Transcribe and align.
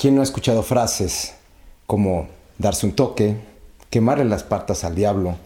¿Quién 0.00 0.14
no 0.14 0.22
ha 0.22 0.24
escuchado 0.24 0.62
frases 0.62 1.34
como 1.86 2.26
darse 2.56 2.86
un 2.86 2.92
toque, 2.92 3.36
quemarle 3.90 4.24
las 4.24 4.44
patas 4.44 4.82
al 4.82 4.94
diablo 4.94 5.36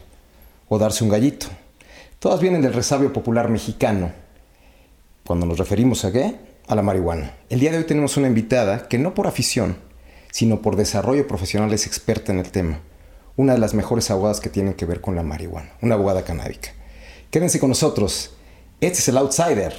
o 0.68 0.78
darse 0.78 1.02
un 1.02 1.10
gallito? 1.10 1.48
Todas 2.20 2.38
vienen 2.38 2.62
del 2.62 2.72
resabio 2.72 3.12
popular 3.12 3.48
mexicano. 3.48 4.12
Cuando 5.26 5.44
nos 5.44 5.58
referimos 5.58 6.04
a 6.04 6.12
qué? 6.12 6.36
A 6.68 6.76
la 6.76 6.82
marihuana. 6.82 7.34
El 7.48 7.58
día 7.58 7.72
de 7.72 7.78
hoy 7.78 7.84
tenemos 7.84 8.16
una 8.16 8.28
invitada 8.28 8.86
que 8.86 8.96
no 8.96 9.12
por 9.12 9.26
afición, 9.26 9.76
sino 10.30 10.62
por 10.62 10.76
desarrollo 10.76 11.26
profesional 11.26 11.72
es 11.72 11.88
experta 11.88 12.30
en 12.30 12.38
el 12.38 12.52
tema. 12.52 12.78
Una 13.34 13.54
de 13.54 13.58
las 13.58 13.74
mejores 13.74 14.08
abogadas 14.12 14.38
que 14.38 14.50
tienen 14.50 14.74
que 14.74 14.86
ver 14.86 15.00
con 15.00 15.16
la 15.16 15.24
marihuana, 15.24 15.72
una 15.82 15.96
abogada 15.96 16.22
canábica. 16.22 16.70
Quédense 17.32 17.58
con 17.58 17.70
nosotros. 17.70 18.36
Este 18.80 19.00
es 19.00 19.08
el 19.08 19.16
Outsider 19.16 19.74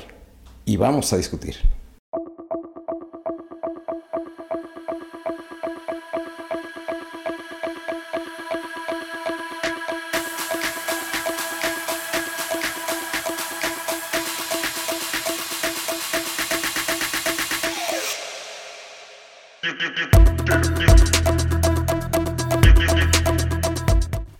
y 0.65 0.75
vamos 0.75 1.13
a 1.13 1.17
discutir. 1.17 1.74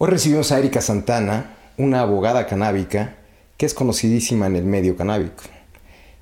Hoy 0.06 0.12
recibimos 0.12 0.52
a 0.52 0.60
Erika 0.60 0.82
Santana, 0.82 1.56
una 1.78 2.02
abogada 2.02 2.46
canábica 2.46 3.16
que 3.58 3.66
es 3.66 3.74
conocidísima 3.74 4.46
en 4.46 4.56
el 4.56 4.64
medio 4.64 4.96
canábico. 4.96 5.42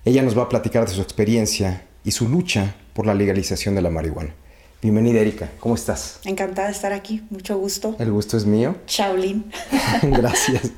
Ella 0.05 0.21
nos 0.21 0.37
va 0.37 0.43
a 0.43 0.47
platicar 0.47 0.87
de 0.87 0.93
su 0.93 1.01
experiencia 1.01 1.83
y 2.05 2.11
su 2.11 2.29
lucha 2.29 2.75
por 2.93 3.05
la 3.05 3.13
legalización 3.13 3.75
de 3.75 3.81
la 3.81 3.89
marihuana. 3.89 4.33
Bienvenida 4.81 5.19
Erika, 5.19 5.49
¿cómo 5.59 5.75
estás? 5.75 6.21
Encantada 6.23 6.69
de 6.69 6.73
estar 6.73 6.93
aquí, 6.93 7.25
mucho 7.29 7.57
gusto. 7.57 7.97
El 7.99 8.09
gusto 8.13 8.37
es 8.37 8.45
mío. 8.45 8.77
Shaolin. 8.87 9.51
Gracias. 10.01 10.71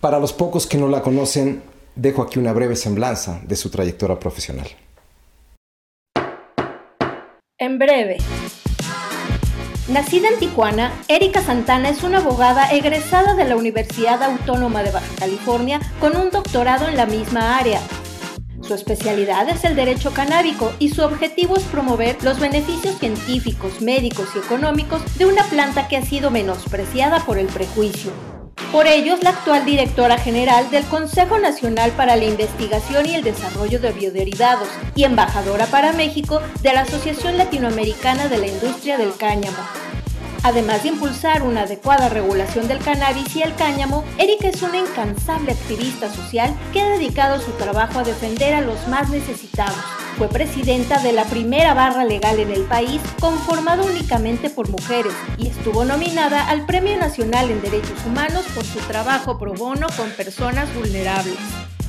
Para 0.00 0.20
los 0.20 0.32
pocos 0.32 0.68
que 0.68 0.78
no 0.78 0.86
la 0.86 1.02
conocen, 1.02 1.60
dejo 1.96 2.22
aquí 2.22 2.38
una 2.38 2.52
breve 2.52 2.76
semblanza 2.76 3.40
de 3.42 3.56
su 3.56 3.68
trayectoria 3.68 4.20
profesional. 4.20 4.68
En 7.58 7.80
breve. 7.80 8.18
Nacida 9.88 10.28
en 10.28 10.38
Tijuana, 10.38 10.94
Erika 11.08 11.42
Santana 11.42 11.90
es 11.90 12.02
una 12.04 12.18
abogada 12.18 12.72
egresada 12.72 13.34
de 13.34 13.44
la 13.44 13.54
Universidad 13.54 14.22
Autónoma 14.22 14.82
de 14.82 14.90
Baja 14.90 15.14
California 15.18 15.78
con 16.00 16.16
un 16.16 16.30
doctorado 16.30 16.88
en 16.88 16.96
la 16.96 17.04
misma 17.04 17.58
área. 17.58 17.82
Su 18.62 18.72
especialidad 18.72 19.46
es 19.50 19.62
el 19.64 19.76
derecho 19.76 20.14
canábico 20.14 20.72
y 20.78 20.88
su 20.88 21.02
objetivo 21.02 21.58
es 21.58 21.64
promover 21.64 22.16
los 22.24 22.40
beneficios 22.40 22.98
científicos, 22.98 23.82
médicos 23.82 24.28
y 24.34 24.38
económicos 24.38 25.02
de 25.18 25.26
una 25.26 25.44
planta 25.44 25.86
que 25.86 25.98
ha 25.98 26.02
sido 26.02 26.30
menospreciada 26.30 27.20
por 27.20 27.36
el 27.36 27.48
prejuicio. 27.48 28.33
Por 28.72 28.86
ello 28.86 29.14
es 29.14 29.22
la 29.22 29.30
actual 29.30 29.64
directora 29.64 30.18
general 30.18 30.70
del 30.70 30.84
Consejo 30.84 31.38
Nacional 31.38 31.92
para 31.92 32.16
la 32.16 32.24
Investigación 32.24 33.06
y 33.06 33.14
el 33.14 33.22
Desarrollo 33.22 33.78
de 33.78 33.92
Bioderivados 33.92 34.68
y 34.94 35.04
embajadora 35.04 35.66
para 35.66 35.92
México 35.92 36.40
de 36.60 36.72
la 36.72 36.80
Asociación 36.80 37.38
Latinoamericana 37.38 38.28
de 38.28 38.38
la 38.38 38.46
Industria 38.48 38.98
del 38.98 39.16
Cáñamo. 39.16 39.58
Además 40.44 40.82
de 40.82 40.90
impulsar 40.90 41.42
una 41.42 41.62
adecuada 41.62 42.10
regulación 42.10 42.68
del 42.68 42.78
cannabis 42.78 43.34
y 43.34 43.40
el 43.40 43.54
cáñamo, 43.54 44.04
Erika 44.18 44.48
es 44.48 44.60
una 44.60 44.76
incansable 44.76 45.52
activista 45.52 46.12
social 46.12 46.54
que 46.70 46.82
ha 46.82 46.88
dedicado 46.90 47.40
su 47.40 47.50
trabajo 47.52 47.98
a 47.98 48.04
defender 48.04 48.52
a 48.52 48.60
los 48.60 48.86
más 48.88 49.08
necesitados. 49.08 49.78
Fue 50.18 50.28
presidenta 50.28 51.00
de 51.00 51.14
la 51.14 51.24
primera 51.24 51.72
barra 51.72 52.04
legal 52.04 52.38
en 52.38 52.50
el 52.50 52.64
país, 52.64 53.00
conformada 53.20 53.84
únicamente 53.84 54.50
por 54.50 54.68
mujeres, 54.68 55.14
y 55.38 55.46
estuvo 55.46 55.86
nominada 55.86 56.46
al 56.46 56.66
Premio 56.66 56.94
Nacional 56.98 57.50
en 57.50 57.62
Derechos 57.62 58.04
Humanos 58.04 58.44
por 58.54 58.66
su 58.66 58.80
trabajo 58.80 59.38
pro 59.38 59.54
bono 59.54 59.86
con 59.96 60.10
personas 60.10 60.72
vulnerables. 60.74 61.38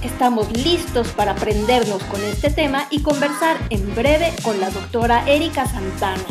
Estamos 0.01 0.49
listos 0.55 1.09
para 1.09 1.33
aprendernos 1.33 2.01
con 2.03 2.23
este 2.23 2.49
tema 2.49 2.87
y 2.89 3.01
conversar 3.01 3.57
en 3.69 3.93
breve 3.95 4.33
con 4.43 4.61
la 4.61 4.69
doctora 4.69 5.27
Erika 5.27 5.67
Santana. 5.67 6.23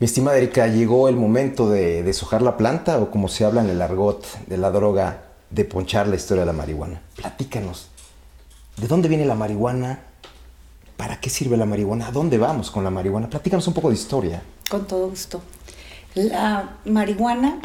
Mi 0.00 0.04
estimada 0.04 0.36
Erika, 0.38 0.68
¿llegó 0.68 1.08
el 1.08 1.16
momento 1.16 1.68
de 1.68 2.04
deshojar 2.04 2.40
la 2.40 2.56
planta 2.56 3.00
o 3.00 3.10
como 3.10 3.26
se 3.26 3.44
habla 3.44 3.62
en 3.62 3.68
el 3.68 3.82
argot 3.82 4.24
de 4.46 4.56
la 4.56 4.70
droga, 4.70 5.24
de 5.50 5.64
ponchar 5.64 6.06
la 6.06 6.14
historia 6.14 6.42
de 6.42 6.46
la 6.46 6.52
marihuana? 6.52 7.02
Platícanos. 7.16 7.88
¿De 8.76 8.86
dónde 8.86 9.08
viene 9.08 9.26
la 9.26 9.34
marihuana? 9.34 10.04
¿Para 10.96 11.20
qué 11.20 11.30
sirve 11.30 11.56
la 11.56 11.66
marihuana? 11.66 12.06
¿A 12.06 12.12
dónde 12.12 12.38
vamos 12.38 12.70
con 12.70 12.84
la 12.84 12.90
marihuana? 12.90 13.28
Platícanos 13.28 13.66
un 13.66 13.74
poco 13.74 13.88
de 13.88 13.96
historia. 13.96 14.40
Con 14.70 14.86
todo 14.86 15.10
gusto. 15.10 15.42
La 16.14 16.78
marihuana 16.84 17.58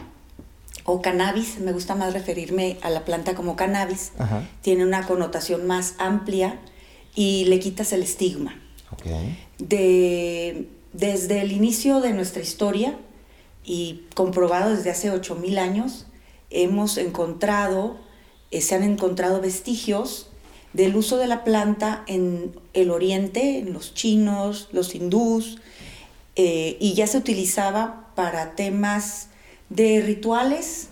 o 0.85 1.03
cannabis, 1.03 1.59
me 1.59 1.71
gusta 1.71 1.93
más 1.93 2.13
referirme 2.13 2.77
a 2.81 2.89
la 2.89 3.05
planta 3.05 3.35
como 3.35 3.55
cannabis, 3.55 4.11
tiene 4.61 4.85
una 4.85 5.05
connotación 5.05 5.67
más 5.67 5.93
amplia 5.99 6.59
y 7.13 7.45
le 7.45 7.59
quitas 7.59 7.93
el 7.93 8.01
estigma. 8.01 8.55
De, 9.69 10.67
desde 10.91 11.41
el 11.41 11.51
inicio 11.51 12.01
de 12.01 12.13
nuestra 12.13 12.41
historia 12.41 12.97
y 13.63 14.01
comprobado 14.13 14.75
desde 14.75 14.91
hace 14.91 15.11
8.000 15.11 15.57
años, 15.57 16.05
hemos 16.49 16.97
encontrado, 16.97 17.97
eh, 18.51 18.61
se 18.61 18.75
han 18.75 18.83
encontrado 18.83 19.41
vestigios 19.41 20.27
del 20.73 20.95
uso 20.95 21.17
de 21.17 21.27
la 21.27 21.43
planta 21.43 22.03
en 22.07 22.53
el 22.73 22.91
oriente, 22.91 23.59
en 23.59 23.73
los 23.73 23.93
chinos, 23.93 24.69
los 24.71 24.95
hindús, 24.95 25.59
eh, 26.35 26.77
y 26.79 26.93
ya 26.93 27.07
se 27.07 27.17
utilizaba 27.17 28.09
para 28.15 28.55
temas 28.55 29.29
de 29.69 30.01
rituales, 30.01 30.89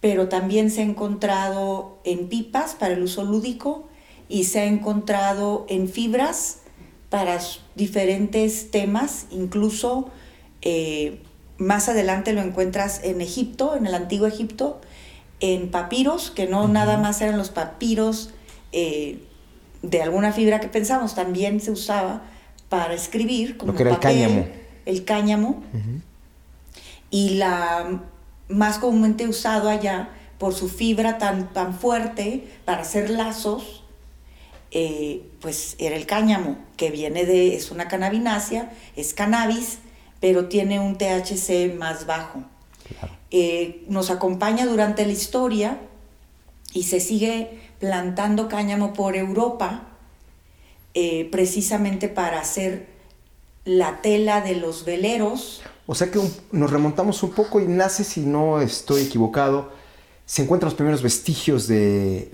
pero 0.00 0.28
también 0.28 0.70
se 0.70 0.82
ha 0.82 0.84
encontrado 0.84 1.98
en 2.04 2.28
pipas 2.28 2.74
para 2.74 2.94
el 2.94 3.02
uso 3.02 3.24
lúdico 3.24 3.88
y 4.28 4.44
se 4.44 4.60
ha 4.60 4.64
encontrado 4.64 5.66
en 5.68 5.88
fibras 5.88 6.58
para 7.08 7.40
diferentes 7.74 8.70
temas, 8.70 9.26
incluso 9.30 10.10
eh, 10.62 11.20
más 11.58 11.88
adelante 11.88 12.32
lo 12.32 12.40
encuentras 12.40 13.00
en 13.04 13.20
Egipto, 13.20 13.76
en 13.76 13.86
el 13.86 13.94
antiguo 13.94 14.26
Egipto, 14.26 14.80
en 15.40 15.70
papiros, 15.70 16.30
que 16.30 16.46
no 16.46 16.68
nada 16.68 16.98
más 16.98 17.20
eran 17.20 17.38
los 17.38 17.50
papiros 17.50 18.30
eh, 18.72 19.22
de 19.82 20.02
alguna 20.02 20.32
fibra 20.32 20.60
que 20.60 20.68
pensamos, 20.68 21.14
también 21.14 21.60
se 21.60 21.70
usaba 21.70 22.22
para 22.68 22.94
escribir, 22.94 23.56
como 23.56 23.74
que 23.74 23.82
era 23.82 23.92
el 23.92 23.98
cáñamo. 23.98 24.46
El 24.86 25.04
cáñamo. 25.04 25.62
Y 27.10 27.30
la 27.30 28.00
más 28.48 28.78
comúnmente 28.78 29.26
usado 29.26 29.68
allá 29.68 30.10
por 30.38 30.54
su 30.54 30.68
fibra 30.68 31.18
tan, 31.18 31.52
tan 31.52 31.74
fuerte 31.74 32.48
para 32.64 32.82
hacer 32.82 33.10
lazos, 33.10 33.79
eh, 34.72 35.22
pues 35.40 35.74
era 35.78 35.96
el 35.96 36.06
cáñamo, 36.06 36.56
que 36.76 36.90
viene 36.90 37.24
de, 37.26 37.56
es 37.56 37.70
una 37.70 37.88
cannabinácea, 37.88 38.72
es 38.96 39.14
cannabis, 39.14 39.78
pero 40.20 40.48
tiene 40.48 40.78
un 40.78 40.96
THC 40.96 41.74
más 41.76 42.06
bajo. 42.06 42.44
Eh, 43.30 43.84
nos 43.88 44.10
acompaña 44.10 44.66
durante 44.66 45.04
la 45.06 45.12
historia 45.12 45.78
y 46.72 46.84
se 46.84 47.00
sigue 47.00 47.60
plantando 47.78 48.48
cáñamo 48.48 48.92
por 48.92 49.16
Europa, 49.16 49.88
eh, 50.94 51.28
precisamente 51.30 52.08
para 52.08 52.40
hacer 52.40 52.88
la 53.64 54.02
tela 54.02 54.40
de 54.40 54.56
los 54.56 54.84
veleros. 54.84 55.62
O 55.86 55.94
sea 55.94 56.10
que 56.10 56.20
nos 56.52 56.70
remontamos 56.70 57.22
un 57.22 57.30
poco 57.30 57.60
y 57.60 57.66
nace, 57.66 58.04
si 58.04 58.20
no 58.20 58.60
estoy 58.60 59.02
equivocado, 59.02 59.72
se 60.30 60.42
encuentran 60.42 60.68
los 60.68 60.76
primeros 60.76 61.02
vestigios 61.02 61.66
de, 61.66 62.30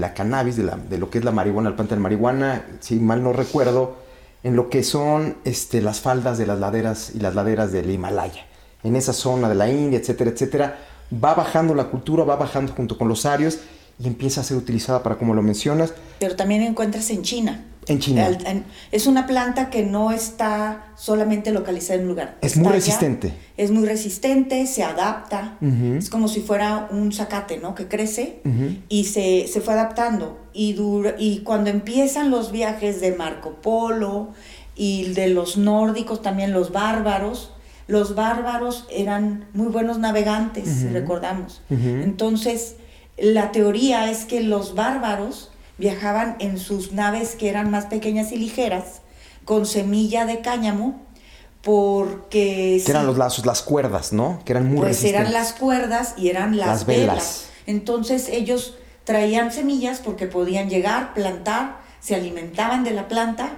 la 0.00 0.14
cannabis, 0.14 0.56
de, 0.56 0.98
lo 0.98 1.10
que 1.10 1.18
es 1.18 1.24
la 1.24 1.30
marihuana, 1.30 1.68
el 1.68 1.76
planta 1.76 1.94
de 1.94 2.00
marihuana, 2.00 2.64
si 2.80 2.96
mal 2.96 3.22
no 3.22 3.32
recuerdo, 3.32 3.98
en 4.42 4.56
lo 4.56 4.68
que 4.68 4.82
son 4.82 5.36
este, 5.44 5.80
las 5.80 6.00
faldas 6.00 6.38
de 6.38 6.46
las 6.48 6.58
laderas 6.58 7.12
y 7.14 7.20
las 7.20 7.36
laderas 7.36 7.70
del 7.70 7.88
Himalaya. 7.88 8.46
En 8.82 8.96
esa 8.96 9.12
zona 9.12 9.48
de 9.48 9.54
la 9.54 9.70
India, 9.70 10.00
etcétera, 10.00 10.32
etcétera, 10.32 10.78
va 11.12 11.34
bajando 11.34 11.72
la 11.72 11.84
cultura, 11.84 12.24
va 12.24 12.34
bajando 12.34 12.72
junto 12.72 12.98
con 12.98 13.06
los 13.06 13.24
arios 13.24 13.60
y 14.00 14.08
empieza 14.08 14.40
a 14.40 14.44
ser 14.44 14.56
utilizada 14.56 15.04
para, 15.04 15.16
como 15.16 15.32
lo 15.32 15.42
mencionas. 15.42 15.94
Pero 16.18 16.34
también 16.34 16.62
encuentras 16.62 17.10
en 17.10 17.22
China. 17.22 17.64
En 17.86 17.98
China. 17.98 18.28
es 18.92 19.06
una 19.06 19.26
planta 19.26 19.70
que 19.70 19.84
no 19.84 20.12
está 20.12 20.92
solamente 20.96 21.50
localizada 21.50 21.94
en 21.94 22.02
un 22.02 22.08
lugar. 22.08 22.36
Es 22.40 22.56
muy 22.56 22.70
resistente. 22.72 23.32
es 23.56 23.70
muy 23.70 23.86
resistente, 23.86 24.66
se 24.66 24.82
adapta. 24.82 25.56
Es 25.96 26.10
como 26.10 26.28
si 26.28 26.40
fuera 26.40 26.88
un 26.90 27.12
zacate, 27.12 27.58
¿no? 27.58 27.74
Que 27.74 27.88
crece 27.88 28.40
y 28.88 29.04
se, 29.04 29.46
fue 29.60 29.74
adaptando. 29.74 30.38
Y, 30.52 30.76
y 31.18 31.40
cuando 31.40 31.70
empiezan 31.70 32.30
los 32.30 32.52
viajes 32.52 33.00
de 33.00 33.12
Marco 33.12 33.54
Polo 33.62 34.28
y 34.76 35.12
de 35.12 35.28
los 35.28 35.56
nórdicos, 35.56 36.22
también 36.22 36.52
los 36.52 36.72
bárbaros, 36.72 37.52
los 37.86 38.14
bárbaros 38.14 38.86
eran 38.90 39.46
muy 39.52 39.66
buenos 39.66 39.98
navegantes, 39.98 40.92
recordamos. 40.92 41.62
Entonces, 41.70 42.76
la 43.18 43.52
teoría 43.52 44.10
es 44.10 44.24
que 44.24 44.42
los 44.42 44.74
bárbaros 44.74 45.49
viajaban 45.80 46.36
en 46.38 46.58
sus 46.58 46.92
naves 46.92 47.34
que 47.34 47.48
eran 47.48 47.70
más 47.70 47.86
pequeñas 47.86 48.30
y 48.32 48.36
ligeras, 48.36 49.00
con 49.44 49.66
semilla 49.66 50.26
de 50.26 50.40
cáñamo, 50.42 51.00
porque... 51.62 52.80
Que 52.84 52.90
eran 52.90 53.06
los 53.06 53.16
lazos, 53.16 53.46
las 53.46 53.62
cuerdas, 53.62 54.12
¿no? 54.12 54.40
Que 54.44 54.52
eran 54.52 54.68
muy 54.68 54.80
Pues 54.80 55.02
eran 55.02 55.32
las 55.32 55.54
cuerdas 55.54 56.14
y 56.16 56.28
eran 56.28 56.56
las, 56.58 56.84
velas. 56.84 57.46
Entonces 57.66 58.28
ellos 58.28 58.76
traían 59.04 59.52
semillas 59.52 60.00
porque 60.04 60.26
podían 60.26 60.68
llegar, 60.68 61.14
plantar, 61.14 61.80
se 61.98 62.14
alimentaban 62.14 62.84
de 62.84 62.90
la 62.92 63.08
planta, 63.08 63.50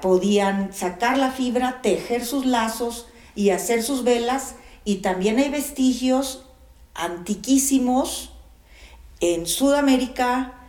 podían 0.00 0.72
sacar 0.72 1.18
la 1.18 1.30
fibra, 1.30 1.80
tejer 1.82 2.24
sus 2.24 2.46
lazos 2.46 3.06
y 3.34 3.50
hacer 3.50 3.82
sus 3.82 4.02
velas. 4.02 4.54
Y 4.84 4.96
también 4.96 5.38
hay 5.38 5.50
vestigios 5.50 6.46
antiquísimos 6.94 8.32
en 9.20 9.46
Sudamérica 9.46 10.61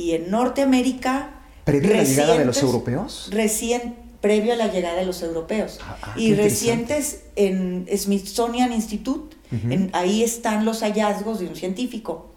y 0.00 0.12
en 0.14 0.30
Norteamérica. 0.30 1.30
¿Previo 1.64 1.92
a 1.92 1.96
la 1.98 2.04
llegada 2.04 2.38
de 2.38 2.44
los 2.46 2.62
europeos? 2.62 3.28
Recién, 3.30 3.96
previo 4.20 4.52
a 4.54 4.56
la 4.56 4.68
llegada 4.68 4.96
de 4.98 5.04
los 5.06 5.22
europeos. 5.22 5.78
Ah, 5.82 5.96
ah, 6.02 6.14
y 6.16 6.34
recientes 6.34 7.24
en 7.36 7.86
Smithsonian 7.94 8.72
Institute, 8.72 9.36
en- 9.52 9.90
ahí 9.92 10.22
están 10.22 10.64
los 10.64 10.80
hallazgos 10.82 11.38
de 11.40 11.46
un 11.48 11.56
científico. 11.56 12.30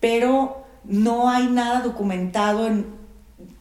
Pero 0.00 0.64
no 0.84 1.28
hay 1.28 1.46
nada 1.48 1.80
documentado 1.82 2.66
en- 2.66 2.86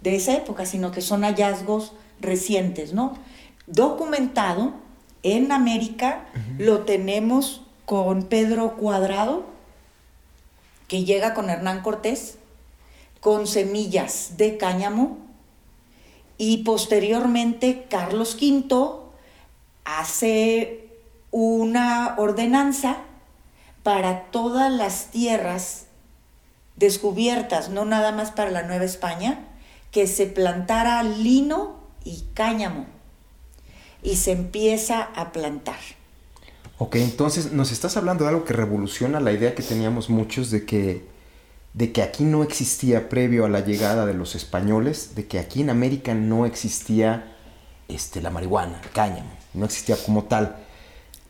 de 0.02 0.16
esa 0.16 0.34
época, 0.36 0.66
sino 0.66 0.92
que 0.92 1.02
son 1.02 1.24
hallazgos 1.24 1.94
recientes, 2.20 2.94
¿no? 2.94 3.18
Documentado 3.68 4.74
en 5.24 5.52
América 5.52 6.26
lo 6.58 6.80
tenemos 6.82 7.64
con 7.86 8.24
Pedro 8.24 8.76
Cuadrado, 8.78 9.46
que 10.88 11.04
llega 11.06 11.34
con 11.34 11.50
Hernán 11.50 11.82
Cortés, 11.82 12.38
con 13.22 13.48
semillas 13.48 14.34
de 14.36 14.58
cáñamo, 14.58 15.18
y 16.38 16.64
posteriormente 16.64 17.86
Carlos 17.90 18.36
V 18.36 19.12
hace 19.86 20.90
una 21.30 22.16
ordenanza 22.18 22.98
para 23.84 24.24
todas 24.32 24.72
las 24.72 25.12
tierras 25.12 25.86
descubiertas, 26.76 27.70
no 27.70 27.86
nada 27.86 28.12
más 28.12 28.32
para 28.32 28.52
la 28.52 28.64
Nueva 28.64 28.86
España, 28.86 29.48
que 29.92 30.08
se 30.08 30.26
plantara 30.26 31.04
lino 31.04 31.80
y 32.04 32.24
cáñamo. 32.34 32.86
Y 34.04 34.16
se 34.16 34.32
empieza 34.32 35.04
a 35.04 35.32
plantar. 35.32 35.78
Ok, 36.80 36.96
entonces 36.96 37.52
nos 37.52 37.72
estás 37.72 37.98
hablando 37.98 38.24
de 38.24 38.32
algo 38.32 38.46
que 38.46 38.54
revoluciona 38.54 39.20
la 39.20 39.32
idea 39.32 39.54
que 39.54 39.62
teníamos 39.62 40.10
muchos 40.10 40.50
de 40.50 40.66
que, 40.66 41.06
de 41.74 41.92
que 41.92 42.02
aquí 42.02 42.24
no 42.24 42.44
existía 42.44 43.08
previo 43.10 43.46
a 43.46 43.50
la 43.50 43.62
llegada 43.62 44.06
de 44.06 44.14
los 44.14 44.36
españoles, 44.36 45.16
de 45.16 45.26
que 45.28 45.40
aquí 45.40 45.62
en 45.62 45.70
América 45.70 46.14
no 46.14 46.46
existía 46.46 47.36
este, 47.88 48.22
la 48.22 48.30
marihuana, 48.30 48.80
el 48.84 48.90
cáñamo, 48.90 49.32
no 49.54 49.66
existía 49.66 49.96
como 49.98 50.26
tal. 50.26 50.58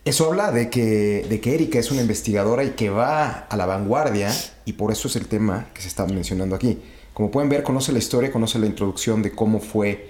Eso 0.04 0.26
habla 0.26 0.52
de 0.52 0.72
que, 0.72 1.28
de 1.30 1.40
que 1.40 1.54
Erika 1.54 1.78
es 1.78 1.92
una 1.92 2.02
investigadora 2.02 2.64
y 2.64 2.72
que 2.72 2.90
va 2.90 3.46
a 3.50 3.56
la 3.56 3.68
vanguardia, 3.68 4.32
y 4.66 4.74
por 4.74 4.92
eso 4.92 5.08
es 5.08 5.16
el 5.16 5.28
tema 5.28 5.68
que 5.76 5.82
se 5.82 5.88
está 5.88 6.08
mencionando 6.08 6.56
aquí. 6.56 6.80
Como 7.14 7.30
pueden 7.30 7.50
ver, 7.50 7.62
conoce 7.62 7.92
la 7.92 8.00
historia, 8.00 8.32
conoce 8.32 8.58
la 8.58 8.66
introducción 8.66 9.22
de 9.22 9.32
cómo 9.32 9.60
fue, 9.60 10.10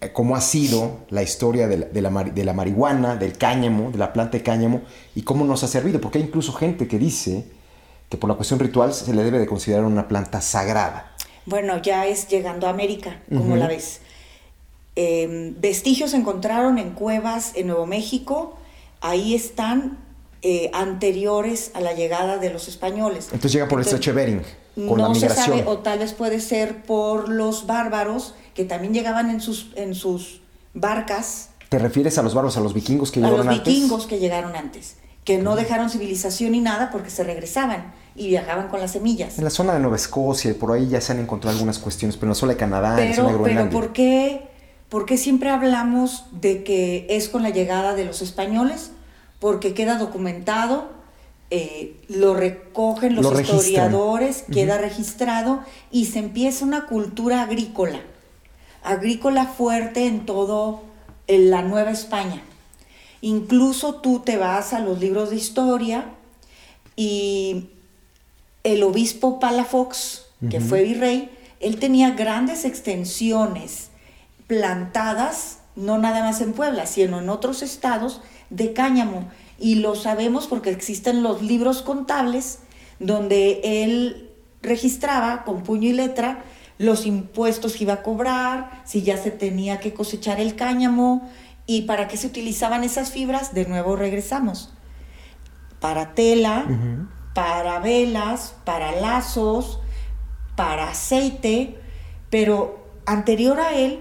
eh, 0.00 0.10
cómo 0.12 0.34
ha 0.34 0.40
sido 0.40 1.06
la 1.10 1.22
historia 1.22 1.68
de 1.68 1.76
la, 1.76 2.24
de 2.24 2.44
la 2.44 2.52
marihuana, 2.54 3.14
del 3.14 3.38
cáñamo, 3.38 3.92
de 3.92 3.98
la 3.98 4.12
planta 4.12 4.36
de 4.38 4.42
cáñamo, 4.42 4.82
y 5.14 5.22
cómo 5.22 5.44
nos 5.44 5.62
ha 5.62 5.68
servido. 5.68 6.00
Porque 6.00 6.18
hay 6.18 6.24
incluso 6.24 6.52
gente 6.52 6.88
que 6.88 6.98
dice 6.98 7.59
que 8.10 8.18
por 8.18 8.28
la 8.28 8.36
cuestión 8.36 8.58
ritual 8.58 8.92
se 8.92 9.14
le 9.14 9.22
debe 9.22 9.38
de 9.38 9.46
considerar 9.46 9.84
una 9.84 10.08
planta 10.08 10.42
sagrada. 10.42 11.14
Bueno, 11.46 11.80
ya 11.80 12.06
es 12.06 12.28
llegando 12.28 12.66
a 12.66 12.70
América, 12.70 13.22
como 13.28 13.56
la 13.56 13.66
ves. 13.66 14.00
Eh, 14.96 15.54
vestigios 15.58 16.10
se 16.10 16.18
encontraron 16.18 16.76
en 16.78 16.90
cuevas 16.90 17.52
en 17.54 17.68
Nuevo 17.68 17.86
México. 17.86 18.58
Ahí 19.00 19.34
están 19.34 19.98
eh, 20.42 20.70
anteriores 20.74 21.70
a 21.74 21.80
la 21.80 21.94
llegada 21.94 22.36
de 22.36 22.52
los 22.52 22.68
españoles. 22.68 23.26
Entonces 23.26 23.52
llega 23.52 23.68
por 23.68 23.78
el 23.78 23.86
estrecho 23.86 24.12
Bering, 24.12 24.42
no 24.76 24.96
la 24.96 25.14
se 25.14 25.28
sabe, 25.30 25.64
o 25.66 25.78
tal 25.78 26.00
vez 26.00 26.12
puede 26.12 26.40
ser 26.40 26.82
por 26.82 27.28
los 27.28 27.66
bárbaros 27.66 28.34
que 28.54 28.64
también 28.64 28.92
llegaban 28.92 29.30
en 29.30 29.40
sus, 29.40 29.70
en 29.76 29.94
sus 29.94 30.42
barcas, 30.74 31.50
¿Te 31.70 31.78
refieres 31.78 32.18
a 32.18 32.22
los 32.22 32.34
bárbaros, 32.34 32.56
a 32.56 32.60
los 32.60 32.74
vikingos 32.74 33.12
que 33.12 33.20
a 33.20 33.22
los 33.22 33.30
llegaron 33.30 33.48
antes? 33.48 33.72
vikingos 33.72 34.06
que 34.06 34.18
llegaron 34.18 34.56
antes, 34.56 34.96
que 35.30 35.38
no 35.38 35.54
dejaron 35.54 35.88
civilización 35.90 36.50
ni 36.50 36.60
nada 36.60 36.90
porque 36.90 37.08
se 37.08 37.22
regresaban 37.22 37.92
y 38.16 38.26
viajaban 38.26 38.66
con 38.66 38.80
las 38.80 38.90
semillas. 38.90 39.38
En 39.38 39.44
la 39.44 39.50
zona 39.50 39.74
de 39.74 39.78
Nueva 39.78 39.94
Escocia 39.94 40.50
y 40.50 40.54
por 40.54 40.72
ahí 40.72 40.88
ya 40.88 41.00
se 41.00 41.12
han 41.12 41.20
encontrado 41.20 41.54
algunas 41.56 41.78
cuestiones, 41.78 42.16
pero 42.16 42.26
en 42.26 42.28
la 42.30 42.34
zona 42.34 42.52
de 42.54 42.58
Canadá, 42.58 43.00
en 43.00 43.10
la 43.10 43.14
zona 43.14 43.28
de 43.28 43.34
Pero, 43.34 43.44
pero 43.44 43.54
Groenlandia. 43.54 43.80
¿por 43.80 43.92
qué, 43.92 44.48
por 44.88 45.06
qué 45.06 45.16
siempre 45.16 45.50
hablamos 45.50 46.24
de 46.32 46.64
que 46.64 47.06
es 47.10 47.28
con 47.28 47.44
la 47.44 47.50
llegada 47.50 47.94
de 47.94 48.06
los 48.06 48.22
españoles? 48.22 48.90
Porque 49.38 49.72
queda 49.72 49.98
documentado, 49.98 50.88
eh, 51.50 51.94
lo 52.08 52.34
recogen 52.34 53.14
los 53.14 53.22
Lo 53.22 53.30
registran. 53.30 53.60
historiadores, 53.60 54.44
queda 54.52 54.78
registrado 54.78 55.60
y 55.92 56.06
se 56.06 56.18
empieza 56.18 56.64
una 56.64 56.86
cultura 56.86 57.42
agrícola, 57.42 58.00
agrícola 58.82 59.46
fuerte 59.46 60.08
en 60.08 60.26
todo 60.26 60.82
en 61.28 61.52
la 61.52 61.62
Nueva 61.62 61.92
España. 61.92 62.42
Incluso 63.22 63.96
tú 63.96 64.20
te 64.20 64.36
vas 64.36 64.72
a 64.72 64.80
los 64.80 64.98
libros 65.00 65.30
de 65.30 65.36
historia 65.36 66.06
y 66.96 67.66
el 68.64 68.82
obispo 68.82 69.40
Palafox, 69.40 70.26
que 70.50 70.60
fue 70.60 70.84
virrey, 70.84 71.30
él 71.60 71.78
tenía 71.78 72.12
grandes 72.12 72.64
extensiones 72.64 73.90
plantadas, 74.46 75.58
no 75.76 75.98
nada 75.98 76.22
más 76.24 76.40
en 76.40 76.54
Puebla, 76.54 76.86
sino 76.86 77.20
en 77.20 77.28
otros 77.28 77.62
estados, 77.62 78.22
de 78.48 78.72
cáñamo. 78.72 79.30
Y 79.58 79.76
lo 79.76 79.94
sabemos 79.94 80.46
porque 80.46 80.70
existen 80.70 81.22
los 81.22 81.42
libros 81.42 81.82
contables 81.82 82.60
donde 82.98 83.60
él 83.84 84.30
registraba 84.62 85.44
con 85.44 85.62
puño 85.62 85.88
y 85.88 85.92
letra 85.92 86.42
los 86.78 87.04
impuestos 87.04 87.74
que 87.74 87.84
iba 87.84 87.92
a 87.92 88.02
cobrar, 88.02 88.82
si 88.86 89.02
ya 89.02 89.18
se 89.18 89.30
tenía 89.30 89.80
que 89.80 89.92
cosechar 89.92 90.40
el 90.40 90.56
cáñamo 90.56 91.30
y 91.70 91.82
para 91.82 92.08
qué 92.08 92.16
se 92.16 92.26
utilizaban 92.26 92.82
esas 92.82 93.12
fibras. 93.12 93.54
De 93.54 93.64
nuevo 93.64 93.94
regresamos. 93.94 94.72
Para 95.78 96.14
tela, 96.14 96.66
para 97.32 97.78
velas, 97.78 98.56
para 98.64 98.90
lazos, 99.00 99.78
para 100.56 100.88
aceite, 100.88 101.78
pero 102.28 102.84
anterior 103.06 103.60
a 103.60 103.74
él 103.74 104.00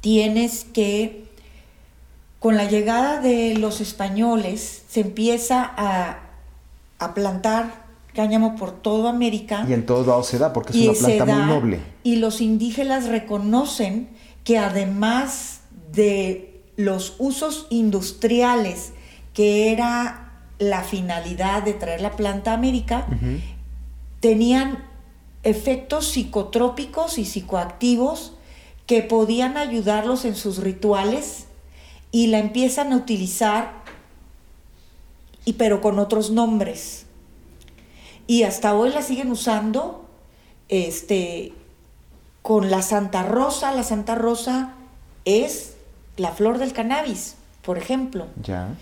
tienes 0.00 0.64
que, 0.64 1.26
con 2.38 2.56
la 2.56 2.64
llegada 2.64 3.20
de 3.20 3.54
los 3.58 3.82
españoles, 3.82 4.84
se 4.88 5.00
empieza 5.00 5.70
a, 5.76 6.30
a 6.98 7.12
plantar 7.12 7.84
cáñamo 8.14 8.56
por 8.56 8.72
toda 8.72 9.10
América. 9.10 9.66
Y 9.68 9.74
en 9.74 9.84
todos 9.84 10.06
lados 10.06 10.28
se 10.28 10.38
da 10.38 10.54
porque 10.54 10.72
es 10.72 11.02
una 11.02 11.14
planta 11.14 11.36
muy 11.36 11.54
noble. 11.54 11.80
Y 12.04 12.16
los 12.16 12.40
indígenas 12.40 13.08
reconocen 13.08 14.08
que 14.44 14.56
además 14.56 15.51
de 15.92 16.62
los 16.76 17.14
usos 17.18 17.66
industriales, 17.70 18.92
que 19.34 19.72
era 19.72 20.32
la 20.58 20.82
finalidad 20.82 21.62
de 21.62 21.74
traer 21.74 22.00
la 22.00 22.12
planta 22.12 22.52
a 22.52 22.54
América, 22.54 23.06
tenían 24.20 24.84
efectos 25.42 26.08
psicotrópicos 26.08 27.18
y 27.18 27.24
psicoactivos 27.24 28.34
que 28.86 29.02
podían 29.02 29.56
ayudarlos 29.56 30.24
en 30.24 30.36
sus 30.36 30.58
rituales 30.58 31.46
y 32.10 32.28
la 32.28 32.38
empiezan 32.38 32.92
a 32.92 32.96
utilizar, 32.96 33.82
y 35.44 35.54
pero 35.54 35.80
con 35.80 35.98
otros 35.98 36.30
nombres. 36.30 37.06
Y 38.26 38.44
hasta 38.44 38.74
hoy 38.74 38.90
la 38.90 39.02
siguen 39.02 39.30
usando 39.30 40.08
este, 40.68 41.52
con 42.42 42.70
la 42.70 42.82
Santa 42.82 43.24
Rosa. 43.24 43.72
La 43.72 43.82
Santa 43.82 44.14
Rosa 44.14 44.74
es 45.24 45.71
la 46.16 46.30
flor 46.32 46.58
del 46.58 46.72
cannabis, 46.72 47.34
por 47.62 47.78
ejemplo. 47.78 48.26
Ya. 48.42 48.74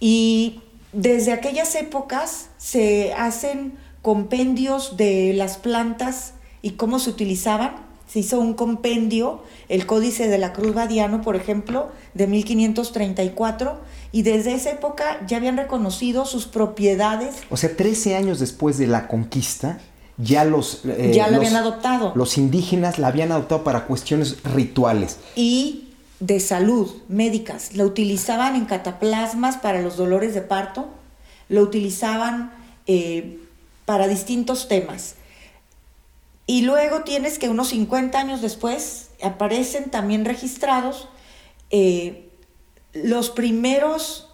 Y 0.00 0.60
desde 0.92 1.32
aquellas 1.32 1.74
épocas 1.74 2.48
se 2.58 3.12
hacen 3.14 3.74
compendios 4.02 4.96
de 4.96 5.32
las 5.34 5.58
plantas 5.58 6.34
y 6.62 6.70
cómo 6.72 6.98
se 6.98 7.10
utilizaban. 7.10 7.86
Se 8.06 8.20
hizo 8.20 8.40
un 8.40 8.54
compendio, 8.54 9.42
el 9.68 9.84
Códice 9.84 10.28
de 10.28 10.38
la 10.38 10.54
Cruz 10.54 10.72
Badiano, 10.74 11.20
por 11.20 11.36
ejemplo, 11.36 11.90
de 12.14 12.26
1534, 12.26 13.78
y 14.12 14.22
desde 14.22 14.54
esa 14.54 14.70
época 14.70 15.18
ya 15.26 15.36
habían 15.36 15.58
reconocido 15.58 16.24
sus 16.24 16.46
propiedades, 16.46 17.34
O 17.50 17.58
sea, 17.58 17.76
13 17.76 18.16
años 18.16 18.38
después 18.40 18.78
de 18.78 18.86
la 18.86 19.08
conquista, 19.08 19.78
ya 20.16 20.44
los... 20.46 20.86
eh, 20.86 21.12
ya 21.14 21.26
lo 21.26 21.32
los- 21.36 21.46
habían 21.46 21.56
adoptado. 21.56 22.12
Los 22.14 22.38
indígenas 22.38 22.98
la 22.98 23.08
habían 23.08 23.30
adoptado 23.30 23.62
para 23.62 23.84
cuestiones 23.86 24.42
rituales. 24.42 25.18
y 25.36 25.87
de 26.20 26.40
salud 26.40 26.90
médicas. 27.08 27.74
Lo 27.74 27.84
utilizaban 27.84 28.56
en 28.56 28.64
cataplasmas 28.64 29.56
para 29.56 29.80
los 29.80 29.96
dolores 29.96 30.34
de 30.34 30.42
parto, 30.42 30.88
lo 31.48 31.62
utilizaban 31.62 32.52
eh, 32.86 33.38
para 33.84 34.08
distintos 34.08 34.68
temas. 34.68 35.14
Y 36.46 36.62
luego 36.62 37.02
tienes 37.02 37.38
que 37.38 37.48
unos 37.48 37.68
50 37.68 38.18
años 38.18 38.40
después 38.40 39.10
aparecen 39.22 39.90
también 39.90 40.24
registrados 40.24 41.08
eh, 41.70 42.30
los 42.94 43.30
primeros 43.30 44.30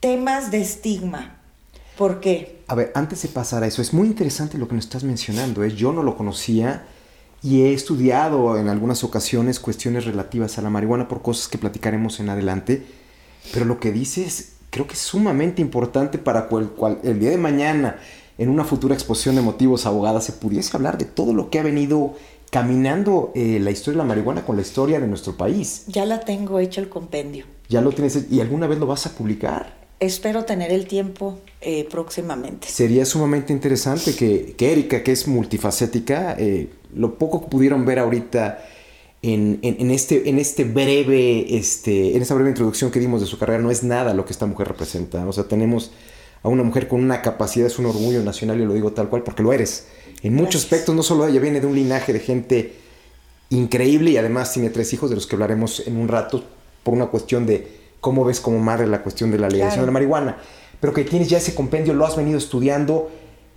temas 0.00 0.50
de 0.50 0.60
estigma. 0.60 1.36
¿Por 1.96 2.20
qué? 2.20 2.62
A 2.68 2.74
ver, 2.74 2.92
antes 2.94 3.22
de 3.22 3.28
pasar 3.28 3.62
a 3.62 3.66
eso, 3.66 3.82
es 3.82 3.92
muy 3.92 4.06
interesante 4.06 4.56
lo 4.56 4.68
que 4.68 4.76
nos 4.76 4.84
estás 4.84 5.04
mencionando. 5.04 5.64
¿eh? 5.64 5.74
Yo 5.74 5.92
no 5.92 6.02
lo 6.02 6.16
conocía 6.16 6.86
y 7.42 7.62
he 7.62 7.72
estudiado 7.72 8.56
en 8.58 8.68
algunas 8.68 9.04
ocasiones 9.04 9.60
cuestiones 9.60 10.04
relativas 10.04 10.58
a 10.58 10.62
la 10.62 10.70
marihuana 10.70 11.08
por 11.08 11.22
cosas 11.22 11.48
que 11.48 11.58
platicaremos 11.58 12.20
en 12.20 12.28
adelante. 12.30 12.84
Pero 13.52 13.64
lo 13.64 13.78
que 13.80 13.92
dices 13.92 14.52
creo 14.70 14.86
que 14.86 14.94
es 14.94 15.00
sumamente 15.00 15.62
importante 15.62 16.18
para 16.18 16.48
cual, 16.48 16.98
el 17.02 17.18
día 17.18 17.30
de 17.30 17.38
mañana, 17.38 17.98
en 18.36 18.48
una 18.48 18.64
futura 18.64 18.94
exposición 18.94 19.36
de 19.36 19.42
motivos 19.42 19.86
abogada, 19.86 20.20
se 20.20 20.32
pudiese 20.32 20.76
hablar 20.76 20.98
de 20.98 21.04
todo 21.04 21.32
lo 21.32 21.50
que 21.50 21.58
ha 21.58 21.62
venido 21.62 22.14
caminando 22.50 23.32
eh, 23.34 23.58
la 23.60 23.70
historia 23.70 23.98
de 23.98 24.04
la 24.04 24.08
marihuana 24.08 24.44
con 24.44 24.56
la 24.56 24.62
historia 24.62 25.00
de 25.00 25.06
nuestro 25.06 25.36
país. 25.36 25.84
Ya 25.86 26.06
la 26.06 26.20
tengo 26.20 26.58
hecho 26.58 26.80
el 26.80 26.88
compendio. 26.88 27.44
Ya 27.68 27.80
lo 27.80 27.92
tienes 27.92 28.30
y 28.30 28.40
alguna 28.40 28.66
vez 28.66 28.78
lo 28.78 28.86
vas 28.86 29.06
a 29.06 29.10
publicar. 29.10 29.76
Espero 30.00 30.44
tener 30.44 30.70
el 30.70 30.86
tiempo 30.86 31.40
eh, 31.60 31.86
próximamente. 31.90 32.68
Sería 32.68 33.04
sumamente 33.04 33.52
interesante 33.52 34.14
que, 34.14 34.54
que 34.56 34.72
Erika, 34.72 35.02
que 35.02 35.10
es 35.10 35.26
multifacética, 35.26 36.36
eh, 36.38 36.70
lo 36.94 37.14
poco 37.14 37.44
que 37.44 37.50
pudieron 37.50 37.84
ver 37.84 37.98
ahorita 37.98 38.64
en, 39.22 39.58
en, 39.62 39.90
este, 39.90 40.28
en 40.28 40.38
este 40.38 40.64
breve, 40.64 41.56
este, 41.56 42.14
en 42.14 42.22
esta 42.22 42.34
breve 42.34 42.50
introducción 42.50 42.90
que 42.90 43.00
dimos 43.00 43.20
de 43.20 43.26
su 43.26 43.38
carrera, 43.38 43.60
no 43.60 43.70
es 43.70 43.82
nada 43.82 44.14
lo 44.14 44.24
que 44.24 44.32
esta 44.32 44.46
mujer 44.46 44.68
representa. 44.68 45.26
O 45.26 45.32
sea, 45.32 45.44
tenemos 45.44 45.92
a 46.42 46.48
una 46.48 46.62
mujer 46.62 46.86
con 46.88 47.02
una 47.02 47.20
capacidad, 47.22 47.66
es 47.66 47.78
un 47.78 47.86
orgullo 47.86 48.22
nacional 48.22 48.60
y 48.60 48.64
lo 48.64 48.74
digo 48.74 48.92
tal 48.92 49.08
cual 49.08 49.22
porque 49.22 49.42
lo 49.42 49.52
eres. 49.52 49.88
En 50.22 50.34
muchos 50.34 50.62
aspectos, 50.62 50.94
no 50.94 51.02
solo 51.02 51.26
ella 51.26 51.40
viene 51.40 51.60
de 51.60 51.66
un 51.66 51.74
linaje 51.74 52.12
de 52.12 52.20
gente 52.20 52.74
increíble 53.50 54.10
y 54.10 54.16
además 54.16 54.52
tiene 54.52 54.70
tres 54.70 54.92
hijos 54.92 55.10
de 55.10 55.16
los 55.16 55.26
que 55.26 55.34
hablaremos 55.34 55.86
en 55.86 55.96
un 55.96 56.08
rato 56.08 56.44
por 56.82 56.94
una 56.94 57.06
cuestión 57.06 57.46
de 57.46 57.78
cómo 58.00 58.24
ves 58.24 58.40
como 58.40 58.58
madre 58.58 58.86
la 58.86 59.02
cuestión 59.02 59.30
de 59.30 59.38
la 59.38 59.48
legalización 59.48 59.82
de 59.82 59.86
la 59.86 59.92
marihuana, 59.92 60.38
pero 60.80 60.92
que 60.92 61.04
tienes 61.04 61.28
ya 61.28 61.38
ese 61.38 61.54
compendio, 61.54 61.94
lo 61.94 62.06
has 62.06 62.16
venido 62.16 62.38
estudiando, 62.38 63.10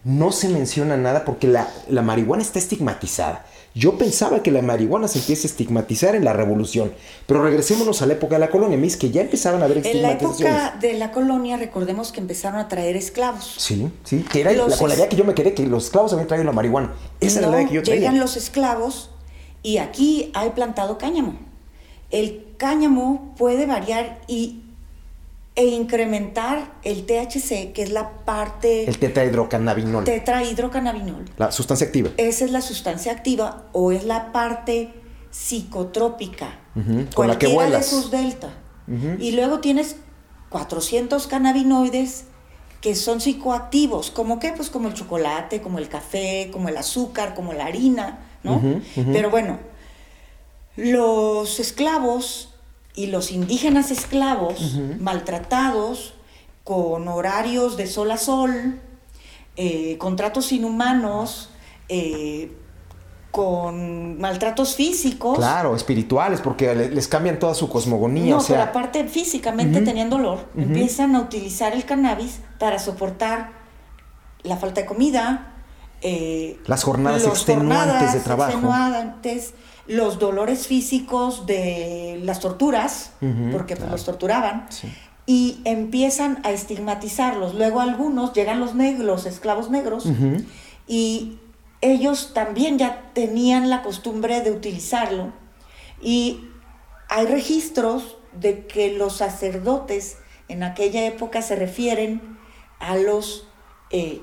no 0.04 0.32
se 0.32 0.50
menciona 0.50 0.98
nada 0.98 1.26
porque 1.26 1.48
la, 1.48 1.68
la 1.90 2.02
marihuana 2.02 2.42
está 2.42 2.60
estigmatizada. 2.60 3.46
Yo 3.74 3.98
pensaba 3.98 4.44
que 4.44 4.52
la 4.52 4.62
marihuana 4.62 5.08
se 5.08 5.20
empieza 5.20 5.48
a 5.48 5.52
estigmatizar 5.52 6.14
en 6.16 6.26
la 6.26 6.34
revolución, 6.34 6.92
pero 7.26 7.42
regresémonos 7.42 8.02
a 8.02 8.06
la 8.06 8.14
época 8.14 8.36
de 8.36 8.40
la 8.40 8.50
colonia, 8.50 8.78
mis 8.78 8.98
que 8.98 9.12
ya 9.12 9.22
empezaban 9.22 9.62
a 9.62 9.66
haber 9.66 9.78
estigmatizaciones. 9.78 10.40
En 10.40 10.46
la 10.46 10.68
época 10.68 10.80
de 10.82 10.94
la 10.96 11.12
colonia, 11.12 11.56
recordemos 11.56 12.12
que 12.12 12.20
empezaron 12.20 12.60
a 12.60 12.68
traer 12.68 12.98
esclavos. 12.98 13.56
Sí, 13.58 13.90
sí, 14.04 14.26
que 14.30 14.42
era 14.42 14.52
la, 14.52 14.76
con 14.76 14.90
la 14.90 14.96
idea 14.96 15.08
que 15.08 15.16
yo 15.16 15.24
me 15.24 15.34
quedé, 15.34 15.54
que 15.54 15.66
los 15.66 15.86
esclavos 15.86 16.12
habían 16.12 16.28
traído 16.28 16.44
la 16.44 16.52
marihuana. 16.52 16.94
Esa 17.22 17.40
era 17.40 17.48
la 17.50 17.58
idea 17.60 17.70
que 17.70 17.76
yo 17.76 17.84
traía. 17.84 18.02
Llegan 18.02 18.20
los 18.20 18.36
esclavos 18.36 19.12
y 19.64 19.78
aquí 19.78 20.32
hay 20.34 20.50
plantado 20.50 20.98
cáñamo. 20.98 21.36
El 22.10 22.46
cáñamo 22.58 23.34
puede 23.38 23.68
variar 23.68 24.20
y, 24.28 24.64
e 25.56 25.66
incrementar 25.66 26.74
el 26.84 27.06
THC, 27.06 27.74
que 27.74 27.84
es 27.84 27.92
la 27.92 28.24
parte... 28.24 28.86
El 28.86 28.98
tetrahidrocannabinol. 29.00 30.06
Tetrahidrocannabinol. 30.06 31.26
La 31.38 31.52
sustancia 31.52 31.88
activa. 31.88 32.12
Esa 32.18 32.46
es 32.46 32.52
la 32.52 32.62
sustancia 32.62 33.12
activa 33.12 33.66
o 33.74 33.92
es 33.92 34.06
la 34.06 34.32
parte 34.32 34.94
psicotrópica. 35.30 36.60
Con 37.14 37.28
la 37.28 37.38
que 37.38 37.48
vuelas. 37.48 37.92
de 37.92 37.98
sus 37.98 38.12
delta. 38.12 38.50
Y 39.20 39.34
luego 39.34 39.60
tienes 39.60 39.98
400 40.50 41.28
cannabinoides 41.28 42.26
que 42.82 42.96
son 42.96 43.22
psicoactivos. 43.22 44.10
¿Como 44.12 44.40
qué? 44.40 44.54
Pues 44.56 44.70
como 44.70 44.88
el 44.88 44.94
chocolate, 44.94 45.62
como 45.62 45.80
el 45.80 45.88
café, 45.88 46.50
como 46.52 46.70
el 46.70 46.78
azúcar, 46.78 47.36
como 47.36 47.54
la 47.54 47.66
harina, 47.66 48.20
¿no? 48.44 48.62
Pero 48.96 49.30
bueno, 49.30 49.60
los 50.76 51.60
esclavos 51.60 52.51
y 52.96 53.08
los 53.08 53.32
indígenas 53.32 53.92
esclavos 53.92 54.78
maltratados 55.00 56.14
con 56.64 57.08
horarios 57.08 57.78
de 57.78 57.88
sol 57.88 58.12
a 58.12 58.18
sol, 58.18 58.80
eh, 59.56 59.98
contratos 59.98 60.52
inhumanos, 60.52 61.50
eh, 61.90 62.52
con 63.32 64.20
maltratos 64.20 64.76
físicos. 64.76 65.38
Claro, 65.38 65.76
espirituales, 65.76 66.42
porque 66.42 66.76
les 66.76 67.08
cambian 67.08 67.40
toda 67.40 67.54
su 67.54 67.70
cosmogonía. 67.70 68.36
No, 68.36 68.44
pero 68.46 68.62
aparte 68.62 69.08
físicamente 69.08 69.82
tenían 69.82 70.10
dolor, 70.10 70.48
empiezan 70.56 71.16
a 71.16 71.22
utilizar 71.22 71.74
el 71.74 71.86
cannabis 71.86 72.40
para 72.60 72.78
soportar 72.78 73.54
la 74.44 74.58
falta 74.58 74.82
de 74.82 74.88
comida, 74.88 75.54
eh, 76.02 76.60
las 76.66 76.84
jornadas 76.84 77.26
extenuantes 77.26 78.14
de 78.14 78.20
trabajo. 78.20 78.52
Extenuantes, 78.52 79.54
los 79.88 80.20
dolores 80.20 80.68
físicos 80.68 81.46
de 81.46 82.20
las 82.24 82.40
torturas, 82.40 83.14
porque 83.52 83.76
pues, 83.76 83.90
los 83.90 84.06
torturaban, 84.06 84.68
y 85.26 85.60
empiezan 85.66 86.40
a 86.44 86.52
estigmatizarlos. 86.52 87.56
Luego 87.56 87.82
algunos 87.82 88.34
llegan 88.34 88.60
los 88.60 88.76
negros, 88.76 89.06
los 89.06 89.26
esclavos 89.26 89.70
negros, 89.70 90.08
y 90.88 91.40
ellos 91.82 92.34
también 92.34 92.78
ya 92.78 93.12
tenían 93.14 93.70
la 93.70 93.82
costumbre 93.82 94.42
de 94.42 94.52
utilizarlo. 94.52 95.34
Y 96.02 96.48
hay 97.10 97.26
registros 97.26 98.18
de 98.34 98.66
que 98.66 98.94
los 98.94 99.18
sacerdotes 99.18 100.18
en 100.48 100.64
aquella 100.64 101.06
época 101.06 101.42
se 101.42 101.56
refieren 101.56 102.38
a 102.80 102.96
los 102.96 103.48
eh, 103.90 104.22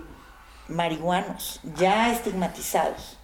marihuanos, 0.68 1.60
ya 1.76 2.12
estigmatizados 2.12 3.17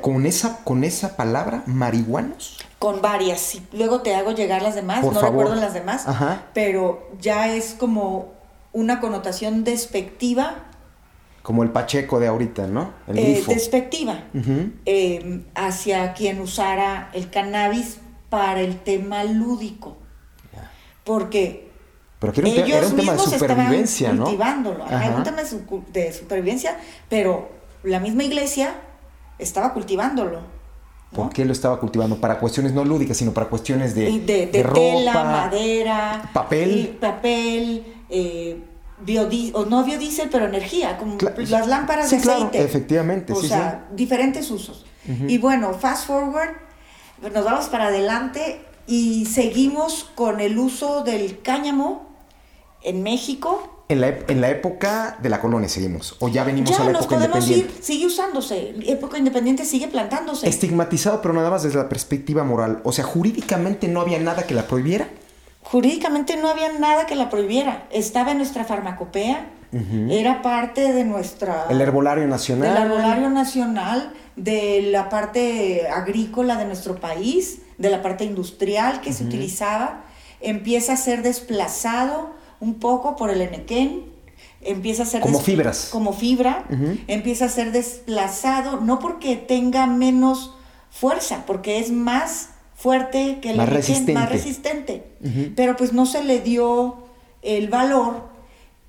con, 0.00 0.24
esa, 0.24 0.64
con 0.64 0.82
esa 0.82 1.16
palabra, 1.16 1.62
marihuanos. 1.66 2.58
Con 2.78 3.02
varias. 3.02 3.58
luego 3.72 4.00
te 4.00 4.14
hago 4.14 4.32
llegar 4.32 4.62
las 4.62 4.74
demás, 4.74 5.04
no 5.04 5.20
recuerdo 5.20 5.54
las 5.54 5.74
demás, 5.74 6.06
pero 6.54 7.10
ya 7.20 7.54
es 7.54 7.74
como 7.78 8.32
una 8.72 9.00
connotación 9.00 9.62
despectiva. 9.62 10.54
Como 11.42 11.62
el 11.64 11.70
Pacheco 11.70 12.18
de 12.18 12.28
ahorita, 12.28 12.66
¿no? 12.66 12.92
El 13.06 13.18
eh, 13.18 13.44
despectiva. 13.46 14.24
Em, 14.86 15.44
hacia 15.54 16.14
quien 16.14 16.40
usara 16.40 17.10
el 17.12 17.30
cannabis 17.30 17.98
para 18.30 18.60
el 18.60 18.78
tema 18.78 19.24
lúdico. 19.24 19.96
Porque 21.04 21.70
pero 22.20 22.32
era 22.32 22.42
un, 22.42 22.46
ellos 22.46 22.68
era 22.78 22.86
un 22.86 22.96
tema 22.96 23.12
de 23.12 23.18
supervivencia, 23.18 24.12
¿no? 24.12 24.24
Cultivándolo. 24.24 24.84
Un 24.84 25.22
tema 25.24 25.42
de 25.42 26.12
supervivencia, 26.12 26.78
pero 27.08 27.50
la 27.82 27.98
misma 27.98 28.22
iglesia 28.22 28.76
estaba 29.42 29.72
cultivándolo. 29.72 30.40
¿Por 31.14 31.30
qué 31.30 31.44
lo 31.44 31.52
estaba 31.52 31.78
cultivando? 31.78 32.16
Para 32.16 32.38
cuestiones 32.38 32.72
no 32.72 32.84
lúdicas, 32.84 33.18
sino 33.18 33.32
para 33.32 33.46
cuestiones 33.48 33.94
de, 33.94 34.18
de, 34.20 34.46
tela, 34.46 35.24
madera, 35.24 36.30
papel, 36.32 36.96
papel, 36.98 37.84
eh, 38.08 38.58
o 39.52 39.64
no 39.66 39.84
biodiesel, 39.84 40.30
pero 40.30 40.46
energía, 40.46 40.96
como 40.96 41.18
las 41.36 41.66
lámparas 41.66 42.10
de 42.10 42.16
aceite. 42.16 42.62
efectivamente. 42.62 43.32
O 43.32 43.42
sea, 43.42 43.88
diferentes 43.92 44.50
usos. 44.50 44.86
Y 45.06 45.38
bueno, 45.38 45.74
fast 45.74 46.06
forward, 46.06 46.50
nos 47.34 47.44
vamos 47.44 47.66
para 47.66 47.88
adelante 47.88 48.64
y 48.86 49.26
seguimos 49.26 50.10
con 50.14 50.40
el 50.40 50.58
uso 50.58 51.02
del 51.02 51.42
cáñamo 51.42 52.08
en 52.82 53.02
México 53.02 53.71
en 53.92 54.40
la, 54.40 54.48
época 54.48 55.18
de 55.22 55.28
la 55.28 55.40
colonia 55.40 55.68
seguimos, 55.68 56.16
o 56.18 56.28
ya 56.28 56.44
venimos 56.44 56.78
a 56.78 56.84
la 56.84 56.90
época 56.92 57.16
independiente. 57.16 57.74
Ir, 57.76 57.82
sigue 57.82 58.06
usándose, 58.06 58.74
época 58.86 59.18
independiente 59.18 59.64
sigue 59.64 59.88
plantándose. 59.88 60.48
Estigmatizado, 60.48 61.20
pero 61.22 61.34
nada 61.34 61.50
más 61.50 61.62
desde 61.62 61.78
la 61.78 61.88
perspectiva 61.88 62.44
moral. 62.44 62.80
O 62.84 62.92
sea, 62.92 63.04
jurídicamente 63.04 63.88
no 63.88 64.00
había 64.00 64.18
nada 64.18 64.44
que 64.44 64.54
la 64.54 64.66
prohibiera. 64.66 65.08
Jurídicamente 65.62 66.36
no 66.36 66.48
había 66.48 66.72
nada 66.78 67.06
que 67.06 67.14
la 67.14 67.30
prohibiera. 67.30 67.86
Estaba 67.90 68.32
en 68.32 68.38
nuestra 68.38 68.64
farmacopea, 68.64 69.46
era 70.10 70.42
parte 70.42 70.92
de 70.92 71.04
nuestra... 71.04 71.66
El 71.70 71.80
herbolario 71.80 72.26
nacional. 72.26 72.76
El 72.76 72.82
herbolario 72.82 73.30
nacional, 73.30 74.12
de 74.36 74.88
la 74.90 75.08
parte 75.08 75.88
agrícola 75.88 76.56
de 76.56 76.66
nuestro 76.66 76.96
país, 76.96 77.60
de 77.78 77.88
la 77.88 78.02
parte 78.02 78.24
industrial 78.24 79.00
que 79.00 79.14
se 79.14 79.24
utilizaba. 79.24 80.04
Empieza 80.40 80.92
a 80.92 80.96
ser 80.96 81.22
desplazado 81.22 82.34
un 82.62 82.74
poco 82.74 83.16
por 83.16 83.28
el 83.30 83.40
enequén, 83.40 84.04
empieza 84.60 85.02
a 85.02 85.06
ser... 85.06 85.20
Como 85.20 85.40
fibras. 85.40 85.88
Como 85.90 86.12
fibra, 86.12 86.64
empieza 87.08 87.46
a 87.46 87.48
ser 87.48 87.72
desplazado, 87.72 88.80
no 88.80 89.00
porque 89.00 89.34
tenga 89.34 89.88
menos 89.88 90.54
fuerza, 90.88 91.42
porque 91.44 91.80
es 91.80 91.90
más 91.90 92.50
fuerte 92.76 93.40
que 93.42 93.50
el 93.50 93.56
más 93.56 93.68
resistente. 93.68 94.14
más 94.14 94.30
resistente. 94.30 95.04
Pero 95.56 95.76
pues 95.76 95.92
no 95.92 96.06
se 96.06 96.22
le 96.22 96.38
dio 96.38 96.98
el 97.42 97.68
valor 97.68 98.28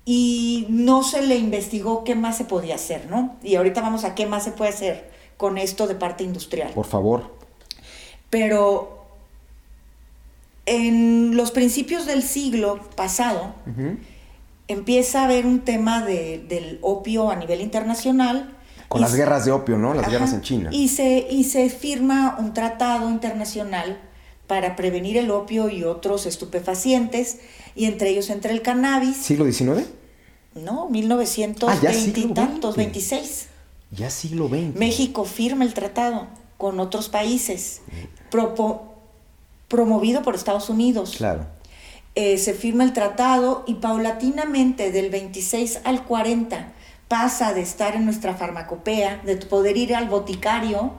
y 0.04 0.66
no 0.68 1.02
se 1.02 1.22
le 1.22 1.34
investigó 1.34 2.04
qué 2.04 2.14
más 2.14 2.36
se 2.36 2.44
podía 2.44 2.76
hacer, 2.76 3.08
¿no? 3.10 3.34
Y 3.42 3.56
ahorita 3.56 3.80
vamos 3.80 4.04
a 4.04 4.14
qué 4.14 4.26
más 4.26 4.44
se 4.44 4.52
puede 4.52 4.70
hacer 4.70 5.10
con 5.36 5.58
esto 5.58 5.88
de 5.88 5.96
parte 5.96 6.22
industrial. 6.22 6.70
Por 6.74 6.86
favor. 6.86 7.34
Pero 8.30 8.93
en 10.66 11.36
los 11.36 11.50
principios 11.50 12.06
del 12.06 12.22
siglo 12.22 12.80
pasado, 12.96 13.54
empieza 14.68 15.20
a 15.20 15.24
haber 15.24 15.46
un 15.46 15.60
tema 15.60 16.04
de, 16.04 16.44
del 16.48 16.78
opio 16.82 17.30
a 17.30 17.36
nivel 17.36 17.60
internacional 17.60 18.56
Con 18.88 19.00
las 19.00 19.14
guerras 19.14 19.44
de 19.44 19.52
opio, 19.52 19.76
¿no? 19.76 19.92
Las 19.94 20.08
guerras 20.10 20.32
en 20.32 20.40
China. 20.42 20.70
Y 20.72 20.88
se, 20.88 21.26
y 21.30 21.44
se 21.44 21.68
firma 21.68 22.36
un 22.38 22.54
tratado 22.54 23.10
internacional 23.10 23.98
para 24.46 24.76
prevenir 24.76 25.16
el 25.16 25.30
opio 25.30 25.68
y 25.70 25.84
otros 25.84 26.26
estupefacientes, 26.26 27.38
y 27.74 27.86
entre 27.86 28.10
ellos 28.10 28.28
entra 28.30 28.52
el 28.52 28.62
cannabis. 28.62 29.16
¿Siglo 29.16 29.50
XIX? 29.50 29.86
No, 30.54 30.88
1920 30.90 32.20
Ah, 32.20 32.24
y 32.24 32.34
tantos, 32.34 32.76
26. 32.76 33.46
Ya 33.90 34.10
siglo 34.10 34.48
XX. 34.48 34.76
México 34.76 35.24
firma 35.24 35.64
el 35.64 35.74
tratado 35.74 36.26
con 36.58 36.78
otros 36.80 37.08
países, 37.08 37.80
propo- 38.30 38.93
promovido 39.68 40.22
por 40.22 40.34
Estados 40.34 40.68
Unidos. 40.68 41.14
Claro. 41.16 41.46
Eh, 42.14 42.38
se 42.38 42.54
firma 42.54 42.84
el 42.84 42.92
tratado 42.92 43.64
y 43.66 43.74
paulatinamente 43.74 44.92
del 44.92 45.10
26 45.10 45.80
al 45.84 46.04
40 46.04 46.72
pasa 47.08 47.52
de 47.52 47.60
estar 47.60 47.96
en 47.96 48.04
nuestra 48.04 48.34
farmacopea, 48.34 49.20
de 49.24 49.36
poder 49.36 49.76
ir 49.76 49.94
al 49.94 50.08
boticario 50.08 50.94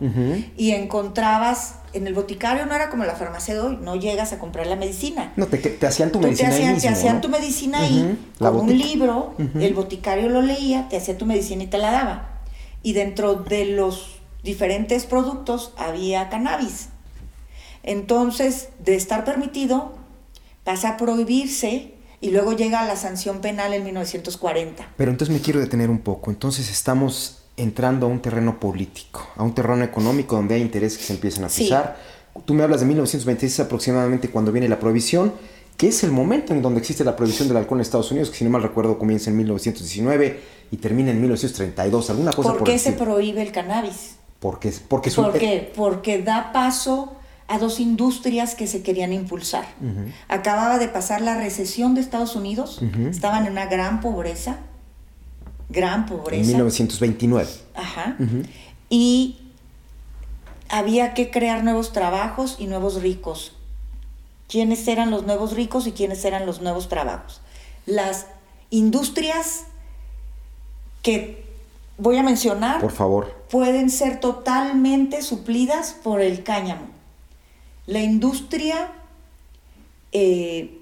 y 0.55 0.71
encontrabas, 0.71 1.75
en 1.93 2.07
el 2.07 2.13
boticario 2.13 2.65
no 2.65 2.75
era 2.75 2.89
como 2.89 3.05
la 3.05 3.15
farmacia 3.15 3.53
de 3.53 3.59
hoy, 3.59 3.79
no 3.81 3.95
llegas 3.95 4.31
a 4.31 4.39
comprar 4.39 4.67
la 4.67 4.75
medicina. 4.75 5.33
No, 5.35 5.47
te, 5.47 5.57
te 5.57 5.87
hacían 5.87 6.11
tu 6.11 6.19
Tú 6.19 6.21
te 6.21 6.27
medicina 6.27 6.49
ahí 6.49 6.55
hacían, 6.55 6.79
te 6.79 6.87
hacían 6.89 7.15
¿no? 7.15 7.21
tu 7.21 7.29
medicina 7.29 7.79
ahí, 7.79 8.17
la 8.39 8.51
con 8.51 8.61
un 8.61 8.77
libro, 8.77 9.33
el 9.37 9.73
boticario 9.73 10.29
lo 10.29 10.41
leía, 10.41 10.87
te 10.89 10.97
hacía 10.97 11.17
tu 11.17 11.25
medicina 11.25 11.63
y 11.63 11.67
te 11.67 11.77
la 11.77 11.91
daba. 11.91 12.29
Y 12.83 12.93
dentro 12.93 13.35
de 13.35 13.65
los 13.65 14.19
diferentes 14.43 15.05
productos 15.05 15.73
había 15.75 16.29
cannabis. 16.29 16.89
Entonces, 17.85 18.69
de 18.83 18.95
estar 18.95 19.23
permitido, 19.23 19.93
pasa 20.63 20.89
a 20.89 20.97
prohibirse 20.97 21.93
y 22.19 22.31
luego 22.31 22.53
llega 22.53 22.83
la 22.85 22.95
sanción 22.95 23.39
penal 23.41 23.73
en 23.73 23.83
1940. 23.83 24.87
Pero 24.97 25.11
entonces 25.11 25.33
me 25.33 25.39
quiero 25.39 25.59
detener 25.59 25.89
un 25.91 25.99
poco. 25.99 26.31
Entonces 26.31 26.69
estamos 26.71 27.43
entrando 27.57 28.07
a 28.07 28.09
un 28.09 28.21
terreno 28.21 28.59
político, 28.59 29.27
a 29.35 29.43
un 29.43 29.53
terreno 29.53 29.83
económico 29.83 30.35
donde 30.35 30.55
hay 30.55 30.61
intereses 30.61 30.97
que 30.97 31.03
se 31.05 31.13
empiezan 31.13 31.43
a 31.45 31.49
Sí. 31.49 31.63
pisar. 31.63 31.97
Tú 32.43 32.53
me 32.55 32.63
hablas 32.63 32.81
de 32.81 32.87
1926 32.87 33.59
aproximadamente 33.61 34.29
cuando 34.29 34.51
viene 34.51 34.67
la 34.67 34.79
prohibición, 34.79 35.31
que 35.77 35.87
es 35.89 36.03
el 36.03 36.11
momento 36.11 36.53
en 36.53 36.61
donde 36.63 36.79
existe 36.79 37.03
la 37.03 37.15
prohibición 37.15 37.47
del 37.47 37.57
alcohol 37.57 37.77
en 37.77 37.81
Estados 37.83 38.09
Unidos, 38.11 38.29
que 38.31 38.37
si 38.37 38.43
no 38.43 38.49
mal 38.49 38.63
recuerdo 38.63 38.97
comienza 38.97 39.29
en 39.29 39.37
1919 39.37 40.39
y 40.71 40.77
termina 40.77 41.11
en 41.11 41.21
1932, 41.21 42.09
alguna 42.09 42.31
cosa 42.31 42.49
¿Por 42.49 42.57
por 42.59 42.67
qué 42.67 42.79
se 42.79 42.93
prohíbe 42.93 43.41
el 43.43 43.51
cannabis? 43.51 44.15
Porque, 44.39 44.73
porque 44.89 45.09
es 45.09 45.17
un- 45.17 45.25
¿Por 45.25 45.37
qué? 45.37 45.71
Porque 45.75 46.21
da 46.23 46.51
paso 46.51 47.13
a 47.47 47.59
dos 47.59 47.79
industrias 47.79 48.55
que 48.55 48.67
se 48.67 48.81
querían 48.81 49.13
impulsar. 49.13 49.65
Acababa 50.27 50.79
de 50.79 50.87
pasar 50.87 51.21
la 51.21 51.37
recesión 51.37 51.95
de 51.95 52.01
Estados 52.01 52.35
Unidos, 52.35 52.81
estaban 53.09 53.45
en 53.45 53.51
una 53.51 53.67
gran 53.67 54.01
pobreza, 54.01 54.57
gran 55.69 56.01
en 56.01 56.05
pobreza. 56.05 56.47
1929. 56.47 57.49
Ajá. 57.75 58.17
Y 58.89 59.39
había 60.69 61.13
que 61.13 61.29
crear 61.29 61.63
nuevos 61.63 61.91
trabajos 61.93 62.57
y 62.59 62.67
nuevos 62.67 63.01
ricos. 63.01 63.53
¿Quiénes 64.47 64.87
eran 64.87 65.11
los 65.11 65.25
nuevos 65.25 65.53
ricos 65.53 65.87
y 65.87 65.91
quiénes 65.91 66.23
eran 66.25 66.45
los 66.45 66.61
nuevos 66.61 66.87
trabajos? 66.87 67.41
Las 67.85 68.27
industrias 68.69 69.65
que 71.01 71.45
voy 71.97 72.17
a 72.17 72.23
mencionar 72.23 72.81
Por 72.81 72.91
favor. 72.91 73.33
pueden 73.49 73.89
ser 73.89 74.19
totalmente 74.19 75.21
suplidas 75.21 75.95
por 76.03 76.21
el 76.21 76.43
cáñamo. 76.43 76.94
La 77.87 77.99
industria, 78.01 78.91
eh, 80.11 80.79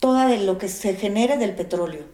toda 0.00 0.26
de 0.26 0.38
lo 0.38 0.58
que 0.58 0.68
se 0.68 0.94
genere 0.94 1.38
del 1.38 1.54
petróleo, 1.54 2.04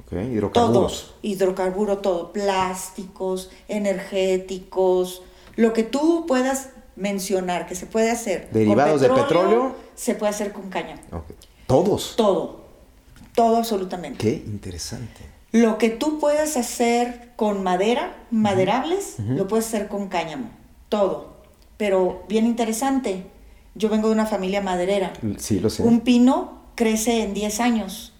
Ok, 0.00 0.12
hidrocarburos. 0.12 0.52
todos, 0.52 1.14
hidrocarburo, 1.22 1.98
todo, 1.98 2.32
plásticos, 2.32 3.50
energéticos, 3.68 5.22
lo 5.56 5.72
que 5.72 5.82
tú 5.84 6.24
puedas 6.26 6.70
mencionar 6.96 7.66
que 7.66 7.74
se 7.74 7.86
puede 7.86 8.10
hacer. 8.10 8.44
con 8.44 8.54
Derivados 8.54 9.00
de 9.00 9.08
petróleo. 9.10 9.74
Se 9.94 10.14
puede 10.14 10.30
hacer 10.30 10.52
con 10.52 10.68
cáñamo. 10.70 11.00
Ok. 11.12 11.24
Todos. 11.66 12.14
Todo, 12.16 12.60
todo 13.34 13.56
absolutamente. 13.56 14.18
Qué 14.18 14.42
interesante. 14.46 15.22
Lo 15.52 15.78
que 15.78 15.88
tú 15.90 16.18
puedes 16.18 16.56
hacer 16.56 17.30
con 17.36 17.62
madera, 17.62 18.16
maderables, 18.30 19.16
lo 19.20 19.46
puedes 19.46 19.66
hacer 19.66 19.88
con 19.88 20.08
cáñamo. 20.08 20.50
Todo. 20.88 21.34
Pero 21.76 22.24
bien 22.28 22.46
interesante. 22.46 23.26
Yo 23.74 23.88
vengo 23.88 24.08
de 24.08 24.14
una 24.14 24.26
familia 24.26 24.60
maderera. 24.60 25.12
Sí, 25.38 25.58
lo 25.60 25.68
sé. 25.70 25.82
Un 25.82 26.00
pino 26.00 26.58
crece 26.74 27.22
en 27.22 27.34
10 27.34 27.60
años. 27.60 28.12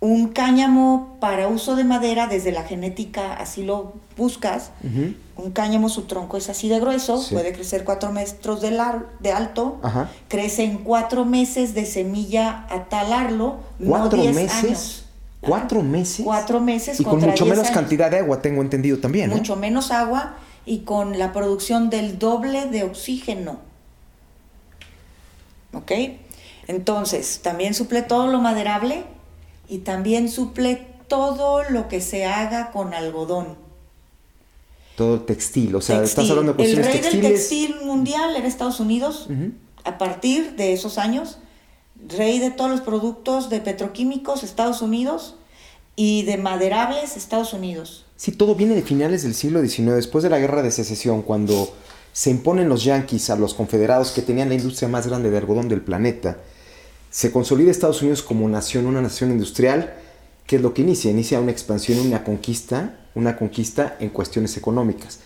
Un 0.00 0.28
cáñamo 0.30 1.16
para 1.20 1.46
uso 1.46 1.76
de 1.76 1.84
madera, 1.84 2.26
desde 2.26 2.50
la 2.50 2.64
genética, 2.64 3.34
así 3.34 3.62
lo 3.62 3.92
buscas. 4.16 4.70
Un 5.36 5.52
cáñamo, 5.52 5.88
su 5.88 6.02
tronco 6.02 6.36
es 6.36 6.48
así 6.50 6.68
de 6.68 6.80
grueso, 6.80 7.18
Sí. 7.22 7.34
puede 7.34 7.52
crecer 7.52 7.84
4 7.84 8.10
metros 8.10 8.60
de, 8.60 8.76
de 9.20 9.32
alto. 9.32 9.78
Ajá. 9.82 10.10
Crece 10.26 10.64
en 10.64 10.78
4 10.78 11.24
meses 11.24 11.74
de 11.74 11.86
semilla 11.86 12.66
a 12.68 12.84
talarlo, 12.88 13.58
no 13.78 13.90
¿Cuatro 13.90 14.20
10 14.22 14.34
meses? 14.34 14.64
años. 14.64 15.04
¿Cuatro 15.40 15.82
meses? 15.82 16.24
Cuatro 16.24 16.60
meses 16.60 16.98
Y 17.00 17.04
con 17.04 17.20
mucho 17.20 17.28
10 17.30 17.40
menos 17.42 17.58
años. 17.66 17.70
cantidad 17.70 18.10
de 18.10 18.18
agua, 18.18 18.42
tengo 18.42 18.60
entendido 18.60 18.98
también. 18.98 19.30
¿no? 19.30 19.36
Mucho 19.36 19.54
menos 19.56 19.92
agua 19.92 20.34
y 20.66 20.80
con 20.80 21.16
la 21.18 21.32
producción 21.32 21.90
del 21.90 22.18
doble 22.18 22.66
de 22.66 22.82
oxígeno. 22.84 23.58
¿Ok? 25.72 25.92
Entonces, 26.68 27.40
también 27.42 27.74
suple 27.74 28.02
todo 28.02 28.26
lo 28.26 28.40
maderable 28.40 29.04
y 29.68 29.78
también 29.78 30.28
suple 30.28 30.86
todo 31.08 31.62
lo 31.68 31.88
que 31.88 32.00
se 32.00 32.24
haga 32.24 32.70
con 32.70 32.94
algodón. 32.94 33.56
Todo 34.96 35.20
textil, 35.22 35.74
o 35.74 35.80
sea, 35.80 36.02
estás 36.02 36.28
hablando 36.30 36.52
de 36.52 36.64
El 36.64 36.74
cuestiones 36.74 37.02
rey 37.12 37.20
del 37.20 37.32
textil 37.32 37.76
mundial 37.82 38.36
era 38.36 38.46
Estados 38.46 38.78
Unidos. 38.80 39.28
A 39.84 39.98
partir 39.98 40.54
de 40.56 40.72
esos 40.72 40.98
años, 40.98 41.38
rey 42.08 42.38
de 42.38 42.50
todos 42.50 42.70
los 42.70 42.82
productos 42.82 43.50
de 43.50 43.60
petroquímicos, 43.60 44.44
Estados 44.44 44.82
Unidos, 44.82 45.36
y 45.96 46.22
de 46.22 46.36
maderables, 46.36 47.16
Estados 47.16 47.52
Unidos. 47.52 48.06
Sí, 48.16 48.32
todo 48.32 48.54
viene 48.54 48.74
de 48.74 48.82
finales 48.82 49.22
del 49.22 49.34
siglo 49.34 49.60
XIX, 49.60 49.94
después 49.94 50.22
de 50.22 50.30
la 50.30 50.38
guerra 50.38 50.62
de 50.62 50.70
secesión, 50.70 51.22
cuando 51.22 51.74
se 52.12 52.30
imponen 52.30 52.68
los 52.68 52.84
yanquis 52.84 53.30
a 53.30 53.36
los 53.36 53.54
confederados 53.54 54.10
que 54.12 54.22
tenían 54.22 54.48
la 54.50 54.54
industria 54.54 54.88
más 54.88 55.06
grande 55.06 55.30
de 55.30 55.38
algodón 55.38 55.68
del 55.68 55.80
planeta. 55.80 56.38
Se 57.10 57.32
consolida 57.32 57.70
Estados 57.70 58.02
Unidos 58.02 58.22
como 58.22 58.48
nación, 58.48 58.86
una 58.86 59.00
nación 59.00 59.30
industrial, 59.30 59.94
que 60.46 60.56
es 60.56 60.62
lo 60.62 60.74
que 60.74 60.82
inicia, 60.82 61.10
inicia 61.10 61.40
una 61.40 61.52
expansión, 61.52 61.98
una 62.00 62.24
conquista, 62.24 62.98
una 63.14 63.36
conquista 63.36 63.96
en 64.00 64.10
cuestiones 64.10 64.56
económicas. 64.56 65.20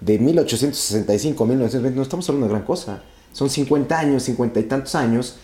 De 0.00 0.18
1865 0.18 1.44
a 1.44 1.46
1920 1.46 1.96
no 1.96 2.02
estamos 2.02 2.28
hablando 2.28 2.46
de 2.46 2.54
gran 2.54 2.64
cosa, 2.64 3.02
son 3.32 3.50
50 3.50 3.98
años, 3.98 4.22
50 4.22 4.60
y 4.60 4.62
tantos 4.64 4.94
años, 4.94 5.36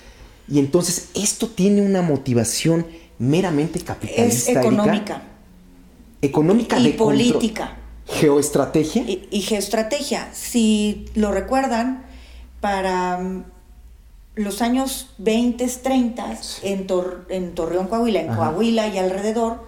y 0.48 0.58
entonces 0.58 1.10
esto 1.14 1.48
tiene 1.48 1.82
una 1.82 2.02
motivación 2.02 2.86
meramente 3.18 3.80
capitalista. 3.80 4.26
Es 4.26 4.48
Erika. 4.48 4.60
económica. 4.60 5.22
económica 6.22 6.78
Y 6.78 6.84
de 6.84 6.90
política. 6.92 7.76
Geoestrategia 8.06 9.02
y, 9.02 9.28
y 9.30 9.40
geoestrategia. 9.42 10.28
Si 10.32 11.06
lo 11.14 11.32
recuerdan, 11.32 12.04
para 12.60 13.18
mm, 13.18 13.44
los 14.36 14.62
años 14.62 15.10
20, 15.18 15.66
30, 15.66 16.38
en, 16.62 16.86
Tor- 16.86 17.26
en 17.28 17.54
Torreón, 17.54 17.86
Coahuila, 17.88 18.20
en 18.20 18.30
Ajá. 18.30 18.36
Coahuila 18.50 18.86
y 18.88 18.98
alrededor, 18.98 19.64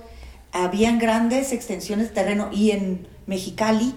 habían 0.53 0.99
grandes 0.99 1.53
extensiones 1.53 2.09
de 2.09 2.15
terreno 2.15 2.49
y 2.53 2.71
en 2.71 3.07
Mexicali, 3.27 3.95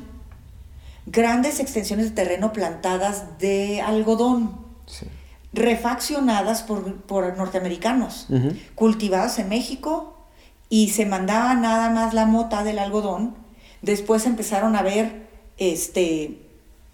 grandes 1.06 1.60
extensiones 1.60 2.06
de 2.10 2.12
terreno 2.12 2.51
plantadas 2.54 3.38
de 3.39 3.82
algodón, 3.82 4.60
Sí. 4.86 5.06
refaccionadas 5.54 6.63
por, 6.63 6.95
por 7.04 7.38
norteamericanos, 7.38 8.27
cultivadas 8.75 9.39
en 9.39 9.47
México 9.49 10.17
y 10.69 10.89
se 10.89 11.06
mandaba 11.06 11.54
nada 11.54 11.89
más 11.89 12.13
la 12.13 12.25
mota 12.25 12.63
del 12.63 12.80
algodón. 12.80 13.36
Después 13.82 14.26
empezaron 14.26 14.76
a 14.76 14.84
ver 14.84 15.28
este, 15.58 16.38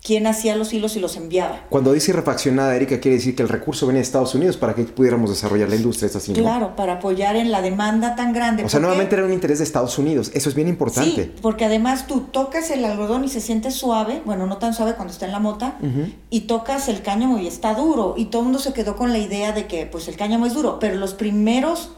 quién 0.04 0.26
hacía 0.26 0.56
los 0.56 0.74
hilos 0.74 0.96
y 0.96 1.00
los 1.00 1.18
enviaba. 1.18 1.66
Cuando 1.70 1.92
dice 1.92 2.14
refaccionada, 2.14 2.76
Erika, 2.76 3.00
quiere 3.00 3.18
decir 3.18 3.36
que 3.36 3.44
el 3.44 3.50
recurso 3.50 3.88
venía 3.88 4.00
de 4.00 4.04
Estados 4.04 4.34
Unidos 4.36 4.56
para 4.56 4.74
que 4.74 4.84
pudiéramos 4.84 5.30
desarrollar 5.30 5.68
la 5.68 5.76
industria, 5.76 6.10
así, 6.14 6.32
¿no? 6.32 6.40
Claro, 6.40 6.76
para 6.78 6.94
apoyar 6.94 7.36
en 7.36 7.52
la 7.52 7.62
demanda 7.62 8.16
tan 8.16 8.32
grande. 8.32 8.64
O 8.64 8.70
sea, 8.70 8.80
nuevamente 8.80 9.16
era 9.16 9.26
un 9.26 9.34
interés 9.34 9.58
de 9.58 9.66
Estados 9.66 9.98
Unidos. 9.98 10.32
Eso 10.34 10.48
es 10.48 10.56
bien 10.56 10.70
importante. 10.70 11.26
Sí, 11.26 11.34
porque 11.42 11.66
además 11.66 12.08
tú 12.08 12.22
tocas 12.32 12.72
el 12.72 12.86
algodón 12.86 13.26
y 13.26 13.28
se 13.28 13.42
siente 13.42 13.70
suave, 13.72 14.22
bueno, 14.24 14.48
no 14.48 14.58
tan 14.58 14.74
suave 14.74 14.94
cuando 14.94 15.12
está 15.12 15.26
en 15.26 15.34
la 15.34 15.40
mota, 15.40 15.78
y 16.30 16.42
tocas 16.42 16.88
el 16.88 17.02
cáñamo 17.02 17.40
y 17.40 17.48
está 17.48 17.74
duro. 17.74 18.14
Y 18.16 18.26
todo 18.26 18.44
el 18.44 18.46
mundo 18.46 18.60
se 18.60 18.72
quedó 18.72 18.96
con 18.96 19.12
la 19.12 19.20
idea 19.20 19.52
de 19.52 19.68
que 19.68 19.86
pues 19.88 20.08
el 20.08 20.16
cáñamo 20.16 20.46
es 20.46 20.54
duro, 20.54 20.80
pero 20.80 20.96
los 20.96 21.14
primeros 21.16 21.92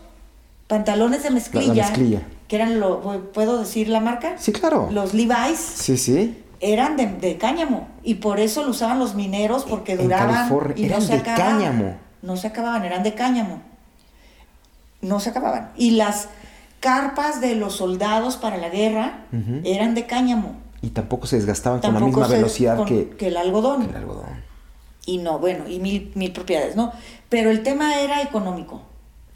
pantalones 0.67 1.23
de 1.23 1.29
mezclilla, 1.29 1.73
mezclilla. 1.73 2.21
Que 2.49 2.57
eran, 2.57 2.79
lo, 2.81 2.99
¿puedo 3.31 3.59
decir 3.59 3.87
la 3.87 4.01
marca? 4.01 4.33
Sí, 4.37 4.51
claro. 4.51 4.89
Los 4.91 5.13
Levi's 5.13 5.57
Sí, 5.59 5.95
sí. 5.97 6.43
eran 6.59 6.97
de, 6.97 7.05
de 7.07 7.37
cáñamo 7.37 7.87
y 8.03 8.15
por 8.15 8.41
eso 8.41 8.63
lo 8.63 8.71
usaban 8.71 8.99
los 8.99 9.15
mineros 9.15 9.63
porque 9.63 9.93
En 9.93 9.99
duraban 10.03 10.33
California, 10.35 10.73
y 10.77 10.85
eran 10.85 10.99
no 10.99 11.05
se 11.05 11.13
de 11.13 11.19
acababan. 11.19 11.57
cáñamo. 11.59 11.95
No 12.21 12.35
se 12.35 12.47
acababan, 12.47 12.83
eran 12.83 13.03
de 13.03 13.13
cáñamo. 13.13 13.61
No 15.01 15.19
se 15.21 15.29
acababan. 15.29 15.71
Y 15.77 15.91
las 15.91 16.27
carpas 16.81 17.39
de 17.39 17.55
los 17.55 17.75
soldados 17.75 18.35
para 18.35 18.57
la 18.57 18.69
guerra 18.69 19.25
eran 19.63 19.95
de 19.95 20.05
cáñamo. 20.05 20.55
Y 20.81 20.89
tampoco 20.89 21.27
se 21.27 21.35
desgastaban 21.37 21.79
con 21.81 21.93
la 21.93 21.99
misma 21.99 22.27
velocidad 22.27 22.83
que, 22.85 23.15
el 23.19 23.37
algodón. 23.37 23.83
el 23.89 23.95
algodón. 23.95 24.43
Y 25.05 25.17
no, 25.19 25.39
bueno, 25.39 25.67
y 25.67 25.79
mil, 25.79 26.11
mil 26.15 26.31
propiedades, 26.31 26.75
¿no? 26.75 26.91
Pero 27.29 27.49
el 27.51 27.63
tema 27.63 27.99
era 28.01 28.21
económico. 28.21 28.81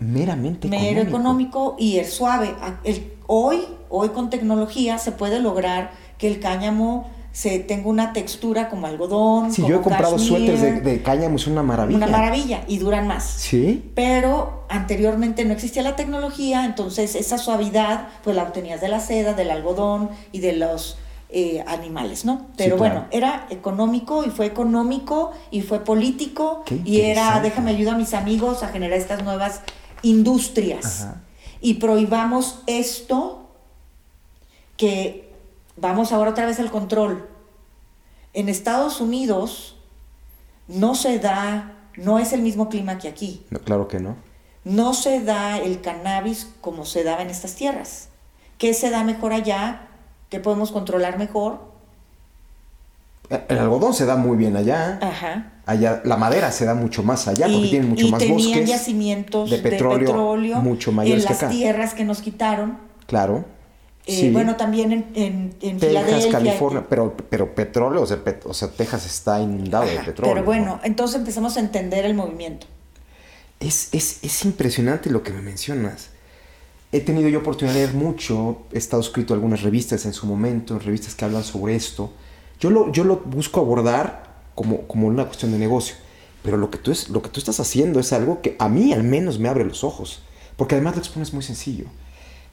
Meramente 0.03 0.67
económico. 0.67 0.93
Mero 0.93 1.01
económico 1.07 1.75
y 1.79 1.97
es 1.97 2.13
suave. 2.13 2.53
El, 2.83 3.13
hoy, 3.27 3.61
hoy 3.89 4.09
con 4.09 4.29
tecnología 4.29 4.97
se 4.97 5.11
puede 5.11 5.39
lograr 5.39 5.91
que 6.17 6.27
el 6.27 6.39
cáñamo 6.39 7.09
se 7.31 7.57
tenga 7.57 7.89
una 7.89 8.13
textura 8.13 8.69
como 8.69 8.85
algodón. 8.85 9.51
Si 9.51 9.63
yo 9.63 9.77
he 9.77 9.81
comprado 9.81 10.19
suéteres 10.19 10.61
de, 10.61 10.81
de, 10.81 11.01
cáñamo, 11.01 11.37
es 11.37 11.47
una 11.47 11.63
maravilla. 11.63 11.97
Una 11.97 12.07
maravilla 12.07 12.63
y 12.67 12.77
duran 12.77 13.07
más. 13.07 13.23
Sí. 13.23 13.91
Pero 13.95 14.65
anteriormente 14.69 15.43
no 15.43 15.53
existía 15.53 15.81
la 15.81 15.95
tecnología, 15.95 16.63
entonces 16.63 17.15
esa 17.15 17.39
suavidad 17.39 18.07
pues 18.23 18.35
la 18.35 18.43
obtenías 18.43 18.81
de 18.81 18.87
la 18.87 18.99
seda, 18.99 19.33
del 19.33 19.49
algodón 19.49 20.09
y 20.31 20.39
de 20.39 20.53
los 20.53 20.97
eh, 21.35 21.63
animales, 21.65 22.25
¿no? 22.25 22.45
Pero 22.55 22.77
bueno, 22.77 23.07
era 23.09 23.47
económico 23.49 24.23
y 24.23 24.29
fue 24.29 24.45
económico 24.45 25.31
y 25.49 25.61
fue 25.61 25.83
político 25.83 26.63
y 26.85 27.01
era, 27.01 27.39
déjame 27.41 27.71
ayudar 27.71 27.95
a 27.95 27.97
mis 27.97 28.13
amigos 28.13 28.61
a 28.61 28.67
generar 28.67 28.99
estas 28.99 29.23
nuevas 29.23 29.61
industrias. 30.03 31.07
Y 31.61 31.75
prohibamos 31.75 32.61
esto 32.67 33.49
que 34.77 35.33
vamos 35.75 36.11
ahora 36.11 36.31
otra 36.31 36.45
vez 36.45 36.59
al 36.59 36.69
control. 36.69 37.27
En 38.33 38.49
Estados 38.49 39.01
Unidos 39.01 39.77
no 40.67 40.93
se 40.95 41.19
da, 41.19 41.89
no 41.95 42.19
es 42.19 42.33
el 42.33 42.41
mismo 42.41 42.69
clima 42.69 42.97
que 42.97 43.07
aquí. 43.07 43.43
No, 43.49 43.59
claro 43.59 43.87
que 43.87 43.99
no. 43.99 44.15
No 44.63 44.93
se 44.93 45.21
da 45.21 45.57
el 45.57 45.81
cannabis 45.81 46.49
como 46.61 46.85
se 46.85 47.03
daba 47.03 47.21
en 47.21 47.29
estas 47.29 47.55
tierras. 47.55 48.09
¿Qué 48.57 48.73
se 48.73 48.89
da 48.89 49.03
mejor 49.03 49.33
allá? 49.33 49.87
¿Qué 50.29 50.39
podemos 50.39 50.71
controlar 50.71 51.17
mejor? 51.17 51.72
El 53.29 53.57
algodón 53.57 53.93
se 53.93 54.05
da 54.05 54.15
muy 54.15 54.37
bien 54.37 54.55
allá. 54.55 54.99
Ajá. 55.01 55.53
Allá, 55.65 56.01
la 56.03 56.17
madera 56.17 56.51
se 56.51 56.65
da 56.65 56.75
mucho 56.75 57.03
más 57.03 57.27
allá 57.27 57.47
porque 57.47 57.69
tienen 57.69 57.89
mucho 57.89 58.05
y 58.05 58.11
más 58.11 58.19
tenían 58.19 58.37
bosques. 58.37 58.69
yacimientos 58.69 59.49
de 59.49 59.59
petróleo, 59.59 60.61
mucho 60.61 60.91
mayores 60.91 61.23
en 61.23 61.27
que 61.29 61.33
acá. 61.33 61.45
las 61.45 61.55
tierras 61.55 61.93
que 61.93 62.03
nos 62.03 62.21
quitaron. 62.21 62.77
Claro. 63.07 63.45
Eh, 64.05 64.31
Bueno, 64.33 64.57
también 64.57 64.91
en, 64.91 65.05
en, 65.15 65.55
en 65.61 65.79
Texas, 65.79 66.25
California, 66.27 66.85
pero, 66.89 67.15
pero 67.29 67.55
petróleo, 67.55 68.01
o 68.01 68.05
sea, 68.05 68.19
o 68.43 68.53
sea, 68.53 68.67
Texas 68.67 69.05
está 69.05 69.39
inundado 69.41 69.85
de 69.85 69.97
petróleo. 69.99 70.33
Pero 70.33 70.45
bueno, 70.45 70.81
entonces 70.83 71.17
empezamos 71.17 71.55
a 71.55 71.61
entender 71.61 72.03
el 72.03 72.13
movimiento. 72.13 72.67
Es, 73.61 73.87
es, 73.93 74.19
es, 74.21 74.43
impresionante 74.43 75.09
lo 75.09 75.23
que 75.23 75.31
me 75.31 75.41
mencionas. 75.41 76.09
He 76.91 76.99
tenido 76.99 77.29
yo 77.29 77.39
oportunidad 77.39 77.75
de 77.75 77.85
leer 77.85 77.95
mucho, 77.95 78.63
he 78.73 78.77
estado 78.77 79.01
escrito 79.01 79.33
algunas 79.33 79.61
revistas 79.61 80.05
en 80.05 80.11
su 80.11 80.27
momento, 80.27 80.77
revistas 80.79 81.15
que 81.15 81.23
hablan 81.23 81.45
sobre 81.45 81.75
esto. 81.75 82.11
Yo 82.63 82.69
lo, 82.69 82.91
yo 82.93 83.03
lo 83.03 83.17
busco 83.17 83.59
abordar 83.59 84.23
como, 84.55 84.87
como 84.87 85.07
una 85.07 85.25
cuestión 85.25 85.51
de 85.51 85.59
negocio, 85.59 85.95
pero 86.43 86.55
lo 86.55 86.71
que, 86.71 86.77
tú 86.77 86.91
es, 86.91 87.09
lo 87.09 87.21
que 87.21 87.27
tú 87.27 87.39
estás 87.39 87.59
haciendo 87.59 87.99
es 87.99 88.13
algo 88.13 88.41
que 88.41 88.55
a 88.57 88.69
mí 88.69 88.93
al 88.93 89.03
menos 89.03 89.37
me 89.37 89.49
abre 89.49 89.65
los 89.65 89.83
ojos, 89.83 90.23
porque 90.55 90.75
además 90.75 90.95
lo 90.95 91.01
expones 91.01 91.33
muy 91.33 91.43
sencillo 91.43 91.87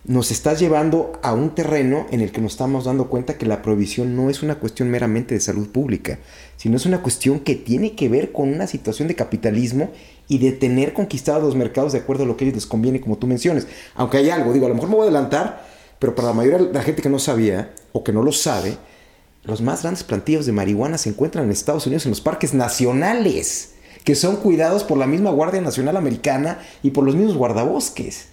nos 0.04 0.30
estás 0.30 0.58
llevando 0.58 1.12
a 1.22 1.34
un 1.34 1.54
terreno 1.54 2.06
en 2.10 2.20
el 2.20 2.32
que 2.32 2.40
nos 2.40 2.52
estamos 2.52 2.86
dando 2.86 3.08
cuenta 3.08 3.36
que 3.36 3.44
la 3.44 3.60
prohibición 3.60 4.16
no 4.16 4.30
es 4.30 4.42
una 4.42 4.54
cuestión 4.54 4.90
meramente 4.90 5.34
de 5.34 5.40
salud 5.40 5.68
pública, 5.68 6.18
sino 6.56 6.76
es 6.76 6.86
una 6.86 7.02
cuestión 7.02 7.40
que 7.40 7.54
tiene 7.54 7.94
que 7.94 8.08
ver 8.08 8.32
con 8.32 8.48
una 8.48 8.66
situación 8.66 9.08
de 9.08 9.14
capitalismo 9.14 9.90
y 10.26 10.38
de 10.38 10.52
tener 10.52 10.94
conquistados 10.94 11.44
los 11.44 11.54
mercados 11.54 11.92
de 11.92 11.98
acuerdo 11.98 12.24
a 12.24 12.26
lo 12.26 12.36
que 12.36 12.44
a 12.44 12.48
ellos 12.48 12.56
les 12.56 12.66
conviene, 12.66 13.00
como 13.00 13.18
tú 13.18 13.26
mencionas. 13.26 13.66
Aunque 13.94 14.16
hay 14.16 14.30
algo, 14.30 14.52
digo, 14.52 14.66
a 14.66 14.70
lo 14.70 14.74
mejor 14.74 14.88
me 14.88 14.96
voy 14.96 15.04
a 15.04 15.10
adelantar, 15.10 15.66
pero 15.98 16.14
para 16.14 16.28
la 16.28 16.34
mayoría 16.34 16.58
de 16.58 16.72
la 16.72 16.82
gente 16.82 17.02
que 17.02 17.10
no 17.10 17.18
sabía 17.18 17.74
o 17.92 18.02
que 18.02 18.12
no 18.12 18.22
lo 18.22 18.32
sabe, 18.32 18.78
los 19.44 19.60
más 19.60 19.82
grandes 19.82 20.04
plantillos 20.04 20.46
de 20.46 20.52
marihuana 20.52 20.98
se 20.98 21.08
encuentran 21.08 21.44
en 21.44 21.50
Estados 21.50 21.86
Unidos 21.86 22.04
en 22.04 22.10
los 22.10 22.20
parques 22.20 22.54
nacionales, 22.54 23.72
que 24.04 24.14
son 24.14 24.36
cuidados 24.36 24.84
por 24.84 24.98
la 24.98 25.06
misma 25.06 25.30
Guardia 25.30 25.60
Nacional 25.60 25.96
Americana 25.96 26.58
y 26.82 26.90
por 26.90 27.04
los 27.04 27.16
mismos 27.16 27.36
guardabosques. 27.36 28.26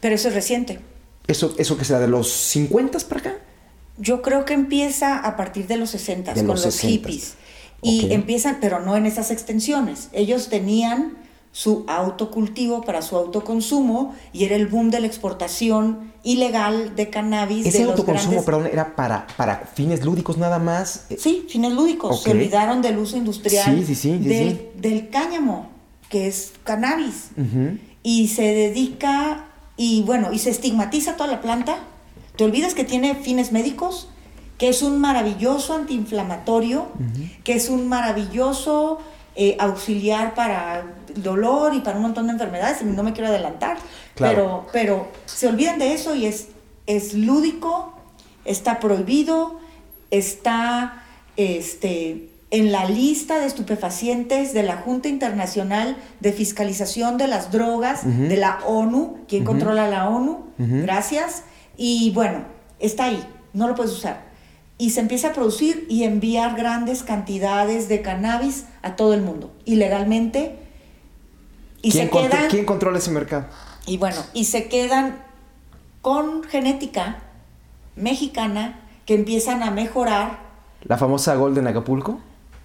Pero 0.00 0.14
eso 0.14 0.28
es 0.28 0.34
reciente. 0.34 0.80
¿Eso, 1.26 1.54
eso 1.58 1.76
que 1.76 1.84
será 1.84 2.00
de 2.00 2.08
los 2.08 2.30
50 2.30 2.98
para 3.08 3.20
acá? 3.20 3.34
Yo 3.96 4.22
creo 4.22 4.44
que 4.44 4.54
empieza 4.54 5.18
a 5.18 5.36
partir 5.36 5.66
de 5.66 5.76
los 5.76 5.90
60 5.90 6.34
con 6.34 6.46
los, 6.46 6.80
hippies. 6.80 7.34
Y 7.82 8.12
empiezan, 8.12 8.58
pero 8.60 8.80
no 8.80 8.96
en 8.96 9.06
esas 9.06 9.30
extensiones. 9.30 10.08
Ellos 10.12 10.48
tenían 10.48 11.16
su 11.54 11.84
autocultivo 11.86 12.82
para 12.82 13.00
su 13.00 13.14
autoconsumo 13.14 14.12
y 14.32 14.42
era 14.42 14.56
el 14.56 14.66
boom 14.66 14.90
de 14.90 14.98
la 14.98 15.06
exportación 15.06 16.12
ilegal 16.24 16.96
de 16.96 17.10
cannabis. 17.10 17.64
Ese 17.64 17.84
de 17.84 17.90
autoconsumo, 17.92 18.34
los 18.34 18.44
perdón, 18.44 18.66
era 18.66 18.96
para, 18.96 19.28
para 19.36 19.58
fines 19.72 20.04
lúdicos 20.04 20.36
nada 20.36 20.58
más. 20.58 21.06
Sí, 21.16 21.46
fines 21.48 21.72
lúdicos. 21.72 22.24
Se 22.24 22.32
olvidaron 22.32 22.82
del 22.82 22.98
uso 22.98 23.16
industrial 23.16 23.86
del, 23.86 24.72
del, 24.74 25.08
cáñamo, 25.10 25.70
que 26.08 26.26
es 26.26 26.54
cannabis. 26.64 27.30
Y 28.02 28.26
se 28.28 28.42
dedica 28.42 29.44
y 29.76 30.02
bueno, 30.02 30.32
y 30.32 30.40
se 30.40 30.50
estigmatiza 30.50 31.14
toda 31.16 31.30
la 31.30 31.40
planta. 31.40 31.78
Te 32.34 32.42
olvidas 32.42 32.74
que 32.74 32.82
tiene 32.82 33.14
fines 33.14 33.52
médicos, 33.52 34.08
que 34.58 34.68
es 34.68 34.82
un 34.82 35.00
maravilloso 35.00 35.74
antiinflamatorio, 35.74 36.88
que 37.44 37.54
es 37.54 37.68
un 37.68 37.88
maravilloso 37.88 38.98
eh, 39.36 39.56
auxiliar 39.60 40.34
para 40.34 40.94
dolor 41.16 41.74
y 41.74 41.80
para 41.80 41.96
un 41.96 42.02
montón 42.02 42.26
de 42.26 42.32
enfermedades, 42.32 42.82
y 42.82 42.84
no 42.84 43.02
me 43.02 43.12
quiero 43.12 43.28
adelantar, 43.28 43.76
pero, 44.16 44.66
pero 44.72 45.08
se 45.26 45.48
olvidan 45.48 45.78
de 45.78 45.92
eso 45.94 46.14
y 46.14 46.26
es, 46.26 46.48
es 46.86 47.14
lúdico, 47.14 47.94
está 48.44 48.80
prohibido, 48.80 49.58
está 50.10 51.02
este, 51.36 52.30
en 52.50 52.70
la 52.70 52.84
lista 52.84 53.40
de 53.40 53.46
estupefacientes 53.46 54.54
de 54.54 54.62
la 54.62 54.76
Junta 54.76 55.08
Internacional 55.08 55.96
de 56.20 56.32
Fiscalización 56.32 57.18
de 57.18 57.26
las 57.26 57.50
Drogas 57.50 58.02
de 58.04 58.36
la 58.36 58.60
ONU. 58.64 59.24
¿Quién 59.28 59.44
controla 59.44 59.88
la 59.88 60.08
ONU? 60.08 60.44
Gracias. 60.58 61.42
Y 61.76 62.12
bueno, 62.12 62.44
está 62.78 63.06
ahí, 63.06 63.24
no 63.52 63.66
lo 63.66 63.74
puedes 63.74 63.92
usar. 63.92 64.32
Y 64.78 64.90
se 64.90 65.00
empieza 65.00 65.28
a 65.28 65.32
producir 65.32 65.86
y 65.88 66.04
enviar 66.04 66.56
grandes 66.56 67.02
cantidades 67.02 67.88
de 67.88 68.02
cannabis 68.02 68.66
a 68.82 68.96
todo 68.96 69.14
el 69.14 69.22
mundo, 69.22 69.52
ilegalmente. 69.64 70.58
Y 71.84 71.90
¿Quién, 71.90 72.06
se 72.06 72.10
quedan, 72.10 72.48
¿Quién 72.48 72.64
controla 72.64 72.96
ese 72.96 73.10
mercado? 73.10 73.44
Y 73.86 73.98
bueno, 73.98 74.16
y 74.32 74.46
se 74.46 74.68
quedan 74.68 75.18
con 76.00 76.42
genética 76.42 77.18
mexicana 77.94 78.80
que 79.04 79.14
empiezan 79.14 79.62
a 79.62 79.70
mejorar. 79.70 80.38
¿La 80.84 80.96
famosa 80.96 81.34
Golden 81.34 81.66
Acapulco? 81.66 82.20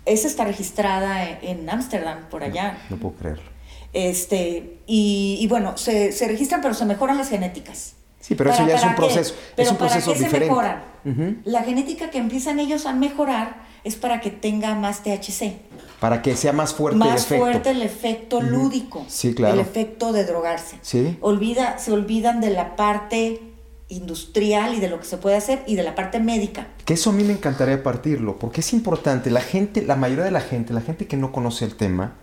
Esa 0.06 0.28
está 0.28 0.46
registrada 0.46 1.30
en 1.30 1.70
Ámsterdam, 1.70 2.30
por 2.30 2.44
allá. 2.44 2.78
No, 2.90 2.96
puedo 2.96 3.16
creerlo. 3.16 3.44
Este, 3.92 4.78
y, 4.88 5.46
bueno, 5.50 5.78
se, 5.78 6.14
se, 6.14 6.26
registran, 6.30 6.62
pero 6.62 6.74
se 6.74 6.86
mejoran 6.86 7.18
las 7.18 7.30
genéticas. 7.30 7.96
Sí, 8.22 8.36
pero 8.36 8.52
eso 8.52 8.66
ya 8.66 8.76
es 8.76 8.84
un 8.86 8.96
proceso, 8.96 9.36
es 9.58 9.70
un 9.70 9.78
proceso 9.78 10.12
para 10.12 10.18
diferente. 10.18 10.46
Se 10.46 10.50
mejoran? 10.50 11.42
La 11.44 11.64
genética 11.64 12.10
que 12.10 12.20
empiezan 12.20 12.60
ellos 12.60 12.86
a 12.86 12.94
mejorar 12.94 13.68
es 13.84 13.96
para 13.96 14.22
que 14.22 14.30
tenga 14.30 14.76
más 14.76 15.04
THC. 15.04 15.54
Para 16.00 16.22
que 16.22 16.36
sea 16.36 16.54
más 16.54 16.74
fuerte 16.74 17.00
más 17.00 17.10
el 17.10 17.15
efecto. 17.15 17.34
Más 17.34 17.52
fuerte 17.52 17.72
el 17.72 17.82
efecto 17.82 18.42
lúdico. 18.42 19.06
Sí, 19.08 19.34
claro. 19.34 19.56
El 19.56 19.60
efecto 19.60 20.13
de 20.13 20.26
drogarse. 20.26 20.78
Sí. 20.82 21.18
Olvida, 21.22 21.78
se 21.78 21.92
olvidan 21.92 22.39
de 22.39 22.52
la 22.52 22.76
parte 22.76 23.42
industrial 23.89 24.76
y 24.76 24.80
de 24.80 24.88
lo 24.88 25.00
que 25.00 25.06
se 25.06 25.18
puede 25.18 25.36
hacer 25.36 25.63
y 25.68 25.76
de 25.76 25.84
la 25.84 25.96
parte 25.96 26.20
médica. 26.20 26.68
Que 26.86 26.94
eso 26.94 27.10
a 27.10 27.13
mí 27.13 27.24
me 27.24 27.34
encantaría 27.34 27.82
partirlo, 27.84 28.38
porque 28.38 28.62
es 28.62 28.72
importante, 28.72 29.30
la 29.32 29.42
gente, 29.42 29.82
la 29.82 29.96
mayoría 29.96 30.26
de 30.26 30.32
la 30.32 30.42
gente, 30.42 30.74
la 30.74 30.82
gente 30.82 31.08
que 31.08 31.18
no 31.18 31.32
conoce 31.32 31.65
el 31.65 31.76
tema, 31.76 32.15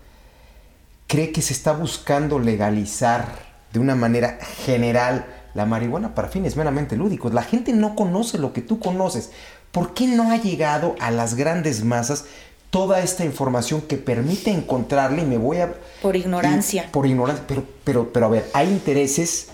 cree 1.07 1.33
que 1.33 1.43
se 1.43 1.53
está 1.53 1.73
buscando 1.73 2.39
legalizar 2.39 3.27
de 3.73 3.81
una 3.81 3.95
manera 3.95 4.39
general 4.65 5.27
la 5.55 5.67
marihuana 5.67 6.15
para 6.15 6.29
fines 6.29 6.57
meramente 6.57 6.97
lúdicos. 6.97 7.33
La 7.33 7.43
gente 7.43 7.73
no 7.73 7.95
conoce 7.95 8.39
lo 8.39 8.53
que 8.53 8.61
tú 8.61 8.79
conoces. 8.79 9.33
¿Por 9.77 9.93
qué 9.93 10.07
no 10.07 10.31
ha 10.31 10.39
llegado 10.39 10.97
a 11.01 11.11
las 11.11 11.35
grandes 11.35 11.85
masas 11.85 12.25
toda 12.71 13.03
esta 13.03 13.27
información 13.27 13.83
que 13.83 13.99
permite 13.99 14.51
encontrarle 14.51 15.21
y 15.21 15.27
me 15.27 15.37
voy 15.37 15.59
a... 15.59 15.75
Por 16.01 16.17
ignorancia. 16.17 16.89
por 16.91 17.07
ignorancia, 17.07 17.45
pero, 17.47 17.63
pero, 17.85 18.11
pero 18.11 18.25
a 18.25 18.29
ver, 18.31 18.49
hay 18.55 18.69
intereses 18.69 19.49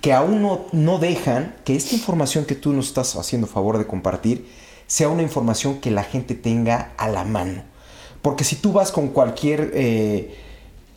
que 0.00 0.12
aún 0.12 0.40
no, 0.72 0.98
dejan 1.00 1.56
que 1.64 1.74
esta 1.74 1.96
información 1.96 2.44
que 2.44 2.54
tú 2.54 2.72
nos 2.72 2.86
estás 2.86 3.16
haciendo 3.16 3.48
favor 3.48 3.76
de 3.76 3.88
compartir 3.88 4.48
sea 4.86 5.08
una 5.08 5.22
información 5.22 5.80
que 5.80 5.90
la 5.90 6.04
gente 6.04 6.36
tenga 6.36 6.92
a 6.96 7.08
la 7.08 7.24
mano. 7.24 7.64
Porque 8.22 8.44
si 8.44 8.54
tú 8.54 8.72
vas 8.72 8.92
con 8.92 9.08
cualquier, 9.08 9.72
eh, 9.74 10.36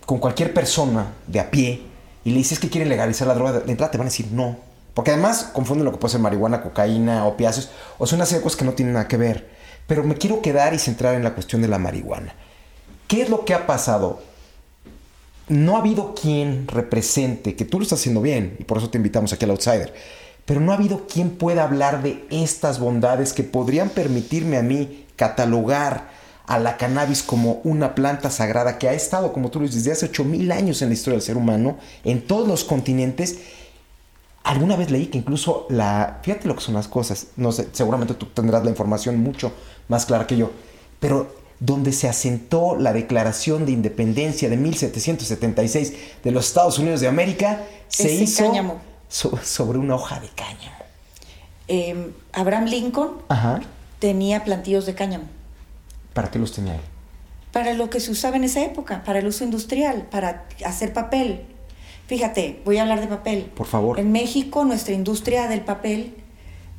con 0.05 0.19
cualquier 0.19 0.53
persona 0.53 1.13
de 1.25 1.39
a 1.39 1.49
pie 1.49 1.81
y 2.23 2.29
le 2.29 2.37
dices 2.37 2.59
que 2.59 2.69
quiere 2.69 2.87
legalizar 2.87 3.27
la 3.27 3.33
droga, 3.33 3.61
de 3.61 3.71
entrada 3.71 3.89
te 3.89 3.97
van 3.97 4.05
a 4.05 4.11
decir 4.11 4.27
no. 4.31 4.68
Porque 4.99 5.11
además 5.11 5.51
confunden 5.53 5.85
lo 5.85 5.93
que 5.93 5.97
puede 5.97 6.11
ser 6.11 6.19
marihuana, 6.19 6.61
cocaína, 6.61 7.25
opiáceos, 7.25 7.69
o 7.99 8.05
son 8.05 8.17
una 8.17 8.25
serie 8.25 8.39
de 8.39 8.43
cosas 8.43 8.59
que 8.59 8.65
no 8.65 8.73
tienen 8.73 8.95
nada 8.95 9.07
que 9.07 9.15
ver. 9.15 9.47
Pero 9.87 10.03
me 10.03 10.15
quiero 10.15 10.41
quedar 10.41 10.73
y 10.73 10.77
centrar 10.77 11.15
en 11.15 11.23
la 11.23 11.33
cuestión 11.33 11.61
de 11.61 11.69
la 11.69 11.77
marihuana. 11.77 12.35
¿Qué 13.07 13.21
es 13.21 13.29
lo 13.29 13.45
que 13.45 13.53
ha 13.53 13.65
pasado 13.65 14.21
no 15.47 15.77
ha 15.77 15.79
habido 15.79 16.13
quien 16.15 16.67
represente, 16.67 17.55
que 17.55 17.63
tú 17.63 17.79
lo 17.79 17.83
estás 17.83 18.01
haciendo 18.01 18.21
bien, 18.21 18.57
y 18.59 18.65
por 18.65 18.77
eso 18.77 18.89
te 18.89 18.97
invitamos 18.97 19.31
aquí 19.31 19.45
al 19.45 19.51
Outsider, 19.51 19.93
pero 20.43 20.59
no 20.59 20.73
ha 20.73 20.75
habido 20.75 21.07
quien 21.07 21.29
pueda 21.29 21.63
hablar 21.63 22.03
de 22.03 22.25
estas 22.29 22.81
bondades 22.81 23.31
que 23.31 23.43
podrían 23.43 23.87
permitirme 23.87 24.57
a 24.57 24.63
mí 24.63 25.05
catalogar 25.15 26.09
a 26.45 26.59
la 26.59 26.75
cannabis 26.75 27.23
como 27.23 27.61
una 27.63 27.95
planta 27.95 28.29
sagrada 28.31 28.77
que 28.77 28.89
ha 28.89 28.93
estado, 28.93 29.31
como 29.31 29.49
tú 29.49 29.59
lo 29.59 29.65
dices, 29.65 29.85
desde 29.85 29.93
hace 29.93 30.05
8000 30.07 30.51
años 30.51 30.81
en 30.81 30.89
la 30.89 30.95
historia 30.95 31.15
del 31.15 31.25
ser 31.25 31.37
humano, 31.37 31.77
en 32.03 32.21
todos 32.21 32.45
los 32.45 32.65
continentes. 32.65 33.37
Alguna 34.49 34.75
vez 34.75 34.89
leí 34.89 35.05
que 35.05 35.19
incluso 35.19 35.67
la. 35.69 36.21
Fíjate 36.23 36.47
lo 36.47 36.55
que 36.55 36.61
son 36.61 36.73
las 36.73 36.87
cosas. 36.87 37.27
No 37.35 37.51
sé, 37.51 37.67
seguramente 37.71 38.15
tú 38.15 38.25
tendrás 38.25 38.63
la 38.63 38.71
información 38.71 39.21
mucho 39.21 39.51
más 39.89 40.07
clara 40.07 40.25
que 40.25 40.37
yo. 40.37 40.49
Pero 40.99 41.35
donde 41.59 41.91
se 41.91 42.09
asentó 42.09 42.75
la 42.75 42.91
Declaración 42.91 43.67
de 43.67 43.73
Independencia 43.73 44.49
de 44.49 44.57
1776 44.57 45.93
de 46.23 46.31
los 46.31 46.47
Estados 46.47 46.79
Unidos 46.79 46.99
de 46.99 47.07
América, 47.07 47.61
se 47.89 48.11
hizo 48.11 48.51
sobre 49.07 49.77
una 49.77 49.93
hoja 49.93 50.19
de 50.19 50.29
cáñamo. 50.29 50.77
Em, 51.67 52.11
Abraham 52.33 52.65
Lincoln 52.65 53.11
tenía 53.99 54.43
plantillos 54.45 54.87
de 54.87 54.95
cáñamo. 54.95 55.25
¿Para 56.15 56.31
qué 56.31 56.39
los 56.39 56.53
tenía 56.53 56.73
él? 56.73 56.81
Para 57.51 57.73
lo 57.73 57.91
que 57.91 57.99
se 57.99 58.09
usaba 58.09 58.35
en 58.35 58.45
esa 58.45 58.65
época, 58.65 59.03
para 59.03 59.19
el 59.19 59.27
uso 59.27 59.43
industrial, 59.43 60.07
para 60.09 60.47
hacer 60.65 60.91
papel. 60.91 61.45
Fíjate, 62.09 62.59
voy 62.65 62.77
a 62.77 62.81
hablar 62.81 63.01
de 63.01 63.05
papel. 63.07 63.51
Por 63.55 63.67
favor. 63.67 63.99
En 63.99 64.11
México, 64.11 64.65
nuestra 64.65 64.95
industria 64.95 65.47
del 65.47 65.61
papel 65.61 66.15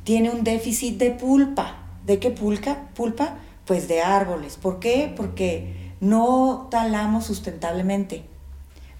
tiene 0.03 0.29
un 0.29 0.43
déficit 0.43 0.97
de 0.97 1.11
pulpa. 1.11 1.77
¿De 2.05 2.19
qué 2.19 2.31
pulpa? 2.31 2.89
Pulpa, 2.93 3.35
pues 3.63 3.87
de 3.87 4.01
árboles. 4.01 4.57
¿Por 4.57 4.79
qué? 4.79 5.13
Porque 5.15 5.93
no 6.01 6.67
talamos 6.69 7.23
sustentablemente. 7.23 8.25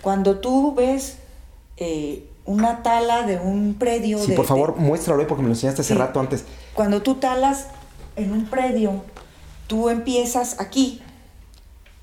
Cuando 0.02 0.40
tú 0.40 0.74
ves 0.74 1.18
eh, 1.76 2.26
una 2.46 2.82
tala 2.82 3.24
de 3.24 3.38
un 3.38 3.76
predio... 3.78 4.18
Sí, 4.18 4.32
por 4.32 4.46
favor, 4.46 4.78
muéstralo 4.78 5.28
porque 5.28 5.42
me 5.42 5.50
lo 5.50 5.56
enseñaste 5.56 5.82
hace 5.82 5.96
rato 5.96 6.22
antes. 6.22 6.46
Cuando 6.74 7.02
tú 7.02 7.16
talas 7.16 7.68
en 8.16 8.32
un 8.32 8.46
predio 8.46 9.02
tú 9.68 9.90
empiezas 9.90 10.60
aquí 10.60 11.02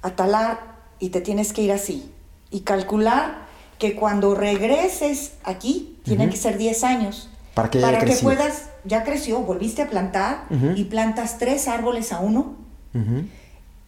a 0.00 0.10
talar 0.16 0.76
y 0.98 1.08
te 1.08 1.22
tienes 1.22 1.54
que 1.54 1.62
ir 1.62 1.72
así 1.72 2.10
y 2.50 2.60
calcular 2.60 3.47
que 3.78 3.94
cuando 3.94 4.34
regreses 4.34 5.32
aquí, 5.44 5.98
tiene 6.04 6.28
que 6.28 6.36
ser 6.36 6.58
10 6.58 6.84
años. 6.84 7.30
Para 7.54 7.70
que, 7.70 7.80
para 7.80 8.04
que 8.04 8.14
puedas, 8.16 8.70
ya 8.84 9.02
creció, 9.02 9.40
volviste 9.40 9.82
a 9.82 9.90
plantar 9.90 10.44
y 10.76 10.84
plantas 10.84 11.38
tres 11.38 11.66
árboles 11.66 12.12
a 12.12 12.20
uno 12.20 12.56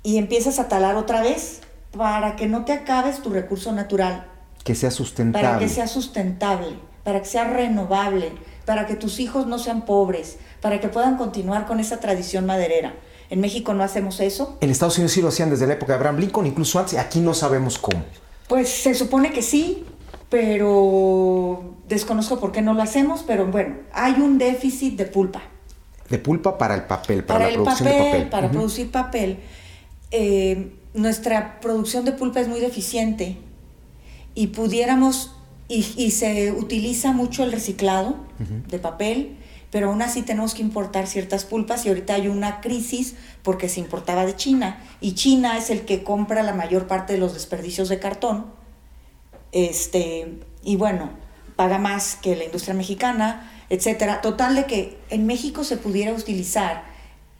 y 0.02 0.16
empiezas 0.18 0.58
a 0.58 0.68
talar 0.68 0.96
otra 0.96 1.20
vez 1.22 1.60
para 1.96 2.36
que 2.36 2.46
no 2.46 2.64
te 2.64 2.72
acabes 2.72 3.22
tu 3.22 3.30
recurso 3.30 3.72
natural. 3.72 4.26
Que 4.64 4.74
sea 4.74 4.90
sustentable. 4.90 5.46
Para 5.46 5.58
que 5.58 5.68
sea 5.68 5.86
sustentable, 5.86 6.78
para 7.04 7.20
que 7.20 7.26
sea 7.26 7.44
renovable, 7.44 8.32
para 8.64 8.86
que 8.86 8.94
tus 8.94 9.20
hijos 9.20 9.46
no 9.46 9.58
sean 9.58 9.84
pobres, 9.84 10.38
para 10.60 10.80
que 10.80 10.88
puedan 10.88 11.16
continuar 11.16 11.66
con 11.66 11.80
esa 11.80 11.98
tradición 11.98 12.46
maderera. 12.46 12.94
En 13.30 13.40
México 13.40 13.74
no 13.74 13.84
hacemos 13.84 14.20
eso. 14.20 14.58
En 14.60 14.70
Estados 14.70 14.98
Unidos 14.98 15.12
sí 15.12 15.22
lo 15.22 15.28
hacían 15.28 15.50
desde 15.50 15.66
la 15.66 15.74
época 15.74 15.92
de 15.92 15.98
Abraham 15.98 16.18
Lincoln, 16.18 16.46
incluso 16.46 16.78
antes. 16.78 16.98
Aquí 16.98 17.20
no 17.20 17.34
sabemos 17.34 17.78
cómo. 17.78 18.04
Pues 18.50 18.68
se 18.68 18.94
supone 18.94 19.30
que 19.30 19.42
sí, 19.42 19.84
pero 20.28 21.76
desconozco 21.88 22.40
por 22.40 22.50
qué 22.50 22.62
no 22.62 22.74
lo 22.74 22.82
hacemos, 22.82 23.22
pero 23.24 23.46
bueno, 23.46 23.76
hay 23.92 24.14
un 24.14 24.38
déficit 24.38 24.98
de 24.98 25.06
pulpa. 25.06 25.40
De 26.08 26.18
pulpa 26.18 26.58
para 26.58 26.74
el 26.74 26.82
papel, 26.82 27.22
para, 27.22 27.46
la 27.46 27.52
producción 27.54 27.88
de 27.88 27.94
papel. 27.94 28.28
Para 28.28 28.50
producir 28.50 28.90
papel. 28.90 29.38
Eh, 30.10 30.72
nuestra 30.94 31.60
producción 31.60 32.04
de 32.04 32.10
pulpa 32.10 32.40
es 32.40 32.48
muy 32.48 32.58
deficiente 32.58 33.36
y 34.34 34.48
pudiéramos, 34.48 35.36
y, 35.68 36.10
se 36.10 36.50
utiliza 36.50 37.12
mucho 37.12 37.44
el 37.44 37.52
reciclado 37.52 38.16
de 38.66 38.80
papel, 38.80 39.36
pero 39.70 39.88
aún 39.88 40.02
así 40.02 40.22
tenemos 40.22 40.54
que 40.54 40.62
importar 40.62 41.06
ciertas 41.06 41.44
pulpas 41.44 41.86
y 41.86 41.88
ahorita 41.88 42.14
hay 42.14 42.28
una 42.28 42.60
crisis 42.60 43.14
porque 43.42 43.68
se 43.68 43.80
importaba 43.80 44.26
de 44.26 44.34
China 44.34 44.82
y 45.00 45.14
China 45.14 45.56
es 45.56 45.70
el 45.70 45.84
que 45.84 46.02
compra 46.02 46.42
la 46.42 46.52
mayor 46.52 46.86
parte 46.86 47.12
de 47.12 47.18
los 47.18 47.34
desperdicios 47.34 47.88
de 47.88 48.00
cartón. 48.00 48.46
Este, 49.52 50.38
y 50.62 50.76
bueno, 50.76 51.10
paga 51.56 51.78
más 51.78 52.16
que 52.16 52.36
la 52.36 52.44
industria 52.44 52.74
mexicana, 52.74 53.50
etcétera. 53.68 54.20
Total 54.20 54.56
de 54.56 54.66
que 54.66 54.98
en 55.08 55.26
México 55.26 55.62
se 55.62 55.76
pudiera 55.76 56.12
utilizar 56.12 56.84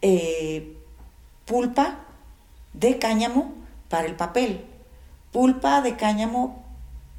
eh, 0.02 0.76
pulpa 1.44 2.00
de 2.72 2.98
cáñamo 2.98 3.52
para 3.88 4.06
el 4.06 4.14
papel, 4.14 4.64
pulpa 5.32 5.82
de 5.82 5.96
cáñamo 5.96 6.69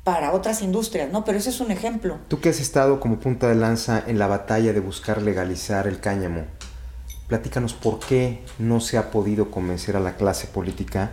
para 0.03 0.33
otras 0.33 0.61
industrias, 0.61 1.11
¿no? 1.11 1.23
Pero 1.23 1.37
ese 1.37 1.49
es 1.49 1.59
un 1.59 1.71
ejemplo. 1.71 2.17
Tú 2.27 2.39
que 2.39 2.49
has 2.49 2.59
estado 2.59 2.99
como 2.99 3.19
punta 3.19 3.47
de 3.47 3.55
lanza 3.55 4.03
en 4.07 4.17
la 4.17 4.27
batalla 4.27 4.73
de 4.73 4.79
buscar 4.79 5.21
legalizar 5.21 5.87
el 5.87 5.99
cáñamo, 5.99 6.45
platícanos 7.27 7.73
por 7.73 7.99
qué 7.99 8.43
no 8.57 8.79
se 8.81 8.97
ha 8.97 9.11
podido 9.11 9.51
convencer 9.51 9.95
a 9.95 9.99
la 9.99 10.15
clase 10.15 10.47
política 10.47 11.11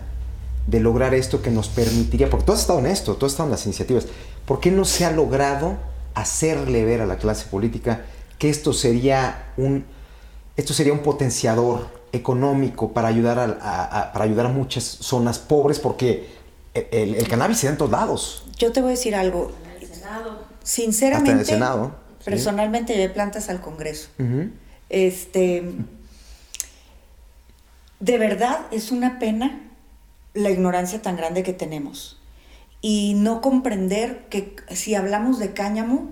de 0.66 0.80
lograr 0.80 1.14
esto 1.14 1.42
que 1.42 1.50
nos 1.50 1.68
permitiría, 1.68 2.28
porque 2.28 2.46
tú 2.46 2.52
has 2.52 2.60
estado 2.60 2.78
en 2.78 2.86
esto, 2.86 3.16
tú 3.16 3.26
has 3.26 3.32
estado 3.32 3.46
en 3.46 3.52
las 3.52 3.64
iniciativas, 3.64 4.06
¿por 4.46 4.60
qué 4.60 4.70
no 4.70 4.84
se 4.84 5.04
ha 5.04 5.10
logrado 5.10 5.76
hacerle 6.14 6.84
ver 6.84 7.00
a 7.00 7.06
la 7.06 7.16
clase 7.16 7.46
política 7.46 8.02
que 8.38 8.50
esto 8.50 8.72
sería 8.72 9.52
un, 9.56 9.84
esto 10.56 10.74
sería 10.74 10.92
un 10.92 11.00
potenciador 11.00 11.88
económico 12.12 12.92
para 12.92 13.08
ayudar 13.08 13.58
a, 13.60 14.12
para 14.12 14.24
ayudar 14.24 14.46
a 14.46 14.50
muchas 14.50 14.84
zonas 14.84 15.38
pobres? 15.38 15.78
Porque 15.78 16.28
el, 16.74 17.28
cannabis 17.28 17.58
se 17.58 17.66
da 17.66 17.72
en 17.72 17.78
todos 17.78 17.90
lados. 17.90 18.44
Yo 18.58 18.72
te 18.72 18.80
voy 18.80 18.88
a 18.88 18.90
decir 18.92 19.14
algo. 19.14 19.52
Sinceramente, 20.62 21.58
personalmente 22.24 22.94
llevé 22.94 23.08
plantas 23.08 23.48
al 23.48 23.60
Congreso. 23.60 24.10
Este, 24.90 25.64
de 28.00 28.18
verdad 28.18 28.60
es 28.70 28.90
una 28.90 29.18
pena 29.18 29.60
la 30.34 30.50
ignorancia 30.50 31.02
tan 31.02 31.16
grande 31.16 31.42
que 31.42 31.52
tenemos 31.52 32.18
y 32.80 33.14
no 33.16 33.40
comprender 33.40 34.26
que 34.28 34.54
si 34.70 34.94
hablamos 34.94 35.38
de 35.38 35.52
cáñamo 35.52 36.10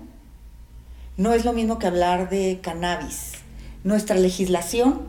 no 1.15 1.33
es 1.33 1.45
lo 1.45 1.53
mismo 1.53 1.79
que 1.79 1.87
hablar 1.87 2.29
de 2.29 2.59
cannabis. 2.61 3.33
Nuestra 3.83 4.15
legislación 4.15 5.01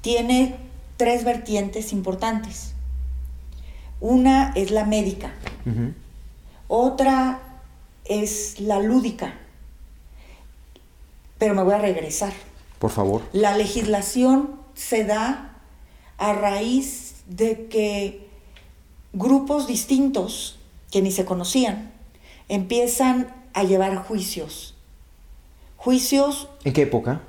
tiene 0.00 0.56
tres 0.96 1.24
vertientes 1.24 1.92
importantes. 1.92 2.74
Una 4.00 4.52
es 4.54 4.70
la 4.70 4.84
médica, 4.84 5.32
otra 6.68 7.40
es 8.04 8.60
la 8.60 8.80
lúdica, 8.80 9.34
pero 11.38 11.54
me 11.54 11.62
voy 11.62 11.74
a 11.74 11.78
regresar. 11.78 12.32
Por 12.78 12.90
favor. 12.90 13.22
La 13.32 13.56
legislación 13.56 14.60
se 14.74 15.04
da 15.04 15.56
a 16.18 16.32
raíz 16.32 17.16
de 17.26 17.66
que 17.66 18.28
grupos 19.12 19.66
distintos 19.66 20.58
que 20.90 21.02
ni 21.02 21.10
se 21.10 21.24
conocían 21.24 21.92
empiezan 22.48 23.32
a 23.52 23.64
llevar 23.64 23.96
juicios. 23.96 24.74
Juicios. 25.76 26.48
¿En 26.64 26.72
qué 26.72 26.82
época? 26.82 27.20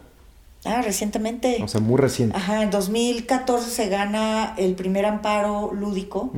Ah, 0.65 0.82
recientemente. 0.82 1.62
O 1.62 1.67
sea, 1.67 1.80
muy 1.80 1.98
reciente. 1.98 2.36
Ajá, 2.36 2.63
en 2.63 2.71
2014 2.71 3.69
se 3.69 3.88
gana 3.88 4.56
el 4.58 4.74
primer 4.76 5.06
amparo 5.06 5.71
lúdico, 5.74 6.32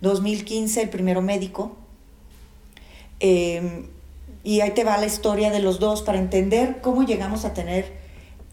2015 0.00 0.82
el 0.82 0.88
primero 0.88 1.22
médico. 1.22 1.76
Em, 3.20 3.86
y 4.44 4.60
ahí 4.60 4.70
te 4.72 4.84
va 4.84 4.96
la 4.98 5.06
historia 5.06 5.50
de 5.50 5.60
los 5.60 5.80
dos 5.80 6.02
para 6.02 6.18
entender 6.18 6.78
cómo 6.80 7.04
llegamos 7.04 7.44
a 7.44 7.54
tener 7.54 7.92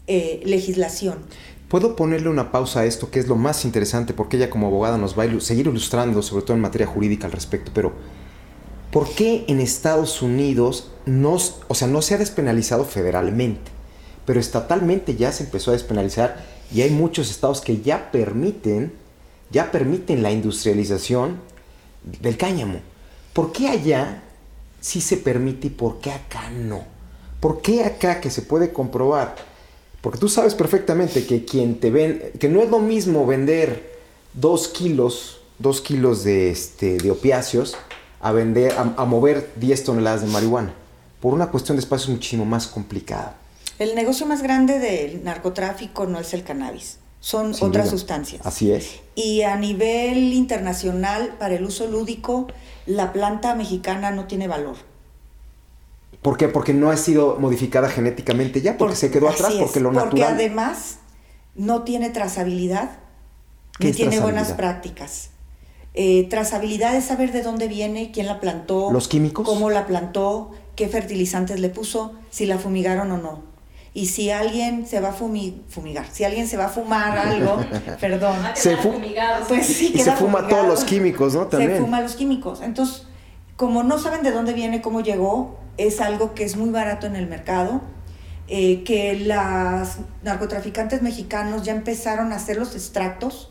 eh, 0.06 0.40
legislación. 0.44 1.18
Puedo 1.68 1.96
ponerle 1.96 2.28
una 2.28 2.52
pausa 2.52 2.80
a 2.80 2.84
esto, 2.84 3.10
que 3.10 3.18
es 3.18 3.28
lo 3.28 3.36
más 3.36 3.64
interesante, 3.64 4.14
porque 4.14 4.36
ella 4.36 4.50
como 4.50 4.68
abogada 4.68 4.98
nos 4.98 5.18
va 5.18 5.24
a 5.24 5.40
seguir 5.40 5.66
ilustrando, 5.66 6.22
sobre 6.22 6.44
todo 6.44 6.54
en 6.54 6.60
materia 6.60 6.86
jurídica 6.86 7.26
al 7.26 7.32
respecto, 7.32 7.72
pero 7.74 7.92
¿por 8.92 9.10
qué 9.14 9.44
en 9.48 9.60
Estados 9.60 10.22
Unidos 10.22 10.92
no, 11.06 11.36
o 11.68 11.74
sea, 11.74 11.88
no 11.88 12.02
se 12.02 12.14
ha 12.14 12.18
despenalizado 12.18 12.84
federalmente? 12.84 13.76
pero 14.26 14.40
estatalmente 14.40 15.14
ya 15.14 15.32
se 15.32 15.44
empezó 15.44 15.70
a 15.70 15.74
despenalizar 15.74 16.44
y 16.74 16.82
hay 16.82 16.90
muchos 16.90 17.30
estados 17.30 17.60
que 17.60 17.80
ya 17.80 18.10
permiten, 18.10 18.92
ya 19.50 19.70
permiten 19.70 20.22
la 20.22 20.32
industrialización 20.32 21.38
del 22.20 22.36
cáñamo. 22.36 22.80
¿Por 23.32 23.52
qué 23.52 23.68
allá 23.68 24.24
sí 24.80 25.00
se 25.00 25.16
permite 25.16 25.68
y 25.68 25.70
por 25.70 26.00
qué 26.00 26.12
acá 26.12 26.50
no? 26.50 26.84
¿Por 27.40 27.60
qué 27.62 27.84
acá 27.84 28.20
que 28.20 28.30
se 28.30 28.42
puede 28.42 28.72
comprobar? 28.72 29.36
Porque 30.00 30.18
tú 30.18 30.28
sabes 30.28 30.54
perfectamente 30.54 31.26
que 31.26 31.44
quien 31.44 31.80
te 31.80 31.90
ven, 31.90 32.32
que 32.38 32.48
no 32.48 32.62
es 32.62 32.70
lo 32.70 32.78
mismo 32.78 33.26
vender 33.26 33.98
dos 34.32 34.68
kilos, 34.68 35.40
dos 35.58 35.80
kilos 35.80 36.24
de, 36.24 36.50
este, 36.50 36.96
de 36.98 37.10
opiáceos 37.10 37.76
a 38.20 38.32
vender, 38.32 38.72
a, 38.76 39.04
mover 39.04 39.52
10 39.56 39.84
toneladas 39.84 40.22
de 40.22 40.28
marihuana. 40.28 40.74
Por 41.20 41.34
una 41.34 41.50
cuestión 41.50 41.76
de 41.76 41.80
espacio 41.80 42.04
es 42.04 42.10
muchísimo 42.10 42.44
más 42.44 42.66
complicada. 42.66 43.36
El 43.78 43.94
negocio 43.94 44.26
más 44.26 44.42
grande 44.42 44.78
del 44.78 45.22
narcotráfico 45.22 46.06
no 46.06 46.18
es 46.18 46.32
el 46.34 46.42
cannabis, 46.42 46.98
son 47.20 47.54
Sin 47.54 47.68
otras 47.68 47.86
duda. 47.86 47.98
sustancias. 47.98 48.46
Así 48.46 48.70
es. 48.72 49.00
Y 49.14 49.42
a 49.42 49.56
nivel 49.56 50.32
internacional, 50.34 51.34
para 51.38 51.54
el 51.54 51.64
uso 51.64 51.86
lúdico, 51.88 52.46
la 52.86 53.12
planta 53.12 53.54
mexicana 53.54 54.10
no 54.10 54.26
tiene 54.26 54.46
valor. 54.48 54.76
¿Por 56.22 56.36
qué? 56.36 56.48
Porque 56.48 56.74
no 56.74 56.90
ha 56.90 56.96
sido 56.96 57.36
modificada 57.38 57.88
genéticamente 57.88 58.60
ya, 58.60 58.76
porque 58.78 58.92
Por- 58.92 58.96
se 58.96 59.10
quedó 59.10 59.28
atrás, 59.28 59.52
es, 59.54 59.58
porque 59.60 59.80
lo 59.80 59.90
Porque 59.90 60.04
natural. 60.04 60.34
además 60.34 60.98
no 61.54 61.82
tiene 61.82 62.10
trazabilidad, 62.10 62.98
¿Qué 63.78 63.88
ni 63.88 63.92
tiene 63.92 64.20
buenas 64.20 64.52
prácticas. 64.52 65.30
Eh, 65.94 66.26
trazabilidad 66.28 66.94
es 66.96 67.04
saber 67.06 67.32
de 67.32 67.42
dónde 67.42 67.68
viene, 67.68 68.10
quién 68.12 68.26
la 68.26 68.40
plantó, 68.40 68.90
¿Los 68.92 69.08
químicos? 69.08 69.46
cómo 69.46 69.70
la 69.70 69.86
plantó, 69.86 70.50
qué 70.74 70.88
fertilizantes 70.88 71.58
le 71.60 71.70
puso, 71.70 72.12
si 72.30 72.44
la 72.46 72.58
fumigaron 72.58 73.10
o 73.12 73.18
no. 73.18 73.42
Y 73.96 74.08
si 74.08 74.30
alguien 74.30 74.86
se 74.86 75.00
va 75.00 75.08
a 75.08 75.14
fumi- 75.16 75.62
fumigar, 75.70 76.04
si 76.12 76.22
alguien 76.24 76.46
se 76.46 76.58
va 76.58 76.66
a 76.66 76.68
fumar 76.68 77.16
algo, 77.16 77.56
perdón, 78.00 78.36
Se 78.54 78.76
fu- 78.76 78.92
pues 79.48 79.66
sí, 79.66 79.92
y 79.94 79.98
se 80.00 80.12
fuma 80.12 80.40
fumigado. 80.40 80.48
todos 80.48 80.66
los 80.66 80.84
químicos, 80.84 81.34
¿no? 81.34 81.44
Se 81.44 81.48
También. 81.48 81.78
fuma 81.80 82.02
los 82.02 82.14
químicos. 82.14 82.60
Entonces, 82.60 83.04
como 83.56 83.82
no 83.84 83.98
saben 83.98 84.22
de 84.22 84.32
dónde 84.32 84.52
viene, 84.52 84.82
cómo 84.82 85.00
llegó, 85.00 85.58
es 85.78 86.02
algo 86.02 86.34
que 86.34 86.44
es 86.44 86.56
muy 86.58 86.68
barato 86.68 87.06
en 87.06 87.16
el 87.16 87.26
mercado, 87.26 87.80
eh, 88.48 88.84
que 88.84 89.18
las 89.18 89.96
narcotraficantes 90.22 91.00
mexicanos 91.00 91.62
ya 91.62 91.72
empezaron 91.72 92.32
a 92.32 92.36
hacer 92.36 92.58
los 92.58 92.74
extractos 92.74 93.50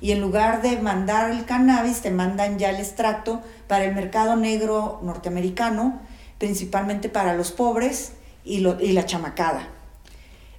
y 0.00 0.10
en 0.10 0.20
lugar 0.20 0.60
de 0.60 0.76
mandar 0.80 1.30
el 1.30 1.44
cannabis, 1.44 2.00
te 2.00 2.10
mandan 2.10 2.58
ya 2.58 2.70
el 2.70 2.76
extracto 2.80 3.42
para 3.68 3.84
el 3.84 3.94
mercado 3.94 4.34
negro 4.34 4.98
norteamericano, 5.04 6.00
principalmente 6.38 7.08
para 7.08 7.34
los 7.34 7.52
pobres 7.52 8.14
y, 8.44 8.58
lo- 8.58 8.80
y 8.80 8.90
la 8.92 9.06
chamacada. 9.06 9.68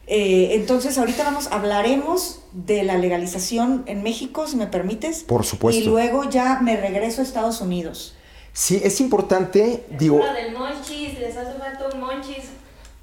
Eh, 0.08 0.50
entonces, 0.56 0.98
ahorita 0.98 1.24
vamos, 1.24 1.48
hablaremos 1.52 2.40
de 2.54 2.84
la 2.84 2.98
legalización 2.98 3.84
en 3.88 4.04
México, 4.04 4.48
si 4.48 4.56
me 4.56 4.68
permites. 4.68 5.24
Por 5.24 5.46
supuesto. 5.46 5.82
Y 5.82 5.86
luego 5.86 6.30
ya 6.30 6.60
me 6.62 6.78
regreso 6.78 7.22
a 7.22 7.24
Estados 7.24 7.60
Unidos. 7.62 8.16
Sí, 8.54 8.80
es 8.84 9.02
importante, 9.02 9.84
digo, 9.98 10.20
Lo 10.20 10.34
del 10.34 10.54
monchis, 10.54 11.20
les 11.20 11.36
hace 11.36 11.58
falta 11.60 11.90
un 11.94 12.00
monchis, 12.00 12.46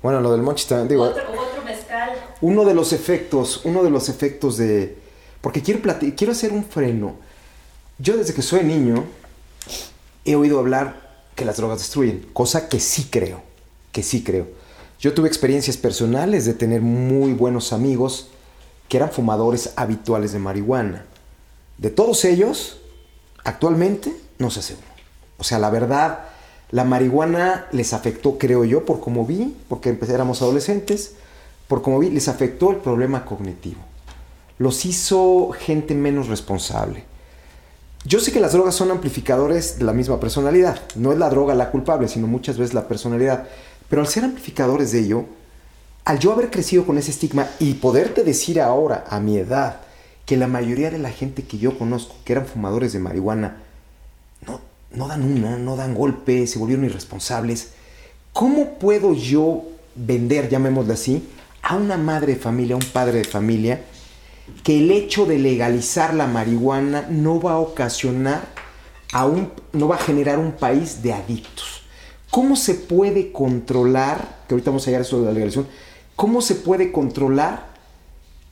bueno, 0.03 0.21
lo 0.21 0.33
del 0.33 0.41
monchis 0.43 0.67
también, 0.67 0.89
digo, 0.89 1.03
otro, 1.03 1.25
otro 1.25 1.63
mezcal. 1.65 2.11
uno 2.41 2.65
de 2.65 2.73
los 2.75 2.93
efectos, 2.95 3.61
uno 3.65 3.83
de 3.83 3.91
los 3.91 4.09
efectos 4.09 4.57
de, 4.57 4.97
porque 5.43 5.61
quiero 5.61 5.81
plati- 5.83 6.15
quiero 6.17 6.33
hacer 6.33 6.53
un 6.53 6.65
freno. 6.65 7.17
Yo 7.99 8.17
desde 8.17 8.33
que 8.33 8.41
soy 8.43 8.65
niño 8.65 9.05
he 10.25 10.35
oído 10.37 10.59
hablar 10.59 11.11
que 11.35 11.45
las 11.45 11.57
drogas 11.59 11.79
destruyen, 11.81 12.27
cosa 12.33 12.69
que 12.71 12.81
sí 12.81 13.09
creo, 13.11 13.43
que 13.93 14.03
sí 14.03 14.23
creo. 14.25 14.47
Yo 15.03 15.15
tuve 15.15 15.27
experiencias 15.27 15.77
personales 15.77 16.45
de 16.45 16.55
tener 16.55 16.81
muy 16.81 17.33
buenos 17.33 17.73
amigos 17.73 18.29
que 18.89 18.99
eran 18.99 19.11
fumadores 19.11 19.73
habituales 19.75 20.33
de 20.33 20.39
marihuana. 20.39 21.05
De 21.77 21.91
todos 21.91 22.25
ellos, 22.25 22.81
actualmente 23.43 24.15
no 24.39 24.49
se 24.53 24.61
hace 24.61 24.75
uno. 24.75 24.85
O 25.39 25.43
sea, 25.43 25.59
la 25.59 25.71
verdad, 25.71 26.21
la 26.71 26.85
marihuana 26.85 27.67
les 27.73 27.95
afectó, 27.95 28.39
creo 28.39 28.65
yo, 28.65 28.85
por 28.85 29.01
como 29.01 29.27
vi, 29.27 29.57
porque 29.69 29.99
éramos 30.09 30.41
adolescentes, 30.41 31.15
por 31.67 31.83
como 31.83 31.99
vi, 31.99 32.09
les 32.09 32.29
afectó 32.29 32.71
el 32.71 32.77
problema 32.77 33.25
cognitivo. 33.25 33.81
Los 34.59 34.85
hizo 34.87 35.51
gente 35.51 35.97
menos 35.97 36.29
responsable. 36.29 37.07
Yo 38.05 38.21
sé 38.21 38.31
que 38.31 38.39
las 38.39 38.53
drogas 38.53 38.77
son 38.77 38.93
amplificadores 38.93 39.81
de 39.81 39.85
la 39.85 39.93
misma 39.93 40.21
personalidad. 40.21 40.81
No 40.95 41.11
es 41.11 41.19
la 41.19 41.29
droga 41.29 41.57
la 41.57 41.73
culpable, 41.73 42.07
sino 42.07 42.29
muchas 42.29 42.57
veces 42.57 42.73
la 42.73 42.87
personalidad. 42.87 43.49
Pero 43.93 44.01
al 44.01 44.09
ser 44.09 44.25
amplificadores 44.25 44.91
de 44.93 45.01
ello, 45.01 45.27
al 46.07 46.19
yo 46.19 46.33
haber 46.33 46.51
crecido 46.51 46.87
con 46.87 46.97
ese 46.97 47.11
estigma 47.11 47.47
y 47.61 47.75
poderte 47.75 48.25
decir 48.25 48.59
ahora, 48.59 49.05
a 49.11 49.21
mi 49.21 49.37
edad, 49.37 49.81
que 50.25 50.39
la 50.39 50.47
mayoría 50.47 50.91
de 50.91 50.99
la 50.99 51.11
gente 51.11 51.43
que 51.43 51.59
yo 51.59 51.77
conozco, 51.77 52.15
que 52.25 52.33
eran 52.33 52.47
fumadores 52.47 52.95
de 52.95 53.01
marihuana, 53.01 53.59
no, 54.47 54.63
no 54.93 55.09
dan 55.09 55.23
una, 55.23 55.59
no 55.59 55.77
dan 55.77 55.95
golpes, 55.95 56.53
se 56.53 56.59
volvieron 56.59 56.87
irresponsables. 56.87 57.73
¿Cómo 58.33 58.79
puedo 58.79 59.13
yo 59.13 59.65
vender, 59.95 60.49
llamémosle 60.49 60.95
así, 60.95 61.29
a 61.61 61.77
una 61.77 61.99
madre 61.99 62.33
de 62.33 62.41
familia, 62.41 62.77
a 62.77 62.79
un 62.79 62.91
padre 62.95 63.19
de 63.19 63.25
familia, 63.25 63.85
que 64.65 64.79
el 64.79 64.91
hecho 64.91 65.27
de 65.27 65.39
legalizar 65.39 66.15
la 66.15 66.27
marihuana 66.27 67.09
no 67.11 67.43
va 67.43 67.53
a 67.53 67.59
ocasionar 67.59 68.41
a 69.13 69.27
un, 69.27 69.53
no 69.75 69.87
va 69.87 69.97
a 69.97 70.03
generar 70.03 70.39
un 70.39 70.53
país 70.53 71.03
de 71.03 71.13
adictos? 71.13 71.82
¿Cómo 72.33 72.57
se 72.57 72.75
puede 72.75 73.31
controlar, 73.31 74.39
que 74.49 74.55
ahorita 74.55 74.71
vamos 74.71 74.83
a 74.85 74.87
llegar 74.87 75.03
a 75.03 75.05
eso 75.05 75.21
de 75.21 75.27
la 75.27 75.33
legalización, 75.33 75.69
cómo 76.17 76.41
se 76.41 76.55
puede 76.57 76.91
controlar 76.91 77.71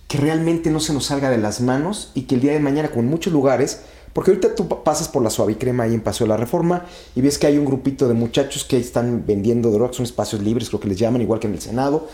que 0.07 0.19
realmente 0.19 0.71
no 0.71 0.81
se 0.81 0.93
nos 0.93 1.07
salga 1.07 1.31
de 1.31 1.39
las 1.39 1.63
manos 1.63 2.13
y 2.15 2.23
que 2.23 2.35
el 2.35 2.43
día 2.43 2.53
de 2.53 2.61
mañana, 2.61 2.91
como 2.91 3.03
en 3.03 3.09
muchos 3.09 3.33
lugares, 3.33 3.81
porque 4.13 4.33
ahorita 4.33 4.55
tú 4.55 4.69
pa- 4.69 4.85
pasas 4.85 5.09
por 5.09 5.23
la 5.23 5.31
suavicrema 5.31 5.85
ahí 5.85 5.95
en 5.95 6.03
Paseo 6.03 6.27
de 6.27 6.29
la 6.29 6.37
Reforma 6.37 6.85
y 7.17 7.23
ves 7.23 7.39
que 7.39 7.47
hay 7.47 7.57
un 7.57 7.65
grupito 7.65 8.07
de 8.07 8.13
muchachos 8.15 8.65
que 8.65 8.77
están 8.77 9.25
vendiendo 9.27 9.71
drogas, 9.71 9.97
son 9.97 10.05
espacios 10.05 10.43
libres, 10.43 10.69
creo 10.69 10.81
que 10.81 10.89
les 10.89 10.99
llaman, 10.99 11.23
igual 11.23 11.41
que 11.41 11.47
en 11.47 11.55
el 11.55 11.61
Senado, 11.63 12.07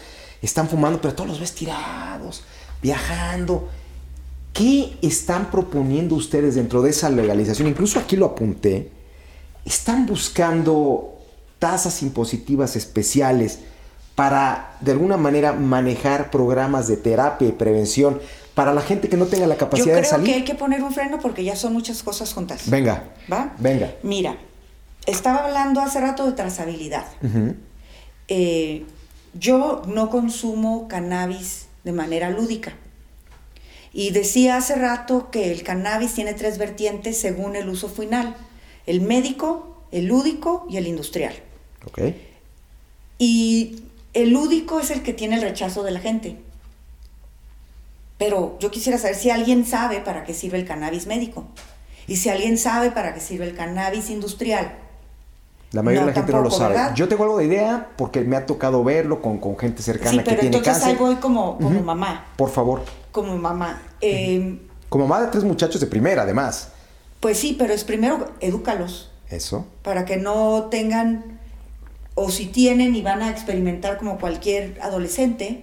están 0.43 0.69
fumando, 0.69 1.01
pero 1.01 1.15
todos 1.15 1.31
los 1.31 1.41
ves 1.41 1.53
tirados, 1.53 2.45
viajando. 2.81 3.69
¿Qué 4.53 4.99
están 5.03 5.51
proponiendo 5.51 6.15
ustedes 6.15 6.55
dentro 6.55 6.81
de 6.83 6.91
esa 6.91 7.11
legalización? 7.11 7.67
Incluso 7.67 7.99
aquí 7.99 8.15
lo 8.17 8.27
apunté. 8.27 8.93
Están 9.65 10.07
buscando 10.07 11.16
tasas 11.59 12.03
impositivas 12.03 12.77
especiales 12.77 13.61
para 14.15 14.77
de 14.81 14.93
alguna 14.93 15.17
manera 15.17 15.53
manejar 15.53 16.31
programas 16.31 16.89
de 16.89 16.97
terapia 16.97 17.49
y 17.49 17.53
prevención 17.53 18.21
para 18.55 18.73
la 18.73 18.81
gente 18.81 19.09
que 19.11 19.17
no 19.19 19.27
tenga 19.27 19.47
la 19.47 19.55
Yo 19.55 19.61
capacidad 19.61 19.87
creo 19.93 19.99
de 19.99 20.05
salir. 20.05 20.27
que 20.29 20.35
hay 20.35 20.45
que 20.45 20.55
poner 20.55 20.83
un 20.83 20.93
freno 20.93 21.19
porque 21.21 21.45
ya 21.45 21.57
son 21.57 21.75
muchas 21.75 22.03
cosas 22.03 22.33
juntas. 22.33 22.71
Venga, 22.71 23.05
¿Va? 23.31 23.55
venga. 23.59 23.95
Mira, 24.03 24.39
estaba 25.07 25.45
hablando 25.45 25.81
hace 25.83 26.01
rato 26.01 26.25
de 26.25 26.33
trazabilidad. 26.33 27.05
Eh, 28.29 28.85
yo 29.35 29.83
no 29.87 30.09
consumo 30.11 30.89
cannabis 30.89 31.67
de 31.85 31.93
manera 31.93 32.31
lúdica. 32.31 32.73
Y 33.93 34.11
decía 34.11 34.57
hace 34.57 34.75
rato 34.75 35.31
que 35.31 35.53
el 35.53 35.63
cannabis 35.63 36.15
tiene 36.15 36.35
tres 36.35 36.59
vertientes 36.59 37.19
según 37.19 37.57
el 37.57 37.69
uso 37.69 37.89
final. 37.89 38.35
El 38.87 39.01
médico, 39.01 39.85
el 39.93 40.07
lúdico 40.07 40.67
y 40.69 40.77
el 40.79 40.87
industrial. 40.87 41.35
Ok. 41.87 42.01
Y 43.19 43.83
el 44.13 44.31
lúdico 44.31 44.81
es 44.81 44.91
el 44.91 45.03
que 45.03 45.13
tiene 45.13 45.37
el 45.37 45.43
rechazo 45.43 45.83
de 45.83 45.91
la 45.91 46.01
gente. 46.01 46.37
Pero 48.19 48.57
yo 48.61 48.71
quisiera 48.71 48.99
saber 48.99 49.17
si 49.17 49.31
alguien 49.31 49.67
sabe 49.67 50.01
para 50.01 50.25
qué 50.25 50.33
sirve 50.35 50.59
el 50.59 50.67
cannabis 50.67 51.07
médico. 51.07 51.45
Y 52.07 52.17
si 52.17 52.29
alguien 52.31 52.57
sabe 52.57 52.91
para 52.91 53.13
qué 53.15 53.21
sirve 53.21 53.45
el 53.47 53.55
cannabis 53.57 54.11
industrial. 54.11 54.75
La 55.73 55.83
mayoría 55.83 56.03
No, 56.03 56.07
de 56.07 56.13
la 56.13 56.17
gente 56.21 56.33
no 56.33 56.41
lo 56.43 56.51
sabe. 56.51 56.75
¿verdad? 56.75 56.95
Yo 56.95 57.09
tengo 57.09 57.25
algo 57.25 57.37
de 57.39 57.45
idea 57.45 57.89
porque 57.97 58.21
me 58.23 58.37
ha 58.37 58.47
tocado 58.47 58.83
verlo 58.85 59.21
con, 59.21 59.39
con 59.39 59.59
gente 59.59 59.83
cercana 59.83 60.11
Sí, 60.13 60.19
que 60.19 60.25
pero 60.25 60.41
tiene 60.41 60.57
entonces 60.57 60.73
cáncer. 60.83 60.91
ahí 60.91 60.97
voy 60.97 61.17
como, 61.17 61.59
como 61.59 61.81
mamá. 61.83 62.27
Por 62.37 62.51
favor. 62.51 62.83
Como 63.13 63.37
mamá. 63.37 63.83
Eh, 64.01 64.61
Como 64.89 65.07
mamá 65.07 65.25
de 65.27 65.31
tres 65.33 65.45
muchachos 65.45 65.81
de 65.81 65.87
primera, 65.89 66.23
además. 66.23 66.69
Pues 67.21 67.39
sí, 67.39 67.57
pero 67.59 67.73
es 67.75 67.83
primero 67.83 68.31
edúcalos 68.41 69.11
Eso. 69.29 69.67
para 69.83 70.05
que 70.05 70.17
no 70.17 70.69
tengan, 70.71 71.36
o 72.17 72.31
si 72.31 72.47
tienen 72.47 72.97
y 72.97 73.03
van 73.03 73.23
a 73.23 73.31
experimentar 73.31 73.99
como 73.99 74.19
cualquier 74.19 74.79
adolescente, 74.81 75.63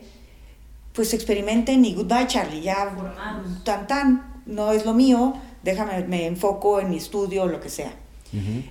pues 0.93 1.13
experimenten 1.13 1.83
y 1.83 1.95
goodbye 1.95 2.27
Charlie, 2.27 2.61
ya 2.61 2.93
Formados. 2.95 3.63
tan 3.63 3.87
tan, 3.87 4.41
no 4.45 4.71
es 4.71 4.85
lo 4.85 4.93
mío, 4.93 5.33
déjame, 5.63 6.03
me 6.05 6.27
enfoco 6.27 6.79
en 6.79 6.91
mi 6.91 6.97
estudio 6.97 7.43
o 7.43 7.47
lo 7.47 7.59
que 7.59 7.69
sea. 7.69 7.93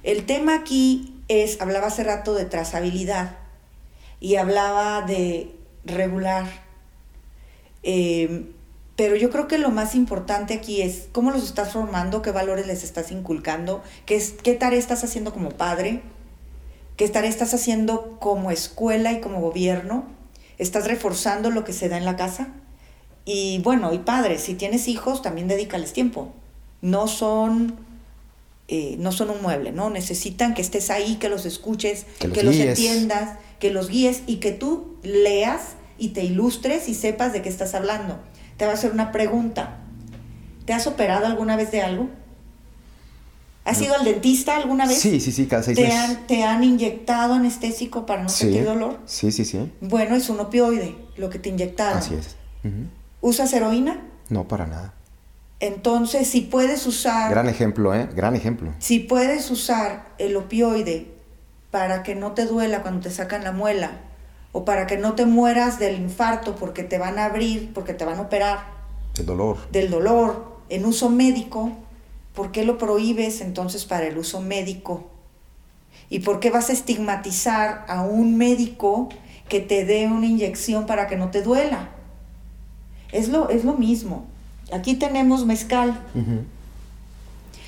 El 0.03 0.27
tema 0.27 0.57
aquí 0.57 1.23
es, 1.29 1.61
hablaba 1.61 1.88
hace 1.88 2.03
rato 2.03 2.35
de 2.35 2.47
trazabilidad 2.47 3.37
y 4.18 4.37
hablaba 4.37 5.03
de 5.03 5.55
regular. 5.85 6.47
Eh, 7.85 8.47
pero 8.97 9.16
yo 9.16 9.31
creo 9.31 9.49
que 9.49 9.59
lo 9.59 9.71
más 9.71 9.95
importante 9.95 10.55
aquí 10.55 10.83
es 10.83 11.09
cómo 11.12 11.31
los 11.31 11.45
estás 11.45 11.73
formando, 11.73 12.23
qué 12.23 12.31
valores 12.31 12.66
les 12.66 12.85
estás 12.85 13.11
inculcando, 13.11 13.83
qué, 14.05 14.16
es, 14.16 14.33
qué 14.42 14.55
tarea 14.55 14.79
estás 14.79 15.03
haciendo 15.03 15.33
como 15.33 15.51
padre, 15.51 16.03
qué 16.96 17.09
tarea 17.09 17.31
estás 17.31 17.55
haciendo 17.55 18.18
como 18.20 18.50
escuela 18.50 19.12
y 19.12 19.20
como 19.20 19.40
gobierno, 19.40 20.05
estás 20.59 20.86
reforzando 20.86 21.51
lo 21.51 21.64
que 21.64 21.72
se 21.72 21.88
da 21.88 21.97
en 21.99 22.05
la 22.05 22.16
casa. 22.16 22.49
Y 23.24 23.61
bueno, 23.62 23.93
y 23.93 23.99
padre, 23.99 24.38
si 24.38 24.55
tienes 24.55 24.88
hijos, 24.88 25.22
también 25.22 25.49
dedícales 25.49 25.93
tiempo. 25.93 26.32
No 26.80 27.07
son, 27.07 27.76
eh, 28.68 28.97
no 28.99 29.12
son 29.12 29.30
un 29.30 29.43
mueble, 29.43 29.72
¿no? 29.72 29.90
Necesitan 29.90 30.55
que 30.55 30.62
estés 30.62 30.90
ahí, 30.90 31.16
que 31.16 31.28
los 31.28 31.47
escuches, 31.47 32.07
Que 32.18 32.30
que 32.30 32.43
los 32.43 32.55
los, 32.55 32.55
guíes. 32.57 32.78
entiendas, 32.78 33.38
que 33.61 33.70
los 33.70 33.88
guíes 33.88 34.22
y 34.26 34.36
que 34.36 34.53
tú 34.53 34.97
leas 35.03 35.74
y 35.99 36.09
te 36.09 36.24
ilustres 36.24 36.88
y 36.88 36.95
sepas 36.95 37.32
de 37.32 37.43
qué 37.43 37.49
estás 37.49 37.74
hablando. 37.74 38.18
Te 38.57 38.64
va 38.64 38.72
a 38.72 38.74
hacer 38.74 38.90
una 38.90 39.12
pregunta. 39.12 39.78
¿Te 40.64 40.72
has 40.72 40.86
operado 40.86 41.26
alguna 41.26 41.57
vez 41.57 41.70
de 41.70 41.82
algo? 41.82 42.09
¿Has 43.65 43.81
ido 43.81 43.95
al 43.95 44.05
dentista 44.05 44.57
alguna 44.57 44.87
vez? 44.87 44.99
Sí, 44.99 45.21
sí, 45.21 45.31
sí, 45.31 45.47
cada 45.47 45.63
seis 45.63 45.77
¿Te 45.77 45.85
meses. 45.85 46.01
han, 46.01 46.27
¿Te 46.27 46.43
han 46.43 46.65
inyectado 46.65 47.35
anestésico 47.35 48.07
para 48.07 48.25
no 48.25 48.29
sí. 48.29 48.45
sentir 48.45 48.65
dolor? 48.65 48.99
Sí, 49.07 49.31
sí, 49.31 49.45
sí. 49.45 49.71
Bueno, 49.81 50.17
es 50.17 50.29
un 50.29 50.41
opioide 50.41 50.97
lo 51.17 51.31
que 51.31 51.39
te 51.39 51.49
inyectaron. 51.49 51.99
Así 51.99 52.15
es. 52.15 52.37
¿Usas 53.21 53.53
heroína? 53.53 54.01
No, 54.29 54.49
para 54.49 54.67
nada. 54.67 54.95
Entonces, 55.61 56.27
si 56.27 56.41
puedes 56.41 56.87
usar... 56.87 57.31
Gran 57.31 57.49
ejemplo, 57.49 57.95
¿eh? 57.95 58.09
Gran 58.15 58.35
ejemplo. 58.35 58.73
Si 58.81 58.99
puedes 58.99 59.49
usar 59.51 60.07
el 60.19 60.35
opioide 60.37 61.13
para 61.71 62.03
que 62.03 62.17
no 62.17 62.33
te 62.33 62.47
duela 62.47 62.83
cuando 62.83 63.03
te 63.03 63.11
sacan 63.11 63.45
la 63.45 63.53
muela, 63.53 63.93
o 64.51 64.65
para 64.65 64.87
que 64.87 64.99
no 64.99 65.15
te 65.15 65.25
mueras 65.25 65.79
del 65.79 66.01
infarto 66.01 66.57
porque 66.57 66.83
te 66.83 66.99
van 66.99 67.19
a 67.19 67.27
abrir, 67.27 67.73
porque 67.73 67.95
te 67.95 68.05
van 68.05 68.19
a 68.19 68.23
operar. 68.23 68.73
El 69.19 69.27
dolor. 69.27 69.57
Del 69.71 69.91
dolor 69.91 70.59
en 70.69 70.85
uso 70.85 71.09
médico, 71.11 71.73
¿por 72.35 72.53
qué 72.53 72.64
lo 72.64 72.78
prohíbes 72.78 73.41
entonces 73.41 73.85
para 73.85 74.07
el 74.07 74.18
uso 74.18 74.41
médico? 74.41 75.11
¿Y 76.09 76.20
por 76.20 76.41
qué 76.41 76.51
vas 76.51 76.70
a 76.70 76.72
estigmatizar 76.72 77.85
a 77.89 78.03
un 78.03 78.37
médico 78.37 79.09
que 79.49 79.61
te 79.61 79.85
dé 79.85 80.07
una 80.07 80.26
inyección 80.26 80.87
para 80.87 81.07
que 81.07 81.16
no 81.16 81.30
te 81.30 81.43
duela? 81.43 81.91
Es 83.12 83.28
lo, 83.28 83.49
es 83.51 83.64
lo 83.64 83.74
mismo. 83.74 84.26
Aquí 84.72 84.95
tenemos 84.95 85.45
mezcal. 85.45 86.03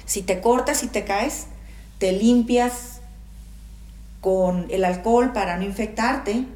Si 0.06 0.22
te 0.22 0.40
cortas 0.40 0.82
y 0.82 0.88
te 0.88 1.04
caes, 1.04 1.46
te 1.98 2.12
limpias 2.12 3.00
con 4.20 4.66
el 4.70 4.84
alcohol 4.84 5.32
para 5.32 5.56
no 5.56 5.64
infectarte. 5.64 6.46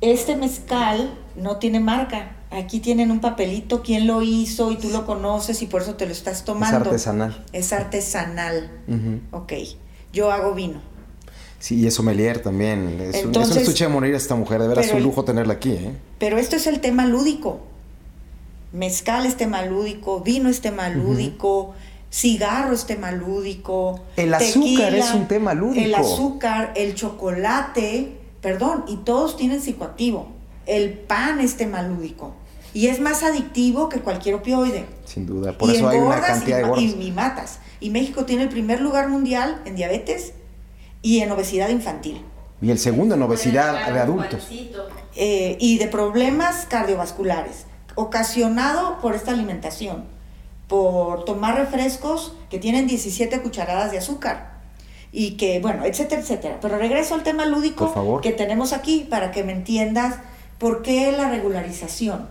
Este 0.00 0.36
mezcal 0.36 1.18
no 1.36 1.56
tiene 1.56 1.80
marca. 1.80 2.32
Aquí 2.52 2.80
tienen 2.80 3.10
un 3.10 3.20
papelito, 3.20 3.82
quién 3.82 4.06
lo 4.06 4.20
hizo 4.20 4.72
y 4.72 4.76
tú 4.76 4.90
lo 4.90 5.06
conoces 5.06 5.62
y 5.62 5.66
por 5.66 5.82
eso 5.82 5.94
te 5.94 6.04
lo 6.04 6.12
estás 6.12 6.44
tomando. 6.44 6.78
Es 6.78 6.86
artesanal. 6.86 7.44
Es 7.52 7.72
artesanal. 7.72 8.70
Ok. 9.30 9.52
Yo 10.12 10.30
hago 10.30 10.54
vino. 10.54 10.80
Sí, 11.58 11.76
y 11.76 11.86
es 11.86 11.94
sommelier 11.94 12.42
también. 12.42 13.00
Es, 13.00 13.24
un, 13.24 13.34
estuche 13.36 13.84
de 13.84 13.90
morir 13.90 14.14
a 14.14 14.16
esta 14.16 14.34
mujer. 14.34 14.60
De 14.60 14.68
veras, 14.68 14.86
es 14.86 14.92
un 14.92 15.02
lujo 15.02 15.24
tenerla 15.24 15.54
aquí. 15.54 15.70
¿eh? 15.70 15.94
Pero 16.18 16.36
esto 16.36 16.56
es 16.56 16.66
el 16.66 16.80
tema 16.80 17.06
lúdico. 17.06 17.60
Mezcal 18.72 19.26
es 19.26 19.36
tema 19.36 19.64
lúdico, 19.64 20.20
vino 20.20 20.48
es 20.48 20.60
tema 20.60 20.88
lúdico, 20.88 21.74
cigarro 22.10 22.74
es 22.74 22.86
tema 22.86 23.12
lúdico. 23.12 24.00
El 24.16 24.32
azúcar 24.34 24.94
es 24.94 25.12
un 25.12 25.28
tema 25.28 25.54
lúdico. 25.54 25.84
El 25.84 25.94
azúcar, 25.94 26.72
el 26.74 26.94
chocolate, 26.94 28.18
perdón, 28.40 28.84
y 28.88 28.96
todos 28.96 29.36
tienen 29.36 29.60
psicoactivo. 29.60 30.28
El 30.66 30.94
pan 30.94 31.40
es 31.40 31.56
tema 31.56 31.82
lúdico. 31.82 32.34
Y 32.74 32.86
es 32.86 33.00
más 33.00 33.22
adictivo 33.22 33.88
que 33.88 34.00
cualquier 34.00 34.36
opioide. 34.36 34.86
Sin 35.04 35.26
duda. 35.26 35.56
Por 35.56 35.70
eso 35.70 35.88
hay 35.88 35.98
una 35.98 36.20
cantidad 36.20 36.58
de 36.58 36.62
gordos. 36.64 36.82
Y, 36.82 37.02
y 37.02 37.10
matas. 37.12 37.58
Y 37.80 37.90
México 37.90 38.24
tiene 38.24 38.44
el 38.44 38.48
primer 38.48 38.80
lugar 38.80 39.08
mundial 39.08 39.60
en 39.64 39.76
diabetes 39.76 40.32
y 41.02 41.20
en 41.20 41.30
obesidad 41.32 41.68
infantil. 41.68 42.24
Y 42.62 42.70
el 42.70 42.78
segundo 42.78 43.16
en 43.16 43.22
obesidad 43.22 43.92
de 43.92 43.98
adultos. 43.98 44.48
Eh, 45.16 45.56
y 45.60 45.78
de 45.78 45.88
problemas 45.88 46.64
cardiovasculares, 46.66 47.66
ocasionado 47.96 49.00
por 49.00 49.16
esta 49.16 49.32
alimentación, 49.32 50.04
por 50.68 51.24
tomar 51.24 51.56
refrescos 51.56 52.34
que 52.48 52.58
tienen 52.58 52.86
17 52.86 53.42
cucharadas 53.42 53.90
de 53.90 53.98
azúcar. 53.98 54.52
Y 55.10 55.32
que, 55.32 55.60
bueno, 55.60 55.84
etcétera, 55.84 56.22
etcétera. 56.22 56.58
Pero 56.62 56.78
regreso 56.78 57.14
al 57.14 57.24
tema 57.24 57.44
lúdico 57.44 58.20
que 58.22 58.32
tenemos 58.32 58.72
aquí 58.72 59.06
para 59.10 59.32
que 59.32 59.42
me 59.42 59.52
entiendas 59.52 60.20
por 60.58 60.82
qué 60.82 61.12
la 61.12 61.28
regularización. 61.28 62.28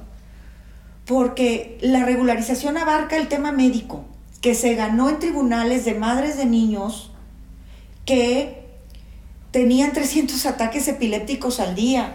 Porque 1.05 1.77
la 1.81 2.05
regularización 2.05 2.77
abarca 2.77 3.17
el 3.17 3.27
tema 3.27 3.51
médico, 3.51 4.05
que 4.41 4.55
se 4.55 4.75
ganó 4.75 5.09
en 5.09 5.19
tribunales 5.19 5.85
de 5.85 5.95
madres 5.95 6.37
de 6.37 6.45
niños 6.45 7.11
que 8.05 8.65
tenían 9.51 9.93
300 9.93 10.45
ataques 10.45 10.87
epilépticos 10.87 11.59
al 11.59 11.75
día. 11.75 12.13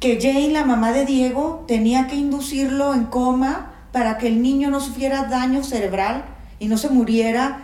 Que 0.00 0.18
Jane, 0.20 0.50
la 0.50 0.64
mamá 0.64 0.92
de 0.92 1.06
Diego, 1.06 1.64
tenía 1.66 2.06
que 2.06 2.16
inducirlo 2.16 2.94
en 2.94 3.04
coma 3.04 3.72
para 3.92 4.18
que 4.18 4.26
el 4.26 4.42
niño 4.42 4.70
no 4.70 4.80
sufriera 4.80 5.24
daño 5.24 5.64
cerebral 5.64 6.24
y 6.58 6.68
no 6.68 6.76
se 6.76 6.90
muriera 6.90 7.60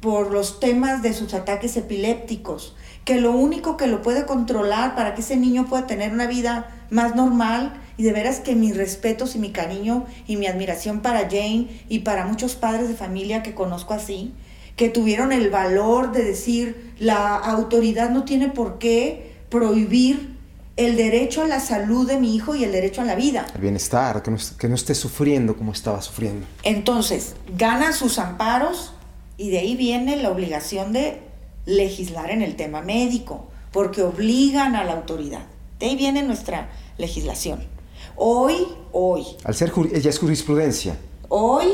por 0.00 0.30
los 0.30 0.60
temas 0.60 1.02
de 1.02 1.12
sus 1.12 1.34
ataques 1.34 1.76
epilépticos. 1.76 2.76
Que 3.04 3.20
lo 3.20 3.32
único 3.32 3.76
que 3.76 3.86
lo 3.86 4.02
puede 4.02 4.24
controlar 4.24 4.94
para 4.94 5.14
que 5.14 5.20
ese 5.20 5.36
niño 5.36 5.66
pueda 5.66 5.86
tener 5.86 6.12
una 6.12 6.26
vida 6.26 6.70
más 6.90 7.16
normal 7.16 7.79
y 8.00 8.02
de 8.02 8.12
veras 8.12 8.40
que 8.40 8.56
mis 8.56 8.78
respetos 8.78 9.36
y 9.36 9.38
mi 9.38 9.50
cariño 9.50 10.06
y 10.26 10.36
mi 10.38 10.46
admiración 10.46 11.00
para 11.00 11.28
Jane 11.28 11.68
y 11.90 11.98
para 11.98 12.24
muchos 12.24 12.54
padres 12.54 12.88
de 12.88 12.94
familia 12.94 13.42
que 13.42 13.54
conozco 13.54 13.92
así, 13.92 14.32
que 14.74 14.88
tuvieron 14.88 15.32
el 15.32 15.50
valor 15.50 16.10
de 16.10 16.24
decir, 16.24 16.94
la 16.98 17.36
autoridad 17.36 18.08
no 18.08 18.24
tiene 18.24 18.48
por 18.48 18.78
qué 18.78 19.34
prohibir 19.50 20.34
el 20.76 20.96
derecho 20.96 21.42
a 21.42 21.46
la 21.46 21.60
salud 21.60 22.08
de 22.08 22.18
mi 22.18 22.34
hijo 22.34 22.54
y 22.54 22.64
el 22.64 22.72
derecho 22.72 23.02
a 23.02 23.04
la 23.04 23.16
vida. 23.16 23.44
El 23.54 23.60
bienestar, 23.60 24.22
que 24.22 24.30
no, 24.30 24.38
que 24.58 24.66
no 24.66 24.76
esté 24.76 24.94
sufriendo 24.94 25.54
como 25.54 25.72
estaba 25.72 26.00
sufriendo. 26.00 26.46
Entonces, 26.62 27.34
ganan 27.54 27.92
sus 27.92 28.18
amparos 28.18 28.94
y 29.36 29.50
de 29.50 29.58
ahí 29.58 29.76
viene 29.76 30.16
la 30.16 30.30
obligación 30.30 30.94
de 30.94 31.20
legislar 31.66 32.30
en 32.30 32.40
el 32.40 32.56
tema 32.56 32.80
médico, 32.80 33.50
porque 33.72 34.00
obligan 34.00 34.74
a 34.74 34.84
la 34.84 34.92
autoridad. 34.92 35.42
De 35.78 35.84
ahí 35.84 35.96
viene 35.96 36.22
nuestra 36.22 36.70
legislación. 36.96 37.78
Hoy, 38.22 38.66
hoy. 38.92 39.24
Al 39.44 39.54
ser 39.54 39.72
ya 39.98 40.10
es 40.10 40.18
jurisprudencia. 40.18 40.94
Hoy 41.30 41.68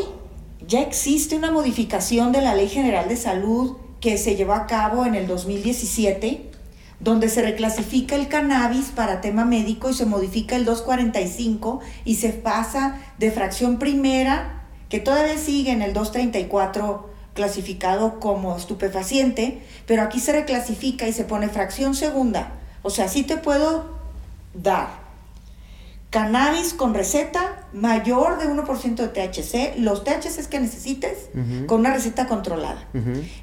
ya 0.65 0.81
existe 0.81 1.35
una 1.35 1.51
modificación 1.51 2.31
de 2.31 2.41
la 2.41 2.55
Ley 2.55 2.69
General 2.69 3.09
de 3.09 3.17
Salud 3.17 3.77
que 4.01 4.17
se 4.17 4.37
llevó 4.37 4.53
a 4.53 4.69
cabo 4.69 5.05
en 5.07 5.17
el 5.17 5.27
2017, 5.27 6.49
donde 7.01 7.31
se 7.31 7.43
reclasifica 7.43 8.15
el 8.15 8.29
cannabis 8.29 8.93
para 8.95 9.21
tema 9.21 9.45
médico 9.45 9.91
y 9.91 9.95
se 9.95 10.07
modifica 10.07 10.55
el 10.55 10.65
245 10.65 11.81
y 12.05 12.15
se 12.15 12.29
pasa 12.29 13.01
de 13.19 13.33
fracción 13.33 13.81
primera, 13.81 14.69
que 14.89 15.01
todavía 15.01 15.39
sigue 15.39 15.73
en 15.73 15.83
el 15.83 15.95
234 15.95 17.11
clasificado 17.35 18.21
como 18.21 18.57
estupefaciente, 18.57 19.63
pero 19.85 20.03
aquí 20.03 20.21
se 20.21 20.31
reclasifica 20.31 21.09
y 21.09 21.13
se 21.13 21.25
pone 21.25 21.49
fracción 21.49 21.97
segunda. 21.97 22.53
O 22.83 22.91
sea, 22.91 23.09
sí 23.09 23.25
te 23.25 23.37
puedo 23.37 23.97
dar 24.55 25.06
cannabis 26.11 26.73
con 26.73 26.95
receta 26.95 27.67
mayor 27.73 28.39
de 28.39 28.49
1% 28.49 28.95
de 28.95 29.09
THC, 29.09 29.79
los 29.79 30.05
THCs 30.05 30.49
que 30.49 30.61
necesites, 30.61 31.31
con 31.67 31.81
una 31.81 31.93
receta 31.93 32.27
controlada. 32.27 32.87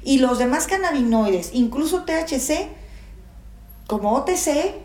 Y 0.02 0.18
los 0.18 0.38
demás 0.38 0.66
cannabinoides, 0.66 1.50
incluso 1.52 2.04
THC, 2.04 2.68
como 3.86 4.12
OTC. 4.14 4.82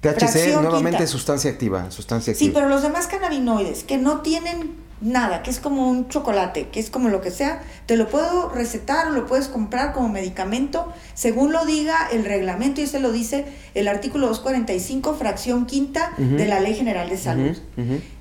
THC 0.00 0.60
normalmente 0.62 1.04
es 1.04 1.10
sustancia 1.10 1.50
activa, 1.50 1.90
sustancia 1.90 2.32
activa. 2.32 2.48
Sí, 2.48 2.52
pero 2.54 2.68
los 2.68 2.82
demás 2.82 3.06
cannabinoides 3.06 3.84
que 3.84 3.98
no 3.98 4.20
tienen 4.22 4.85
nada, 5.00 5.42
que 5.42 5.50
es 5.50 5.60
como 5.60 5.90
un 5.90 6.08
chocolate, 6.08 6.68
que 6.68 6.80
es 6.80 6.90
como 6.90 7.08
lo 7.08 7.20
que 7.20 7.30
sea, 7.30 7.62
te 7.86 7.96
lo 7.96 8.08
puedo 8.08 8.48
recetar 8.48 9.08
o 9.08 9.10
lo 9.10 9.26
puedes 9.26 9.48
comprar 9.48 9.92
como 9.92 10.08
medicamento, 10.08 10.92
según 11.14 11.52
lo 11.52 11.66
diga 11.66 12.08
el 12.12 12.24
reglamento, 12.24 12.80
y 12.80 12.84
ese 12.84 13.00
lo 13.00 13.12
dice 13.12 13.46
el 13.74 13.88
artículo 13.88 14.28
245, 14.28 15.14
fracción 15.14 15.66
quinta 15.66 16.12
de 16.16 16.46
la 16.46 16.60
Ley 16.60 16.74
General 16.74 17.08
de 17.08 17.18
Salud. 17.18 17.56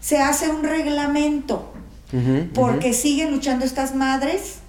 Se 0.02 0.20
hace 0.20 0.50
un 0.50 0.64
reglamento, 0.64 1.74
porque 2.54 2.94
siguen 2.94 3.32
luchando 3.32 3.66
estas 3.66 3.96
madres, 3.96 4.60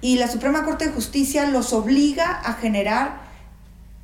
y 0.00 0.16
la 0.16 0.28
Suprema 0.28 0.64
Corte 0.64 0.86
de 0.86 0.92
Justicia 0.92 1.48
los 1.48 1.72
obliga 1.72 2.30
a 2.30 2.54
generar 2.54 3.22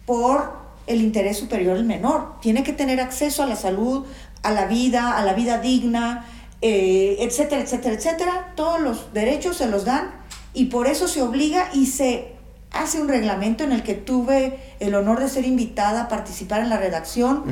por 0.07 0.59
el 0.87 1.03
interés 1.03 1.37
superior 1.37 1.77
del 1.77 1.85
menor. 1.85 2.41
Tiene 2.41 2.63
que 2.63 2.73
tener 2.73 3.01
acceso 3.01 3.43
a 3.43 3.47
la 3.47 3.55
salud, 3.55 4.07
a 4.43 4.51
la 4.51 4.65
vida, 4.65 5.19
a 5.19 5.25
la 5.25 5.35
vida 5.35 5.59
digna, 5.59 6.25
eh, 6.63 7.17
etcétera, 7.21 7.63
etcétera, 7.63 7.95
etcétera. 7.95 8.53
Todos 8.55 8.81
los 8.81 9.13
derechos 9.13 9.57
se 9.57 9.67
los 9.67 9.85
dan 9.85 10.11
y 10.53 10.67
por 10.67 10.87
eso 10.87 11.09
se 11.09 11.23
obliga 11.23 11.69
y 11.73 11.87
se 11.87 12.33
hace 12.73 13.01
un 13.01 13.09
reglamento 13.09 13.65
en 13.65 13.73
el 13.73 13.83
que 13.83 13.95
tuve 13.95 14.59
el 14.79 14.95
honor 14.95 15.21
de 15.21 15.29
ser 15.29 15.45
invitada 15.45 16.03
a 16.03 16.09
participar 16.09 16.61
en 16.61 16.71
la 16.71 16.77
redacción 16.77 17.45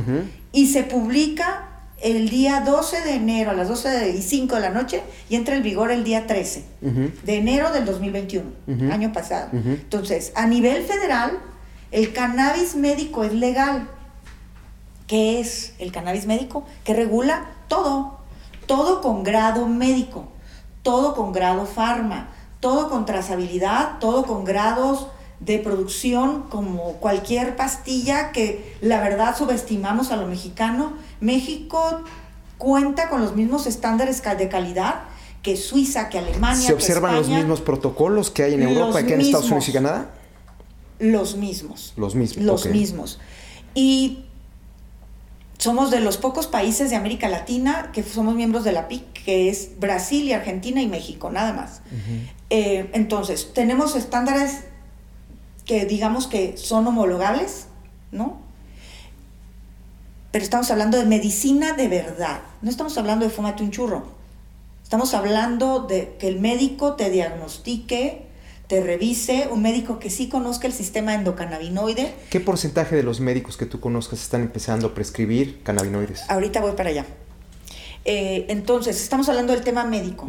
y 0.53 0.69
se 0.69 0.85
publica 0.85 1.65
el 2.01 2.29
día 2.29 2.61
12 2.61 3.03
de 3.03 3.15
enero 3.15 3.51
a 3.51 3.55
las 3.55 3.69
12 3.69 4.11
y 4.17 4.23
5 4.23 4.55
de 4.55 4.61
la 4.61 4.71
noche 4.71 5.03
y 5.29 5.35
entra 5.35 5.57
en 5.57 5.63
vigor 5.63 5.91
el 5.91 6.05
día 6.05 6.27
13 6.27 6.65
de 7.25 7.37
enero 7.37 7.73
del 7.73 7.85
2021, 7.85 8.47
año 8.93 9.13
pasado. 9.13 9.51
Entonces, 9.53 10.33
a 10.35 10.47
nivel 10.47 10.85
federal, 10.85 11.39
el 11.91 12.13
cannabis 12.13 12.77
médico 12.77 13.25
es 13.25 13.33
legal. 13.33 13.89
¿Qué 15.07 15.41
es 15.41 15.73
el 15.79 15.91
cannabis 15.91 16.27
médico? 16.27 16.67
Que 16.85 16.93
regula 16.93 17.47
todo, 17.67 18.18
todo 18.69 19.01
con 19.01 19.25
grado 19.25 19.67
médico, 19.67 20.29
todo 20.85 21.17
con 21.17 21.33
grado 21.33 21.67
farma, 21.67 22.29
todo 22.61 22.89
con 22.89 23.05
trazabilidad, 23.05 23.99
todo 23.99 24.25
con 24.25 24.45
grados 24.45 25.09
de 25.41 25.59
producción 25.59 26.45
como 26.49 26.95
cualquier 26.95 27.57
pastilla 27.57 28.31
que 28.31 28.77
la 28.81 29.01
verdad 29.01 29.37
subestimamos 29.37 30.13
a 30.13 30.17
lo 30.17 30.29
mexicano. 30.29 30.93
México 31.21 32.03
cuenta 32.59 33.09
con 33.09 33.23
los 33.23 33.35
mismos 33.35 33.67
estándares 33.67 34.23
de 34.23 34.49
calidad 34.49 35.03
que 35.43 35.57
Suiza, 35.57 36.09
que 36.09 36.19
Alemania. 36.19 36.67
¿Se 36.69 36.75
observan 36.75 37.15
los 37.15 37.29
mismos 37.29 37.61
protocolos 37.61 38.31
que 38.31 38.43
hay 38.43 38.55
en 38.55 38.63
Europa 38.63 39.01
y 39.01 39.07
que 39.07 39.15
en 39.15 39.23
Estados 39.23 39.47
Unidos 39.47 39.69
y 39.69 39.73
Canadá? 39.73 40.11
Los 40.99 41.37
mismos. 41.37 41.95
Los 41.97 42.15
mismos. 42.15 42.45
Los 42.45 42.67
mismos. 42.67 43.21
Y 43.75 44.25
somos 45.59 45.91
de 45.91 46.01
los 46.01 46.17
pocos 46.17 46.47
países 46.47 46.91
de 46.91 46.97
América 46.97 47.29
Latina 47.29 47.91
que 47.93 48.03
somos 48.03 48.35
miembros 48.35 48.65
de 48.65 48.73
la 48.73 48.87
PIC, 48.87 49.25
que 49.25 49.49
es 49.49 49.79
Brasil 49.79 50.25
y 50.25 50.33
Argentina 50.33 50.81
y 50.81 50.87
México, 50.87 51.31
nada 51.31 51.53
más. 51.53 51.83
Eh, 52.49 52.89
entonces, 52.95 53.53
tenemos 53.53 53.97
estándares 53.97 54.65
que 55.65 55.85
digamos 55.85 56.29
que 56.29 56.57
son 56.57 56.87
homologables, 56.87 57.67
¿no? 58.13 58.39
Pero 60.31 60.45
estamos 60.45 60.71
hablando 60.71 60.97
de 60.97 61.05
medicina 61.05 61.73
de 61.73 61.89
verdad, 61.89 62.41
no 62.63 62.71
estamos 62.71 62.97
hablando 62.97 63.25
de 63.25 63.31
fumate 63.31 63.63
un 63.63 63.71
churro. 63.71 64.07
Estamos 64.85 65.13
hablando 65.13 65.81
de 65.81 66.17
que 66.19 66.29
el 66.29 66.41
médico 66.41 66.95
te 66.95 67.11
diagnostique, 67.11 68.28
te 68.69 68.83
revise, 68.83 69.49
un 69.51 69.63
médico 69.63 69.99
que 69.99 70.11
sí 70.11 70.29
conozca 70.29 70.67
el 70.67 70.75
sistema 70.75 71.15
endocannabinoide. 71.15 72.15
¿Qué 72.29 72.39
porcentaje 72.39 72.95
de 72.95 73.03
los 73.03 73.19
médicos 73.19 73.57
que 73.57 73.65
tú 73.65 73.81
conozcas 73.81 74.21
están 74.21 74.43
empezando 74.43 74.89
a 74.89 74.95
prescribir 74.95 75.63
cannabinoides? 75.63 76.29
Ahorita 76.29 76.61
voy 76.61 76.73
para 76.73 76.91
allá. 76.91 77.07
Eh, 78.05 78.45
entonces, 78.49 79.01
estamos 79.03 79.29
hablando 79.31 79.55
del 79.55 79.63
tema 79.63 79.85
médico. 79.85 80.27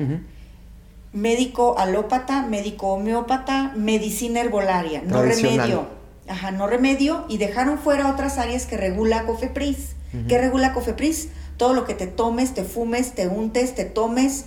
Médico 1.11 1.77
alópata, 1.77 2.43
médico 2.43 2.87
homeópata, 2.87 3.73
medicina 3.75 4.39
herbolaria, 4.39 5.01
no 5.01 5.21
remedio. 5.21 5.87
Ajá, 6.29 6.51
no 6.51 6.65
remedio. 6.67 7.25
Y 7.27 7.39
dejaron 7.39 7.77
fuera 7.77 8.09
otras 8.09 8.37
áreas 8.37 8.65
que 8.65 8.77
regula 8.77 9.25
COFEPRIS. 9.25 9.95
¿Qué 10.29 10.37
regula 10.37 10.73
COFEPRIS? 10.73 11.29
Todo 11.57 11.73
lo 11.73 11.83
que 11.85 11.93
te 11.93 12.07
tomes, 12.07 12.53
te 12.53 12.63
fumes, 12.63 13.15
te 13.15 13.27
untes, 13.27 13.75
te 13.75 13.83
tomes. 13.83 14.45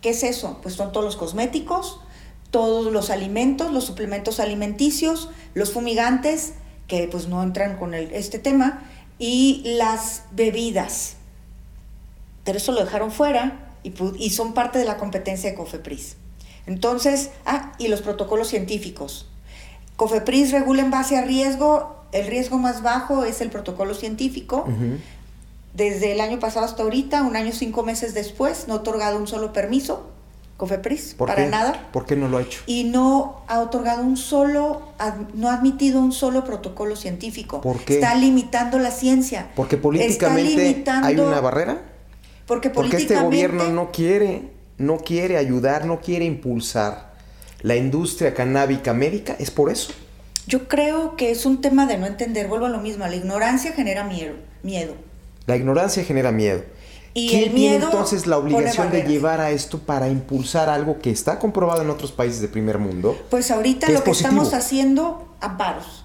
¿Qué 0.00 0.10
es 0.10 0.24
eso? 0.24 0.58
Pues 0.62 0.74
son 0.74 0.90
todos 0.90 1.04
los 1.04 1.16
cosméticos, 1.16 2.00
todos 2.54 2.92
los 2.92 3.10
alimentos, 3.10 3.72
los 3.72 3.84
suplementos 3.84 4.38
alimenticios, 4.38 5.28
los 5.54 5.72
fumigantes, 5.72 6.52
que 6.86 7.08
pues 7.08 7.26
no 7.26 7.42
entran 7.42 7.76
con 7.76 7.94
este 7.94 8.38
tema, 8.38 8.84
y 9.18 9.62
las 9.76 10.22
bebidas. 10.30 11.16
Pero 12.44 12.58
eso 12.58 12.70
lo 12.70 12.84
dejaron 12.84 13.10
fuera 13.10 13.72
y, 13.82 14.30
son 14.30 14.54
parte 14.54 14.78
de 14.78 14.84
la 14.84 14.98
competencia 14.98 15.50
de 15.50 15.56
COFEPRIS. 15.56 16.14
Entonces, 16.66 17.30
ah, 17.44 17.72
y 17.78 17.88
los 17.88 18.02
protocolos 18.02 18.46
científicos. 18.46 19.26
COFEPRIS 19.96 20.52
regula 20.52 20.82
en 20.82 20.92
base 20.92 21.16
a 21.16 21.22
riesgo, 21.22 22.04
el 22.12 22.28
riesgo 22.28 22.58
más 22.58 22.84
bajo 22.84 23.24
es 23.24 23.40
el 23.40 23.50
protocolo 23.50 23.94
científico. 23.94 24.68
Desde 25.72 26.12
el 26.12 26.20
año 26.20 26.38
pasado 26.38 26.64
hasta 26.66 26.84
ahorita, 26.84 27.22
un 27.22 27.34
año 27.34 27.50
cinco 27.50 27.82
meses 27.82 28.14
después, 28.14 28.68
no 28.68 28.76
otorgado 28.76 29.18
un 29.18 29.26
solo 29.26 29.52
permiso, 29.52 30.13
COFEPRIS, 30.56 31.14
para 31.14 31.46
nada. 31.46 31.88
¿Por 31.92 32.06
qué 32.06 32.16
no 32.16 32.28
lo 32.28 32.38
ha 32.38 32.42
hecho? 32.42 32.60
Y 32.66 32.84
no 32.84 33.42
ha 33.48 33.60
otorgado 33.60 34.02
un 34.02 34.16
solo, 34.16 34.82
no 35.34 35.50
ha 35.50 35.54
admitido 35.54 36.00
un 36.00 36.12
solo 36.12 36.44
protocolo 36.44 36.94
científico. 36.94 37.60
¿Por 37.60 37.80
qué? 37.80 37.94
Está 37.94 38.14
limitando 38.14 38.78
la 38.78 38.90
ciencia. 38.90 39.50
Porque 39.56 39.76
políticamente 39.76 40.84
hay 40.86 41.18
una 41.18 41.40
barrera. 41.40 41.82
Porque, 42.46 42.70
porque 42.70 42.98
este 42.98 43.20
gobierno 43.20 43.68
no 43.70 43.90
quiere, 43.90 44.50
no 44.78 44.98
quiere 44.98 45.38
ayudar, 45.38 45.86
no 45.86 46.00
quiere 46.00 46.24
impulsar 46.24 47.14
la 47.62 47.76
industria 47.76 48.34
canábica 48.34 48.92
médica, 48.92 49.34
es 49.38 49.50
por 49.50 49.70
eso. 49.70 49.92
Yo 50.46 50.68
creo 50.68 51.16
que 51.16 51.30
es 51.30 51.46
un 51.46 51.62
tema 51.62 51.86
de 51.86 51.96
no 51.96 52.06
entender, 52.06 52.46
vuelvo 52.46 52.66
a 52.66 52.68
lo 52.68 52.78
mismo, 52.78 53.06
la 53.06 53.16
ignorancia 53.16 53.72
genera 53.72 54.04
miedo. 54.04 54.34
miedo. 54.62 54.94
La 55.46 55.56
ignorancia 55.56 56.04
genera 56.04 56.30
miedo. 56.30 56.62
Y 57.16 57.28
¿Quién 57.28 57.44
el 57.44 57.54
tiene 57.54 57.76
entonces 57.76 58.26
la 58.26 58.38
obligación 58.38 58.90
de 58.90 59.02
llevar 59.02 59.40
a 59.40 59.52
esto 59.52 59.78
para 59.78 60.08
impulsar 60.08 60.68
algo 60.68 60.98
que 60.98 61.10
está 61.10 61.38
comprobado 61.38 61.82
en 61.82 61.90
otros 61.90 62.10
países 62.10 62.40
de 62.40 62.48
primer 62.48 62.78
mundo? 62.78 63.16
Pues 63.30 63.52
ahorita 63.52 63.88
lo 63.90 64.02
que 64.02 64.10
estamos 64.10 64.52
haciendo, 64.52 65.28
amparos. 65.40 66.04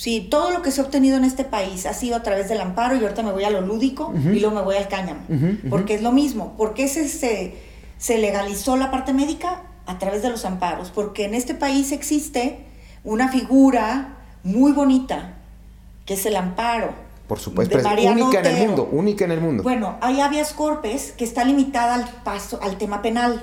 Sí, 0.00 0.28
todo 0.30 0.50
lo 0.50 0.62
que 0.62 0.70
se 0.70 0.80
ha 0.80 0.84
obtenido 0.84 1.18
en 1.18 1.24
este 1.24 1.44
país 1.44 1.84
ha 1.84 1.92
sido 1.92 2.16
a 2.16 2.22
través 2.22 2.48
del 2.48 2.60
amparo 2.60 2.96
y 2.96 3.02
ahorita 3.02 3.22
me 3.22 3.32
voy 3.32 3.44
a 3.44 3.50
lo 3.50 3.60
lúdico 3.60 4.14
y 4.14 4.40
luego 4.40 4.54
me 4.54 4.62
voy 4.62 4.76
al 4.76 4.88
cáñamo, 4.88 5.20
porque 5.68 5.94
es 5.94 6.00
lo 6.00 6.10
mismo. 6.10 6.56
¿Por 6.56 6.72
qué 6.72 6.88
se, 6.88 7.06
se, 7.98 8.18
legalizó 8.18 8.78
la 8.78 8.90
parte 8.90 9.12
médica? 9.12 9.64
A 9.84 9.98
través 9.98 10.22
de 10.22 10.30
los 10.30 10.46
amparos, 10.46 10.90
porque 10.90 11.24
en 11.24 11.34
este 11.34 11.54
país 11.54 11.92
existe 11.92 12.60
una 13.04 13.30
figura 13.30 14.16
muy 14.42 14.72
bonita, 14.72 15.34
que 16.06 16.14
es 16.14 16.24
el 16.24 16.36
amparo. 16.36 16.94
Por 17.30 17.38
supuesto, 17.38 17.78
es 17.78 17.84
única 17.84 18.40
en 18.40 18.46
el 18.46 18.66
mundo, 18.66 18.88
única 18.90 19.24
en 19.24 19.30
el 19.30 19.40
mundo. 19.40 19.62
Bueno, 19.62 19.98
hay 20.00 20.20
habeas 20.20 20.52
corpus 20.52 21.12
que 21.16 21.22
está 21.22 21.44
limitada 21.44 21.94
al 21.94 22.08
paso, 22.24 22.58
al 22.60 22.76
tema 22.76 23.02
penal 23.02 23.40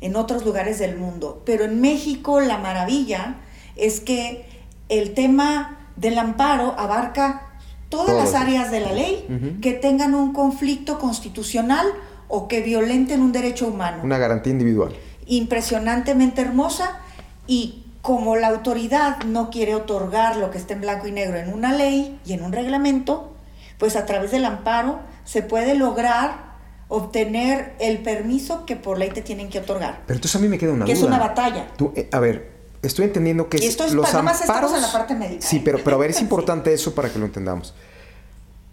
en 0.00 0.16
otros 0.16 0.44
lugares 0.44 0.80
del 0.80 0.96
mundo, 0.96 1.40
pero 1.46 1.62
en 1.62 1.80
México 1.80 2.40
la 2.40 2.58
maravilla 2.58 3.36
es 3.76 4.00
que 4.00 4.48
el 4.88 5.14
tema 5.14 5.78
del 5.94 6.18
amparo 6.18 6.74
abarca 6.76 7.52
todas 7.88 8.16
las 8.16 8.34
áreas 8.34 8.72
de 8.72 8.80
la 8.80 8.90
ley 8.90 9.58
que 9.62 9.74
tengan 9.74 10.16
un 10.16 10.32
conflicto 10.32 10.98
constitucional 10.98 11.86
o 12.26 12.48
que 12.48 12.62
violenten 12.62 13.22
un 13.22 13.30
derecho 13.30 13.68
humano. 13.68 13.98
Una 14.02 14.18
garantía 14.18 14.50
individual. 14.50 14.92
Impresionantemente 15.26 16.42
hermosa 16.42 16.98
y 17.46 17.83
como 18.04 18.36
la 18.36 18.48
autoridad 18.48 19.22
no 19.24 19.48
quiere 19.48 19.74
otorgar 19.74 20.36
lo 20.36 20.50
que 20.50 20.58
está 20.58 20.74
en 20.74 20.82
blanco 20.82 21.06
y 21.06 21.10
negro 21.10 21.38
en 21.38 21.50
una 21.50 21.72
ley 21.72 22.20
y 22.26 22.34
en 22.34 22.44
un 22.44 22.52
reglamento, 22.52 23.32
pues 23.78 23.96
a 23.96 24.04
través 24.04 24.30
del 24.30 24.44
amparo 24.44 25.00
se 25.24 25.40
puede 25.40 25.74
lograr 25.74 26.52
obtener 26.88 27.72
el 27.80 28.02
permiso 28.02 28.66
que 28.66 28.76
por 28.76 28.98
ley 28.98 29.08
te 29.08 29.22
tienen 29.22 29.48
que 29.48 29.60
otorgar. 29.60 30.02
Pero 30.06 30.18
entonces 30.18 30.36
a 30.36 30.38
mí 30.38 30.48
me 30.48 30.58
queda 30.58 30.74
una 30.74 30.84
que 30.84 30.92
es 30.92 31.02
una 31.02 31.18
batalla. 31.18 31.66
Tú, 31.78 31.94
eh, 31.96 32.10
a 32.12 32.20
ver, 32.20 32.52
estoy 32.82 33.06
entendiendo 33.06 33.48
que 33.48 33.56
esto 33.56 33.86
es 33.86 33.94
los 33.94 34.12
amparos. 34.14 34.74
en 34.74 34.82
la 34.82 34.92
parte 34.92 35.14
médica. 35.14 35.40
Sí, 35.40 35.62
pero, 35.64 35.78
pero 35.82 35.96
a 35.96 35.98
ver, 35.98 36.10
es 36.10 36.20
importante 36.20 36.74
eso 36.74 36.94
para 36.94 37.10
que 37.10 37.18
lo 37.18 37.24
entendamos. 37.24 37.72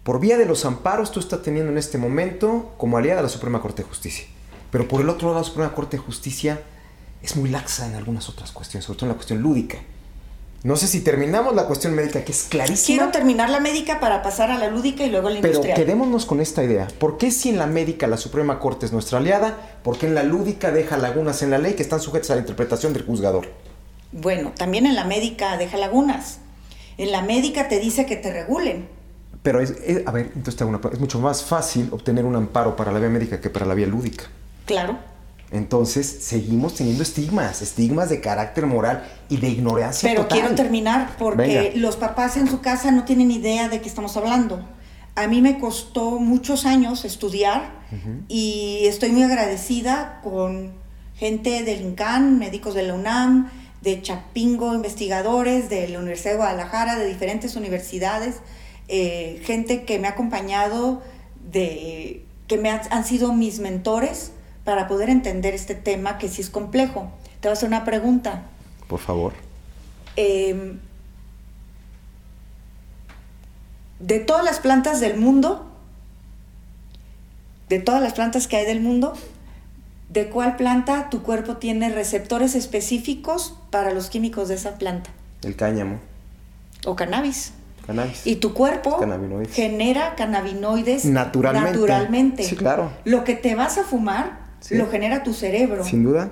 Por 0.02 0.20
vía 0.20 0.36
de 0.36 0.44
los 0.44 0.66
amparos, 0.66 1.10
tú 1.10 1.20
estás 1.20 1.40
teniendo 1.40 1.72
en 1.72 1.78
este 1.78 1.96
momento 1.96 2.74
como 2.76 2.98
aliada 2.98 3.20
a 3.20 3.22
la 3.22 3.30
Suprema 3.30 3.62
Corte 3.62 3.82
de 3.82 3.88
Justicia. 3.88 4.26
Pero 4.70 4.86
por 4.88 5.00
el 5.00 5.08
otro 5.08 5.28
lado, 5.28 5.40
la 5.40 5.46
Suprema 5.46 5.74
Corte 5.74 5.96
de 5.96 6.02
Justicia 6.02 6.60
es 7.22 7.36
muy 7.36 7.50
laxa 7.50 7.86
en 7.86 7.94
algunas 7.94 8.28
otras 8.28 8.52
cuestiones, 8.52 8.84
sobre 8.84 8.98
todo 8.98 9.06
en 9.06 9.10
la 9.10 9.16
cuestión 9.16 9.40
lúdica. 9.40 9.78
No 10.64 10.76
sé 10.76 10.86
si 10.86 11.00
terminamos 11.00 11.56
la 11.56 11.66
cuestión 11.66 11.92
médica, 11.92 12.24
que 12.24 12.30
es 12.30 12.44
clarísima. 12.44 12.98
Quiero 12.98 13.12
terminar 13.12 13.50
la 13.50 13.58
médica 13.58 13.98
para 13.98 14.22
pasar 14.22 14.52
a 14.52 14.58
la 14.58 14.68
lúdica 14.68 15.04
y 15.04 15.10
luego 15.10 15.26
a 15.26 15.30
la 15.32 15.38
industrial. 15.38 15.74
Pero 15.74 15.86
quedémonos 15.86 16.24
con 16.24 16.40
esta 16.40 16.62
idea. 16.62 16.86
¿Por 17.00 17.18
qué 17.18 17.32
si 17.32 17.48
en 17.48 17.58
la 17.58 17.66
médica 17.66 18.06
la 18.06 18.16
Suprema 18.16 18.60
Corte 18.60 18.86
es 18.86 18.92
nuestra 18.92 19.18
aliada? 19.18 19.80
¿Por 19.82 19.98
qué 19.98 20.06
en 20.06 20.14
la 20.14 20.22
lúdica 20.22 20.70
deja 20.70 20.96
lagunas 20.98 21.42
en 21.42 21.50
la 21.50 21.58
ley 21.58 21.74
que 21.74 21.82
están 21.82 22.00
sujetas 22.00 22.30
a 22.30 22.34
la 22.36 22.42
interpretación 22.42 22.92
del 22.92 23.04
juzgador? 23.04 23.48
Bueno, 24.12 24.52
también 24.56 24.86
en 24.86 24.94
la 24.94 25.04
médica 25.04 25.56
deja 25.56 25.78
lagunas. 25.78 26.38
En 26.96 27.10
la 27.10 27.22
médica 27.22 27.66
te 27.66 27.80
dice 27.80 28.06
que 28.06 28.14
te 28.14 28.32
regulen. 28.32 28.88
Pero 29.42 29.60
es, 29.60 29.74
a 30.06 30.12
ver, 30.12 30.26
entonces 30.26 30.54
te 30.54 30.62
hago 30.62 30.70
una, 30.70 30.80
es 30.92 31.00
mucho 31.00 31.18
más 31.18 31.42
fácil 31.42 31.88
obtener 31.90 32.24
un 32.24 32.36
amparo 32.36 32.76
para 32.76 32.92
la 32.92 33.00
vía 33.00 33.08
médica 33.08 33.40
que 33.40 33.50
para 33.50 33.66
la 33.66 33.74
vía 33.74 33.88
lúdica. 33.88 34.26
Claro. 34.66 34.96
Entonces 35.52 36.06
seguimos 36.22 36.74
teniendo 36.74 37.02
estigmas, 37.02 37.60
estigmas 37.60 38.08
de 38.08 38.22
carácter 38.22 38.64
moral 38.64 39.04
y 39.28 39.36
de 39.36 39.50
ignorancia. 39.50 40.08
Pero 40.08 40.26
quiero 40.26 40.54
terminar 40.54 41.14
porque 41.18 41.74
los 41.76 41.96
papás 41.96 42.38
en 42.38 42.48
su 42.48 42.62
casa 42.62 42.90
no 42.90 43.04
tienen 43.04 43.30
idea 43.30 43.68
de 43.68 43.82
qué 43.82 43.88
estamos 43.88 44.16
hablando. 44.16 44.66
A 45.14 45.26
mí 45.26 45.42
me 45.42 45.58
costó 45.58 46.18
muchos 46.18 46.64
años 46.64 47.04
estudiar 47.04 47.82
y 48.28 48.80
estoy 48.84 49.10
muy 49.12 49.24
agradecida 49.24 50.20
con 50.24 50.72
gente 51.16 51.62
del 51.62 51.82
INCAN, 51.82 52.38
médicos 52.38 52.72
de 52.72 52.84
la 52.84 52.94
UNAM, 52.94 53.50
de 53.82 54.00
Chapingo, 54.00 54.74
investigadores 54.74 55.68
de 55.68 55.86
la 55.88 55.98
Universidad 55.98 56.30
de 56.30 56.36
Guadalajara, 56.38 56.98
de 56.98 57.06
diferentes 57.06 57.56
universidades, 57.56 58.36
eh, 58.88 59.42
gente 59.44 59.84
que 59.84 59.98
me 59.98 60.08
ha 60.08 60.12
acompañado, 60.12 61.02
de, 61.52 62.24
que 62.46 62.56
me 62.56 62.70
han 62.70 63.04
sido 63.04 63.34
mis 63.34 63.58
mentores 63.58 64.32
para 64.64 64.88
poder 64.88 65.10
entender 65.10 65.54
este 65.54 65.74
tema 65.74 66.18
que 66.18 66.28
sí 66.28 66.40
es 66.40 66.50
complejo. 66.50 67.10
Te 67.40 67.48
voy 67.48 67.50
a 67.50 67.52
hacer 67.54 67.68
una 67.68 67.84
pregunta. 67.84 68.44
Por 68.88 69.00
favor. 69.00 69.32
Em, 70.16 70.78
de 73.98 74.20
todas 74.20 74.44
las 74.44 74.60
plantas 74.60 75.00
del 75.00 75.16
mundo, 75.16 75.66
de 77.68 77.78
todas 77.78 78.02
las 78.02 78.12
plantas 78.12 78.46
que 78.46 78.56
hay 78.56 78.66
del 78.66 78.80
mundo, 78.80 79.14
de 80.08 80.28
cuál 80.28 80.56
planta 80.56 81.08
tu 81.08 81.22
cuerpo 81.22 81.56
tiene 81.56 81.88
receptores 81.88 82.54
específicos 82.54 83.56
para 83.70 83.92
los 83.92 84.10
químicos 84.10 84.48
de 84.48 84.56
esa 84.56 84.76
planta. 84.76 85.10
El 85.42 85.56
cáñamo. 85.56 85.98
O 86.84 86.94
cannabis. 86.94 87.54
Cannabis. 87.86 88.26
Y 88.26 88.36
tu 88.36 88.52
cuerpo 88.52 89.00
genera 89.50 90.14
cannabinoides 90.14 91.06
naturalmente. 91.06 91.70
naturalmente. 91.70 92.44
Sí, 92.44 92.56
claro. 92.56 92.92
Lo 93.04 93.24
que 93.24 93.34
te 93.34 93.54
vas 93.54 93.78
a 93.78 93.84
fumar 93.84 94.41
lo 94.70 94.90
genera 94.90 95.22
tu 95.22 95.34
cerebro. 95.34 95.84
Sin 95.84 96.04
duda. 96.04 96.30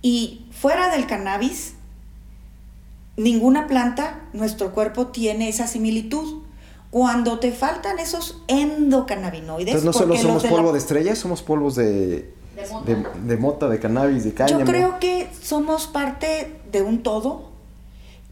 Y 0.00 0.46
fuera 0.50 0.90
del 0.90 1.06
cannabis, 1.06 1.74
ninguna 3.16 3.66
planta, 3.66 4.20
nuestro 4.32 4.72
cuerpo 4.72 5.08
tiene 5.08 5.48
esa 5.48 5.66
similitud. 5.66 6.42
Cuando 6.90 7.38
te 7.38 7.52
faltan 7.52 7.98
esos 7.98 8.42
endocannabinoides. 8.48 9.74
Entonces 9.74 9.84
no 9.84 9.92
solo 9.92 10.16
somos 10.16 10.44
polvo 10.44 10.72
de 10.72 10.78
estrellas, 10.78 11.18
somos 11.18 11.40
polvos 11.40 11.74
de 11.74 12.34
de 13.24 13.36
mota. 13.36 13.68
De, 13.68 13.78
cannabis, 13.78 14.24
de 14.24 14.34
cáñamo. 14.34 14.60
Yo 14.60 14.66
creo 14.66 14.98
que 15.00 15.28
somos 15.40 15.86
parte 15.86 16.60
de 16.70 16.82
un 16.82 17.02
todo 17.02 17.50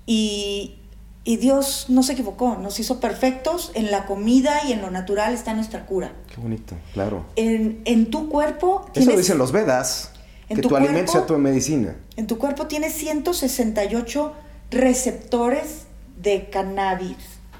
y 0.07 0.80
Y 1.23 1.37
Dios 1.37 1.87
no 1.89 2.03
se 2.03 2.13
equivocó, 2.15 2.57
nos 2.57 2.81
hizo 2.81 2.99
perfectos, 2.99 3.73
en 3.75 3.91
la 3.91 4.07
comida 4.07 4.61
y 4.67 4.73
en 4.73 4.81
lo 4.81 4.91
natural 4.91 5.35
está 5.35 5.53
nuestra 5.55 5.85
cura. 5.85 6.13
Qué 6.35 6.41
bonito, 6.41 6.75
claro. 6.95 7.27
En, 7.37 7.83
en 7.85 8.11
tu 8.11 8.29
cuerpo... 8.31 8.87
Eso 8.95 9.05
tienes- 9.05 9.17
dicen 9.19 9.37
los 9.39 9.53
Vedas, 9.53 10.13
en 10.49 10.57
que 10.57 10.63
tu 10.63 10.71
tu, 10.71 10.77
alimento 10.77 11.13
sea 11.13 11.27
tu 11.27 11.37
medicina. 11.37 11.95
En 12.17 12.27
tu 12.27 12.39
cuerpo 12.39 12.67
tienes 12.69 12.95
168 12.95 14.33
receptores 14.71 15.85
de 16.21 16.49
cannabis, 16.51 17.17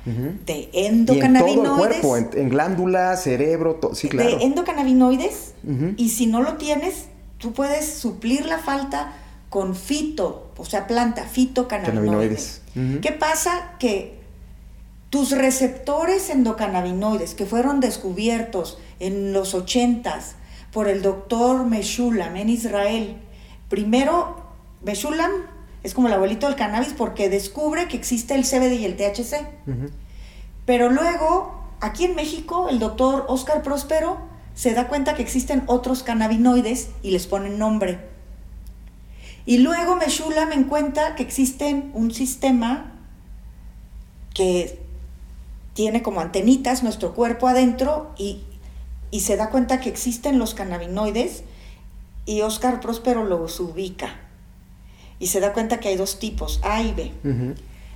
de 0.07 0.71
Y 0.73 0.87
en 0.87 1.05
todo 1.07 1.17
el 1.17 1.23
endocannabinoides. 1.25 1.77
cuerpo, 2.01 2.17
en, 2.17 2.31
en 2.35 2.49
glándulas, 2.49 3.23
cerebro, 3.23 3.75
to- 3.77 3.95
sí, 3.95 4.09
claro. 4.09 4.39
de 4.39 4.45
endocannabinoides 4.45 5.53
y 5.97 6.09
si 6.09 6.27
no 6.27 6.41
lo 6.43 6.57
tienes, 6.57 7.07
tú 7.39 7.53
puedes 7.53 7.87
suplir 7.95 8.47
la 8.47 8.59
falta 8.59 9.13
con 9.51 9.77
fito, 9.77 10.53
o 10.57 10.65
sea, 10.65 10.87
planta, 10.87 11.25
fitocannabinoides. 11.25 12.63
Cannabinoides. 12.75 12.95
Ujú. 12.95 13.01
¿Qué 13.03 13.13
pasa? 13.13 13.73
Que 13.79 14.19
tus 15.11 15.33
receptores 15.33 16.31
endocannabinoides 16.31 17.35
que 17.35 17.45
fueron 17.45 17.81
descubiertos 17.81 18.79
en 19.01 19.33
los 19.33 19.55
80s 19.55 20.35
por 20.73 20.89
el 20.89 21.03
doctor 21.03 21.67
Meshulam 21.67 22.37
en 22.37 22.49
Israel, 22.49 23.17
primero 23.69 24.37
Meshulam 24.83 25.31
es 25.83 25.95
como 25.95 26.09
el 26.09 26.15
abuelito 26.15 26.47
del 26.47 26.57
cannabis 26.57 26.95
porque 26.97 27.29
descubre 27.29 27.89
que 27.89 27.97
existe 27.97 28.35
el 28.35 28.45
CBD 28.45 28.81
y 28.81 28.85
el 28.85 28.97
THC. 28.97 29.47
Pero 30.67 30.91
luego, 30.91 31.59
aquí 31.81 32.05
en 32.05 32.15
México, 32.15 32.69
el 32.69 32.79
doctor 32.79 33.25
Oscar 33.29 33.63
Próspero 33.63 34.19
se 34.55 34.75
da 34.75 34.89
cuenta 34.89 35.15
que 35.15 35.23
existen 35.23 35.65
otros 35.67 36.03
cannabinoides 36.03 36.91
y 37.03 37.11
les 37.11 37.27
ponen 37.27 37.59
nombre. 37.59 38.10
Y 39.47 39.59
luego 39.59 39.97
Meshula 39.97 40.47
me 40.47 40.67
cuenta 40.67 41.15
que 41.15 41.23
existen 41.23 41.91
un 41.95 42.13
sistema 42.13 42.93
que 44.35 44.79
tiene 45.75 46.03
como 46.03 46.21
antenitas 46.21 46.83
nuestro 46.83 47.15
cuerpo 47.15 47.49
adentro 47.49 48.13
y, 48.19 48.43
y 49.11 49.21
se 49.21 49.37
da 49.37 49.51
cuenta 49.51 49.81
que 49.81 49.89
existen 49.89 50.39
los 50.39 50.55
cannabinoides 50.55 51.45
y 52.27 52.43
Oscar 52.43 52.81
Próspero 52.81 53.25
los 53.25 53.59
ubica. 53.61 54.21
Y 55.19 55.29
se 55.29 55.41
da 55.41 55.53
cuenta 55.53 55.81
que 55.81 55.89
hay 55.89 55.97
dos 55.97 56.19
tipos, 56.19 56.61
A 56.63 56.83
y 56.83 56.93
B. 56.95 57.13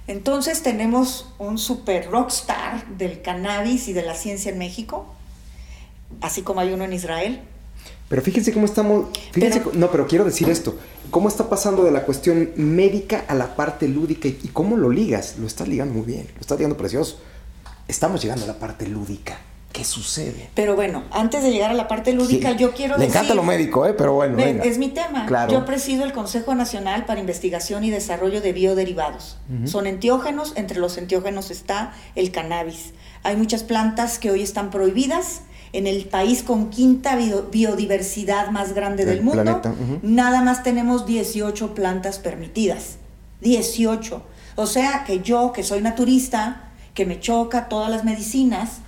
Entonces 0.07 0.63
tenemos 0.63 1.33
un 1.39 1.57
super 1.57 2.11
rockstar 2.11 2.87
del 2.99 3.23
cannabis 3.23 3.89
y 3.89 3.93
de 3.93 4.03
la 4.03 4.15
ciencia 4.15 4.53
en 4.53 4.59
México, 4.59 5.07
así 6.21 6.43
como 6.43 6.61
hay 6.61 6.73
uno 6.73 6.85
en 6.85 6.93
Israel. 6.93 7.41
Pero 8.09 8.23
fíjense 8.23 8.53
cómo 8.53 8.67
estamos. 8.67 9.07
Fíjense, 9.33 9.61
Pero- 9.61 9.73
no, 9.75 9.91
pero 9.91 10.07
quiero 10.07 10.25
decir 10.25 10.49
esto. 10.51 10.77
¿Cómo 11.11 11.29
está 11.29 11.49
pasando 11.49 11.85
de 11.85 11.91
la 11.91 12.03
cuestión 12.03 12.51
médica 12.57 13.25
a 13.29 13.35
la 13.35 13.57
parte 13.57 13.89
lúdica 13.89 14.29
y, 14.29 14.33
cómo 14.53 14.77
lo 14.77 14.91
ligas? 14.91 15.37
Lo 15.39 15.47
estás 15.47 15.69
ligando 15.69 15.95
muy 15.95 16.05
bien, 16.05 16.29
lo 16.35 16.41
estás 16.41 16.59
ligando 16.59 16.77
precioso. 16.77 17.19
Estamos 17.89 18.23
llegando 18.23 18.45
a 18.45 18.49
la 18.49 18.59
parte 18.59 18.87
lúdica. 18.89 19.39
¿Qué 19.73 19.83
sucede? 19.85 20.51
Pero 20.55 20.77
bueno, 20.77 21.03
antes 21.11 21.43
de 21.43 21.51
llegar 21.51 21.71
a 21.73 21.75
la 21.75 21.89
parte 21.89 22.13
lúdica, 22.13 22.53
Sí. 22.53 22.57
yo 22.59 22.73
quiero 22.73 22.95
Le 22.97 23.07
decir... 23.07 23.17
encanta 23.17 23.35
lo 23.35 23.43
médico, 23.43 23.85
¿eh? 23.87 23.93
Pero 23.93 24.13
bueno, 24.13 24.37
Ve, 24.37 24.45
venga. 24.45 24.63
Es 24.65 24.79
mi 24.79 24.89
tema. 24.89 25.27
Claro. 25.27 25.53
Yo 25.53 25.65
presido 25.65 26.05
el 26.05 26.13
Consejo 26.13 26.55
Nacional 26.55 27.07
para 27.07 27.19
Investigación 27.19 27.83
y 27.83 27.91
Desarrollo 27.91 28.41
de 28.41 28.53
Bioderivados. 28.53 29.37
Ujú. 29.53 29.67
Son 29.67 29.87
entiógenos, 29.89 30.53
entre 30.55 30.79
los 30.79 30.97
entiógenos 30.97 31.51
está 31.51 31.93
el 32.15 32.31
cannabis. 32.31 32.93
Hay 33.25 33.37
muchas 33.37 33.65
plantas 33.65 34.21
que 34.21 34.31
hoy 34.31 34.43
están 34.43 34.71
prohibidas. 34.71 35.41
En 35.75 35.87
el 35.87 36.05
país 36.05 36.43
con 36.43 36.71
quinta 36.71 37.17
bio- 37.17 37.49
biodiversidad 37.51 38.51
más 38.51 38.75
grande 38.75 39.05
Del 39.05 39.17
del 39.17 39.25
mundo, 39.25 39.61
nada 40.03 40.41
más 40.41 40.63
tenemos 40.63 41.05
18 41.05 41.75
plantas 41.75 42.19
permitidas. 42.19 42.97
18. 43.41 44.23
O 44.57 44.67
sea 44.67 45.05
que 45.05 45.21
yo, 45.21 45.53
que 45.53 45.63
soy 45.65 45.81
naturista, 45.81 46.71
que 46.95 47.07
me 47.07 47.19
choca 47.19 47.69
todas 47.69 47.91
las 47.91 48.05
medicinas 48.05 48.79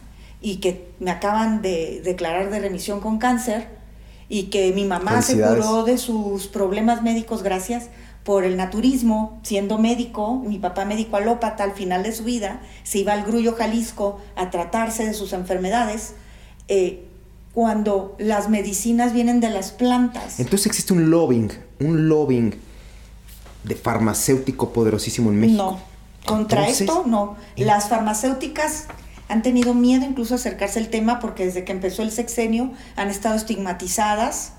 y 0.40 0.56
que 0.56 0.88
me 1.00 1.10
acaban 1.10 1.60
de 1.60 2.00
declarar 2.04 2.50
de 2.50 2.60
remisión 2.60 3.00
con 3.00 3.18
cáncer 3.18 3.68
y 4.28 4.44
que 4.44 4.72
mi 4.72 4.84
mamá 4.84 5.22
se 5.22 5.34
curó 5.56 5.82
de 5.84 5.98
sus 5.98 6.46
problemas 6.46 7.02
médicos 7.02 7.42
gracias 7.42 7.88
por 8.22 8.44
el 8.44 8.56
naturismo, 8.56 9.40
siendo 9.44 9.78
médico, 9.78 10.34
mi 10.36 10.58
papá 10.58 10.84
médico 10.84 11.16
alópata 11.16 11.62
al 11.64 11.72
final 11.72 12.02
de 12.02 12.12
su 12.12 12.24
vida, 12.24 12.60
se 12.82 12.98
iba 12.98 13.12
al 13.12 13.24
Grullo 13.24 13.54
Jalisco 13.54 14.18
a 14.34 14.50
tratarse 14.50 15.04
de 15.04 15.14
sus 15.14 15.32
enfermedades, 15.32 16.14
eh, 16.68 17.04
cuando 17.54 18.14
las 18.18 18.48
medicinas 18.50 19.12
vienen 19.12 19.40
de 19.40 19.50
las 19.50 19.72
plantas. 19.72 20.38
Entonces 20.40 20.66
existe 20.66 20.92
un 20.92 21.10
lobbying, 21.10 21.50
un 21.80 22.08
lobbying 22.08 22.54
de 23.64 23.74
farmacéutico 23.74 24.72
poderosísimo 24.72 25.30
en 25.30 25.40
México. 25.40 25.78
No, 26.26 26.30
contra 26.30 26.60
Entonces, 26.60 26.82
esto 26.82 27.04
no. 27.06 27.36
¿en- 27.56 27.66
Las 27.66 27.88
farmacéuticas 27.88 28.84
han 29.28 29.42
tenido 29.42 29.74
miedo 29.74 30.04
incluso 30.04 30.34
a 30.34 30.36
acercarse 30.36 30.78
al 30.78 30.88
tema 30.88 31.18
porque 31.18 31.46
desde 31.46 31.64
que 31.64 31.72
empezó 31.72 32.02
el 32.02 32.12
sexenio 32.12 32.72
han 32.94 33.08
estado 33.08 33.34
estigmatizadas 33.34 34.52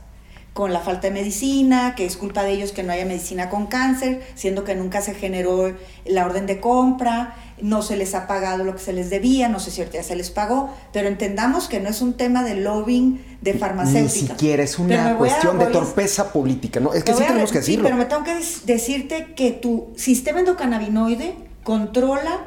con 0.54 0.74
la 0.74 0.80
falta 0.82 1.08
de 1.08 1.14
medicina, 1.14 1.94
que 1.96 2.04
es 2.06 2.18
culpa 2.18 2.42
de 2.44 2.52
ellos 2.54 2.72
que 2.72 2.82
no 2.82 2.92
haya 2.92 3.06
medicina 3.06 3.48
con 3.50 3.68
cáncer, 3.68 4.24
siendo 4.34 4.64
que 4.64 4.74
nunca 4.74 5.02
se 5.02 5.14
generó 5.14 5.72
la 6.06 6.26
orden 6.26 6.48
de 6.48 6.60
compra, 6.60 7.36
no 7.62 7.82
se 7.82 7.98
les 7.98 8.14
ha 8.14 8.28
pagado 8.28 8.64
lo 8.64 8.74
que 8.74 8.80
se 8.82 8.94
les 8.94 9.10
debía, 9.10 9.50
no 9.50 9.60
sé 9.60 9.72
si 9.72 9.82
ahorita 9.82 9.98
ya 9.98 10.04
se 10.04 10.16
les 10.16 10.30
pagó, 10.30 10.70
pero 10.94 11.08
entendamos 11.08 11.68
que 11.68 11.80
no 11.80 11.90
es 11.90 12.02
un 12.02 12.14
tema 12.14 12.44
de 12.44 12.54
lobbying 12.56 13.24
de 13.42 13.54
Ni 13.54 13.60
farmacéuticas. 13.60 14.38
siquiera 14.38 14.64
es 14.64 14.78
una 14.78 15.12
a- 15.12 15.18
cuestión 15.18 15.58
de 15.58 15.66
a- 15.66 15.72
torpeza 15.72 16.32
política, 16.32 16.80
¿no? 16.80 16.94
Es 16.94 17.04
que 17.04 17.14
sí 17.14 17.24
tenemos 17.28 17.52
que 17.52 17.62
sí, 17.64 17.72
decirlo. 17.72 17.84
pero 17.86 17.96
me 17.98 18.06
tengo 18.06 18.24
que 18.24 18.36
decirte 18.66 19.34
que 19.36 19.52
tu 19.52 19.88
sistema 19.96 20.40
endocannabinoide 20.40 21.36
controla 21.64 22.46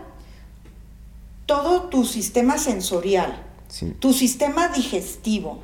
todo 1.47 1.83
tu 1.89 2.05
sistema 2.05 2.59
sensorial, 2.59 3.43
Sí. 3.69 3.95
tu 3.99 4.13
sistema 4.13 4.69
digestivo, 4.69 5.59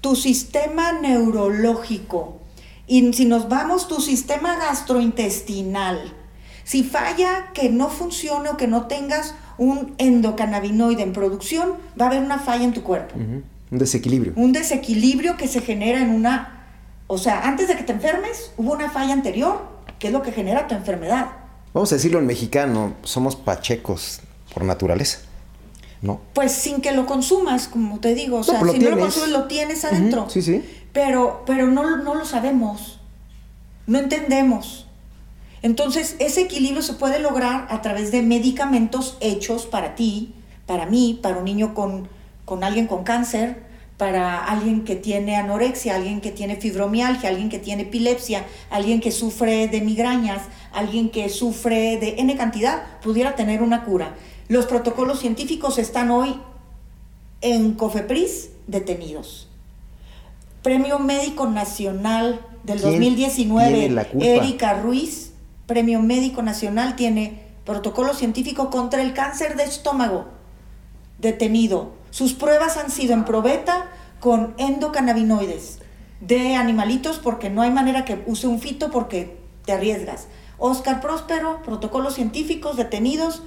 tu 0.00 0.16
sistema 0.16 0.92
neurológico 0.92 2.38
y 2.86 3.12
si 3.12 3.24
nos 3.26 3.48
vamos, 3.48 3.88
tu 3.88 4.00
sistema 4.00 4.56
gastrointestinal. 4.56 6.14
Si 6.66 6.82
falla 6.82 7.52
que 7.54 7.70
no 7.70 7.88
funcione 7.88 8.48
o 8.48 8.56
que 8.56 8.66
no 8.66 8.88
tengas 8.88 9.36
un 9.56 9.94
endocannabinoide 9.98 11.00
en 11.00 11.12
producción, 11.12 11.74
va 11.98 12.06
a 12.06 12.08
haber 12.08 12.20
una 12.20 12.40
falla 12.40 12.64
en 12.64 12.72
tu 12.72 12.82
cuerpo. 12.82 13.14
Un 13.16 13.44
desequilibrio. 13.70 14.32
un 14.34 14.52
desequilibrio 14.52 15.36
que 15.36 15.46
se 15.46 15.60
genera 15.60 16.00
en 16.00 16.10
una, 16.10 16.64
o 17.06 17.18
sea, 17.18 17.46
antes 17.46 17.68
de 17.68 17.76
que 17.76 17.84
te 17.84 17.92
enfermes, 17.92 18.50
hubo 18.56 18.72
una 18.72 18.90
falla 18.90 19.12
anterior, 19.12 19.62
que 20.00 20.08
es 20.08 20.12
lo 20.12 20.22
que 20.22 20.32
genera 20.32 20.66
tu 20.66 20.74
enfermedad. 20.74 21.28
Vamos 21.72 21.92
a 21.92 21.94
decirlo 21.94 22.18
en 22.18 22.26
mexicano, 22.26 22.94
somos 23.04 23.36
pachecos 23.36 24.22
por 24.52 24.64
naturaleza. 24.64 25.20
¿No? 26.02 26.20
Pues 26.34 26.50
sin 26.50 26.80
que 26.80 26.90
lo 26.90 27.06
consumas, 27.06 27.68
como 27.68 28.00
te 28.00 28.12
digo, 28.16 28.38
o 28.38 28.42
sea, 28.42 28.60
lo 28.60 28.72
si 28.72 28.80
no 28.80 28.90
lo 28.90 28.98
consumes, 28.98 29.30
lo 29.30 29.44
tienes 29.44 29.84
adentro. 29.84 30.28
Sí, 30.28 30.42
sí. 30.42 30.64
Pero, 30.92 31.44
pero 31.46 31.68
no, 31.68 31.96
no 31.98 32.16
lo 32.16 32.24
sabemos, 32.24 32.98
no 33.86 34.00
entendemos. 34.00 34.85
Entonces, 35.62 36.16
ese 36.18 36.42
equilibrio 36.42 36.82
se 36.82 36.94
puede 36.94 37.18
lograr 37.18 37.66
a 37.70 37.82
través 37.82 38.12
de 38.12 38.22
medicamentos 38.22 39.16
hechos 39.20 39.66
para 39.66 39.94
ti, 39.94 40.34
para 40.66 40.86
mí, 40.86 41.18
para 41.22 41.38
un 41.38 41.44
niño 41.44 41.74
con, 41.74 42.08
con 42.44 42.64
alguien 42.64 42.86
con 42.86 43.04
cáncer, 43.04 43.64
para 43.96 44.44
alguien 44.44 44.84
que 44.84 44.94
tiene 44.94 45.36
anorexia, 45.36 45.96
alguien 45.96 46.20
que 46.20 46.30
tiene 46.30 46.56
fibromialgia, 46.56 47.30
alguien 47.30 47.48
que 47.48 47.58
tiene 47.58 47.84
epilepsia, 47.84 48.44
alguien 48.70 49.00
que 49.00 49.10
sufre 49.10 49.68
de 49.68 49.80
migrañas, 49.80 50.42
alguien 50.72 51.10
que 51.10 51.28
sufre 51.30 51.96
de 51.96 52.16
N 52.18 52.36
cantidad, 52.36 52.82
pudiera 53.02 53.34
tener 53.34 53.62
una 53.62 53.84
cura. 53.84 54.14
Los 54.48 54.66
protocolos 54.66 55.20
científicos 55.20 55.78
están 55.78 56.10
hoy 56.10 56.38
en 57.40 57.72
COFEPRIS 57.72 58.50
detenidos. 58.66 59.48
Premio 60.62 60.98
Médico 60.98 61.46
Nacional 61.46 62.40
del 62.64 62.80
¿Quién 62.80 62.92
2019, 62.92 63.72
tiene 63.72 63.94
la 63.94 64.04
culpa? 64.04 64.26
Erika 64.26 64.74
Ruiz, 64.74 65.32
Premio 65.66 66.00
Médico 66.00 66.42
Nacional, 66.42 66.96
tiene 66.96 67.42
protocolo 67.64 68.14
científico 68.14 68.70
contra 68.70 69.02
el 69.02 69.12
cáncer 69.12 69.56
de 69.56 69.64
estómago 69.64 70.26
detenido. 71.18 71.92
Sus 72.10 72.34
pruebas 72.34 72.76
han 72.76 72.90
sido 72.90 73.14
en 73.14 73.24
probeta 73.24 73.88
con 74.20 74.54
endocannabinoides 74.58 75.80
de 76.20 76.54
animalitos 76.54 77.18
porque 77.18 77.50
no 77.50 77.62
hay 77.62 77.70
manera 77.70 78.04
que 78.04 78.22
use 78.26 78.46
un 78.46 78.60
fito 78.60 78.90
porque 78.90 79.36
te 79.64 79.72
arriesgas. 79.72 80.28
Oscar 80.58 81.00
Próspero, 81.00 81.62
protocolos 81.62 82.14
científicos 82.14 82.76
detenidos, 82.76 83.42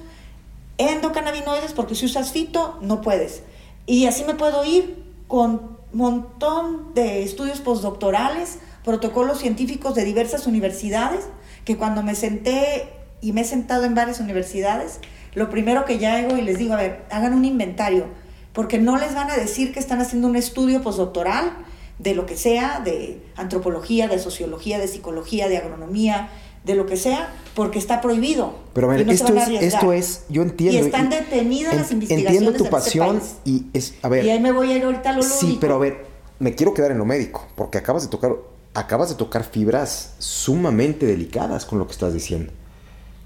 endocannabinoides 0.78 1.72
porque 1.72 1.94
si 1.94 2.06
usas 2.06 2.32
fito 2.32 2.78
no 2.82 3.00
puedes. 3.00 3.42
Y 3.86 4.06
así 4.06 4.24
me 4.24 4.34
puedo 4.34 4.64
ir 4.64 5.02
con 5.26 5.78
montón 5.92 6.94
de 6.94 7.22
estudios 7.22 7.60
postdoctorales, 7.60 8.58
protocolos 8.84 9.38
científicos 9.38 9.94
de 9.94 10.04
diversas 10.04 10.46
universidades, 10.46 11.26
que 11.70 11.76
cuando 11.76 12.02
me 12.02 12.16
senté 12.16 12.88
y 13.20 13.32
me 13.32 13.42
he 13.42 13.44
sentado 13.44 13.84
en 13.84 13.94
varias 13.94 14.18
universidades, 14.18 14.98
lo 15.34 15.50
primero 15.50 15.84
que 15.84 15.98
ya 15.98 16.16
hago 16.16 16.36
y 16.36 16.42
les 16.42 16.58
digo, 16.58 16.74
a 16.74 16.78
ver, 16.78 17.04
hagan 17.12 17.32
un 17.32 17.44
inventario, 17.44 18.06
porque 18.52 18.78
no 18.78 18.98
les 18.98 19.14
van 19.14 19.30
a 19.30 19.36
decir 19.36 19.72
que 19.72 19.78
están 19.78 20.00
haciendo 20.00 20.26
un 20.26 20.34
estudio 20.34 20.82
postdoctoral 20.82 21.52
de 22.00 22.16
lo 22.16 22.26
que 22.26 22.36
sea, 22.36 22.80
de 22.80 23.22
antropología, 23.36 24.08
de 24.08 24.18
sociología, 24.18 24.80
de 24.80 24.88
psicología, 24.88 25.48
de 25.48 25.58
agronomía, 25.58 26.30
de 26.64 26.74
lo 26.74 26.86
que 26.86 26.96
sea, 26.96 27.32
porque 27.54 27.78
está 27.78 28.00
prohibido. 28.00 28.52
Pero 28.72 28.90
a 28.90 28.96
ver, 28.96 29.06
no 29.06 29.12
esto, 29.12 29.32
es, 29.32 29.62
esto 29.62 29.92
es, 29.92 30.24
yo 30.28 30.42
entiendo. 30.42 30.76
Y 30.76 30.80
están 30.80 31.08
detenidas 31.08 31.76
las 31.76 31.92
investigaciones 31.92 32.36
Entiendo 32.36 32.58
tu 32.58 32.64
ese 32.64 32.70
pasión 32.72 33.22
y 33.44 33.66
es, 33.72 33.94
a 34.02 34.08
ver. 34.08 34.24
Y 34.24 34.30
ahí 34.30 34.40
me 34.40 34.50
voy 34.50 34.72
a 34.72 34.76
ir 34.76 34.82
ahorita 34.82 35.10
a 35.10 35.12
lo 35.12 35.22
Sí, 35.22 35.44
lúdico. 35.46 35.60
pero 35.60 35.76
a 35.76 35.78
ver, 35.78 36.04
me 36.40 36.56
quiero 36.56 36.74
quedar 36.74 36.90
en 36.90 36.98
lo 36.98 37.04
médico, 37.04 37.46
porque 37.54 37.78
acabas 37.78 38.02
de 38.02 38.08
tocar, 38.08 38.34
acabas 38.74 39.08
de 39.08 39.14
tocar 39.16 39.44
fibras 39.44 40.14
sumamente 40.18 41.06
delicadas 41.06 41.64
con 41.64 41.78
lo 41.78 41.86
que 41.86 41.92
estás 41.92 42.14
diciendo. 42.14 42.52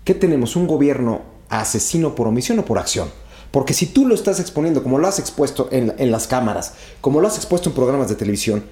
¿Qué 0.05 0.15
tenemos? 0.15 0.57
¿Un 0.57 0.67
gobierno 0.67 1.23
asesino 1.49 2.15
por 2.15 2.27
omisión 2.27 2.59
o 2.59 2.65
por 2.65 2.79
acción? 2.79 3.11
Porque 3.51 3.75
si 3.75 3.87
tú 3.87 4.07
lo 4.07 4.15
estás 4.15 4.41
exponiendo, 4.41 4.83
como 4.83 4.99
lo 4.99 5.07
has 5.07 5.19
expuesto 5.19 5.69
en, 5.71 5.95
en 5.99 6.11
las 6.11 6.27
cámaras, 6.27 6.75
como 7.01 7.21
lo 7.21 7.29
has 7.29 7.37
expuesto 7.37 7.69
en 7.69 7.75
programas 7.75 8.09
de 8.09 8.17
televisión, 8.17 8.65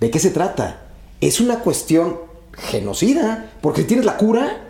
¿de 0.00 0.10
qué 0.10 0.18
se 0.18 0.30
trata? 0.30 0.86
Es 1.20 1.40
una 1.40 1.60
cuestión 1.60 2.16
genocida, 2.52 3.52
porque 3.60 3.84
tienes 3.84 4.06
la 4.06 4.16
cura, 4.16 4.68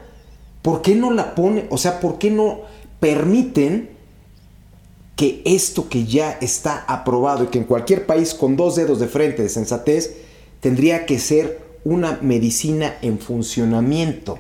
¿por 0.63 0.83
qué 0.83 0.95
no 0.95 1.13
la 1.13 1.35
pone? 1.35 1.67
O 1.71 1.79
sea, 1.79 2.01
¿por 2.01 2.19
qué 2.19 2.31
no 2.31 2.63
permiten 2.99 3.91
que 5.17 5.43
esto 5.45 5.89
que 5.89 6.07
ya 6.07 6.39
está 6.41 6.85
aprobado 6.89 7.45
y 7.45 7.47
que 7.49 7.59
en 7.59 7.65
cualquier 7.65 8.07
país 8.07 8.35
con 8.35 8.57
dos 8.57 8.77
dedos 8.77 9.01
de 9.01 9.07
frente 9.07 9.43
de 9.43 9.49
sensatez 9.49 10.17
tendría 10.61 11.07
que 11.07 11.19
ser 11.19 11.61
una 11.85 12.19
medicina 12.23 12.95
en 13.03 13.19
funcionamiento? 13.19 14.39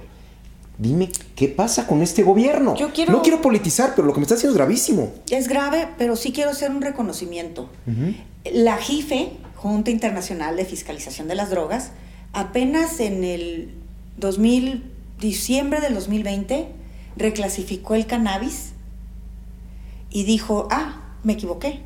Dime, 0.78 1.10
¿qué 1.36 1.48
pasa 1.48 1.86
con 1.86 2.00
este 2.02 2.22
gobierno? 2.22 2.74
Yo 2.76 2.92
quiero- 2.92 3.12
No 3.12 3.22
quiero 3.22 3.42
politizar, 3.42 3.92
pero 3.94 4.06
lo 4.06 4.14
que 4.14 4.20
me 4.20 4.24
está 4.24 4.34
haciendo 4.34 4.52
es 4.54 4.56
gravísimo. 4.58 5.12
Es 5.30 5.46
grave, 5.48 5.88
pero 5.98 6.16
sí 6.16 6.32
quiero 6.32 6.50
hacer 6.50 6.70
un 6.70 6.80
reconocimiento. 6.80 7.68
La 8.50 8.78
JIFE, 8.78 9.32
Junta 9.56 9.90
Internacional 9.90 10.56
de 10.56 10.64
Fiscalización 10.64 11.28
de 11.28 11.34
las 11.34 11.50
Drogas, 11.50 11.90
apenas 12.32 12.98
en 13.00 13.24
el 13.24 13.74
2000, 14.16 14.84
diciembre 15.20 15.80
del 15.82 15.92
2020, 15.94 16.68
reclasificó 17.16 17.94
el 17.94 18.06
cannabis 18.06 18.70
y 20.10 20.24
dijo, 20.24 20.66
ah, 20.70 21.02
me 21.22 21.34
equivoqué. 21.34 21.80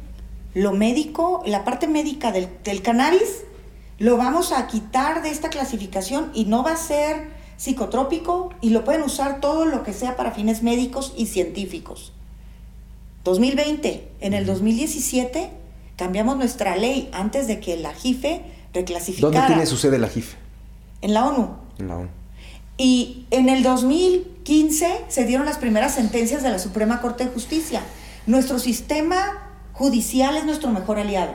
Lo 0.54 0.72
médico, 0.72 1.42
la 1.46 1.64
parte 1.64 1.88
médica 1.88 2.30
del, 2.30 2.48
del 2.62 2.80
cannabis, 2.82 3.42
lo 3.98 4.16
vamos 4.16 4.52
a 4.52 4.66
quitar 4.66 5.22
de 5.22 5.30
esta 5.30 5.50
clasificación 5.50 6.30
y 6.34 6.44
no 6.46 6.62
va 6.62 6.72
a 6.72 6.76
ser 6.76 7.28
psicotrópico 7.56 8.50
y 8.60 8.70
lo 8.70 8.84
pueden 8.84 9.02
usar 9.02 9.40
todo 9.40 9.64
lo 9.64 9.82
que 9.82 9.92
sea 9.92 10.16
para 10.16 10.32
fines 10.32 10.62
médicos 10.62 11.12
y 11.16 11.26
científicos. 11.26 12.12
2020, 13.24 14.08
en 14.20 14.34
el 14.34 14.46
2017 14.46 15.50
cambiamos 15.96 16.36
nuestra 16.36 16.76
ley 16.76 17.08
antes 17.12 17.46
de 17.46 17.60
que 17.60 17.76
la 17.76 17.94
JIFE 17.94 18.42
reclasificara 18.74 19.32
¿Dónde 19.32 19.46
tiene 19.46 19.66
su 19.66 19.76
sede 19.76 19.98
la 19.98 20.08
JIF? 20.08 20.34
en 21.00 21.14
la 21.14 21.26
ONU. 21.26 21.50
En 21.78 21.88
la 21.88 21.96
ONU. 21.96 22.08
Y 22.76 23.26
en 23.30 23.48
el 23.48 23.62
2015 23.62 25.04
se 25.08 25.24
dieron 25.26 25.46
las 25.46 25.58
primeras 25.58 25.94
sentencias 25.94 26.42
de 26.42 26.50
la 26.50 26.58
Suprema 26.58 27.00
Corte 27.00 27.24
de 27.24 27.30
Justicia. 27.30 27.82
Nuestro 28.26 28.58
sistema 28.58 29.50
judicial 29.74 30.36
es 30.36 30.44
nuestro 30.44 30.70
mejor 30.70 30.98
aliado. 30.98 31.34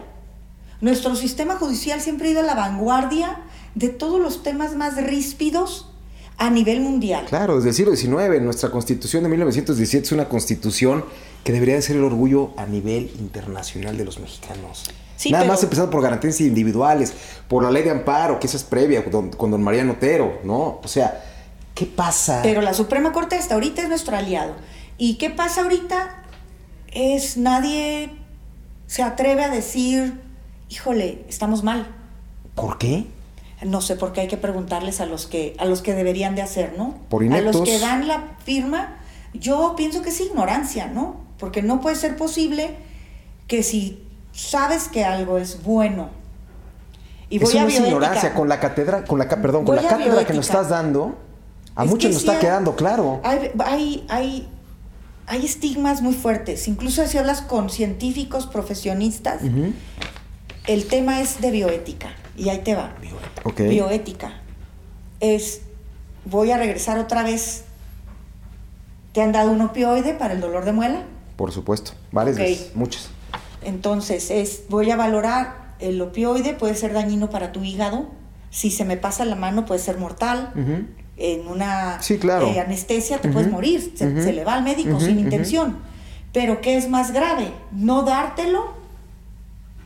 Nuestro 0.82 1.16
sistema 1.16 1.56
judicial 1.56 2.00
siempre 2.02 2.30
ha 2.30 2.32
ido 2.32 2.40
a 2.42 2.44
la 2.44 2.56
vanguardia 2.56 3.38
de 3.76 3.90
todos 3.90 4.20
los 4.22 4.44
temas 4.44 4.76
más 4.76 4.96
ríspidos 5.02 5.92
a 6.38 6.50
nivel 6.50 6.80
mundial. 6.80 7.26
Claro, 7.28 7.58
desde 7.58 7.70
el 7.70 7.76
siglo 7.76 7.96
XIX, 7.96 8.42
nuestra 8.42 8.72
constitución 8.72 9.24
de 9.24 9.30
1917 9.30 10.06
es 10.06 10.12
una 10.14 10.30
constitución 10.30 11.04
que 11.44 11.52
debería 11.52 11.76
de 11.76 11.82
ser 11.82 11.98
el 11.98 12.04
orgullo 12.06 12.52
a 12.58 12.66
nivel 12.66 13.12
internacional 13.20 13.98
de 13.98 14.06
los 14.06 14.20
mexicanos. 14.20 14.86
Sí, 15.18 15.32
Nada 15.32 15.44
pero- 15.44 15.54
más 15.54 15.64
empezando 15.64 15.92
por 15.92 16.02
garantías 16.02 16.40
individuales, 16.40 17.14
por 17.50 17.62
la 17.64 17.72
ley 17.72 17.84
de 17.84 17.92
amparo, 17.92 18.40
que 18.40 18.48
esa 18.48 18.56
es 18.56 18.64
previa 18.64 19.04
con, 19.04 19.32
con 19.32 19.52
don 19.52 19.62
Mariano 19.62 19.94
Otero, 19.94 20.40
¿no? 20.46 20.80
O 20.82 20.88
sea, 20.88 21.22
¿qué 21.76 21.86
pasa? 21.86 22.40
Pero 22.42 22.62
la 22.62 22.74
Suprema 22.74 23.12
Corte 23.12 23.36
hasta 23.36 23.56
ahorita 23.56 23.82
es 23.82 23.90
nuestro 23.90 24.16
aliado. 24.16 24.56
¿Y 24.98 25.16
qué 25.18 25.30
pasa 25.30 25.62
ahorita? 25.64 26.24
Es 26.94 27.36
nadie 27.36 28.12
se 28.88 29.04
atreve 29.04 29.44
a 29.44 29.50
decir, 29.50 30.22
híjole, 30.70 31.26
estamos 31.28 31.64
mal. 31.64 31.88
¿Por 32.56 32.78
qué? 32.78 33.06
No 33.66 33.82
sé 33.82 33.96
por 33.96 34.14
qué 34.14 34.22
hay 34.22 34.28
que 34.28 34.38
preguntarles 34.38 35.02
a 35.02 35.06
los 35.06 35.26
que 35.28 35.56
a 35.60 35.66
los 35.66 35.82
que 35.82 35.94
deberían 35.94 36.36
de 36.36 36.42
hacer, 36.42 36.76
¿no? 36.78 36.96
Por 37.10 37.24
a 37.24 37.26
ineptos. 37.26 37.56
los 37.58 37.64
que 37.70 37.80
dan 37.80 38.08
la 38.08 38.38
firma, 38.46 38.98
yo 39.34 39.74
pienso 39.76 40.02
que 40.02 40.10
es 40.10 40.22
ignorancia, 40.22 40.88
¿no? 40.88 41.18
Porque 41.38 41.62
no 41.62 41.82
puede 41.82 41.96
ser 41.96 42.16
posible 42.16 42.76
que 43.48 43.64
si 43.64 44.04
sabes 44.32 44.88
que 44.88 45.04
algo 45.04 45.38
es 45.38 45.64
bueno 45.64 46.10
y 47.30 47.40
voy 47.40 47.50
Eso 47.50 47.60
a 47.60 47.62
no 47.64 47.68
es 47.68 47.80
ignorancia, 47.80 48.34
con 48.34 48.48
la 48.48 48.60
cátedra, 48.60 49.04
con 49.04 49.20
la, 49.20 49.28
perdón, 49.28 49.66
con 49.66 49.76
la 49.76 49.82
a 49.82 49.88
cátedra 49.88 50.26
que 50.26 50.34
nos 50.34 50.46
estás 50.48 50.70
dando, 50.70 51.18
a 51.76 51.84
Es 51.84 51.90
muchos 51.90 52.12
nos 52.12 52.22
está 52.22 52.34
hay- 52.34 52.40
quedando 52.40 52.76
claro. 52.76 53.20
Hay, 53.24 53.52
hay, 53.60 54.06
hay, 54.10 54.48
hay 55.28 55.46
estigmas 55.46 56.02
muy 56.02 56.14
fuertes. 56.14 56.68
Incluso 56.68 57.06
si 57.08 57.18
hablas 57.18 57.42
con 57.42 57.70
científicos 57.70 58.48
profesionistas, 58.48 59.44
Ujú. 59.44 59.74
El 60.74 60.86
tema 60.86 61.20
es 61.22 61.42
de 61.42 61.52
bioética. 61.52 62.10
Y 62.38 62.50
ahí 62.50 62.60
te 62.60 62.76
va. 62.76 62.94
Ok. 63.44 63.62
Bioética. 63.62 64.34
Es, 65.20 65.62
voy 66.26 66.52
a 66.52 66.58
regresar 66.58 66.98
otra 67.00 67.24
vez. 67.24 67.66
¿Te 69.14 69.22
han 69.22 69.32
dado 69.32 69.52
un 69.52 69.62
opioide 69.62 70.14
para 70.14 70.34
el 70.36 70.42
dolor 70.42 70.66
de 70.66 70.72
muela? 70.72 71.04
Por 71.36 71.52
supuesto, 71.52 71.94
varias 72.12 72.36
Ok. 72.38 72.42
veces, 72.44 72.72
muchas. 72.76 73.10
Entonces, 73.64 74.30
es, 74.32 74.64
voy 74.70 74.90
a 74.92 74.96
valorar 74.96 75.74
el 75.80 76.00
opioide, 76.02 76.54
puede 76.54 76.76
ser 76.76 76.94
dañino 76.94 77.30
para 77.30 77.52
tu 77.52 77.64
hígado. 77.64 78.08
Si 78.52 78.70
se 78.72 78.86
me 78.86 78.98
pasa 78.98 79.26
la 79.26 79.36
mano, 79.36 79.66
puede 79.66 79.80
ser 79.80 79.98
mortal. 79.98 80.52
En 81.18 81.48
una 81.48 82.02
Sí, 82.02 82.18
claro. 82.18 82.48
eh, 82.48 82.60
anestesia 82.60 83.20
te 83.20 83.30
puedes 83.30 83.52
morir. 83.52 83.94
Se, 83.96 84.32
le 84.32 84.44
va 84.46 84.54
al 84.54 84.64
médico 84.64 85.00
sin 85.00 85.20
intención. 85.20 85.78
Pero 86.32 86.62
¿qué 86.62 86.78
es 86.78 86.88
más 86.90 87.12
grave? 87.12 87.52
¿No 87.72 88.04
dártelo? 88.04 88.79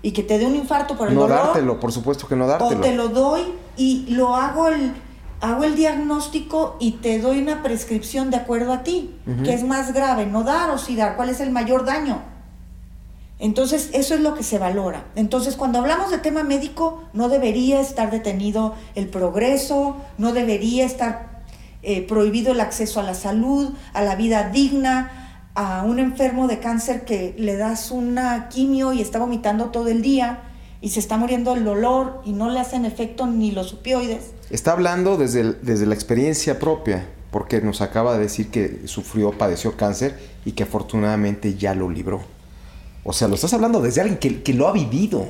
Y 0.03 0.11
que 0.11 0.21
te 0.21 0.37
dé 0.37 0.45
un 0.45 0.55
infarto 0.55 0.95
por 0.95 1.07
el 1.07 1.15
No 1.15 1.21
dolor. 1.21 1.37
dártelo, 1.37 1.79
por 1.79 1.91
supuesto 1.91 2.27
que 2.27 2.35
no 2.35 2.45
O 2.45 2.47
dártelo. 2.47 2.81
te 2.81 2.93
lo 2.93 3.07
doy 3.07 3.41
y 3.77 4.05
lo 4.09 4.35
hago 4.35 4.67
el, 4.67 4.93
hago 5.41 5.63
el 5.63 5.75
diagnóstico 5.75 6.75
y 6.79 6.91
te 6.91 7.19
doy 7.19 7.39
una 7.41 7.63
prescripción 7.63 8.29
de 8.29 8.37
acuerdo 8.37 8.73
a 8.73 8.83
ti. 8.83 9.15
Ujú. 9.25 9.43
¿Qué 9.43 9.53
es 9.53 9.63
más 9.63 9.93
grave? 9.93 10.25
¿No 10.27 10.43
dar 10.43 10.69
o 10.69 10.77
sí 10.77 10.95
dar? 10.95 11.15
¿Cuál 11.15 11.29
es 11.29 11.39
el 11.39 11.49
mayor 11.51 11.85
daño? 11.85 12.21
Entonces, 13.39 13.89
eso 13.93 14.13
es 14.13 14.21
lo 14.21 14.35
que 14.35 14.43
se 14.43 14.57
valora. 14.59 15.05
Entonces, 15.15 15.55
cuando 15.55 15.79
hablamos 15.79 16.11
de 16.11 16.17
tema 16.17 16.43
médico, 16.43 17.03
no 17.13 17.29
debería 17.29 17.81
estar 17.81 18.11
detenido 18.11 18.73
el 18.95 19.07
progreso, 19.09 19.97
no 20.17 20.31
debería 20.33 20.85
estar 20.85 21.41
eh, 21.81 22.05
prohibido 22.07 22.53
el 22.53 22.61
acceso 22.61 22.99
a 22.99 23.03
la 23.03 23.13
salud, 23.15 23.71
a 23.93 24.01
la 24.01 24.15
vida 24.15 24.49
digna, 24.49 25.22
a 25.55 25.83
un 25.83 25.99
enfermo 25.99 26.47
de 26.47 26.59
cáncer 26.59 27.05
que 27.05 27.35
le 27.37 27.55
das 27.57 27.91
una 27.91 28.49
quimio 28.49 28.93
y 28.93 29.01
está 29.01 29.19
vomitando 29.19 29.65
todo 29.67 29.87
el 29.87 30.01
día 30.01 30.43
y 30.81 30.89
se 30.89 30.99
está 30.99 31.17
muriendo 31.17 31.53
el 31.55 31.63
dolor 31.63 32.21
y 32.25 32.31
no 32.33 32.49
le 32.49 32.59
hacen 32.59 32.85
efecto 32.85 33.27
ni 33.27 33.51
los 33.51 33.73
opioides. 33.73 34.31
Está 34.49 34.71
hablando 34.73 35.15
desde, 35.17 35.41
el- 35.41 35.57
desde 35.61 35.85
la 35.85 35.93
experiencia 35.95 36.59
propia, 36.59 37.07
porque 37.31 37.61
nos 37.61 37.81
acaba 37.81 38.13
de 38.15 38.19
decir 38.23 38.49
que 38.49 38.81
sufrió, 38.85 39.31
padeció 39.31 39.77
cáncer 39.77 40.19
y 40.45 40.51
que 40.53 40.63
afortunadamente 40.63 41.55
ya 41.55 41.73
lo 41.75 41.89
libró. 41.89 42.21
O 43.03 43.13
sea, 43.13 43.27
lo 43.27 43.35
estás 43.35 43.53
hablando 43.53 43.81
desde 43.81 44.01
alguien 44.01 44.19
que, 44.19 44.43
que 44.43 44.53
lo 44.53 44.67
ha 44.67 44.71
vivido. 44.73 45.27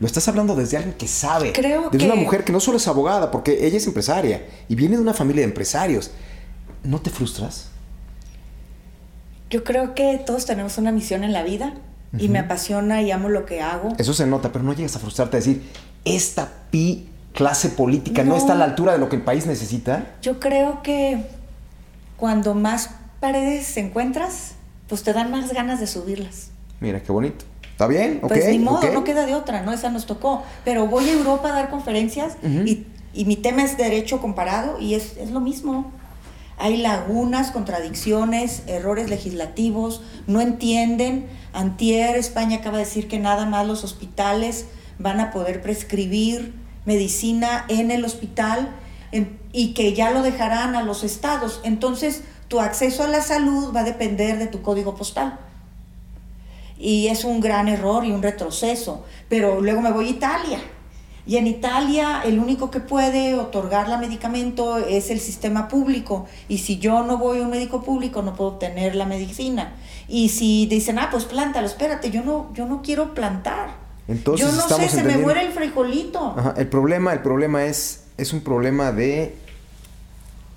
Lo 0.00 0.06
estás 0.06 0.26
hablando 0.28 0.54
desde 0.56 0.76
alguien 0.76 0.94
que 0.96 1.06
sabe. 1.08 1.52
Creo 1.52 1.88
desde 1.90 2.06
una 2.06 2.14
que- 2.14 2.20
mujer 2.20 2.44
que 2.44 2.52
no 2.52 2.60
solo 2.60 2.76
es 2.78 2.86
abogada, 2.88 3.30
porque 3.30 3.66
ella 3.66 3.76
es 3.78 3.86
empresaria 3.86 4.46
y 4.68 4.74
viene 4.74 4.96
de 4.96 5.02
una 5.02 5.14
familia 5.14 5.40
de 5.42 5.48
empresarios. 5.48 6.10
¿No 6.82 7.00
te 7.00 7.10
frustras? 7.10 7.70
Yo 9.50 9.64
creo 9.64 9.94
que 9.94 10.18
todos 10.24 10.46
tenemos 10.46 10.78
una 10.78 10.92
misión 10.92 11.24
en 11.24 11.32
la 11.32 11.42
vida 11.42 11.74
y 12.16 12.28
me 12.28 12.38
apasiona 12.38 13.02
y 13.02 13.10
amo 13.10 13.28
lo 13.28 13.44
que 13.44 13.60
hago. 13.60 13.90
Eso 13.98 14.14
se 14.14 14.26
nota, 14.26 14.52
pero 14.52 14.64
no 14.64 14.72
llegas 14.72 14.94
a 14.96 14.98
frustrarte 15.00 15.36
a 15.36 15.40
decir, 15.40 15.62
esta 16.04 16.48
pi 16.70 17.08
clase 17.32 17.68
política 17.70 18.22
no, 18.22 18.30
No. 18.30 18.36
está 18.36 18.52
a 18.52 18.56
la 18.56 18.64
altura 18.64 18.92
de 18.92 18.98
lo 18.98 19.08
que 19.08 19.16
el 19.16 19.22
país 19.22 19.46
necesita. 19.46 20.06
Yo 20.22 20.38
creo 20.38 20.82
que 20.82 21.24
cuando 22.16 22.54
más 22.54 22.90
paredes 23.20 23.76
encuentras, 23.76 24.52
pues 24.88 25.02
te 25.02 25.12
dan 25.12 25.30
más 25.30 25.52
ganas 25.52 25.80
de 25.80 25.86
subirlas. 25.86 26.50
Mira, 26.80 27.02
qué 27.02 27.10
bonito. 27.10 27.44
¿Está 27.72 27.88
bien? 27.88 28.20
Pues 28.20 28.46
ni 28.48 28.60
modo, 28.60 28.88
no 28.92 29.02
queda 29.02 29.26
de 29.26 29.34
otra, 29.34 29.62
¿no? 29.62 29.72
Esa 29.72 29.90
nos 29.90 30.06
tocó. 30.06 30.44
Pero 30.64 30.86
voy 30.86 31.08
a 31.08 31.12
Europa 31.12 31.48
a 31.48 31.52
dar 31.52 31.70
conferencias 31.70 32.36
Ujú. 32.42 32.60
y, 32.64 32.86
y 33.12 33.24
mi 33.24 33.34
tema 33.36 33.64
es 33.64 33.76
derecho 33.76 34.20
comparado 34.20 34.78
y 34.78 34.94
es, 34.94 35.16
es 35.16 35.32
lo 35.32 35.40
mismo. 35.40 35.90
Hay 36.56 36.76
lagunas, 36.76 37.50
contradicciones, 37.50 38.62
errores 38.66 39.10
legislativos, 39.10 40.02
no 40.26 40.40
entienden. 40.40 41.26
Antier, 41.52 42.16
España 42.16 42.58
acaba 42.58 42.78
de 42.78 42.84
decir 42.84 43.08
que 43.08 43.18
nada 43.18 43.46
más 43.46 43.66
los 43.66 43.84
hospitales 43.84 44.66
van 44.98 45.20
a 45.20 45.30
poder 45.30 45.62
prescribir 45.62 46.54
medicina 46.84 47.64
en 47.68 47.90
el 47.90 48.04
hospital 48.04 48.70
y 49.52 49.74
que 49.74 49.94
ya 49.94 50.10
lo 50.10 50.22
dejarán 50.22 50.74
a 50.74 50.82
los 50.82 51.04
estados. 51.04 51.60
Entonces, 51.64 52.22
tu 52.48 52.60
acceso 52.60 53.04
a 53.04 53.08
la 53.08 53.20
salud 53.20 53.74
va 53.74 53.80
a 53.80 53.84
depender 53.84 54.38
de 54.38 54.46
tu 54.46 54.62
código 54.62 54.94
postal 54.94 55.38
y 56.78 57.08
es 57.08 57.24
un 57.24 57.40
gran 57.40 57.68
error 57.68 58.04
y 58.04 58.12
un 58.12 58.22
retroceso. 58.22 59.04
Pero 59.28 59.60
luego 59.60 59.80
me 59.80 59.92
voy 59.92 60.06
a 60.06 60.10
Italia, 60.10 60.58
Y 61.26 61.36
en 61.36 61.46
Italia 61.46 62.22
el 62.24 62.38
único 62.38 62.70
que 62.70 62.80
puede 62.80 63.34
otorgar 63.34 63.88
la 63.88 63.96
medicamento 63.96 64.78
es 64.78 65.10
el 65.10 65.20
sistema 65.20 65.68
público. 65.68 66.26
Y 66.48 66.58
si 66.58 66.78
yo 66.78 67.02
no 67.02 67.16
voy 67.16 67.40
a 67.40 67.42
un 67.42 67.50
médico 67.50 67.82
público 67.82 68.22
no 68.22 68.34
puedo 68.34 68.50
obtener 68.50 68.94
la 68.94 69.06
medicina. 69.06 69.74
Y 70.06 70.28
si 70.28 70.66
dicen, 70.66 70.98
ah, 70.98 71.08
pues 71.10 71.24
plántalo, 71.24 71.66
espérate, 71.66 72.10
yo 72.10 72.22
no, 72.22 72.52
yo 72.54 72.66
no 72.66 72.82
quiero 72.82 73.14
plantar. 73.14 73.70
Entonces, 74.06 74.46
yo 74.46 74.52
no 74.52 74.68
sé, 74.68 74.88
se 74.90 75.02
me 75.02 75.16
muere 75.16 75.46
el 75.46 75.52
frijolito. 75.52 76.34
Ajá, 76.36 76.54
El 76.58 76.68
problema, 76.68 77.12
el 77.14 77.20
problema 77.20 77.64
es, 77.64 78.04
es 78.18 78.34
un 78.34 78.42
problema 78.42 78.92
de 78.92 79.34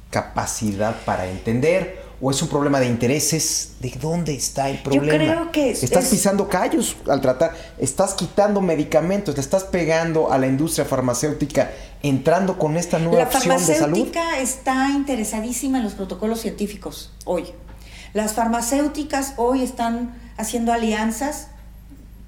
capacidad 0.09 0.95
para 1.05 1.27
entender 1.27 2.06
o 2.19 2.31
es 2.31 2.41
un 2.41 2.47
problema 2.47 2.79
de 2.79 2.87
intereses. 2.87 3.73
¿De 3.79 3.91
dónde 4.01 4.33
está 4.33 4.69
el 4.69 4.79
problema? 4.81 5.11
creo 5.33 5.51
que 5.51 5.71
es- 5.71 5.83
estás 5.83 6.05
es- 6.05 6.09
pisando 6.11 6.47
callos 6.49 6.95
al 7.07 7.21
tratar, 7.21 7.51
estás 7.77 8.13
quitando 8.15 8.59
medicamentos, 8.61 9.35
le 9.35 9.41
estás 9.41 9.63
pegando 9.65 10.31
a 10.31 10.37
la 10.37 10.47
industria 10.47 10.85
farmacéutica, 10.85 11.71
entrando 12.03 12.57
con 12.57 12.75
esta 12.77 12.97
nueva 12.99 13.19
La 13.19 13.23
opción 13.25 13.57
de 13.57 13.63
salud. 13.63 13.79
farmacéutica 13.79 14.39
está 14.39 14.89
interesadísima 14.91 15.77
en 15.77 15.83
los 15.83 15.93
protocolos 15.93 16.39
científicos 16.41 17.11
hoy. 17.25 17.45
Las 18.13 18.33
farmacéuticas 18.33 19.33
hoy 19.37 19.61
están 19.63 20.15
haciendo 20.37 20.73
alianzas. 20.73 21.49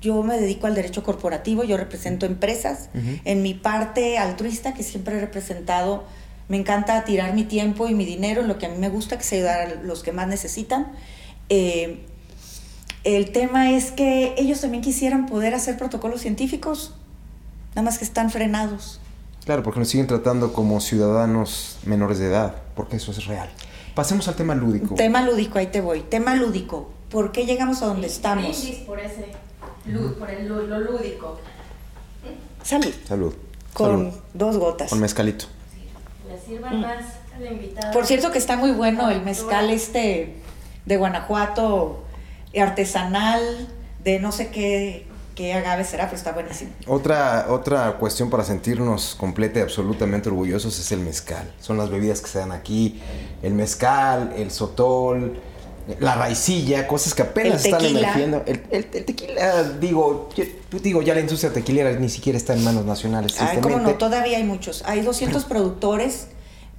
Yo 0.02 0.22
me 0.24 0.40
dedico 0.40 0.68
al 0.68 0.76
derecho 0.76 1.04
corporativo, 1.04 1.64
yo 1.64 1.76
represento 1.78 2.26
empresas. 2.26 2.90
En 3.26 3.42
mi 3.42 3.54
parte 3.54 4.18
altruista, 4.18 4.74
que 4.74 4.84
siempre 4.84 5.18
he 5.18 5.20
representado, 5.20 6.04
me 6.50 6.58
encanta 6.58 7.04
tirar 7.06 7.34
mi 7.34 7.43
tiempo 7.45 7.88
y 7.88 7.93
mi 7.93 8.06
dinero 8.06 8.41
en 8.41 8.47
lo 8.47 8.58
que 8.58 8.66
a 8.66 8.70
mí 8.70 8.78
me 8.78 8.89
gusta, 8.89 9.18
que 9.18 9.24
es 9.24 9.32
ayudar 9.34 9.62
a 9.62 9.76
los 9.84 10.04
que 10.04 10.12
más 10.12 10.28
necesitan. 10.28 10.91
Eh, 11.50 12.02
el 13.04 13.32
tema 13.32 13.72
es 13.72 13.91
que 13.91 14.36
ellos 14.38 14.60
también 14.62 14.84
quisieran 14.84 15.26
poder 15.26 15.54
hacer 15.54 15.78
protocolos 15.78 16.22
científicos, 16.22 16.93
nada 17.70 17.84
más 17.84 17.97
que 17.97 18.04
están 18.06 18.30
frenados. 18.30 19.00
Claro, 19.45 19.64
porque 19.64 19.80
nos 19.80 19.88
siguen 19.89 20.08
tratando 20.08 20.52
como 20.54 20.82
ciudadanos 20.82 21.78
menores 21.86 22.20
de 22.20 22.28
edad, 22.28 22.56
porque 22.76 22.97
eso 22.97 23.12
es 23.12 23.26
real. 23.26 23.50
Pasemos 23.95 24.28
al 24.28 24.36
tema 24.36 24.54
lúdico. 24.54 24.95
Tema 24.95 25.22
lúdico, 25.22 25.58
ahí 25.60 25.68
te 25.68 25.82
voy. 25.82 26.02
Tema 26.02 26.36
lúdico. 26.36 26.91
¿Por 27.10 27.32
qué 27.32 27.45
llegamos 27.45 27.82
a 27.82 27.86
donde 27.88 28.08
estamos? 28.08 28.58
Por 28.86 29.00
ese, 29.00 29.26
lú- 29.88 30.14
por 30.20 30.30
el, 30.30 30.47
lo 30.47 30.80
lúdico. 30.80 31.39
Salud. 32.64 32.93
Salud. 33.08 33.34
Con 33.74 33.88
Salud. 34.12 34.14
dos 34.34 34.58
gotas. 34.58 34.89
Con 34.89 35.00
mezcalito. 35.00 35.45
Sirvan 36.50 36.82
más 36.82 37.06
a 37.36 37.39
la 37.39 37.52
invitada. 37.52 37.91
Mm. 37.91 37.93
Por 37.93 38.06
cierto 38.06 38.32
que 38.32 38.38
está 38.39 38.58
muy 38.58 38.72
bueno 38.72 39.10
el 39.10 39.22
mezcal 39.22 39.70
este 39.70 40.34
de 40.86 40.97
Guanajuato, 40.97 42.04
artesanal, 42.60 43.68
de 44.04 44.20
no 44.20 44.32
sé 44.32 44.50
qué, 44.50 45.06
qué 45.36 45.54
agave 45.54 45.84
será, 45.84 46.06
pero 46.06 46.18
está 46.18 46.32
buenísimo. 46.32 46.72
Otra, 46.88 47.47
otra 47.50 47.97
cuestión 47.97 48.30
para 48.30 48.43
sentirnos 48.43 49.16
completa 49.16 49.60
y 49.60 49.62
absolutamente 49.62 50.30
orgullosos 50.30 50.80
es 50.80 50.91
el 50.91 51.00
mezcal. 51.02 51.52
Son 51.60 51.78
las 51.78 51.89
bebidas 51.89 52.22
que 52.22 52.28
se 52.28 52.39
dan 52.39 52.52
aquí. 52.52 53.02
El 53.43 53.54
mezcal, 53.54 54.34
el 54.36 54.52
sotol, 54.52 55.39
la 56.00 56.16
raicilla, 56.16 56.88
cosas 56.88 57.14
que 57.14 57.22
apenas 57.24 57.66
El 57.66 57.74
están 57.74 57.86
emergiendo. 57.89 58.43
El, 58.45 58.64
el- 58.72 58.88
el 58.93 59.06
tequila, 59.06 59.64
digo, 59.80 60.30
yo- 60.36 60.45
digo, 60.82 61.02
ya 61.02 61.14
la 61.14 61.20
industria 61.22 61.52
tequilera 61.52 61.91
ni 61.93 62.10
siquiera 62.10 62.38
está 62.38 62.54
en 62.54 62.64
manos 62.64 62.86
nacionales, 62.86 63.36
Ay, 63.39 63.60
cómo 63.62 63.80
no, 63.80 63.95
todavía 63.95 64.38
hay 64.38 64.43
muchos. 64.43 64.84
Hay 64.86 65.02
200 65.02 65.45
productores. 65.45 66.28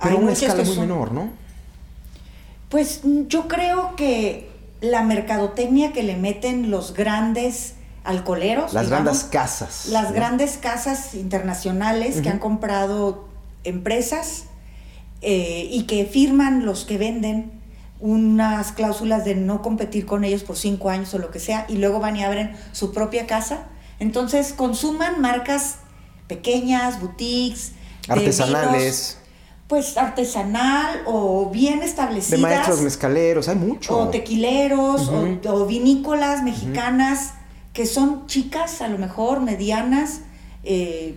Pero 0.02 0.18
una 0.18 0.32
escala 0.32 0.62
muy 0.64 0.74
son- 0.74 0.80
menor, 0.80 1.12
¿no? 1.12 1.30
Pues 2.68 3.00
mm, 3.04 3.26
yo 3.26 3.48
creo 3.48 3.96
que 3.96 4.48
la 4.80 5.02
mercadotecnia 5.02 5.92
que 5.92 6.02
le 6.02 6.16
meten 6.16 6.70
los 6.70 6.94
grandes 6.94 7.74
alcoholeros. 8.04 8.72
Las 8.72 8.86
digamos, 8.86 9.04
grandes 9.04 9.24
casas. 9.24 9.86
Las 9.86 10.08
¿no? 10.10 10.14
grandes 10.14 10.56
casas 10.56 11.14
internacionales 11.14 12.20
que 12.22 12.28
han 12.30 12.38
comprado 12.38 13.28
empresas 13.64 14.44
eh, 15.20 15.68
y 15.70 15.82
que 15.84 16.06
firman 16.06 16.64
los 16.64 16.84
que 16.84 16.96
venden 16.96 17.52
unas 18.00 18.72
cláusulas 18.72 19.26
de 19.26 19.34
no 19.34 19.60
competir 19.60 20.06
con 20.06 20.24
ellos 20.24 20.42
por 20.42 20.56
cinco 20.56 20.88
años 20.88 21.12
o 21.12 21.18
lo 21.18 21.30
que 21.30 21.38
sea 21.38 21.66
y 21.68 21.76
luego 21.76 22.00
van 22.00 22.16
y 22.16 22.24
abren 22.24 22.56
su 22.72 22.92
propia 22.92 23.26
casa. 23.26 23.66
Entonces 23.98 24.54
consuman 24.54 25.20
marcas 25.20 25.76
pequeñas, 26.26 27.00
boutiques, 27.00 27.72
Artesanales, 28.08 29.18
pues 29.70 29.96
artesanal 29.96 31.00
o 31.06 31.48
bien 31.48 31.78
de 31.78 31.86
establecidas 31.86 32.40
maestros 32.40 32.80
mezcaleros, 32.82 33.48
hay 33.48 33.54
mucho. 33.54 33.96
o 33.96 34.08
tequileros 34.08 35.08
o- 35.08 35.64
vinícolas 35.66 36.42
mexicanas 36.42 37.34
que 37.72 37.86
son 37.86 38.26
chicas, 38.26 38.82
a 38.82 38.88
lo 38.88 38.98
mejor 38.98 39.40
medianas, 39.40 40.22
eh, 40.64 41.14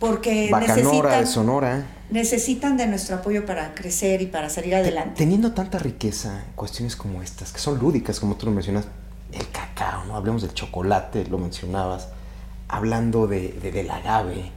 porque 0.00 0.48
Bacanora 0.50 0.74
de 0.76 0.82
necesitan, 0.82 1.26
Sonora. 1.26 1.86
necesitan 2.10 2.76
de 2.78 2.86
nuestro 2.86 3.16
apoyo 3.16 3.44
para 3.44 3.74
crecer 3.74 4.22
y 4.22 4.26
para 4.28 4.48
salir 4.48 4.74
adelante. 4.74 5.12
Teniendo 5.18 5.52
tanta 5.52 5.78
riqueza 5.78 6.42
cuestiones 6.54 6.96
como 6.96 7.20
estas, 7.20 7.52
que 7.52 7.58
son 7.58 7.78
lúdicas, 7.78 8.18
como 8.18 8.36
tú 8.36 8.46
lo 8.46 8.52
mencionas, 8.52 8.86
el 9.30 9.46
cacao, 9.50 10.04
¿no? 10.06 10.16
Hablemos 10.16 10.40
del 10.40 10.54
chocolate, 10.54 11.26
lo 11.26 11.36
mencionabas, 11.36 12.08
hablando 12.68 13.26
de, 13.26 13.50
de- 13.62 13.72
del 13.72 13.90
agave, 13.90 14.50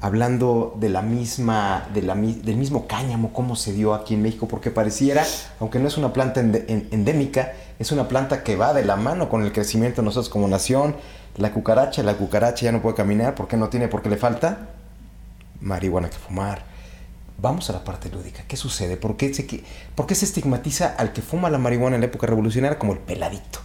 hablando 0.00 0.74
de 0.78 0.88
la 0.88 1.02
misma, 1.02 1.88
de 1.92 2.02
la, 2.02 2.14
del 2.14 2.56
mismo 2.56 2.86
cáñamo, 2.86 3.32
cómo 3.32 3.56
se 3.56 3.72
dio 3.72 3.94
aquí 3.94 4.14
en 4.14 4.22
México, 4.22 4.48
porque 4.48 4.70
pareciera, 4.70 5.24
aunque 5.58 5.78
no 5.78 5.88
es 5.88 5.98
una 5.98 6.12
planta 6.12 6.40
endémica, 6.40 7.52
es 7.78 7.92
una 7.92 8.08
planta 8.08 8.42
que 8.42 8.56
va 8.56 8.72
de 8.72 8.84
la 8.84 8.96
mano 8.96 9.28
con 9.28 9.42
el 9.42 9.52
crecimiento 9.52 10.02
de 10.02 10.06
nosotros 10.06 10.28
como 10.28 10.48
nación. 10.48 10.96
La 11.36 11.52
cucaracha, 11.52 12.02
la 12.02 12.14
cucaracha 12.14 12.64
ya 12.66 12.72
no 12.72 12.82
puede 12.82 12.96
caminar, 12.96 13.34
¿por 13.34 13.48
qué 13.48 13.56
no 13.56 13.68
tiene? 13.68 13.88
¿Por 13.88 14.02
qué 14.02 14.10
le 14.10 14.16
falta? 14.16 14.68
marihuana 15.60 16.10
que 16.10 16.16
fumar. 16.16 16.62
Vamos 17.38 17.70
a 17.70 17.72
la 17.72 17.84
parte 17.84 18.10
lúdica. 18.10 18.44
¿Qué 18.46 18.56
sucede? 18.56 18.96
¿Por 18.96 19.16
qué, 19.16 19.32
se, 19.32 19.64
por 19.94 20.12
se 20.14 20.24
estigmatiza 20.24 20.94
al 20.98 21.12
que 21.12 21.22
fuma 21.22 21.48
la 21.48 21.58
marihuana 21.58 21.96
en 21.96 22.02
la 22.02 22.06
época 22.06 22.26
revolucionaria 22.26 22.78
como 22.78 22.92
el 22.92 22.98
peladito? 22.98 23.60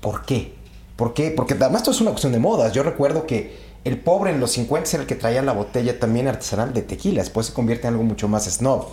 ¿Por 0.00 0.24
qué? 0.24 0.54
¿Por 0.96 1.14
qué? 1.14 1.30
Porque 1.30 1.54
además 1.54 1.82
esto 1.82 1.92
es 1.92 2.00
una 2.00 2.10
cuestión 2.10 2.32
de 2.32 2.40
modas. 2.40 2.72
Yo 2.72 2.82
recuerdo 2.82 3.26
que 3.26 3.71
el 3.84 3.98
pobre 3.98 4.30
en 4.30 4.40
los 4.40 4.52
50 4.52 4.90
era 4.90 5.00
el 5.02 5.06
que 5.06 5.16
traía 5.16 5.42
la 5.42 5.52
botella 5.52 5.98
también 5.98 6.28
artesanal 6.28 6.72
de 6.72 6.82
tequila. 6.82 7.22
Después 7.22 7.48
se 7.48 7.52
convierte 7.52 7.88
en 7.88 7.94
algo 7.94 8.04
mucho 8.04 8.28
más 8.28 8.44
snob. 8.44 8.86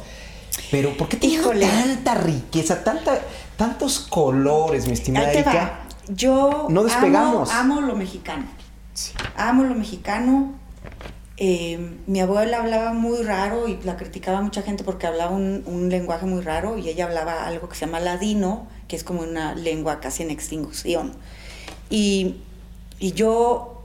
Pero 0.72 0.96
¿por 0.98 1.08
qué 1.08 1.18
tiene 1.18 1.44
tanta 1.44 2.16
riqueza, 2.16 2.84
tanta, 2.84 3.22
tantos 3.56 4.00
colores, 4.00 4.88
mi 4.88 4.94
estimada 4.94 5.32
Erika? 5.32 5.82
Yo 6.08 6.68
No 6.70 6.84
despegamos. 6.84 7.52
Amo, 7.52 7.76
amo 7.76 7.88
lo 7.88 7.96
mexicano. 7.96 8.46
Sí. 8.94 9.14
Amo 9.36 9.64
lo 9.64 9.76
mexicano. 9.76 10.54
Eh, 11.38 11.98
mi 12.06 12.20
abuela 12.20 12.60
hablaba 12.60 12.92
muy 12.92 13.24
raro 13.24 13.68
y 13.68 13.80
la 13.84 13.96
criticaba 13.96 14.42
mucha 14.42 14.62
gente 14.62 14.84
porque 14.84 15.08
hablaba 15.08 15.32
un, 15.32 15.64
un 15.66 15.90
lenguaje 15.90 16.26
muy 16.26 16.42
raro 16.42 16.78
y 16.78 16.90
ella 16.90 17.06
hablaba 17.06 17.46
algo 17.46 17.70
que 17.70 17.76
se 17.76 17.86
llama 17.86 18.00
ladino, 18.00 18.68
que 18.88 18.96
es 18.96 19.04
como 19.04 19.22
una 19.22 19.56
lengua 19.56 20.00
casi 20.02 20.24
en 20.24 20.32
extinción. 20.32 21.14
Y, 21.90 22.42
y 23.00 23.14
yo 23.14 23.79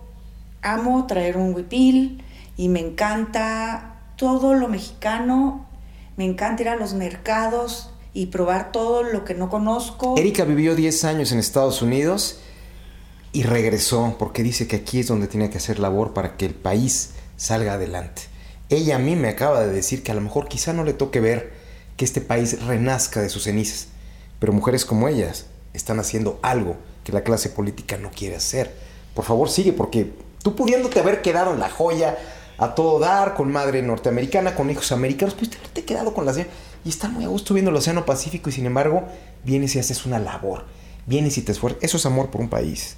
amo 0.64 1.06
traer 1.06 1.36
un 1.36 1.54
huipil 1.54 2.24
y 2.56 2.68
me 2.68 2.80
encanta 2.80 4.00
todo 4.16 4.54
lo 4.54 4.68
mexicano, 4.68 5.66
me 6.16 6.24
encanta 6.24 6.62
ir 6.62 6.68
a 6.68 6.76
los 6.76 6.94
mercados 6.94 7.90
y 8.12 8.26
probar 8.26 8.72
todo 8.72 9.02
lo 9.02 9.24
que 9.24 9.34
no 9.34 9.50
conozco. 9.50 10.14
Erika 10.16 10.44
vivió 10.44 10.74
10 10.74 11.04
años 11.04 11.32
en 11.32 11.38
Estados 11.38 11.82
Unidos 11.82 12.40
y 13.32 13.42
regresó 13.42 14.16
porque 14.18 14.42
dice 14.42 14.66
que 14.68 14.76
aquí 14.76 15.00
es 15.00 15.08
donde 15.08 15.26
tiene 15.26 15.50
que 15.50 15.58
hacer 15.58 15.78
labor 15.78 16.14
para 16.14 16.36
que 16.36 16.46
el 16.46 16.54
país 16.54 17.10
salga 17.36 17.74
adelante. 17.74 18.22
Ella 18.70 18.96
a 18.96 19.00
mí 19.00 19.16
me 19.16 19.28
acaba 19.28 19.60
de 19.60 19.72
decir 19.72 20.02
que 20.02 20.12
a 20.12 20.14
lo 20.14 20.20
mejor 20.20 20.48
quizá 20.48 20.72
no 20.72 20.84
le 20.84 20.94
toque 20.94 21.20
ver 21.20 21.52
que 21.96 22.04
este 22.04 22.20
país 22.20 22.64
renazca 22.64 23.20
de 23.20 23.28
sus 23.28 23.44
cenizas, 23.44 23.88
pero 24.38 24.52
mujeres 24.52 24.84
como 24.84 25.08
ellas 25.08 25.46
están 25.74 25.98
haciendo 25.98 26.38
algo 26.42 26.76
que 27.02 27.12
la 27.12 27.22
clase 27.22 27.50
política 27.50 27.98
no 27.98 28.10
quiere 28.10 28.36
hacer. 28.36 28.74
Por 29.14 29.24
favor, 29.24 29.50
sigue 29.50 29.72
porque 29.72 30.12
tú 30.44 30.54
pudiéndote 30.54 31.00
haber 31.00 31.22
quedado 31.22 31.52
en 31.54 31.58
la 31.58 31.70
joya 31.70 32.16
a 32.58 32.76
todo 32.76 33.00
dar 33.00 33.34
con 33.34 33.50
madre 33.50 33.82
norteamericana, 33.82 34.54
con 34.54 34.70
hijos 34.70 34.92
americanos, 34.92 35.34
pues 35.34 35.50
haberte 35.58 35.84
quedado 35.84 36.14
con 36.14 36.24
las 36.26 36.36
y 36.38 36.88
estar 36.88 37.10
muy 37.10 37.24
a 37.24 37.28
gusto 37.28 37.54
viendo 37.54 37.70
el 37.70 37.76
Océano 37.78 38.04
Pacífico 38.04 38.50
y 38.50 38.52
sin 38.52 38.66
embargo 38.66 39.04
vienes 39.42 39.74
y 39.74 39.78
haces 39.80 40.04
una 40.06 40.18
labor, 40.20 40.66
vienes 41.06 41.38
y 41.38 41.42
te 41.42 41.50
esfuerzas. 41.52 41.82
Eso 41.82 41.96
es 41.96 42.06
amor 42.06 42.30
por 42.30 42.42
un 42.42 42.48
país. 42.50 42.96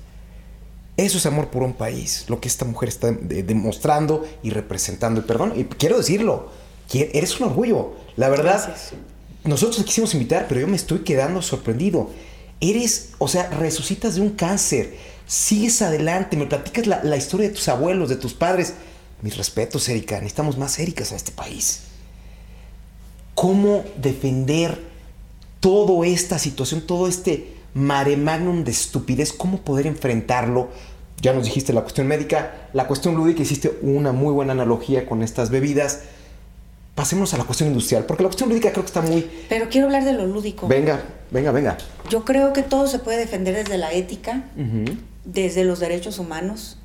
Eso 0.97 1.19
es 1.19 1.27
amor 1.27 1.49
por 1.49 1.63
un 1.63 1.75
país, 1.75 2.25
lo 2.29 2.41
que 2.41 2.49
esta 2.49 2.65
mujer 2.65 2.89
está 2.89 3.13
de- 3.13 3.43
demostrando 3.43 4.27
y 4.43 4.51
representando. 4.51 5.21
Y 5.21 5.25
perdón, 5.25 5.53
y 5.55 5.65
quiero 5.65 5.99
decirlo, 5.99 6.49
eres 6.93 7.39
un 7.39 7.47
orgullo. 7.49 7.93
La 8.17 8.29
verdad, 8.29 8.63
Gracias. 8.67 8.93
nosotros 9.45 9.77
te 9.79 9.85
quisimos 9.85 10.13
invitar, 10.15 10.47
pero 10.49 10.61
yo 10.61 10.67
me 10.67 10.77
estoy 10.77 10.99
quedando 11.01 11.43
sorprendido. 11.43 12.11
Eres, 12.61 13.11
o 13.19 13.29
sea, 13.29 13.51
resucitas 13.51 14.15
de 14.17 14.23
un 14.23 14.31
cáncer, 14.31 14.97
sigues 15.27 15.83
adelante, 15.83 16.37
me 16.37 16.47
platicas 16.47 16.87
la, 16.87 17.03
la 17.05 17.17
historia 17.17 17.49
de 17.49 17.55
tus 17.55 17.69
abuelos, 17.69 18.09
de 18.09 18.17
tus 18.17 18.35
padres. 18.35 18.75
Mis 19.23 19.37
respetos, 19.37 19.89
Erika, 19.89 20.17
necesitamos 20.17 20.59
más 20.59 20.79
Ericas 20.79 21.11
en 21.11 21.17
este 21.17 21.33
país. 21.33 21.83
¿Cómo 23.35 23.85
defender 23.97 24.81
toda 25.61 26.07
esta 26.07 26.39
situación, 26.39 26.83
todo 26.83 27.09
este 27.09 27.55
mare 27.75 28.17
magnum 28.17 28.65
de 28.65 28.71
estupidez? 28.71 29.33
¿Cómo 29.33 29.61
poder 29.63 29.87
enfrentarlo 29.87 30.71
ya 31.21 31.33
nos 31.33 31.45
dijiste 31.45 31.73
la 31.73 31.81
cuestión 31.81 32.07
médica, 32.07 32.69
la 32.73 32.87
cuestión 32.87 33.15
lúdica, 33.15 33.43
hiciste 33.43 33.79
una 33.83 34.13
muy 34.13 34.33
buena 34.33 34.53
analogía 34.53 35.07
con 35.07 35.23
estas 35.23 35.51
bebidas. 35.51 36.01
Pasemos 36.95 37.35
a 37.35 37.39
la 37.39 37.45
cuestión 37.45 37.69
industrial, 37.69 38.05
porque 38.05 38.23
la 38.23 38.29
cuestión 38.29 38.49
lúdica 38.49 38.71
creo 38.71 38.83
que 38.83 38.89
está 38.89 39.03
muy... 39.03 39.31
Pero 39.49 39.69
quiero 39.69 39.87
hablar 39.87 40.05
de 40.05 40.13
lo 40.13 40.27
lúdico. 40.27 40.67
Venga, 40.67 41.03
venga, 41.31 41.53
venga. 41.53 41.77
Yo 42.09 42.25
creo 42.25 42.53
que 42.53 42.63
todo 42.63 42.87
se 42.87 42.99
puede 42.99 43.19
defender 43.19 43.55
desde 43.55 43.77
la 43.79 43.93
ética, 43.93 44.45
desde 45.27 45.65
los 45.65 45.81
derechos 45.81 46.19
humanos 46.19 46.79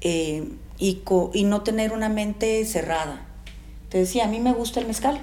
eh, 0.00 0.48
y, 0.78 1.02
y, 1.34 1.44
no 1.44 1.62
tener 1.62 1.92
una 1.92 2.08
mente 2.08 2.64
cerrada. 2.64 3.26
Te 3.90 3.98
decía, 3.98 4.24
a 4.24 4.28
mí 4.28 4.40
me 4.40 4.52
gusta 4.52 4.80
el 4.80 4.86
mezcal. 4.86 5.20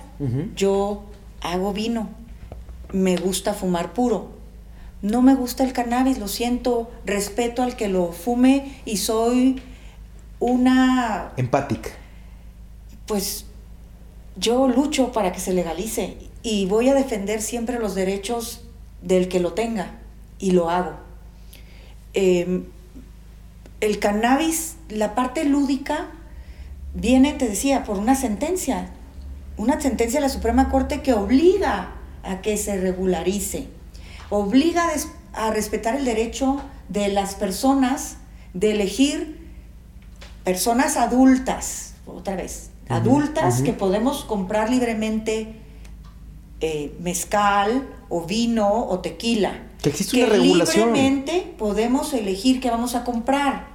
Yo 0.55 1.03
hago 1.41 1.73
vino. 1.73 2.09
Me 2.91 3.17
gusta 3.17 3.53
fumar 3.53 3.93
puro. 3.93 4.31
No 5.01 5.21
me 5.21 5.35
gusta 5.35 5.63
el 5.63 5.73
cannabis, 5.73 6.17
lo 6.17 6.27
siento. 6.27 6.91
Respeto 7.05 7.63
al 7.63 7.75
que 7.75 7.87
lo 7.87 8.11
fume 8.11 8.81
y 8.85 8.97
soy 8.97 9.61
una... 10.39 11.33
Empática. 11.37 11.89
Pues 13.05 13.45
yo 14.37 14.67
lucho 14.67 15.11
para 15.11 15.31
que 15.31 15.39
se 15.39 15.53
legalice 15.53 16.17
y 16.41 16.65
voy 16.65 16.89
a 16.89 16.93
defender 16.93 17.41
siempre 17.41 17.79
los 17.79 17.95
derechos 17.95 18.61
del 19.01 19.27
que 19.27 19.39
lo 19.39 19.53
tenga 19.53 19.99
y 20.39 20.51
lo 20.51 20.69
hago. 20.69 20.97
Em, 22.13 22.65
el 23.81 23.99
cannabis, 23.99 24.75
la 24.89 25.15
parte 25.15 25.45
lúdica, 25.45 26.07
viene, 26.93 27.33
te 27.33 27.49
decía, 27.49 27.83
por 27.83 27.97
una 27.97 28.15
sentencia, 28.15 28.89
una 29.57 29.79
sentencia 29.81 30.19
de 30.19 30.27
la 30.27 30.33
Suprema 30.33 30.69
Corte 30.69 31.01
que 31.01 31.13
obliga 31.13 31.91
a 32.23 32.41
que 32.41 32.57
se 32.57 32.77
regularice, 32.79 33.67
obliga 34.29 34.89
a 35.33 35.51
respetar 35.51 35.95
el 35.95 36.05
derecho 36.05 36.61
de 36.89 37.09
las 37.09 37.35
personas 37.35 38.17
de 38.53 38.71
elegir 38.71 39.43
personas 40.43 40.97
adultas, 40.97 41.95
otra 42.05 42.35
vez, 42.35 42.69
adultas 42.89 43.61
que 43.61 43.73
podemos 43.73 44.25
comprar 44.25 44.69
libremente 44.69 45.55
eh, 46.61 46.95
mezcal 46.99 47.87
o 48.13 48.21
vino 48.21 48.85
o 48.85 48.99
tequila. 48.99 49.63
Que 49.81 49.89
existe 49.89 50.23
una 50.23 50.27
regulación. 50.27 50.93
Libremente 50.93 51.55
podemos 51.57 52.13
elegir 52.13 52.61
qué 52.61 52.69
vamos 52.69 52.93
a 52.93 53.03
comprar. 53.03 53.65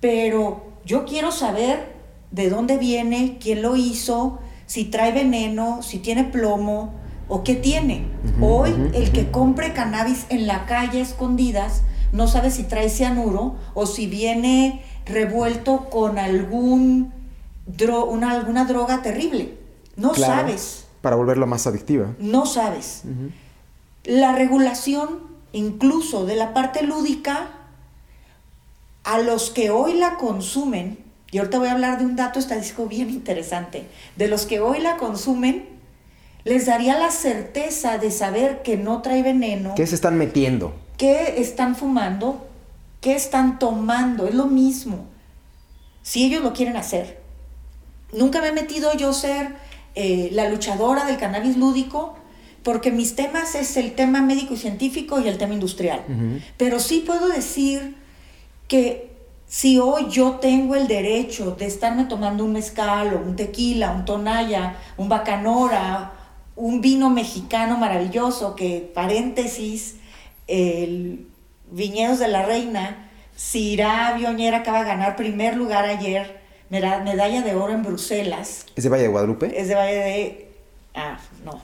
Pero 0.00 0.66
yo 0.84 1.06
quiero 1.06 1.32
saber 1.32 1.96
de 2.30 2.50
dónde 2.50 2.76
viene, 2.76 3.38
quién 3.40 3.62
lo 3.62 3.74
hizo, 3.74 4.38
si 4.66 4.84
trae 4.84 5.12
veneno, 5.12 5.82
si 5.82 5.98
tiene 5.98 6.24
plomo 6.24 6.92
o 7.26 7.42
qué 7.42 7.54
tiene. 7.54 8.04
Hoy 8.38 8.74
el 8.92 9.12
que 9.12 9.30
compre 9.30 9.72
cannabis 9.72 10.26
en 10.28 10.46
la 10.46 10.66
calle 10.66 11.00
escondidas 11.00 11.84
no 12.12 12.28
sabe 12.28 12.50
si 12.50 12.64
trae 12.64 12.90
cianuro 12.90 13.56
o 13.72 13.86
si 13.86 14.06
viene 14.06 14.82
revuelto 15.06 15.88
con 15.88 16.18
algún 16.18 17.14
una, 18.08 18.32
alguna 18.32 18.66
droga 18.66 19.00
terrible. 19.00 19.56
No 19.96 20.14
sabes. 20.14 20.87
Para 21.00 21.16
volverlo 21.16 21.46
más 21.46 21.66
adictiva. 21.66 22.14
No 22.18 22.46
sabes. 22.46 23.02
La 24.04 24.32
regulación, 24.32 25.20
incluso 25.52 26.26
de 26.26 26.36
la 26.36 26.54
parte 26.54 26.82
lúdica, 26.82 27.50
a 29.04 29.18
los 29.18 29.50
que 29.50 29.70
hoy 29.70 29.94
la 29.94 30.16
consumen, 30.16 30.98
y 31.30 31.38
ahorita 31.38 31.58
voy 31.58 31.68
a 31.68 31.72
hablar 31.72 31.98
de 31.98 32.04
un 32.04 32.16
dato 32.16 32.38
estadístico 32.38 32.86
bien 32.86 33.10
interesante, 33.10 33.86
de 34.16 34.28
los 34.28 34.46
que 34.46 34.60
hoy 34.60 34.80
la 34.80 34.96
consumen, 34.96 35.68
les 36.44 36.66
daría 36.66 36.98
la 36.98 37.10
certeza 37.10 37.98
de 37.98 38.10
saber 38.10 38.62
que 38.62 38.76
no 38.76 39.02
trae 39.02 39.22
veneno. 39.22 39.74
¿Qué 39.74 39.86
se 39.86 39.94
están 39.94 40.16
metiendo? 40.16 40.74
¿Qué 40.96 41.40
están 41.40 41.76
fumando? 41.76 42.46
¿Qué 43.00 43.14
están 43.14 43.58
tomando? 43.58 44.26
Es 44.26 44.34
lo 44.34 44.46
mismo. 44.46 45.06
Si 46.02 46.24
ellos 46.24 46.42
lo 46.42 46.52
quieren 46.52 46.76
hacer. 46.76 47.20
Nunca 48.12 48.40
me 48.40 48.48
he 48.48 48.52
metido 48.52 48.94
yo 48.94 49.12
ser 49.12 49.56
eh, 49.94 50.30
la 50.32 50.48
luchadora 50.48 51.04
del 51.04 51.16
cannabis 51.16 51.56
lúdico, 51.56 52.16
porque 52.62 52.90
mis 52.90 53.14
temas 53.16 53.54
es 53.54 53.76
el 53.76 53.94
tema 53.94 54.20
médico 54.20 54.54
y 54.54 54.56
científico 54.56 55.20
y 55.20 55.28
el 55.28 55.38
tema 55.38 55.54
industrial. 55.54 56.04
Pero 56.56 56.80
sí 56.80 57.02
puedo 57.06 57.28
decir 57.28 57.96
que 58.66 59.10
si 59.46 59.78
hoy 59.78 60.08
yo 60.10 60.32
tengo 60.32 60.74
el 60.74 60.86
derecho 60.86 61.52
de 61.52 61.66
estarme 61.66 62.04
tomando 62.04 62.44
un 62.44 62.52
mezcal 62.52 63.14
o 63.14 63.18
un 63.18 63.36
tequila, 63.36 63.92
un 63.92 64.04
tonalla, 64.04 64.76
un 64.98 65.08
bacanora, 65.08 66.12
un 66.54 66.80
vino 66.80 67.08
mexicano 67.08 67.78
maravilloso, 67.78 68.54
que 68.54 68.90
paréntesis, 68.94 69.96
el 70.46 71.26
Viñedos 71.70 72.18
de 72.18 72.28
la 72.28 72.44
Reina, 72.44 73.10
Cirá 73.36 74.14
Bioñera 74.16 74.58
acaba 74.58 74.80
de 74.80 74.86
ganar 74.86 75.16
primer 75.16 75.56
lugar 75.56 75.84
ayer 75.84 76.37
medalla 76.70 77.42
de 77.42 77.54
oro 77.54 77.72
en 77.72 77.82
Bruselas. 77.82 78.66
¿Es 78.76 78.84
de 78.84 78.90
Valle 78.90 79.04
de 79.04 79.08
Guadalupe? 79.08 79.60
Es 79.60 79.68
de 79.68 79.74
Valle 79.74 79.94
de... 79.94 80.50
Ah, 80.94 81.18
no. 81.44 81.62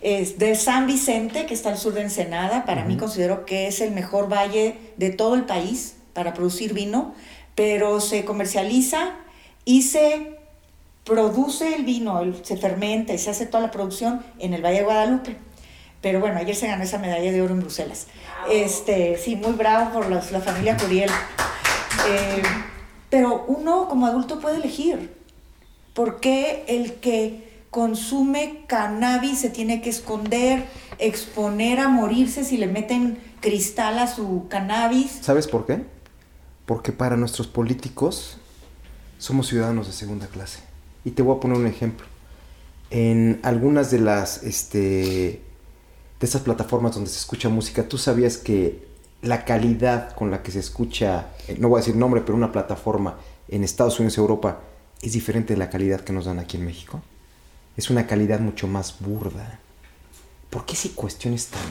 Es 0.00 0.38
de 0.38 0.54
San 0.54 0.86
Vicente, 0.86 1.46
que 1.46 1.54
está 1.54 1.70
al 1.70 1.78
sur 1.78 1.94
de 1.94 2.02
Ensenada. 2.02 2.64
Para 2.66 2.84
mí 2.84 2.96
considero 2.96 3.46
que 3.46 3.68
es 3.68 3.80
el 3.80 3.92
mejor 3.92 4.30
valle 4.30 4.76
de 4.96 5.10
todo 5.10 5.34
el 5.34 5.44
país 5.44 5.96
para 6.12 6.34
producir 6.34 6.74
vino, 6.74 7.14
pero 7.54 8.00
se 8.00 8.24
comercializa 8.24 9.12
y 9.64 9.82
se 9.82 10.36
produce 11.04 11.74
el 11.74 11.84
vino, 11.84 12.22
se 12.42 12.56
fermenta 12.56 13.12
y 13.12 13.18
se 13.18 13.30
hace 13.30 13.46
toda 13.46 13.62
la 13.62 13.70
producción 13.70 14.24
en 14.38 14.54
el 14.54 14.62
Valle 14.62 14.78
de 14.78 14.84
Guadalupe. 14.84 15.36
Pero 16.00 16.20
bueno, 16.20 16.38
ayer 16.38 16.54
se 16.54 16.66
ganó 16.66 16.82
esa 16.84 16.98
medalla 16.98 17.32
de 17.32 17.40
oro 17.40 17.54
en 17.54 17.60
Bruselas. 17.60 18.06
Este, 18.50 19.16
sí, 19.16 19.36
muy 19.36 19.52
bravo 19.52 19.92
por 19.92 20.10
la 20.10 20.20
familia 20.20 20.76
Curiel. 20.76 21.10
Eh, 22.08 22.42
pero 23.14 23.44
uno 23.46 23.86
como 23.88 24.08
adulto 24.08 24.40
puede 24.40 24.56
elegir. 24.56 25.14
¿Por 25.94 26.18
qué 26.18 26.64
el 26.66 26.94
que 26.94 27.62
consume 27.70 28.64
cannabis 28.66 29.38
se 29.38 29.50
tiene 29.50 29.80
que 29.82 29.90
esconder, 29.90 30.66
exponer 30.98 31.78
a 31.78 31.86
morirse 31.86 32.42
si 32.42 32.56
le 32.56 32.66
meten 32.66 33.20
cristal 33.38 34.00
a 34.00 34.08
su 34.08 34.48
cannabis? 34.48 35.20
¿Sabes 35.20 35.46
por 35.46 35.64
qué? 35.64 35.84
Porque 36.66 36.90
para 36.90 37.16
nuestros 37.16 37.46
políticos 37.46 38.38
somos 39.18 39.46
ciudadanos 39.46 39.86
de 39.86 39.92
segunda 39.92 40.26
clase. 40.26 40.58
Y 41.04 41.12
te 41.12 41.22
voy 41.22 41.36
a 41.36 41.40
poner 41.40 41.56
un 41.56 41.68
ejemplo. 41.68 42.06
En 42.90 43.38
algunas 43.44 43.92
de 43.92 44.00
las 44.00 44.42
este, 44.42 44.80
de 44.80 45.40
esas 46.20 46.42
plataformas 46.42 46.96
donde 46.96 47.10
se 47.10 47.18
escucha 47.18 47.48
música, 47.48 47.88
tú 47.88 47.96
sabías 47.96 48.38
que 48.38 48.88
la 49.24 49.44
calidad 49.44 50.14
con 50.14 50.30
la 50.30 50.42
que 50.42 50.52
se 50.52 50.58
escucha, 50.58 51.28
eh, 51.48 51.56
no 51.58 51.68
voy 51.68 51.78
a 51.78 51.80
decir 51.80 51.96
nombre, 51.96 52.20
pero 52.20 52.36
una 52.36 52.52
plataforma 52.52 53.18
en 53.48 53.64
Estados 53.64 53.98
Unidos 53.98 54.18
Europa 54.18 54.60
es 55.00 55.12
diferente 55.12 55.54
de 55.54 55.58
la 55.58 55.70
calidad 55.70 56.02
que 56.02 56.12
nos 56.12 56.26
dan 56.26 56.38
aquí 56.38 56.56
en 56.56 56.66
México. 56.66 57.02
Es 57.76 57.90
una 57.90 58.06
calidad 58.06 58.40
mucho 58.40 58.66
más 58.66 59.00
burda. 59.00 59.58
¿Por 60.50 60.66
qué 60.66 60.76
si 60.76 60.90
cuestiones 60.90 61.48
tan 61.48 61.62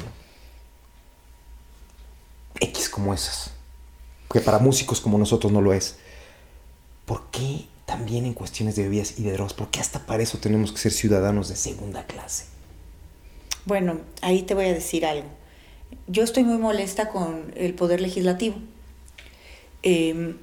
X 2.59 2.89
como 2.89 3.13
esas? 3.13 3.51
Que 4.31 4.41
para 4.41 4.59
músicos 4.59 4.99
como 4.99 5.17
nosotros 5.17 5.51
no 5.51 5.61
lo 5.61 5.73
es. 5.73 5.97
¿Por 7.05 7.27
qué 7.27 7.67
también 7.85 8.25
en 8.25 8.33
cuestiones 8.33 8.75
de 8.75 8.83
bebidas 8.83 9.19
y 9.19 9.23
de 9.23 9.33
drogas? 9.33 9.53
¿Por 9.53 9.69
qué 9.69 9.79
hasta 9.79 10.05
para 10.05 10.23
eso 10.23 10.39
tenemos 10.39 10.71
que 10.71 10.79
ser 10.79 10.91
ciudadanos 10.91 11.49
de 11.49 11.55
segunda 11.55 12.05
clase? 12.05 12.45
Bueno, 13.65 13.99
ahí 14.21 14.41
te 14.41 14.55
voy 14.55 14.65
a 14.65 14.73
decir 14.73 15.05
algo 15.05 15.42
yo 16.07 16.23
estoy 16.23 16.43
muy 16.43 16.57
molesta 16.57 17.09
con 17.09 17.53
el 17.55 17.73
poder 17.73 18.01
legislativo. 18.01 18.55
Em, 19.81 20.37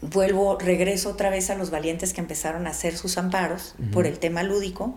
vuelvo, 0.00 0.58
regreso 0.58 1.10
otra 1.10 1.30
vez 1.30 1.50
a 1.50 1.54
los 1.54 1.70
valientes 1.70 2.12
que 2.12 2.20
empezaron 2.20 2.66
a 2.66 2.70
hacer 2.70 2.96
sus 2.96 3.18
amparos 3.18 3.74
por 3.92 4.06
el 4.06 4.18
tema 4.18 4.42
lúdico, 4.42 4.94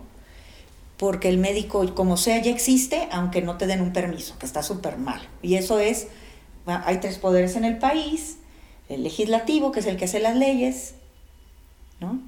porque 0.96 1.28
el 1.28 1.38
médico, 1.38 1.94
como 1.94 2.16
sea, 2.16 2.42
ya 2.42 2.50
existe, 2.50 3.08
aunque 3.10 3.40
no 3.42 3.56
te 3.56 3.66
den 3.66 3.80
un 3.80 3.92
permiso, 3.92 4.38
que 4.38 4.46
está 4.46 4.62
súper 4.62 4.98
mal. 4.98 5.20
Y 5.42 5.54
eso 5.54 5.78
es, 5.78 6.08
hay 6.66 6.98
tres 6.98 7.18
poderes 7.18 7.56
en 7.56 7.64
el 7.64 7.78
país, 7.78 8.36
el 8.88 9.02
legislativo, 9.02 9.72
que 9.72 9.80
es 9.80 9.86
el 9.86 9.96
que 9.96 10.04
hace 10.04 10.20
las 10.20 10.36
leyes, 10.36 10.94
¿no? 12.00 12.20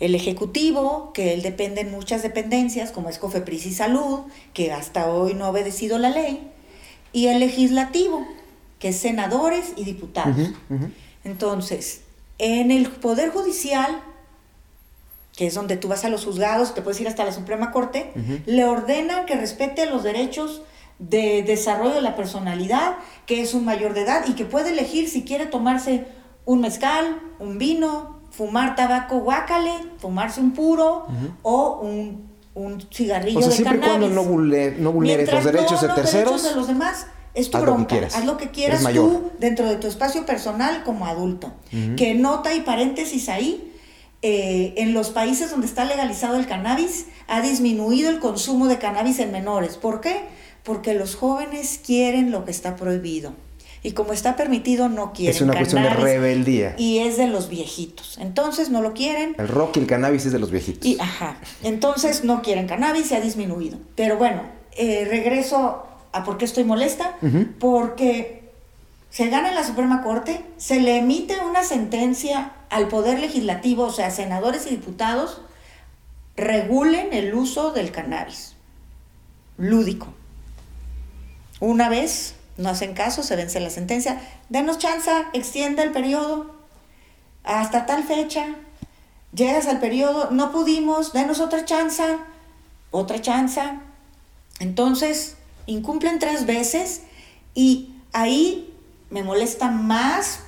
el 0.00 0.14
ejecutivo, 0.14 1.12
que 1.12 1.34
él 1.34 1.42
depende 1.42 1.80
en 1.82 1.90
muchas 1.90 2.22
dependencias, 2.22 2.90
como 2.90 3.08
es 3.08 3.18
Cofepris 3.18 3.66
y 3.66 3.72
Salud, 3.72 4.20
que 4.52 4.72
hasta 4.72 5.08
hoy 5.08 5.34
no 5.34 5.44
ha 5.44 5.50
obedecido 5.50 5.98
la 5.98 6.10
ley, 6.10 6.50
y 7.14 7.28
el 7.28 7.40
legislativo, 7.40 8.26
que 8.78 8.88
es 8.88 8.98
senadores 8.98 9.72
y 9.76 9.84
diputados. 9.84 10.50
Entonces, 11.22 12.02
en 12.36 12.70
el 12.70 12.88
Poder 12.88 13.30
Judicial, 13.30 14.02
que 15.34 15.46
es 15.46 15.54
donde 15.54 15.76
tú 15.76 15.88
vas 15.88 16.04
a 16.04 16.10
los 16.10 16.24
juzgados, 16.24 16.74
te 16.74 16.82
puedes 16.82 17.00
ir 17.00 17.08
hasta 17.08 17.24
la 17.24 17.32
Suprema 17.32 17.70
Corte, 17.70 18.12
le 18.44 18.64
ordenan 18.66 19.24
que 19.24 19.36
respete 19.36 19.86
los 19.86 20.02
derechos 20.02 20.62
de 20.98 21.42
desarrollo 21.42 21.94
de 21.94 22.02
la 22.02 22.16
personalidad, 22.16 22.96
que 23.26 23.40
es 23.40 23.54
un 23.54 23.64
mayor 23.64 23.94
de 23.94 24.02
edad 24.02 24.24
y 24.28 24.32
que 24.32 24.44
puede 24.44 24.70
elegir 24.70 25.08
si 25.08 25.22
quiere 25.22 25.46
tomarse 25.46 26.06
un 26.44 26.60
mezcal, 26.60 27.20
un 27.38 27.58
vino, 27.58 28.20
fumar 28.30 28.74
tabaco 28.74 29.18
guácale, 29.20 29.72
fumarse 29.98 30.40
un 30.40 30.50
puro 30.52 31.06
o 31.42 31.78
un 31.80 32.33
un 32.54 32.80
cigarrillo 32.90 33.40
o 33.40 33.42
sea, 33.42 33.50
siempre 33.50 33.80
cuando 33.80 34.08
no, 34.08 34.24
vulnere, 34.24 34.76
no 34.78 34.92
vulneres 34.92 35.30
los 35.32 35.44
derechos 35.44 35.80
de 35.82 35.88
terceros. 35.88 36.32
Los 36.32 36.42
derechos 36.42 36.44
de 36.44 36.54
los 36.56 36.66
demás, 36.68 37.06
es 37.34 37.50
tu 37.50 37.56
Haz 37.56 37.62
lo 37.64 37.66
que 37.66 37.72
bronca. 37.72 37.88
quieras. 37.88 38.16
Haz 38.16 38.24
lo 38.24 38.36
que 38.36 38.50
quieras 38.50 38.82
mayor. 38.82 39.10
tú 39.10 39.32
dentro 39.40 39.66
de 39.66 39.76
tu 39.76 39.88
espacio 39.88 40.24
personal 40.24 40.84
como 40.84 41.06
adulto. 41.06 41.52
Que 41.96 42.14
nota 42.14 42.54
y 42.54 42.60
paréntesis 42.60 43.28
ahí, 43.28 43.72
eh, 44.22 44.74
en 44.76 44.94
los 44.94 45.10
países 45.10 45.50
donde 45.50 45.66
está 45.66 45.84
legalizado 45.84 46.36
el 46.38 46.46
cannabis, 46.46 47.06
ha 47.26 47.40
disminuido 47.40 48.08
el 48.10 48.20
consumo 48.20 48.68
de 48.68 48.78
cannabis 48.78 49.18
en 49.18 49.32
menores. 49.32 49.76
¿Por 49.76 50.00
qué? 50.00 50.20
Porque 50.62 50.94
los 50.94 51.16
jóvenes 51.16 51.80
quieren 51.84 52.30
lo 52.30 52.44
que 52.44 52.52
está 52.52 52.76
prohibido. 52.76 53.34
Y 53.84 53.92
como 53.92 54.14
está 54.14 54.34
permitido, 54.34 54.88
no 54.88 55.12
quieren 55.12 55.36
Es 55.36 55.42
una 55.42 55.52
cuestión 55.52 55.82
de 55.82 55.90
rebeldía. 55.90 56.74
Y 56.78 57.00
es 57.00 57.18
de 57.18 57.26
los 57.26 57.50
viejitos. 57.50 58.16
Entonces 58.18 58.70
no 58.70 58.80
lo 58.80 58.94
quieren. 58.94 59.36
El 59.38 59.46
rock 59.46 59.76
y 59.76 59.80
el 59.80 59.86
cannabis 59.86 60.24
es 60.24 60.32
de 60.32 60.38
los 60.38 60.50
viejitos. 60.50 60.86
Y, 60.86 60.98
ajá. 60.98 61.36
Entonces 61.62 62.24
no 62.24 62.40
quieren 62.40 62.66
cannabis, 62.66 63.08
se 63.08 63.16
ha 63.16 63.20
disminuido. 63.20 63.76
Pero 63.94 64.16
bueno, 64.16 64.40
eh, 64.72 65.06
regreso 65.06 65.86
a 66.12 66.24
por 66.24 66.38
qué 66.38 66.46
estoy 66.46 66.64
molesta. 66.64 67.18
Porque 67.58 68.50
se 69.10 69.28
gana 69.28 69.50
en 69.50 69.54
la 69.54 69.64
Suprema 69.64 70.02
Corte, 70.02 70.42
se 70.56 70.80
le 70.80 70.96
emite 70.96 71.38
una 71.42 71.62
sentencia 71.62 72.52
al 72.70 72.88
Poder 72.88 73.20
Legislativo, 73.20 73.84
o 73.84 73.92
sea, 73.92 74.10
senadores 74.10 74.66
y 74.66 74.70
diputados, 74.70 75.42
regulen 76.36 77.12
el 77.12 77.34
uso 77.34 77.72
del 77.72 77.92
cannabis 77.92 78.56
lúdico. 79.58 80.08
Una 81.60 81.90
vez 81.90 82.33
no 82.56 82.68
hacen 82.68 82.94
caso, 82.94 83.22
se 83.22 83.36
vence 83.36 83.60
la 83.60 83.70
sentencia, 83.70 84.20
denos 84.48 84.78
chance, 84.78 85.10
extienda 85.32 85.82
el 85.82 85.92
periodo 85.92 86.54
hasta 87.42 87.86
tal 87.86 88.04
fecha, 88.04 88.46
llegas 89.32 89.66
al 89.66 89.80
periodo, 89.80 90.30
no 90.30 90.52
pudimos, 90.52 91.12
denos 91.12 91.40
otra 91.40 91.64
chance, 91.64 92.02
otra 92.90 93.20
chance. 93.20 93.60
Entonces, 94.60 95.36
incumplen 95.66 96.18
tres 96.18 96.46
veces 96.46 97.02
y 97.54 97.94
ahí 98.12 98.72
me 99.10 99.22
molesta 99.22 99.70
más, 99.70 100.40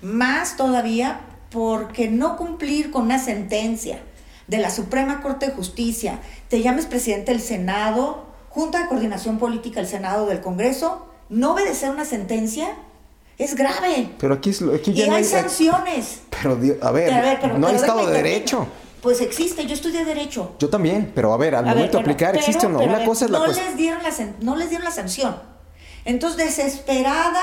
más 0.00 0.56
todavía, 0.56 1.20
porque 1.50 2.08
no 2.08 2.36
cumplir 2.36 2.90
con 2.90 3.02
una 3.02 3.18
sentencia 3.18 4.00
de 4.46 4.58
la 4.58 4.70
Suprema 4.70 5.20
Corte 5.20 5.46
de 5.46 5.52
Justicia, 5.52 6.18
te 6.48 6.62
llames 6.62 6.86
presidente 6.86 7.32
del 7.32 7.40
Senado, 7.40 8.26
Junta 8.48 8.82
de 8.82 8.88
Coordinación 8.88 9.38
Política 9.38 9.80
del 9.80 9.88
Senado 9.88 10.26
del 10.26 10.40
Congreso, 10.40 11.11
no 11.32 11.52
obedecer 11.54 11.90
una 11.90 12.04
sentencia 12.04 12.68
es 13.38 13.54
grave. 13.56 14.10
Pero 14.18 14.34
aquí, 14.34 14.50
es 14.50 14.60
lo- 14.60 14.74
aquí 14.74 14.92
ya 14.92 15.06
Y 15.06 15.08
no 15.08 15.16
hay 15.16 15.22
hay... 15.24 15.28
sanciones. 15.28 16.20
Pero, 16.30 16.52
a 16.52 16.54
ver, 16.56 16.76
Pero, 16.80 16.86
a 16.88 16.90
ver, 16.92 17.38
pero- 17.40 17.58
no 17.58 17.66
hay 17.66 17.72
pero 17.74 17.84
Estado 17.86 18.06
de. 18.06 18.12
Derecho. 18.14 18.66
Pues 19.00 19.20
existe, 19.20 19.66
yo 19.66 19.74
estudié 19.74 20.04
Derecho. 20.04 20.54
Yo 20.60 20.68
también, 20.68 21.10
pero 21.12 21.32
a 21.32 21.36
ver, 21.36 21.56
al 21.56 21.66
A 21.68 21.74
momento 21.74 21.96
de 21.98 22.02
aplicar, 22.02 22.30
pero- 22.32 22.40
¿existe 22.44 22.66
o 22.66 22.68
no? 22.68 22.78
Una 22.80 22.98
ver, 22.98 23.06
cosa 23.06 23.24
es 23.24 23.30
la 23.32 23.38
no 23.40 23.46
cosa. 23.46 23.60
Les 23.64 23.76
dieron 23.76 24.00
la, 24.02 24.10
no 24.42 24.54
les 24.56 24.68
dieron 24.68 24.84
la 24.84 24.92
sanción. 24.92 25.34
Entonces, 26.04 26.36
desesperada, 26.56 27.42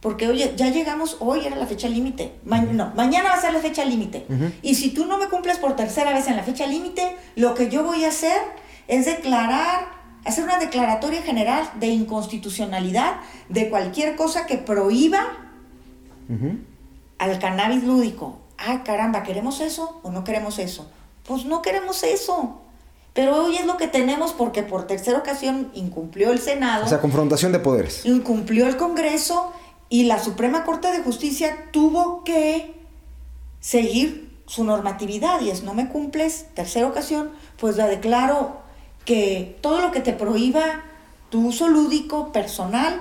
porque 0.00 0.26
oye, 0.26 0.54
ya 0.56 0.68
llegamos, 0.70 1.16
hoy 1.20 1.46
era 1.46 1.54
la 1.54 1.66
fecha 1.66 1.88
límite. 1.88 2.32
Ma- 2.44 2.58
No, 2.60 2.92
mañana 2.96 3.28
va 3.28 3.34
a 3.36 3.40
ser 3.40 3.52
la 3.52 3.60
fecha 3.60 3.84
límite. 3.84 4.26
Y 4.62 4.74
si 4.74 4.90
tú 4.90 5.06
no 5.06 5.16
me 5.18 5.28
cumples 5.28 5.58
por 5.58 5.76
tercera 5.76 6.12
vez 6.12 6.26
en 6.26 6.36
la 6.36 6.42
fecha 6.42 6.66
límite, 6.66 7.16
lo 7.36 7.54
que 7.54 7.68
yo 7.68 7.84
voy 7.84 8.04
a 8.04 8.08
hacer 8.08 8.40
es 8.88 9.04
declarar, 9.06 10.01
hacer 10.24 10.44
una 10.44 10.58
declaratoria 10.58 11.22
general 11.22 11.68
de 11.80 11.88
inconstitucionalidad 11.88 13.16
de 13.48 13.68
cualquier 13.68 14.16
cosa 14.16 14.46
que 14.46 14.58
prohíba 14.58 15.38
al 17.18 17.38
cannabis 17.38 17.84
lúdico. 17.84 18.38
Ah, 18.58 18.82
caramba, 18.84 19.22
¿queremos 19.22 19.60
eso 19.60 20.00
o 20.02 20.10
no 20.10 20.24
queremos 20.24 20.58
eso? 20.58 20.90
Pues 21.26 21.44
no 21.44 21.62
queremos 21.62 22.02
eso. 22.02 22.60
Pero 23.12 23.44
hoy 23.44 23.56
es 23.56 23.66
lo 23.66 23.76
que 23.76 23.88
tenemos 23.88 24.32
porque 24.32 24.62
por 24.62 24.86
tercera 24.86 25.18
ocasión 25.18 25.70
incumplió 25.74 26.32
el 26.32 26.40
Senado, 26.40 26.86
O 26.86 26.88
sea, 26.88 27.00
confrontación 27.00 27.52
de 27.52 27.58
poderes. 27.58 28.06
incumplió 28.06 28.66
el 28.66 28.76
Congreso 28.78 29.52
y 29.90 30.04
la 30.04 30.18
Suprema 30.18 30.64
Corte 30.64 30.90
de 30.90 31.02
Justicia 31.02 31.66
tuvo 31.72 32.24
que 32.24 32.74
seguir 33.60 34.32
su 34.46 34.64
normatividad 34.64 35.40
y 35.42 35.50
es 35.50 35.62
no 35.62 35.74
me 35.74 35.88
cumples, 35.88 36.46
tercera 36.54 36.86
ocasión, 36.86 37.30
pues 37.58 37.76
la 37.76 37.86
declaro 37.86 38.61
que 39.04 39.58
todo 39.60 39.80
lo 39.80 39.90
que 39.92 40.00
te 40.00 40.12
prohíba 40.12 40.62
tu 41.30 41.46
uso 41.48 41.68
lúdico 41.68 42.32
personal 42.32 43.00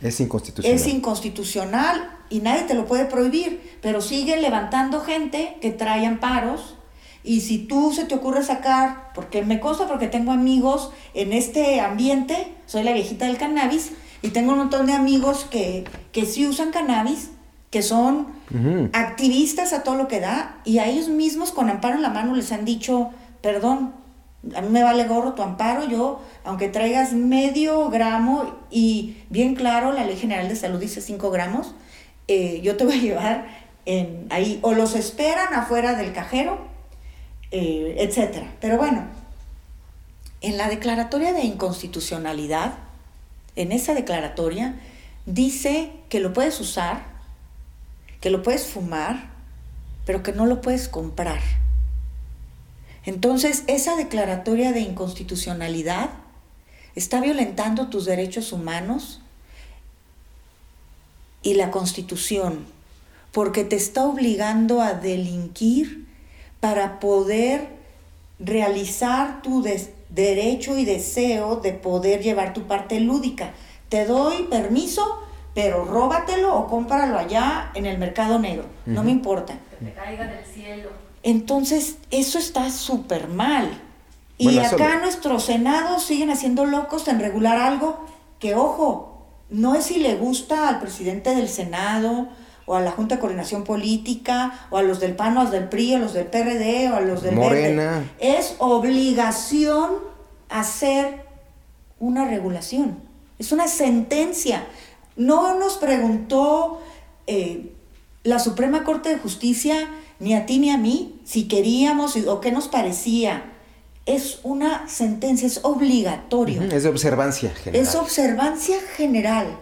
Es 0.00 0.20
inconstitucional. 0.20 0.76
es 0.76 0.86
inconstitucional 0.86 2.10
y 2.28 2.40
nadie 2.40 2.62
te 2.62 2.74
lo 2.74 2.86
puede 2.86 3.04
prohibir, 3.04 3.78
pero 3.82 4.00
siguen 4.00 4.42
levantando 4.42 5.00
gente 5.00 5.56
que 5.60 5.70
trae 5.70 6.06
amparos 6.06 6.76
y 7.24 7.42
si 7.42 7.58
tú 7.58 7.92
se 7.92 8.04
te 8.04 8.14
ocurre 8.16 8.42
sacar, 8.42 9.12
porque 9.14 9.42
me 9.42 9.60
consta 9.60 9.86
porque 9.86 10.08
tengo 10.08 10.32
amigos 10.32 10.90
en 11.14 11.32
este 11.32 11.80
ambiente, 11.80 12.52
soy 12.66 12.82
la 12.82 12.92
viejita 12.92 13.26
del 13.26 13.36
cannabis 13.36 13.92
y 14.22 14.28
tengo 14.30 14.52
un 14.52 14.58
montón 14.58 14.86
de 14.86 14.92
amigos 14.92 15.46
que, 15.48 15.84
que 16.10 16.26
sí 16.26 16.46
usan 16.48 16.70
cannabis, 16.72 17.30
que 17.70 17.82
son 17.82 18.26
activistas 18.92 19.72
a 19.72 19.82
todo 19.82 19.94
lo 19.96 20.08
que 20.08 20.20
da 20.20 20.58
y 20.64 20.78
a 20.78 20.86
ellos 20.88 21.08
mismos 21.08 21.52
con 21.52 21.70
amparo 21.70 21.94
en 21.94 22.02
la 22.02 22.10
mano 22.10 22.34
les 22.34 22.52
han 22.52 22.64
dicho, 22.64 23.10
perdón, 23.40 23.94
a 24.54 24.60
mí 24.60 24.68
me 24.68 24.82
vale 24.82 25.06
gorro 25.06 25.34
tu 25.34 25.42
amparo, 25.42 25.88
yo, 25.88 26.20
aunque 26.44 26.68
traigas 26.68 27.12
medio 27.12 27.88
gramo 27.90 28.56
y 28.70 29.16
bien 29.30 29.54
claro, 29.54 29.92
la 29.92 30.04
Ley 30.04 30.16
General 30.16 30.48
de 30.48 30.56
Salud 30.56 30.80
dice 30.80 31.00
5 31.00 31.30
gramos, 31.30 31.74
eh, 32.28 32.60
yo 32.62 32.76
te 32.76 32.84
voy 32.84 32.94
a 32.94 33.00
llevar 33.00 33.46
en, 33.86 34.26
ahí, 34.30 34.58
o 34.62 34.74
los 34.74 34.94
esperan 34.94 35.54
afuera 35.54 35.94
del 35.94 36.12
cajero, 36.12 36.58
eh, 37.50 37.96
etcétera. 37.98 38.52
Pero 38.60 38.78
bueno, 38.78 39.04
en 40.40 40.56
la 40.56 40.68
declaratoria 40.68 41.32
de 41.32 41.42
inconstitucionalidad, 41.42 42.74
en 43.54 43.70
esa 43.70 43.94
declaratoria, 43.94 44.80
dice 45.26 45.92
que 46.08 46.18
lo 46.18 46.32
puedes 46.32 46.58
usar, 46.58 47.04
que 48.20 48.30
lo 48.30 48.42
puedes 48.42 48.66
fumar, 48.66 49.30
pero 50.04 50.22
que 50.22 50.32
no 50.32 50.46
lo 50.46 50.60
puedes 50.60 50.88
comprar. 50.88 51.40
Entonces, 53.04 53.64
esa 53.66 53.96
declaratoria 53.96 54.72
de 54.72 54.80
inconstitucionalidad 54.80 56.10
está 56.94 57.20
violentando 57.20 57.88
tus 57.88 58.04
derechos 58.04 58.52
humanos 58.52 59.20
y 61.42 61.54
la 61.54 61.70
constitución, 61.70 62.66
porque 63.32 63.64
te 63.64 63.76
está 63.76 64.04
obligando 64.04 64.80
a 64.80 64.94
delinquir 64.94 66.06
para 66.60 67.00
poder 67.00 67.66
realizar 68.38 69.42
tu 69.42 69.64
derecho 70.08 70.78
y 70.78 70.84
deseo 70.84 71.56
de 71.56 71.72
poder 71.72 72.22
llevar 72.22 72.52
tu 72.52 72.68
parte 72.68 73.00
lúdica. 73.00 73.52
Te 73.88 74.04
doy 74.04 74.44
permiso, 74.44 75.22
pero 75.54 75.84
róbatelo 75.84 76.54
o 76.54 76.68
cómpralo 76.68 77.18
allá 77.18 77.72
en 77.74 77.86
el 77.86 77.98
mercado 77.98 78.38
negro, 78.38 78.66
no 78.86 79.02
me 79.02 79.10
importa. 79.10 79.54
Que 79.78 79.86
te 79.86 79.92
caiga 79.92 80.26
del 80.26 80.44
cielo. 80.44 80.90
Entonces, 81.22 81.96
eso 82.10 82.38
está 82.38 82.70
súper 82.70 83.28
mal. 83.28 83.80
Y 84.38 84.44
Bueno, 84.46 84.62
acá 84.62 84.98
nuestros 84.98 85.44
senados 85.44 86.02
siguen 86.02 86.30
haciendo 86.30 86.64
locos 86.64 87.06
en 87.08 87.20
regular 87.20 87.58
algo 87.58 88.04
que, 88.38 88.54
ojo, 88.54 89.26
no 89.50 89.74
es 89.74 89.84
si 89.86 89.98
le 89.98 90.16
gusta 90.16 90.68
al 90.68 90.80
presidente 90.80 91.34
del 91.34 91.48
Senado 91.48 92.28
o 92.66 92.74
a 92.74 92.80
la 92.80 92.90
Junta 92.90 93.16
de 93.16 93.20
Coordinación 93.20 93.64
Política 93.64 94.66
o 94.70 94.78
a 94.78 94.82
los 94.82 94.98
del 94.98 95.14
PAN 95.14 95.36
o 95.36 95.40
a 95.40 95.44
los 95.44 95.52
del 95.52 95.68
PRI 95.68 95.94
o 95.94 95.96
a 95.96 96.00
los 96.00 96.12
del 96.14 96.26
PRD 96.26 96.90
o 96.90 96.96
a 96.96 97.00
los 97.00 97.22
del 97.22 97.36
Morena. 97.36 97.98
Verde. 97.98 98.10
Es 98.18 98.56
obligación 98.58 99.90
hacer 100.48 101.26
una 102.00 102.24
regulación. 102.24 102.98
Es 103.38 103.52
una 103.52 103.68
sentencia. 103.68 104.66
No 105.16 105.58
nos 105.58 105.76
preguntó 105.76 106.80
eh, 107.26 107.72
la 108.24 108.38
Suprema 108.38 108.84
Corte 108.84 109.10
de 109.10 109.18
Justicia 109.18 109.88
ni 110.22 110.34
a 110.34 110.46
ti 110.46 110.58
ni 110.58 110.70
a 110.70 110.78
mí 110.78 111.20
si 111.24 111.48
queríamos 111.48 112.16
o 112.16 112.40
qué 112.40 112.50
nos 112.52 112.68
parecía. 112.68 113.44
Es 114.06 114.40
una 114.42 114.88
sentencia, 114.88 115.46
es 115.46 115.60
obligatorio. 115.62 116.62
Es 116.62 116.82
de 116.84 116.88
observancia 116.88 117.50
general. 117.50 117.82
Es 117.86 117.94
observancia 117.94 118.76
general. 118.96 119.58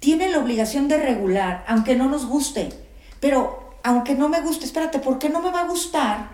Tiene 0.00 0.28
la 0.28 0.38
obligación 0.38 0.88
de 0.88 0.98
regular, 0.98 1.64
aunque 1.68 1.94
no 1.94 2.08
nos 2.08 2.26
guste. 2.26 2.68
Pero, 3.20 3.72
aunque 3.82 4.14
no 4.14 4.28
me 4.28 4.40
guste, 4.40 4.64
espérate, 4.64 4.98
¿por 4.98 5.18
qué 5.18 5.28
no 5.28 5.40
me 5.42 5.50
va 5.50 5.62
a 5.62 5.68
gustar 5.68 6.32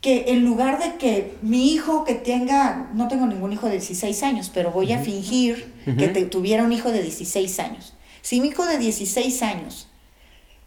que 0.00 0.26
en 0.28 0.44
lugar 0.44 0.78
de 0.80 0.96
que 0.96 1.36
mi 1.42 1.72
hijo 1.72 2.04
que 2.04 2.14
tenga, 2.14 2.88
no 2.94 3.08
tengo 3.08 3.26
ningún 3.26 3.52
hijo 3.52 3.66
de 3.66 3.72
16 3.72 4.22
años, 4.22 4.50
pero 4.54 4.70
voy 4.70 4.92
a 4.92 5.00
fingir 5.00 5.74
que 5.98 6.06
te- 6.08 6.24
tuviera 6.26 6.62
un 6.62 6.72
hijo 6.72 6.92
de 6.92 7.02
16 7.02 7.58
años. 7.58 7.94
Si 8.22 8.40
mi 8.40 8.48
hijo 8.48 8.64
de 8.64 8.78
16 8.78 9.42
años 9.42 9.88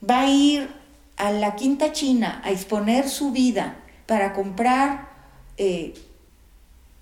va 0.10 0.22
a 0.22 0.30
ir 0.30 0.70
a 1.18 1.32
la 1.32 1.56
quinta 1.56 1.92
china 1.92 2.42
a 2.44 2.52
exponer 2.52 3.08
su 3.10 3.32
vida 3.32 3.76
para 4.08 4.34
comprar 4.34 5.10
eh, 5.58 5.94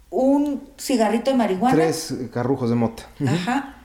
un 0.09 0.63
cigarrito 0.77 1.31
de 1.31 1.37
marihuana, 1.37 1.75
Tres 1.75 2.13
carrujos 2.33 2.69
de 2.69 2.75
mota. 2.75 3.03
Ajá. 3.25 3.75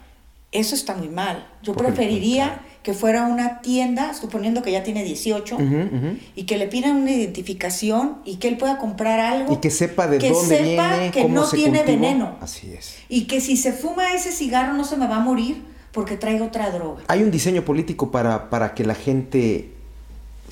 Eso 0.53 0.75
está 0.75 0.95
muy 0.95 1.09
mal. 1.09 1.47
Yo 1.63 1.73
Porque- 1.75 1.93
preferiría 1.93 2.61
que 2.83 2.93
fuera 2.93 3.25
una 3.27 3.61
tienda, 3.63 4.13
suponiendo 4.15 4.63
que 4.63 4.71
ya 4.71 4.83
tiene 4.83 5.03
18, 5.05 5.57
Ujú, 5.57 5.65
ujú. 5.65 6.19
y 6.37 6.45
que 6.45 6.59
le 6.59 6.67
pidan 6.69 6.97
una 6.97 7.11
identificación 7.13 8.19
y 8.27 8.37
que 8.37 8.49
él 8.49 8.57
pueda 8.59 8.79
comprar 8.79 9.21
algo. 9.21 9.53
Y 9.55 9.57
que 9.57 9.71
sepa 9.71 10.07
de 10.07 10.19
que 10.19 10.31
dónde 10.31 10.57
sepa 10.59 10.93
viene, 10.97 11.11
que 11.11 11.23
cómo 11.23 11.35
no 11.35 11.47
se 11.47 11.57
tiene 11.57 11.79
cultivó. 11.79 12.01
veneno. 12.01 12.37
Así 12.41 12.73
es. 12.73 12.97
Y 13.09 13.25
que 13.25 13.41
si 13.41 13.57
se 13.57 13.73
fuma 13.73 14.13
ese 14.15 14.33
cigarro 14.33 14.75
no 14.75 14.85
se 14.85 14.97
me 14.97 15.07
va 15.07 15.17
a 15.17 15.21
morir 15.21 15.63
porque 15.93 16.17
traiga 16.17 16.45
otra 16.45 16.71
droga. 16.71 17.03
¿Hay 17.09 17.23
un 17.23 17.31
diseño 17.31 17.65
político 17.65 18.11
para, 18.11 18.51
para 18.51 18.75
que 18.75 18.85
la 18.85 18.95
gente 18.95 19.74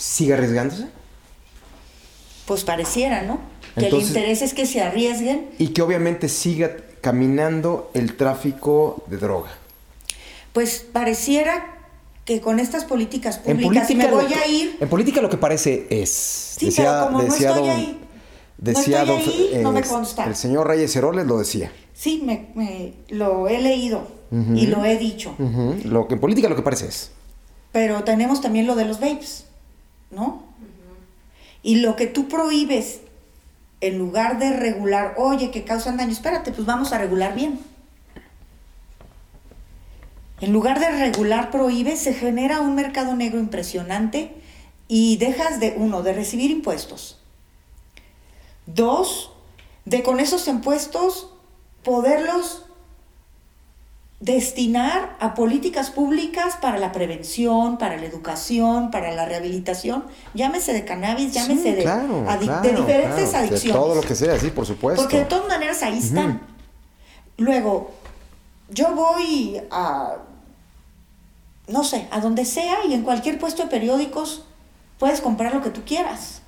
siga 0.02 0.34
arriesgándose? 0.36 0.86
Pues 2.46 2.64
pareciera, 2.64 3.22
¿no? 3.22 3.38
Que 3.76 3.84
Entonces- 3.84 4.10
el 4.10 4.16
interés 4.16 4.42
es 4.42 4.54
que 4.54 4.66
se 4.66 4.80
arriesguen. 4.80 5.50
Y 5.58 5.68
que 5.68 5.82
obviamente 5.82 6.28
siga 6.28 6.76
caminando 7.00 7.90
el 7.94 8.16
tráfico 8.16 9.04
de 9.06 9.16
droga. 9.16 9.50
Pues 10.52 10.84
pareciera 10.92 11.78
que 12.24 12.40
con 12.40 12.60
estas 12.60 12.84
políticas 12.84 13.40
En 13.46 13.60
públicas 13.60 13.86
política, 13.88 14.08
me 14.10 14.14
voy 14.22 14.26
que, 14.26 14.34
a 14.34 14.46
ir. 14.46 14.76
en 14.80 14.88
política 14.88 15.20
lo 15.22 15.30
que 15.30 15.36
parece 15.38 15.86
es. 15.90 16.10
Sí, 16.10 16.72
pero 16.76 17.04
como 17.06 17.22
no 17.22 17.28
estoy 17.28 17.46
don- 17.46 17.70
ahí, 17.70 18.00
no 18.58 18.72
decía 18.72 19.04
don- 19.04 19.22
no 19.62 19.72
me 19.72 19.82
consta. 19.82 20.24
El 20.24 20.36
señor 20.36 20.66
Reyes 20.68 20.94
Heroles 20.94 21.26
lo 21.26 21.38
decía. 21.38 21.72
Sí, 21.94 22.22
me, 22.24 22.50
me- 22.54 22.94
lo 23.08 23.48
he 23.48 23.60
leído 23.60 24.06
y 24.54 24.66
lo 24.66 24.84
he 24.84 24.98
dicho. 24.98 25.34
Lo 25.84 26.06
que 26.08 26.14
en 26.14 26.20
política 26.20 26.48
lo 26.48 26.56
que 26.56 26.62
parece 26.62 26.86
es. 26.88 27.10
Pero 27.72 28.04
tenemos 28.04 28.40
también 28.42 28.66
lo 28.66 28.74
de 28.76 28.84
los 28.84 29.00
vapes, 29.00 29.46
¿no? 30.12 30.44
Y 31.62 31.76
lo 31.76 31.96
que 31.96 32.06
tú 32.06 32.28
prohíbes, 32.28 33.00
en 33.80 33.98
lugar 33.98 34.38
de 34.38 34.56
regular, 34.56 35.14
oye, 35.16 35.50
que 35.50 35.64
causan 35.64 35.96
daño, 35.96 36.12
espérate, 36.12 36.52
pues 36.52 36.66
vamos 36.66 36.92
a 36.92 36.98
regular 36.98 37.34
bien. 37.34 37.58
En 40.40 40.52
lugar 40.52 40.80
de 40.80 40.90
regular, 40.90 41.50
prohíbes, 41.50 42.00
se 42.00 42.14
genera 42.14 42.60
un 42.60 42.74
mercado 42.74 43.14
negro 43.14 43.38
impresionante 43.38 44.34
y 44.88 45.16
dejas 45.16 45.60
de, 45.60 45.74
uno, 45.76 46.02
de 46.02 46.12
recibir 46.12 46.50
impuestos. 46.50 47.18
Dos, 48.66 49.32
de 49.84 50.02
con 50.02 50.20
esos 50.20 50.46
impuestos 50.48 51.32
poderlos 51.84 52.64
destinar 54.22 55.16
a 55.18 55.34
políticas 55.34 55.90
públicas 55.90 56.56
para 56.60 56.78
la 56.78 56.92
prevención, 56.92 57.76
para 57.76 57.96
la 57.96 58.06
educación, 58.06 58.92
para 58.92 59.10
la 59.10 59.24
rehabilitación, 59.24 60.04
llámese 60.32 60.72
de 60.72 60.84
cannabis, 60.84 61.32
llámese 61.32 61.62
Sí, 61.62 61.72
de, 61.72 61.82
claro, 61.82 62.24
claro, 62.24 62.62
de 62.62 62.72
diferentes 62.72 63.30
claro, 63.30 63.46
adicciones. 63.46 63.64
De 63.64 63.72
todo 63.72 63.94
lo 63.96 64.00
que 64.00 64.14
sea, 64.14 64.38
sí, 64.38 64.50
por 64.50 64.64
supuesto. 64.64 65.02
Porque 65.02 65.18
de 65.18 65.24
todas 65.24 65.48
maneras 65.48 65.82
ahí 65.82 65.98
están. 65.98 66.40
Luego, 67.36 67.90
yo 68.70 68.94
voy 68.94 69.60
a, 69.72 70.18
no 71.66 71.82
sé, 71.82 72.06
a 72.12 72.20
donde 72.20 72.44
sea 72.44 72.86
y 72.88 72.94
en 72.94 73.02
cualquier 73.02 73.40
puesto 73.40 73.64
de 73.64 73.70
periódicos 73.70 74.44
puedes 75.00 75.20
comprar 75.20 75.52
lo 75.52 75.62
que 75.62 75.70
tú 75.70 75.80
quieras. 75.84 76.42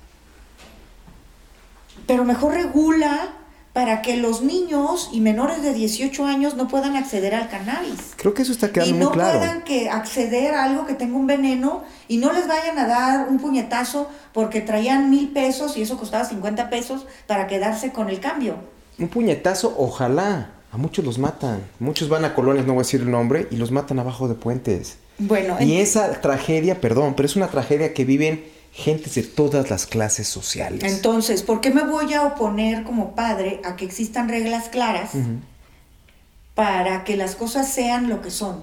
Pero 2.07 2.23
mejor 2.23 2.53
regula 2.53 3.33
para 3.75 4.01
que 4.01 4.15
los 4.15 4.41
niños 4.41 5.09
y 5.11 5.19
menores 5.19 5.61
de 5.61 5.73
18 5.73 6.25
años 6.25 6.55
no 6.55 6.69
puedan 6.69 6.95
acceder 6.95 7.35
al 7.35 7.49
cannabis. 7.49 8.13
Creo 8.15 8.33
que 8.33 8.43
eso 8.43 8.53
está 8.53 8.71
quedando 8.71 8.95
y 8.95 8.97
no 8.97 9.07
muy 9.07 9.13
claro. 9.15 9.37
puedan 9.37 9.63
que 9.65 9.89
acceder 9.89 10.55
a 10.55 10.63
algo 10.63 10.85
que 10.85 10.93
tenga 10.93 11.17
un 11.17 11.27
veneno 11.27 11.83
y 12.07 12.15
no 12.15 12.31
les 12.31 12.47
vayan 12.47 12.79
a 12.79 12.87
dar 12.87 13.27
un 13.27 13.37
puñetazo 13.37 14.09
porque 14.31 14.61
traían 14.61 15.09
mil 15.09 15.27
pesos 15.27 15.75
y 15.75 15.81
eso 15.81 15.97
costaba 15.97 16.23
50 16.23 16.69
pesos 16.69 17.05
para 17.27 17.47
quedarse 17.47 17.91
con 17.91 18.07
el 18.07 18.21
cambio. 18.21 18.55
Un 18.97 19.09
puñetazo, 19.09 19.75
ojalá. 19.77 20.51
A 20.71 20.77
muchos 20.77 21.03
los 21.03 21.19
matan. 21.19 21.61
Muchos 21.79 22.07
van 22.07 22.23
a 22.23 22.33
colonias, 22.33 22.65
no 22.65 22.75
voy 22.75 22.79
a 22.79 22.83
decir 22.83 23.01
el 23.01 23.11
nombre, 23.11 23.49
y 23.51 23.57
los 23.57 23.71
matan 23.71 23.99
abajo 23.99 24.29
de 24.29 24.35
puentes. 24.35 24.99
Bueno, 25.17 25.57
Y 25.59 25.77
esa 25.77 26.21
tragedia, 26.21 26.79
perdón, 26.79 27.13
pero 27.15 27.25
es 27.25 27.35
una 27.35 27.47
tragedia 27.49 27.93
que 27.93 28.05
viven 28.05 28.54
gentes 28.75 29.15
de 29.15 29.23
todas 29.23 29.69
las 29.69 29.85
clases 29.85 30.27
sociales. 30.27 30.83
entonces, 30.83 31.43
¿por 31.43 31.61
qué 31.61 31.71
me 31.71 31.85
voy 31.85 32.13
a 32.13 32.23
oponer 32.23 32.83
como 32.83 33.15
padre 33.15 33.61
a 33.63 33.77
que 33.77 33.85
existan 33.85 34.27
reglas 34.27 34.67
claras 34.67 35.11
para 36.53 37.05
que 37.05 37.15
las 37.15 37.35
cosas 37.35 37.71
sean 37.71 38.09
lo 38.09 38.21
que 38.21 38.31
son? 38.31 38.59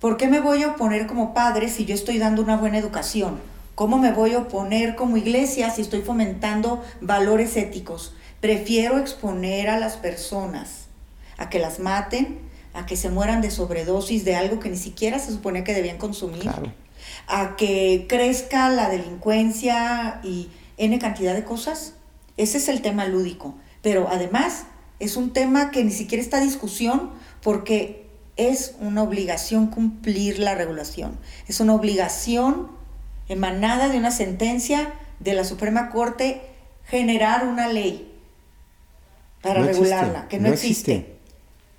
¿Por 0.00 0.16
qué 0.16 0.28
me 0.28 0.40
voy 0.40 0.62
a 0.62 0.68
oponer 0.68 1.06
como 1.06 1.34
padre 1.34 1.68
si 1.68 1.84
yo 1.84 1.94
estoy 1.94 2.18
dando 2.18 2.42
una 2.42 2.56
buena 2.56 2.78
educación? 2.78 3.38
¿Cómo 3.74 3.98
me 3.98 4.12
voy 4.12 4.32
a 4.32 4.38
oponer 4.38 4.94
como 4.96 5.18
iglesia 5.18 5.70
si 5.70 5.82
estoy 5.82 6.00
fomentando 6.00 6.82
valores 7.02 7.56
éticos? 7.58 8.14
Prefiero 8.40 8.98
exponer 8.98 9.68
a 9.68 9.78
las 9.78 9.96
personas 9.96 10.86
a 11.36 11.50
que 11.50 11.58
las 11.58 11.80
maten, 11.80 12.38
a 12.72 12.86
que 12.86 12.96
se 12.96 13.10
mueran 13.10 13.42
de 13.42 13.50
sobredosis 13.50 14.24
de 14.24 14.36
algo 14.36 14.58
que 14.58 14.70
ni 14.70 14.78
siquiera 14.78 15.18
se 15.18 15.32
supone 15.32 15.64
que 15.64 15.74
debían 15.74 15.98
consumir, 15.98 16.40
Claro. 16.40 16.72
A 17.26 17.56
que 17.56 18.06
crezca 18.08 18.68
la 18.68 18.88
delincuencia 18.88 20.20
y 20.22 20.50
N 20.76 20.98
cantidad 20.98 21.34
de 21.34 21.44
cosas. 21.44 21.94
Ese 22.36 22.58
es 22.58 22.68
el 22.68 22.82
tema 22.82 23.06
lúdico. 23.06 23.54
Pero 23.82 24.08
además 24.10 24.66
es 24.98 25.16
un 25.16 25.32
tema 25.32 25.70
que 25.70 25.84
ni 25.84 25.90
siquiera 25.90 26.22
está 26.22 26.38
a 26.38 26.40
discusión 26.40 27.10
porque 27.42 28.06
es 28.36 28.74
una 28.80 29.02
obligación 29.02 29.68
cumplir 29.68 30.38
la 30.38 30.54
regulación. 30.54 31.18
Es 31.48 31.60
una 31.60 31.74
obligación 31.74 32.70
emanada 33.28 33.88
de 33.88 33.98
una 33.98 34.10
sentencia 34.10 34.92
de 35.20 35.34
la 35.34 35.44
Suprema 35.44 35.90
Corte 35.90 36.42
generar 36.84 37.46
una 37.46 37.68
ley 37.68 38.12
para 39.42 39.60
No 39.60 39.66
existe, 39.66 39.88
regularla, 39.88 40.28
que 40.28 40.38
no, 40.38 40.48
no 40.48 40.54
existe. 40.54 40.92
existe. 40.92 41.15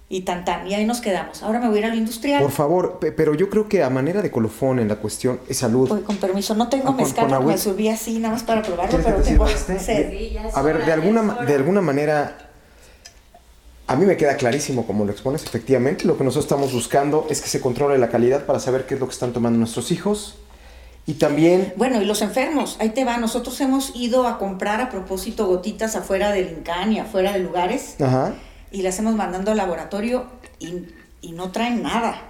Y 0.09 0.21
tan 0.21 0.45
tan, 0.45 0.65
y 0.65 0.73
ahí 0.73 0.85
nos 0.85 1.01
quedamos. 1.01 1.43
Ahora 1.43 1.59
me 1.59 1.67
voy 1.67 1.77
a 1.77 1.79
ir 1.79 1.85
a 1.85 1.89
lo 1.89 1.95
industrial. 1.95 2.41
Por 2.41 2.51
favor, 2.51 2.97
pe- 2.99 3.11
pero 3.11 3.33
yo 3.33 3.49
creo 3.49 3.67
que 3.67 3.83
a 3.83 3.89
manera 3.89 4.21
de 4.21 4.31
colofón 4.31 4.79
en 4.79 4.87
la 4.87 4.95
cuestión 4.95 5.39
es 5.49 5.57
salud. 5.57 5.89
Voy, 5.89 6.01
con 6.01 6.15
permiso, 6.15 6.55
no 6.55 6.69
tengo 6.69 6.89
Ah, 6.89 6.93
mezcal, 6.93 7.43
me 7.45 7.57
subí 7.57 7.89
así 7.89 8.17
nada 8.19 8.33
más 8.35 8.43
para 8.43 8.61
probarlo, 8.61 8.89
¿Quieres 8.89 9.05
que 9.05 9.11
pero 9.11 9.23
te 9.23 9.29
tengo 9.31 9.47
este? 9.47 9.79
sed. 9.79 10.09
Sí, 10.11 10.29
ya 10.33 10.43
A 10.53 10.61
ver, 10.61 10.85
de 10.85 10.93
alguna, 10.93 11.21
de 11.45 11.55
alguna 11.55 11.81
manera, 11.81 12.37
a 13.87 13.95
mí 13.97 14.05
me 14.05 14.15
queda 14.15 14.37
clarísimo 14.37 14.87
como 14.87 15.03
lo 15.03 15.11
expones, 15.11 15.43
efectivamente, 15.43 16.05
lo 16.05 16.17
que 16.17 16.23
nosotros 16.23 16.45
estamos 16.45 16.71
buscando 16.73 17.27
es 17.29 17.41
que 17.41 17.49
se 17.49 17.59
controle 17.59 17.97
la 17.97 18.07
calidad 18.09 18.45
para 18.45 18.59
saber 18.61 18.85
qué 18.85 18.93
es 18.93 19.01
lo 19.01 19.07
que 19.07 19.13
están 19.13 19.33
tomando 19.33 19.59
nuestros 19.59 19.91
hijos. 19.91 20.37
Y 21.05 21.13
también, 21.15 21.73
Bueno, 21.77 22.01
y 22.01 22.05
los 22.05 22.21
enfermos, 22.21 22.75
ahí 22.79 22.89
te 22.89 23.05
va. 23.05 23.17
Nosotros 23.17 23.59
hemos 23.61 23.93
ido 23.95 24.27
a 24.27 24.37
comprar 24.39 24.81
a 24.81 24.89
propósito 24.89 25.47
gotitas 25.47 25.95
afuera 25.95 26.31
del 26.33 26.49
Incán 26.49 26.91
y 26.91 26.99
afuera 26.99 27.31
de 27.31 27.39
lugares 27.39 27.95
ajá, 28.01 28.33
y 28.71 28.81
las 28.81 28.97
hemos 28.99 29.15
mandando 29.15 29.51
al 29.51 29.57
laboratorio 29.57 30.25
y, 30.59 30.85
y 31.21 31.31
no 31.31 31.51
traen 31.51 31.83
nada. 31.83 32.21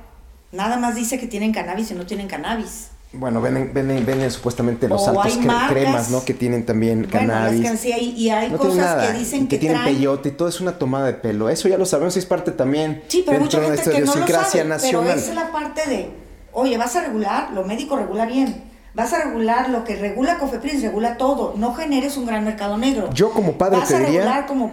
Nada 0.51 0.77
más 0.77 0.95
dice 0.95 1.19
que 1.19 1.27
tienen 1.27 1.51
cannabis 1.53 1.91
y 1.91 1.93
no 1.93 2.05
tienen 2.05 2.27
cannabis. 2.27 2.89
bueno, 3.13 3.41
venden, 3.41 3.73
venden, 3.73 4.05
venden 4.05 4.31
supuestamente 4.31 4.87
los 4.87 5.01
O 5.07 5.09
altos 5.21 5.39
cre- 5.39 5.45
marcas. 5.45 5.71
cremas, 5.71 6.09
¿no? 6.09 6.23
Que 6.23 6.33
tienen 6.33 6.65
también 6.65 7.07
Bueno, 7.11 7.27
cannabis. 7.27 7.65
es 7.65 7.71
que 7.71 7.77
sí 7.77 7.91
hay, 7.91 8.09
y 8.11 8.29
hay 8.29 8.49
no 8.49 8.57
tienen 8.57 8.77
cosas 8.77 8.95
nada, 8.97 9.11
que 9.11 9.19
dicen 9.19 9.43
y 9.43 9.47
que, 9.47 9.57
tienen 9.57 9.81
traen. 9.81 9.95
peyote 9.95 10.29
y 10.29 10.31
todo 10.33 10.47
es 10.47 10.61
una 10.61 10.77
tomada 10.77 11.05
de 11.07 11.13
pelo. 11.13 11.49
Eso 11.49 11.67
ya 11.67 11.77
lo 11.77 11.85
sabemos, 11.85 12.15
es 12.17 12.25
parte 12.25 12.51
también 12.51 13.03
Sí, 13.07 13.23
pero 13.25 13.37
hay 13.37 13.43
mucha 13.43 13.59
dentro 13.59 13.71
de 13.77 13.77
gente 13.83 13.89
nuestra 13.89 13.93
que 13.93 13.99
no 13.99 14.05
idiosincrasia 14.05 14.61
sabe. 14.61 14.69
nacional. 14.69 15.07
Pero 15.07 15.19
esa 15.19 15.29
es 15.29 15.35
la 15.35 15.51
parte 15.51 15.89
de, 15.89 16.09
oye, 16.53 16.77
vas 16.77 16.95
a 16.95 17.01
regular, 17.01 17.51
lo 17.51 17.63
médico 17.65 17.97
regula 17.97 18.25
bien. 18.25 18.63
Vas 18.93 19.13
a 19.13 19.23
regular 19.25 19.69
lo 19.69 19.83
que 19.83 19.95
regula 19.95 20.37
Cofepris, 20.39 20.81
regula 20.81 21.17
todo. 21.17 21.53
No 21.57 21.73
generes 21.75 22.17
un 22.17 22.25
gran 22.25 22.43
mercado 22.45 22.77
negro. 22.77 23.09
Yo 23.13 23.31
como 23.31 23.53
padre 23.57 23.77
vas 23.79 23.89
te 23.89 23.95
a 23.95 23.99
regular 23.99 24.45
como, 24.47 24.71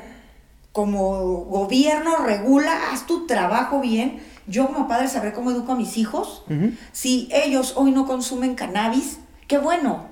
como 0.74 1.44
gobierno, 1.44 2.16
regula, 2.26 2.90
haz 2.90 3.06
tu 3.06 3.28
trabajo 3.28 3.80
bien. 3.80 4.20
Yo 4.48 4.66
como 4.66 4.88
padre 4.88 5.06
sabré 5.06 5.32
cómo 5.32 5.52
educo 5.52 5.70
a 5.70 5.76
mis 5.76 5.96
hijos. 5.96 6.42
Si 6.90 7.28
ellos 7.32 7.74
hoy 7.76 7.92
no 7.92 8.08
consumen 8.08 8.56
cannabis, 8.56 9.18
qué 9.46 9.58
bueno. 9.58 10.08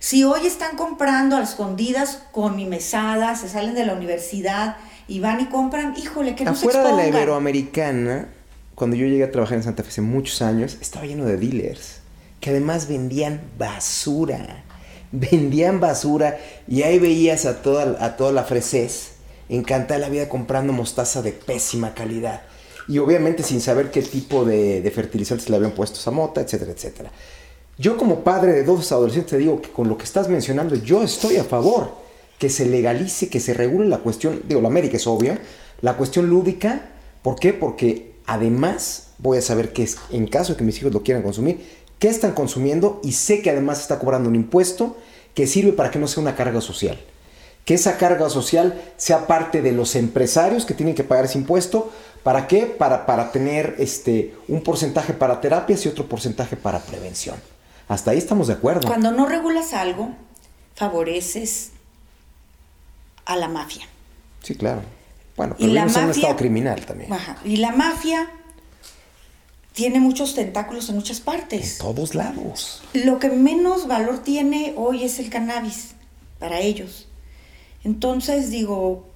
Si 0.00 0.24
hoy 0.24 0.48
están 0.48 0.76
comprando 0.76 1.36
a 1.36 1.40
las 1.40 1.50
escondidas 1.50 2.24
con 2.32 2.56
mi 2.56 2.66
mesada, 2.66 3.36
se 3.36 3.48
salen 3.48 3.76
de 3.76 3.86
la 3.86 3.92
universidad 3.92 4.78
y 5.06 5.20
van 5.20 5.40
y 5.40 5.46
compran, 5.46 5.94
híjole, 5.96 6.34
que 6.34 6.44
no 6.44 6.50
Afuera 6.50 6.82
se 6.82 6.88
de 6.88 6.96
la. 6.96 7.06
Iberoamericana, 7.06 8.30
cuando 8.74 8.96
yo 8.96 9.06
llegué 9.06 9.22
a 9.22 9.30
trabajar 9.30 9.58
en 9.58 9.62
Santa 9.62 9.84
Fe 9.84 9.90
hace 9.90 10.00
muchos 10.00 10.42
años, 10.42 10.76
estaba 10.80 11.06
lleno 11.06 11.24
de 11.24 11.36
dealers 11.36 12.00
que 12.40 12.50
además 12.50 12.88
vendían 12.88 13.42
basura. 13.56 14.64
Vendían 15.12 15.78
basura 15.78 16.36
y 16.66 16.82
ahí 16.82 16.98
veías 16.98 17.46
a 17.46 17.62
toda, 17.62 18.04
a 18.04 18.16
toda 18.16 18.32
la 18.32 18.42
fresez 18.42 19.13
encantada 19.48 20.00
la 20.00 20.08
vida 20.08 20.28
comprando 20.28 20.72
mostaza 20.72 21.22
de 21.22 21.32
pésima 21.32 21.94
calidad. 21.94 22.42
Y 22.88 22.98
obviamente 22.98 23.42
sin 23.42 23.60
saber 23.60 23.90
qué 23.90 24.02
tipo 24.02 24.44
de, 24.44 24.90
fertilizantes 24.94 25.48
le 25.48 25.56
habían 25.56 25.72
puesto 25.72 25.98
esa 25.98 26.10
mota, 26.10 26.40
etcétera, 26.40 26.72
etcétera. 26.72 27.10
Yo 27.78 27.96
como 27.96 28.22
padre 28.22 28.52
de 28.52 28.64
dos 28.64 28.92
adolescentes 28.92 29.30
te 29.30 29.38
digo 29.38 29.60
que 29.60 29.70
con 29.70 29.88
lo 29.88 29.98
que 29.98 30.04
estás 30.04 30.28
mencionando 30.28 30.74
yo 30.76 31.02
estoy 31.02 31.36
a 31.36 31.44
favor 31.44 31.92
que 32.38 32.50
se 32.50 32.66
legalice, 32.66 33.28
que 33.28 33.40
se 33.40 33.54
regule 33.54 33.88
la 33.88 33.98
cuestión, 33.98 34.42
digo, 34.46 34.60
la 34.60 34.70
médica 34.70 34.96
es 34.96 35.06
obvia, 35.06 35.40
la 35.80 35.96
cuestión 35.96 36.28
lúdica, 36.28 36.90
¿por 37.22 37.36
qué? 37.36 37.52
Porque 37.52 38.14
además 38.26 39.08
voy 39.18 39.38
a 39.38 39.42
saber 39.42 39.72
que 39.72 39.82
es, 39.82 39.96
en 40.10 40.26
caso 40.26 40.52
de 40.52 40.58
que 40.58 40.64
mis 40.64 40.78
hijos 40.78 40.92
lo 40.92 41.02
quieran 41.02 41.22
consumir, 41.22 41.64
qué 41.98 42.08
están 42.08 42.32
consumiendo 42.32 43.00
y 43.02 43.12
sé 43.12 43.40
que 43.40 43.50
además 43.50 43.80
está 43.80 43.98
cobrando 43.98 44.28
un 44.28 44.36
impuesto 44.36 44.96
que 45.34 45.46
sirve 45.46 45.72
para 45.72 45.90
que 45.90 45.98
no 45.98 46.06
sea 46.06 46.22
una 46.22 46.36
carga 46.36 46.60
social. 46.60 46.98
Que 47.64 47.74
esa 47.74 47.96
carga 47.96 48.28
social 48.28 48.80
sea 48.96 49.26
parte 49.26 49.62
de 49.62 49.72
los 49.72 49.94
empresarios 49.96 50.66
que 50.66 50.74
tienen 50.74 50.94
que 50.94 51.04
pagar 51.04 51.24
ese 51.24 51.38
impuesto. 51.38 51.90
¿Para 52.22 52.46
qué? 52.46 52.66
Para, 52.66 53.06
para 53.06 53.32
tener 53.32 53.76
este, 53.78 54.34
un 54.48 54.62
porcentaje 54.62 55.12
para 55.14 55.40
terapias 55.40 55.84
y 55.84 55.88
otro 55.88 56.06
porcentaje 56.06 56.56
para 56.56 56.78
prevención. 56.80 57.36
Hasta 57.88 58.10
ahí 58.12 58.18
estamos 58.18 58.48
de 58.48 58.54
acuerdo. 58.54 58.86
Cuando 58.88 59.12
no 59.12 59.26
regulas 59.26 59.72
algo, 59.74 60.10
favoreces 60.74 61.70
a 63.24 63.36
la 63.36 63.48
mafia. 63.48 63.86
Sí, 64.42 64.54
claro. 64.54 64.82
Bueno, 65.36 65.54
Y 65.58 65.62
pero 65.64 65.72
la 65.74 65.80
vivimos 65.84 65.96
en 65.96 66.02
un 66.02 66.08
mafia- 66.08 66.20
estado 66.20 66.36
criminal 66.36 66.86
también. 66.86 67.12
Ajá. 67.12 67.36
Y 67.44 67.56
la 67.56 67.72
mafia 67.72 68.30
tiene 69.72 70.00
muchos 70.00 70.34
tentáculos 70.34 70.88
en 70.90 70.96
muchas 70.96 71.18
En 71.18 71.24
partes. 71.24 71.78
todos 71.78 72.14
lados. 72.14 72.82
Lo 72.92 73.18
que 73.18 73.28
menos 73.30 73.86
valor 73.86 74.18
tiene 74.20 74.74
hoy 74.76 75.04
es 75.04 75.18
el 75.18 75.30
cannabis 75.30 75.90
para 76.38 76.60
ellos. 76.60 77.08
Entonces 77.84 78.50
digo, 78.50 79.06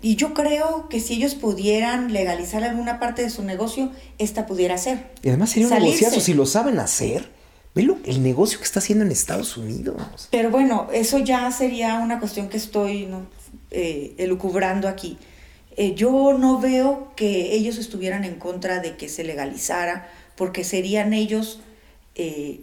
y 0.00 0.16
yo 0.16 0.34
creo 0.34 0.88
que 0.88 1.00
si 1.00 1.14
ellos 1.14 1.34
pudieran 1.34 2.12
legalizar 2.12 2.62
alguna 2.64 2.98
parte 2.98 3.22
de 3.22 3.30
su 3.30 3.42
negocio, 3.42 3.90
esta 4.18 4.46
pudiera 4.46 4.76
ser. 4.78 5.10
Y 5.22 5.28
además 5.28 5.50
sería 5.50 5.68
un 5.68 5.74
negociazo 5.74 6.20
si 6.20 6.34
lo 6.34 6.46
saben 6.46 6.78
hacer. 6.78 7.28
Ve 7.74 7.82
lo- 7.82 7.98
el 8.04 8.22
negocio 8.22 8.58
que 8.58 8.64
está 8.64 8.78
haciendo 8.78 9.04
en 9.04 9.10
Estados 9.10 9.56
Unidos. 9.56 10.28
Pero 10.30 10.50
bueno, 10.50 10.88
eso 10.92 11.18
ya 11.18 11.50
sería 11.50 11.98
una 11.98 12.20
cuestión 12.20 12.48
que 12.48 12.56
estoy 12.56 13.06
¿no? 13.06 13.26
eh, 13.70 14.14
elucubrando 14.18 14.88
aquí. 14.88 15.18
Eh, 15.76 15.94
yo 15.96 16.36
no 16.38 16.60
veo 16.60 17.12
que 17.16 17.52
ellos 17.54 17.78
estuvieran 17.78 18.22
en 18.24 18.36
contra 18.36 18.78
de 18.80 18.96
que 18.96 19.08
se 19.08 19.24
legalizara, 19.24 20.08
porque 20.36 20.62
serían 20.62 21.12
ellos 21.12 21.60
eh, 22.14 22.60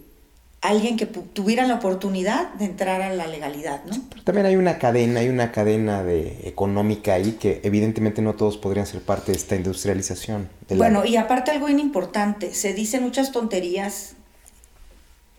alguien 0.62 0.96
que 0.96 1.06
tuvieran 1.06 1.66
la 1.68 1.74
oportunidad 1.74 2.52
de 2.54 2.64
entrar 2.66 3.02
a 3.02 3.12
la 3.12 3.26
legalidad, 3.26 3.84
¿no? 3.84 3.96
Pero 4.10 4.22
también 4.22 4.46
hay 4.46 4.54
una 4.56 4.78
cadena, 4.78 5.18
hay 5.20 5.28
una 5.28 5.50
cadena 5.50 6.04
de 6.04 6.38
económica 6.44 7.14
ahí 7.14 7.32
que 7.32 7.60
evidentemente 7.64 8.22
no 8.22 8.34
todos 8.34 8.58
podrían 8.58 8.86
ser 8.86 9.02
parte 9.02 9.32
de 9.32 9.38
esta 9.38 9.56
industrialización. 9.56 10.48
de 10.68 10.76
la- 10.76 10.78
Bueno, 10.78 11.04
y 11.04 11.16
aparte 11.16 11.50
algo 11.50 11.66
bien 11.66 11.80
importante, 11.80 12.54
se 12.54 12.72
dicen 12.74 13.02
muchas 13.02 13.32
tonterías 13.32 14.14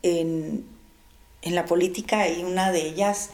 en, 0.01 0.65
en 1.41 1.55
la 1.55 1.65
política 1.65 2.27
y 2.27 2.43
una 2.43 2.71
de 2.71 2.85
ellas 2.87 3.29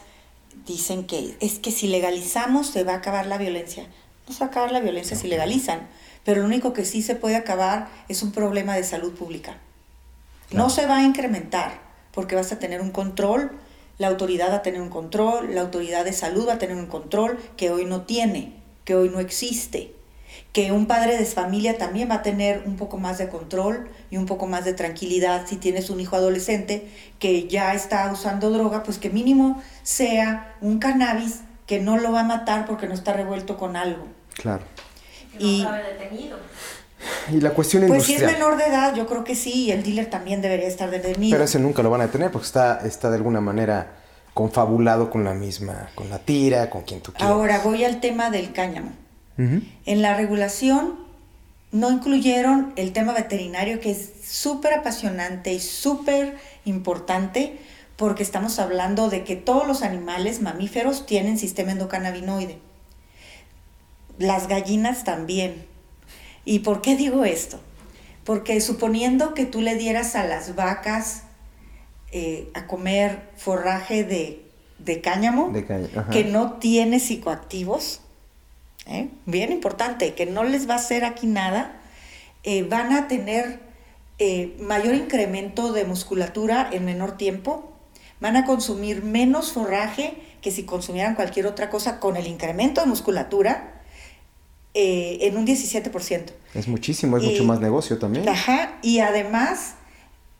dicen 0.66 1.04
que 1.04 1.34
es 1.40 1.58
que 1.58 1.72
si 1.72 1.88
legalizamos 1.88 2.68
se 2.68 2.84
va 2.84 2.92
a 2.94 2.96
acabar 2.96 3.26
la 3.26 3.36
violencia. 3.38 3.84
No 4.28 4.34
se 4.34 4.40
va 4.40 4.46
a 4.46 4.48
acabar 4.50 4.70
la 4.70 4.80
violencia 4.80 5.16
si 5.16 5.26
legalizan, 5.26 5.80
pero 6.24 6.40
lo 6.42 6.46
único 6.46 6.72
que 6.72 6.84
sí 6.84 7.02
se 7.02 7.16
puede 7.16 7.34
acabar 7.34 7.88
es 8.08 8.22
un 8.22 8.30
problema 8.30 8.76
de 8.76 8.84
salud 8.84 9.12
pública. 9.12 9.56
Claro. 10.50 10.64
No 10.64 10.70
se 10.70 10.86
va 10.86 10.98
a 10.98 11.02
incrementar 11.02 11.80
porque 12.12 12.34
vas 12.34 12.52
a 12.52 12.58
tener 12.58 12.80
un 12.80 12.90
control, 12.90 13.52
la 13.98 14.08
autoridad 14.08 14.50
va 14.50 14.56
a 14.56 14.62
tener 14.62 14.80
un 14.80 14.90
control, 14.90 15.54
la 15.54 15.62
autoridad 15.62 16.04
de 16.04 16.12
salud 16.12 16.46
va 16.48 16.54
a 16.54 16.58
tener 16.58 16.76
un 16.76 16.86
control 16.86 17.38
que 17.56 17.70
hoy 17.70 17.84
no 17.84 18.02
tiene, 18.02 18.54
que 18.84 18.94
hoy 18.94 19.08
no 19.08 19.20
existe 19.20 19.94
que 20.52 20.72
un 20.72 20.86
padre 20.86 21.16
de 21.16 21.24
familia 21.24 21.78
también 21.78 22.10
va 22.10 22.16
a 22.16 22.22
tener 22.22 22.62
un 22.66 22.76
poco 22.76 22.98
más 22.98 23.18
de 23.18 23.28
control 23.28 23.88
y 24.10 24.16
un 24.16 24.26
poco 24.26 24.46
más 24.46 24.64
de 24.64 24.72
tranquilidad 24.72 25.46
si 25.46 25.56
tienes 25.56 25.90
un 25.90 26.00
hijo 26.00 26.16
adolescente 26.16 26.88
que 27.18 27.46
ya 27.48 27.74
está 27.74 28.10
usando 28.12 28.50
droga, 28.50 28.82
pues 28.82 28.98
que 28.98 29.10
mínimo 29.10 29.62
sea 29.82 30.56
un 30.60 30.78
cannabis 30.78 31.40
que 31.66 31.78
no 31.78 31.98
lo 31.98 32.10
va 32.12 32.20
a 32.20 32.24
matar 32.24 32.66
porque 32.66 32.88
no 32.88 32.94
está 32.94 33.12
revuelto 33.12 33.56
con 33.56 33.76
algo. 33.76 34.06
Claro. 34.34 34.64
Que 35.38 35.44
Y- 35.44 35.62
no 35.62 35.68
sabe 35.68 35.84
detenido. 35.84 36.38
Y 37.32 37.40
la 37.40 37.50
cuestión 37.50 37.86
Pues 37.86 38.04
si 38.04 38.14
es 38.14 38.20
industrial. 38.20 38.50
menor 38.50 38.58
de 38.58 38.70
edad, 38.70 38.94
yo 38.94 39.06
creo 39.06 39.24
que 39.24 39.34
sí, 39.34 39.66
y 39.66 39.70
el 39.70 39.82
dealer 39.82 40.06
también 40.06 40.42
debería 40.42 40.68
estar 40.68 40.90
detenido. 40.90 41.32
Pero 41.32 41.44
ese 41.44 41.58
nunca 41.58 41.82
lo 41.82 41.90
van 41.90 42.02
a 42.02 42.06
detener 42.06 42.30
porque 42.30 42.46
está, 42.46 42.80
está 42.84 43.10
de 43.10 43.16
alguna 43.16 43.40
manera 43.40 43.94
confabulado 44.34 45.10
con 45.10 45.24
la 45.24 45.34
misma, 45.34 45.90
con 45.94 46.08
la 46.08 46.18
tira, 46.18 46.70
con 46.70 46.82
quien 46.82 47.00
tú 47.00 47.12
quieras. 47.12 47.30
Ahora 47.30 47.60
voy 47.60 47.84
al 47.84 48.00
tema 48.00 48.30
del 48.30 48.52
cáñamo. 48.52 48.92
En 49.38 50.02
la 50.02 50.14
regulación 50.14 50.98
no 51.72 51.90
incluyeron 51.90 52.74
el 52.76 52.92
tema 52.92 53.14
veterinario, 53.14 53.80
que 53.80 53.90
es 53.90 54.10
súper 54.22 54.74
apasionante 54.74 55.52
y 55.54 55.60
súper 55.60 56.36
importante, 56.66 57.58
porque 57.96 58.22
estamos 58.22 58.58
hablando 58.58 59.08
de 59.08 59.24
que 59.24 59.36
todos 59.36 59.66
los 59.66 59.82
animales 59.82 60.42
mamíferos 60.42 61.06
tienen 61.06 61.38
sistema 61.38 61.72
endocannabinoide. 61.72 62.58
Las 64.18 64.46
gallinas 64.46 65.04
también. 65.04 65.69
¿Y 66.50 66.58
por 66.58 66.82
qué 66.82 66.96
digo 66.96 67.24
esto? 67.24 67.60
Porque 68.24 68.60
suponiendo 68.60 69.34
que 69.34 69.44
tú 69.44 69.60
le 69.60 69.76
dieras 69.76 70.16
a 70.16 70.24
las 70.24 70.56
vacas 70.56 71.22
eh, 72.10 72.50
a 72.54 72.66
comer 72.66 73.30
forraje 73.36 74.02
de, 74.02 74.44
de 74.80 75.00
cáñamo, 75.00 75.50
De 75.52 75.64
caña, 75.64 75.86
ajá. 75.94 76.10
que 76.10 76.24
no 76.24 76.54
tiene 76.54 76.98
psicoactivos, 76.98 78.00
¿eh? 78.88 79.10
bien 79.26 79.52
importante, 79.52 80.14
que 80.14 80.26
no 80.26 80.42
les 80.42 80.68
va 80.68 80.74
a 80.74 80.78
hacer 80.78 81.04
aquí 81.04 81.28
nada, 81.28 81.80
eh, 82.42 82.64
van 82.64 82.94
a 82.94 83.06
tener 83.06 83.60
mayor 84.58 84.96
incremento 84.96 85.72
de 85.72 85.84
musculatura 85.84 86.68
en 86.72 86.84
menor 86.84 87.16
tiempo, 87.16 87.72
van 88.18 88.36
a 88.36 88.44
consumir 88.44 89.04
menos 89.04 89.52
forraje 89.52 90.14
que 90.42 90.50
si 90.50 90.64
consumieran 90.64 91.14
cualquier 91.14 91.46
otra 91.46 91.70
cosa 91.70 92.00
con 92.00 92.16
el 92.16 92.26
incremento 92.26 92.80
de 92.80 92.88
musculatura 92.88 93.79
eh, 94.74 95.18
en 95.22 95.36
un 95.36 95.46
17%. 95.46 96.32
Es 96.54 96.68
muchísimo, 96.68 97.16
es 97.16 97.24
Y- 97.24 97.30
mucho 97.30 97.44
más 97.44 97.60
negocio 97.60 97.98
también. 97.98 98.28
Ajá, 98.28 98.78
y 98.82 99.00
además 99.00 99.74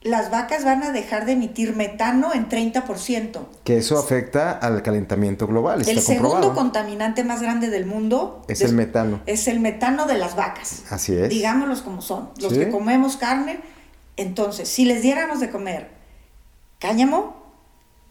las 0.03 0.31
vacas 0.31 0.65
van 0.65 0.83
a 0.83 0.93
dejar 0.93 1.27
de 1.27 1.33
emitir 1.33 1.77
metano 1.77 2.33
en 2.33 2.49
30%. 2.49 3.47
Que 3.65 3.77
eso 3.77 3.99
afecta 3.99 4.51
al 4.53 4.83
calentamiento 4.83 5.47
global, 5.47 5.81
está 5.83 5.93
El 5.93 6.01
segundo 6.01 6.31
comprobado. 6.31 6.55
contaminante 6.59 7.23
más 7.23 7.43
grande 7.43 7.69
del 7.69 7.85
mundo 7.87 8.43
Es 8.49 8.63
el 8.63 8.73
metano. 8.73 9.21
Es 9.27 9.47
el 9.47 9.61
metano 9.61 10.07
de 10.07 10.17
las 10.17 10.37
vacas. 10.37 10.85
Así 10.91 11.15
es. 11.15 11.29
Digámoslos 11.29 11.83
como 11.83 12.01
son. 12.01 12.31
Los 12.41 12.53
Sí. 12.55 12.61
que 12.61 12.71
comemos 12.71 13.17
carne, 13.19 13.61
entonces, 14.17 14.69
si 14.69 14.85
les 14.87 15.03
diéramos 15.03 15.39
de 15.41 15.51
comer 15.51 15.91
cáñamo, 16.79 17.37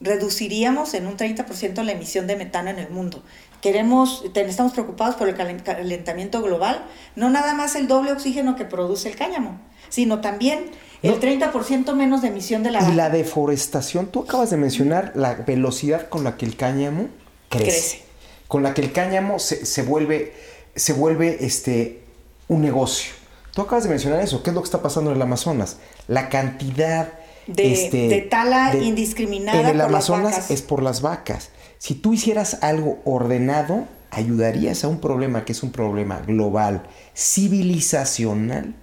reduciríamos 0.01 0.93
en 0.93 1.07
un 1.07 1.17
30% 1.17 1.83
la 1.83 1.91
emisión 1.91 2.27
de 2.27 2.35
metano 2.35 2.69
en 2.69 2.79
el 2.79 2.89
mundo. 2.89 3.23
Queremos, 3.61 4.23
estamos 4.33 4.71
preocupados 4.73 5.15
por 5.15 5.27
el 5.27 5.35
calen- 5.35 5.61
calentamiento 5.63 6.41
global, 6.41 6.85
no 7.15 7.29
nada 7.29 7.53
más 7.53 7.75
el 7.75 7.87
doble 7.87 8.11
oxígeno 8.13 8.55
que 8.55 8.63
produce 8.65 9.09
el 9.09 9.15
cáñamo, 9.17 9.59
sino 9.89 10.21
también 10.21 10.71
el 11.03 11.11
No. 11.11 11.19
30% 11.19 11.93
menos 11.93 12.21
de 12.21 12.29
emisión 12.29 12.63
de 12.63 12.71
la 12.71 12.89
Y 12.89 12.93
la 12.95 13.09
deforestación, 13.09 14.07
tú 14.07 14.21
acabas 14.23 14.49
de 14.49 14.57
mencionar 14.57 15.11
la 15.15 15.33
velocidad 15.35 16.07
con 16.09 16.23
la 16.23 16.37
que 16.37 16.45
el 16.45 16.55
cáñamo 16.55 17.07
crece. 17.49 17.65
Crece. 17.65 18.03
Con 18.47 18.63
la 18.63 18.73
que 18.73 18.81
el 18.81 18.91
cáñamo 18.93 19.39
se, 19.39 19.65
se 19.65 19.81
vuelve, 19.83 20.33
se 20.75 20.93
vuelve 20.93 21.37
este, 21.45 22.01
un 22.47 22.61
negocio. 22.61 23.13
Tú 23.53 23.61
acabas 23.63 23.83
de 23.83 23.89
mencionar 23.89 24.21
eso. 24.21 24.41
¿Qué 24.41 24.51
es 24.51 24.55
lo 24.55 24.61
que 24.61 24.65
está 24.67 24.81
pasando 24.81 25.09
en 25.11 25.17
el 25.17 25.21
Amazonas? 25.21 25.77
La 26.07 26.29
cantidad 26.29 27.09
De- 27.47 27.73
este, 27.73 28.07
de 28.07 28.21
tala 28.21 28.73
indiscriminada 28.75 29.59
en 29.59 29.65
el 29.65 29.71
por 29.71 29.77
las 29.77 29.87
Amazonas 30.09 30.31
vacas. 30.31 30.51
es 30.51 30.61
por 30.61 30.81
las 30.81 31.01
vacas. 31.01 31.49
Si 31.79 31.95
tú 31.95 32.13
hicieras 32.13 32.59
algo 32.61 32.99
ordenado, 33.05 33.87
ayudarías 34.11 34.83
a 34.83 34.87
un 34.87 34.99
problema 34.99 35.45
que 35.45 35.53
es 35.53 35.63
un 35.63 35.71
problema 35.71 36.19
global, 36.19 36.83
civilizacional, 37.15 38.75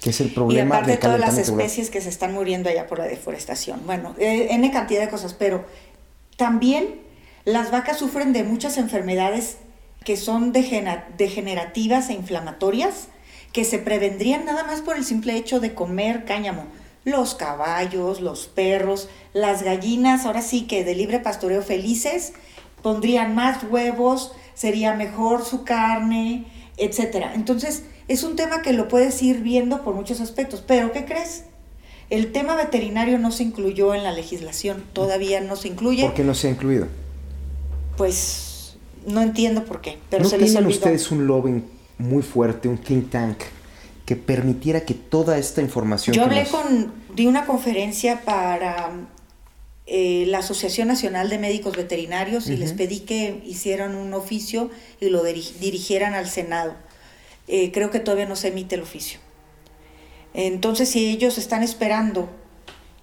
que 0.00 0.10
es 0.10 0.20
el 0.20 0.28
Y 0.28 0.30
problema 0.30 0.76
aparte 0.76 0.92
del 0.92 1.00
todas 1.00 1.20
las 1.20 1.34
global. 1.36 1.60
especies 1.60 1.90
que 1.90 2.00
se 2.00 2.08
están 2.08 2.32
muriendo 2.32 2.70
allá 2.70 2.86
por 2.86 2.98
la 2.98 3.04
deforestación. 3.04 3.82
Bueno, 3.84 4.14
eh, 4.18 4.48
N 4.50 4.70
cantidad 4.72 5.02
de 5.02 5.08
cosas, 5.10 5.34
pero 5.34 5.64
también 6.36 7.00
las 7.44 7.70
vacas 7.70 7.98
sufren 7.98 8.32
de 8.32 8.42
muchas 8.42 8.78
enfermedades 8.78 9.58
que 10.04 10.16
son 10.16 10.52
degenerativas 10.52 12.08
e 12.08 12.14
inflamatorias 12.14 13.08
que 13.52 13.64
se 13.64 13.78
prevendrían 13.78 14.46
nada 14.46 14.64
más 14.64 14.80
por 14.80 14.96
el 14.96 15.04
simple 15.04 15.36
hecho 15.36 15.60
de 15.60 15.74
comer 15.74 16.24
cáñamo. 16.24 16.64
Los 17.04 17.34
caballos, 17.34 18.20
los 18.20 18.46
perros, 18.46 19.08
las 19.32 19.62
gallinas, 19.62 20.26
ahora 20.26 20.42
sí 20.42 20.62
que 20.62 20.84
de 20.84 20.94
libre 20.94 21.20
pastoreo 21.20 21.62
felices, 21.62 22.32
pondrían 22.82 23.34
más 23.34 23.62
huevos, 23.70 24.32
sería 24.54 24.94
mejor 24.94 25.44
su 25.44 25.64
carne, 25.64 26.46
etcétera. 26.76 27.32
Entonces, 27.34 27.84
es 28.08 28.22
un 28.24 28.36
tema 28.36 28.62
que 28.62 28.72
lo 28.72 28.88
puedes 28.88 29.22
ir 29.22 29.40
viendo 29.40 29.82
por 29.82 29.94
muchos 29.94 30.20
aspectos, 30.20 30.64
pero 30.66 30.92
¿qué 30.92 31.04
crees? 31.04 31.44
El 32.08 32.32
tema 32.32 32.56
veterinario 32.56 33.18
no 33.18 33.30
se 33.30 33.44
incluyó 33.44 33.94
en 33.94 34.02
la 34.02 34.10
legislación, 34.12 34.82
todavía 34.92 35.40
no 35.40 35.54
se 35.54 35.68
incluye. 35.68 36.02
¿Por 36.04 36.14
qué 36.14 36.24
no 36.24 36.34
se 36.34 36.48
ha 36.48 36.50
incluido? 36.50 36.88
Pues 37.96 38.76
no 39.06 39.20
entiendo 39.22 39.64
por 39.64 39.80
qué, 39.80 39.98
pero 40.10 40.24
¿No 40.24 40.28
se 40.28 40.38
les 40.38 40.46
tienen 40.50 40.64
olvidó. 40.64 40.78
ustedes 40.78 41.10
un 41.10 41.26
lobbying 41.26 41.64
muy 41.98 42.22
fuerte, 42.22 42.68
un 42.68 42.78
think 42.78 43.10
tank, 43.10 43.38
que 44.06 44.16
permitiera 44.16 44.80
que 44.80 44.94
toda 44.94 45.38
esta 45.38 45.60
información... 45.60 46.16
Yo 46.16 46.24
hablé 46.24 46.42
nos- 46.42 46.50
con, 46.50 46.92
di 47.14 47.26
una 47.26 47.46
conferencia 47.46 48.22
para 48.24 48.90
eh, 49.92 50.24
la 50.28 50.38
Asociación 50.38 50.86
Nacional 50.88 51.28
de 51.28 51.38
Médicos 51.38 51.76
Veterinarios 51.76 52.46
y 52.48 52.56
les 52.56 52.72
pedí 52.74 53.00
que 53.00 53.42
hicieran 53.44 53.96
un 53.96 54.14
oficio 54.14 54.70
y 55.00 55.08
lo 55.08 55.24
diri- 55.26 55.52
dirigieran 55.58 56.14
al 56.14 56.28
Senado. 56.28 56.74
Eh, 57.48 57.72
creo 57.72 57.90
que 57.90 57.98
todavía 57.98 58.26
no 58.26 58.36
se 58.36 58.48
emite 58.48 58.76
el 58.76 58.82
oficio. 58.82 59.18
Entonces, 60.32 60.88
si 60.88 61.10
ellos 61.10 61.38
están 61.38 61.62
esperando 61.62 62.28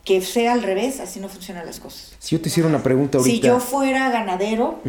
que 0.06 0.22
sea 0.22 0.54
al 0.54 0.64
revés, 0.64 1.02
así 1.02 1.20
no 1.20 1.28
funcionan 1.28 1.66
las 1.66 1.82
cosas. 1.82 2.16
Si 2.20 2.38
yo 2.38 2.42
te 2.42 2.48
hiciera 2.48 2.70
una 2.70 2.82
pregunta 2.82 3.18
ahorita. 3.18 3.36
Si 3.36 3.42
yo 3.42 3.60
fuera 3.60 4.10
ganadero, 4.10 4.80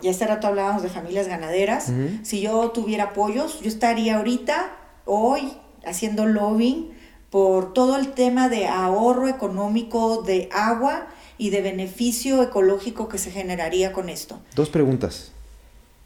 ya 0.00 0.12
hace 0.12 0.24
rato 0.28 0.46
hablábamos 0.46 0.84
de 0.84 0.88
familias 0.88 1.26
ganaderas, 1.26 1.90
si 2.22 2.40
yo 2.40 2.70
tuviera 2.70 3.12
pollos, 3.12 3.60
yo 3.60 3.66
estaría 3.68 4.16
ahorita, 4.18 4.70
hoy, 5.04 5.52
haciendo 5.84 6.26
lobbying 6.26 6.90
por 7.30 7.72
todo 7.74 7.96
el 7.96 8.12
tema 8.12 8.48
de 8.48 8.68
ahorro 8.68 9.26
económico 9.26 10.22
de 10.22 10.48
agua 10.52 11.08
y 11.38 11.50
de 11.50 11.62
beneficio 11.62 12.42
ecológico 12.42 13.08
que 13.08 13.16
se 13.16 13.30
generaría 13.30 13.92
con 13.92 14.08
esto. 14.08 14.40
Dos 14.54 14.68
preguntas. 14.68 15.32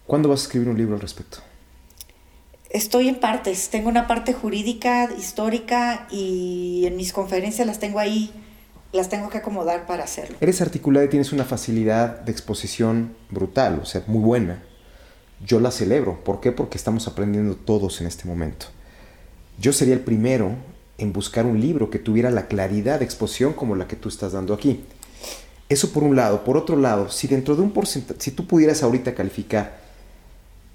¿Cuándo 0.07 0.29
vas 0.29 0.41
a 0.41 0.43
escribir 0.45 0.69
un 0.69 0.77
libro 0.77 0.95
al 0.95 1.01
respecto? 1.01 1.39
Estoy 2.71 3.09
en 3.09 3.17
partes, 3.17 3.69
tengo 3.69 3.89
una 3.89 4.07
parte 4.07 4.33
jurídica, 4.33 5.11
histórica 5.19 6.07
y 6.11 6.85
en 6.87 6.97
mis 6.97 7.13
conferencias 7.13 7.67
las 7.67 7.79
tengo 7.79 7.99
ahí, 7.99 8.33
las 8.93 9.09
tengo 9.09 9.29
que 9.29 9.39
acomodar 9.39 9.87
para 9.87 10.05
hacerlo. 10.05 10.37
Eres 10.41 10.61
articulada 10.61 11.05
y 11.05 11.09
tienes 11.09 11.33
una 11.33 11.45
facilidad 11.45 12.21
de 12.21 12.33
exposición 12.33 13.15
brutal, 13.31 13.81
o 13.83 13.85
sea, 13.85 14.03
muy 14.07 14.23
buena. 14.23 14.63
Yo 15.45 15.61
la 15.61 15.71
celebro. 15.71 16.23
¿Por 16.25 16.41
qué? 16.41 16.53
Porque 16.53 16.79
estamos 16.79 17.09
aprendiendo 17.09 17.57
todos 17.57 18.01
en 18.01 18.07
este 18.07 18.27
momento. 18.27 18.67
Yo 19.59 19.73
sería 19.73 19.95
el 19.95 20.01
primero 20.01 20.55
en 20.99 21.13
buscar 21.13 21.47
un 21.47 21.61
libro 21.61 21.91
que 21.91 21.99
tuviera 21.99 22.31
la 22.31 22.47
claridad 22.47 23.01
de 23.01 23.05
exposición 23.05 23.53
como 23.53 23.75
la 23.77 23.89
que 23.89 23.97
tú 23.97 24.09
estás 24.09 24.33
dando 24.33 24.55
aquí. 24.55 24.85
Eso 25.73 25.91
por 25.93 26.03
un 26.05 26.15
lado. 26.17 26.45
Por 26.45 26.57
otro 26.57 26.77
lado, 26.77 27.11
si 27.11 27.27
dentro 27.29 27.57
de 27.57 27.63
un 27.63 27.71
porcentaje, 27.71 28.21
si 28.21 28.31
tú 28.33 28.47
pudieras 28.47 28.83
ahorita 28.83 29.15
calificar, 29.15 29.81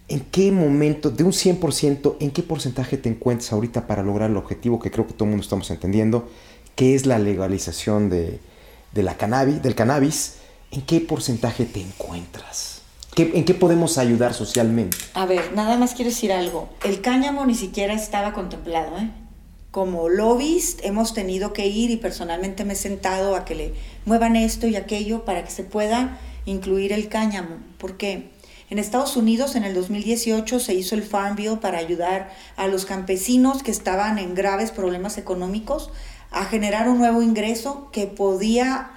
¿en 0.07 0.21
qué 0.21 0.51
momento, 0.51 1.09
de 1.09 1.23
un 1.23 1.31
100%, 1.33 2.15
en 2.19 2.31
qué 2.31 2.43
porcentaje 2.43 2.97
te 2.97 3.09
encuentras 3.09 3.51
ahorita 3.53 3.87
para 3.87 4.03
lograr 4.03 4.29
el 4.29 4.37
objetivo 4.37 4.79
que 4.79 4.89
creo 4.91 5.05
que 5.05 5.13
todo 5.13 5.25
el 5.25 5.31
mundo 5.31 5.43
estamos 5.43 5.69
entendiendo, 5.69 6.27
que 6.75 6.95
es 6.95 7.05
la 7.05 7.19
legalización 7.19 8.09
de, 8.09 8.39
de 8.93 9.03
la 9.03 9.15
cannabis, 9.17 9.61
del 9.61 9.75
cannabis? 9.75 10.35
¿En 10.71 10.81
qué 10.81 10.99
porcentaje 10.99 11.65
te 11.65 11.81
encuentras? 11.81 12.81
¿Qué- 13.15 13.31
¿En 13.35 13.45
qué 13.45 13.53
podemos 13.53 13.97
ayudar 13.97 14.33
socialmente? 14.33 14.95
A 15.13 15.25
ver, 15.25 15.53
nada 15.55 15.77
más 15.77 15.93
quiero 15.93 16.09
decir 16.11 16.31
algo. 16.31 16.69
El 16.83 17.01
cáñamo 17.01 17.45
ni 17.45 17.55
siquiera 17.55 17.93
estaba 17.93 18.33
contemplado, 18.33 18.97
¿eh? 18.97 19.09
Como 19.77 20.09
lobbyist 20.09 20.83
hemos 20.83 21.13
tenido 21.13 21.53
que 21.53 21.67
ir 21.67 21.91
y 21.91 21.97
personalmente 21.97 22.65
me 22.65 22.73
he 22.73 22.75
sentado 22.75 23.35
a 23.35 23.45
que 23.45 23.53
le 23.53 23.73
muevan 24.05 24.35
esto 24.35 24.65
y 24.65 24.75
aquello 24.75 25.23
para 25.23 25.43
que 25.43 25.51
se 25.51 25.63
pueda 25.63 26.17
incluir 26.47 26.91
el 26.93 27.09
cáñamo. 27.09 27.57
Porque 27.77 28.31
en 28.71 28.79
Estados 28.79 29.15
Unidos 29.15 29.55
en 29.55 29.65
el 29.65 29.75
2018 29.75 30.59
se 30.59 30.73
hizo 30.73 30.95
el 30.95 31.03
Farm 31.03 31.35
Bill 31.35 31.59
para 31.59 31.77
ayudar 31.77 32.33
a 32.55 32.65
los 32.65 32.85
campesinos 32.85 33.61
que 33.61 33.69
estaban 33.69 34.17
en 34.17 34.33
graves 34.33 34.71
problemas 34.71 35.19
económicos 35.19 35.91
a 36.31 36.45
generar 36.45 36.89
un 36.89 36.97
nuevo 36.97 37.21
ingreso 37.21 37.89
que 37.91 38.07
podía 38.07 38.89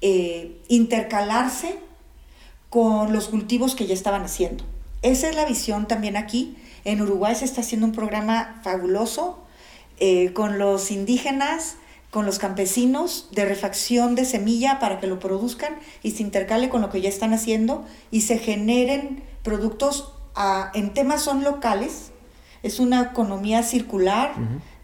eh, 0.00 0.60
intercalarse 0.66 1.78
con 2.70 3.12
los 3.12 3.28
cultivos 3.28 3.76
que 3.76 3.86
ya 3.86 3.94
estaban 3.94 4.24
haciendo. 4.24 4.64
Esa 5.02 5.28
es 5.28 5.36
la 5.36 5.46
visión 5.46 5.86
también 5.86 6.16
aquí. 6.16 6.56
En 6.84 7.00
Uruguay 7.02 7.36
se 7.36 7.44
está 7.44 7.60
haciendo 7.60 7.86
un 7.86 7.92
programa 7.92 8.60
fabuloso 8.64 9.43
eh, 9.98 10.32
con 10.32 10.58
los 10.58 10.90
indígenas, 10.90 11.76
con 12.10 12.26
los 12.26 12.38
campesinos 12.38 13.28
de 13.32 13.44
refacción 13.44 14.14
de 14.14 14.24
semilla 14.24 14.78
para 14.78 15.00
que 15.00 15.08
lo 15.08 15.18
produzcan 15.18 15.76
y 16.02 16.12
se 16.12 16.22
intercale 16.22 16.68
con 16.68 16.80
lo 16.80 16.90
que 16.90 17.00
ya 17.00 17.08
están 17.08 17.32
haciendo 17.32 17.84
y 18.12 18.20
se 18.20 18.38
generen 18.38 19.22
productos 19.42 20.12
ah, 20.36 20.70
en 20.74 20.94
temas 20.94 21.22
son 21.22 21.42
locales. 21.42 22.12
Es 22.62 22.80
una 22.80 23.02
economía 23.02 23.62
circular, 23.62 24.32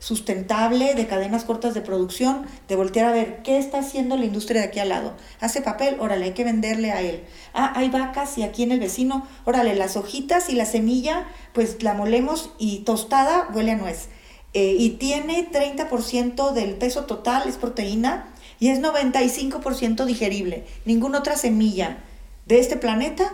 sustentable, 0.00 0.94
de 0.94 1.06
cadenas 1.06 1.44
cortas 1.44 1.72
de 1.72 1.80
producción, 1.80 2.46
de 2.68 2.76
voltear 2.76 3.06
a 3.06 3.12
ver 3.12 3.42
qué 3.42 3.58
está 3.58 3.78
haciendo 3.78 4.16
la 4.16 4.24
industria 4.24 4.60
de 4.60 4.66
aquí 4.66 4.80
al 4.80 4.90
lado. 4.90 5.14
Hace 5.40 5.62
papel, 5.62 5.96
órale, 5.98 6.26
hay 6.26 6.32
que 6.32 6.44
venderle 6.44 6.90
a 6.90 7.00
él. 7.00 7.24
Ah, 7.54 7.72
hay 7.76 7.88
vacas 7.88 8.36
y 8.36 8.42
aquí 8.42 8.64
en 8.64 8.72
el 8.72 8.80
vecino, 8.80 9.26
órale, 9.44 9.74
las 9.76 9.96
hojitas 9.96 10.50
y 10.50 10.56
la 10.56 10.66
semilla, 10.66 11.26
pues 11.54 11.82
la 11.82 11.94
molemos 11.94 12.50
y 12.58 12.80
tostada 12.80 13.48
huele 13.54 13.70
a 13.70 13.76
nuez. 13.76 14.08
Eh, 14.52 14.74
y 14.78 14.90
tiene 14.90 15.48
30% 15.50 16.52
del 16.52 16.74
peso 16.74 17.04
total, 17.04 17.48
es 17.48 17.56
proteína, 17.56 18.28
y 18.58 18.68
es 18.68 18.80
95% 18.80 20.04
digerible. 20.04 20.64
Ninguna 20.84 21.20
otra 21.20 21.36
semilla 21.36 21.98
de 22.46 22.58
este 22.58 22.76
planeta 22.76 23.32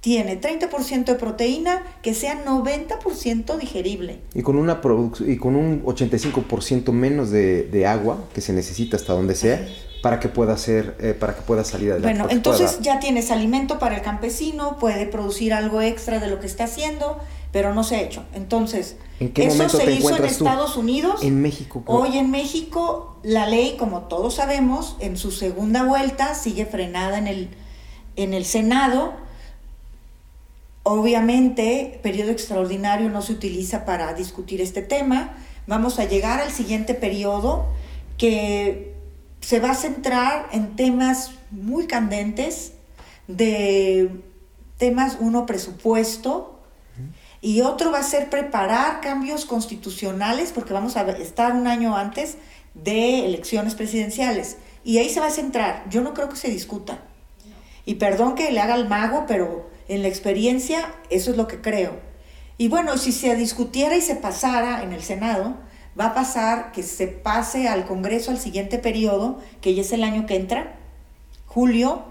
tiene 0.00 0.40
30% 0.40 1.04
de 1.04 1.14
proteína 1.16 1.82
que 2.02 2.14
sea 2.14 2.44
90% 2.44 3.58
digerible. 3.58 4.20
Y 4.34 4.42
con, 4.42 4.56
una 4.56 4.80
y 5.26 5.36
con 5.36 5.56
un 5.56 5.82
85% 5.84 6.92
menos 6.92 7.30
de, 7.30 7.64
de 7.64 7.86
agua 7.86 8.24
que 8.32 8.40
se 8.40 8.52
necesita 8.52 8.96
hasta 8.96 9.12
donde 9.12 9.34
sea 9.34 9.66
para 10.02 10.20
que 10.20 10.28
pueda 10.28 10.56
ser, 10.56 10.96
eh, 11.00 11.14
para 11.18 11.34
que 11.34 11.42
pueda 11.42 11.64
salir 11.64 11.92
adelante. 11.92 12.18
Bueno, 12.18 12.32
entonces 12.32 12.78
ya 12.80 13.00
tienes 13.00 13.30
alimento 13.30 13.78
para 13.78 13.96
el 13.96 14.02
campesino, 14.02 14.78
puede 14.78 15.06
producir 15.06 15.52
algo 15.52 15.82
extra 15.82 16.20
de 16.20 16.28
lo 16.28 16.38
que 16.40 16.46
está 16.46 16.64
haciendo, 16.64 17.18
pero 17.52 17.74
no 17.74 17.84
se 17.84 17.96
ha 17.96 18.02
hecho. 18.02 18.24
Entonces, 18.34 18.96
¿En 19.20 19.32
qué 19.32 19.46
eso 19.46 19.68
se 19.68 19.90
hizo 19.92 20.10
en 20.10 20.16
tú? 20.18 20.24
Estados 20.24 20.76
Unidos. 20.76 21.22
En 21.22 21.40
México. 21.40 21.82
¿cómo? 21.84 22.00
Hoy 22.00 22.18
en 22.18 22.30
México, 22.30 23.16
la 23.22 23.46
ley, 23.46 23.76
como 23.78 24.02
todos 24.02 24.34
sabemos, 24.34 24.96
en 25.00 25.16
su 25.16 25.30
segunda 25.30 25.84
vuelta 25.84 26.34
sigue 26.34 26.66
frenada 26.66 27.18
en 27.18 27.26
el, 27.26 27.48
en 28.16 28.34
el 28.34 28.44
Senado. 28.44 29.14
Obviamente, 30.82 32.00
periodo 32.02 32.30
extraordinario 32.30 33.10
no 33.10 33.22
se 33.22 33.32
utiliza 33.32 33.84
para 33.84 34.14
discutir 34.14 34.60
este 34.60 34.82
tema. 34.82 35.36
Vamos 35.66 35.98
a 35.98 36.04
llegar 36.04 36.40
al 36.40 36.50
siguiente 36.50 36.94
periodo 36.94 37.66
que 38.16 38.94
se 39.40 39.60
va 39.60 39.70
a 39.70 39.74
centrar 39.74 40.48
en 40.52 40.76
temas 40.76 41.32
muy 41.50 41.86
candentes, 41.86 42.72
de 43.26 44.10
temas, 44.78 45.18
uno, 45.20 45.44
presupuesto, 45.44 46.57
y 47.40 47.60
otro 47.60 47.92
va 47.92 47.98
a 47.98 48.02
ser 48.02 48.30
preparar 48.30 49.00
cambios 49.00 49.44
constitucionales, 49.44 50.52
porque 50.52 50.72
vamos 50.72 50.96
a 50.96 51.02
estar 51.10 51.52
un 51.52 51.66
año 51.66 51.96
antes 51.96 52.36
de 52.74 53.24
elecciones 53.26 53.74
presidenciales. 53.74 54.56
Y 54.84 54.98
ahí 54.98 55.08
se 55.08 55.20
va 55.20 55.26
a 55.26 55.30
centrar. 55.30 55.84
Yo 55.88 56.00
no 56.00 56.14
creo 56.14 56.28
que 56.28 56.36
se 56.36 56.50
discuta. 56.50 56.98
Y 57.84 57.94
perdón 57.94 58.34
que 58.34 58.50
le 58.50 58.60
haga 58.60 58.74
al 58.74 58.88
mago, 58.88 59.24
pero 59.26 59.70
en 59.88 60.02
la 60.02 60.08
experiencia 60.08 60.94
eso 61.10 61.30
es 61.30 61.36
lo 61.36 61.46
que 61.46 61.60
creo. 61.60 62.00
Y 62.58 62.68
bueno, 62.68 62.98
si 62.98 63.12
se 63.12 63.34
discutiera 63.36 63.96
y 63.96 64.00
se 64.00 64.16
pasara 64.16 64.82
en 64.82 64.92
el 64.92 65.02
Senado, 65.02 65.56
va 65.98 66.06
a 66.06 66.14
pasar 66.14 66.72
que 66.72 66.82
se 66.82 67.06
pase 67.06 67.68
al 67.68 67.86
Congreso 67.86 68.32
al 68.32 68.38
siguiente 68.38 68.78
periodo, 68.78 69.38
que 69.60 69.74
ya 69.74 69.82
es 69.82 69.92
el 69.92 70.02
año 70.02 70.26
que 70.26 70.34
entra, 70.34 70.76
julio. 71.46 72.02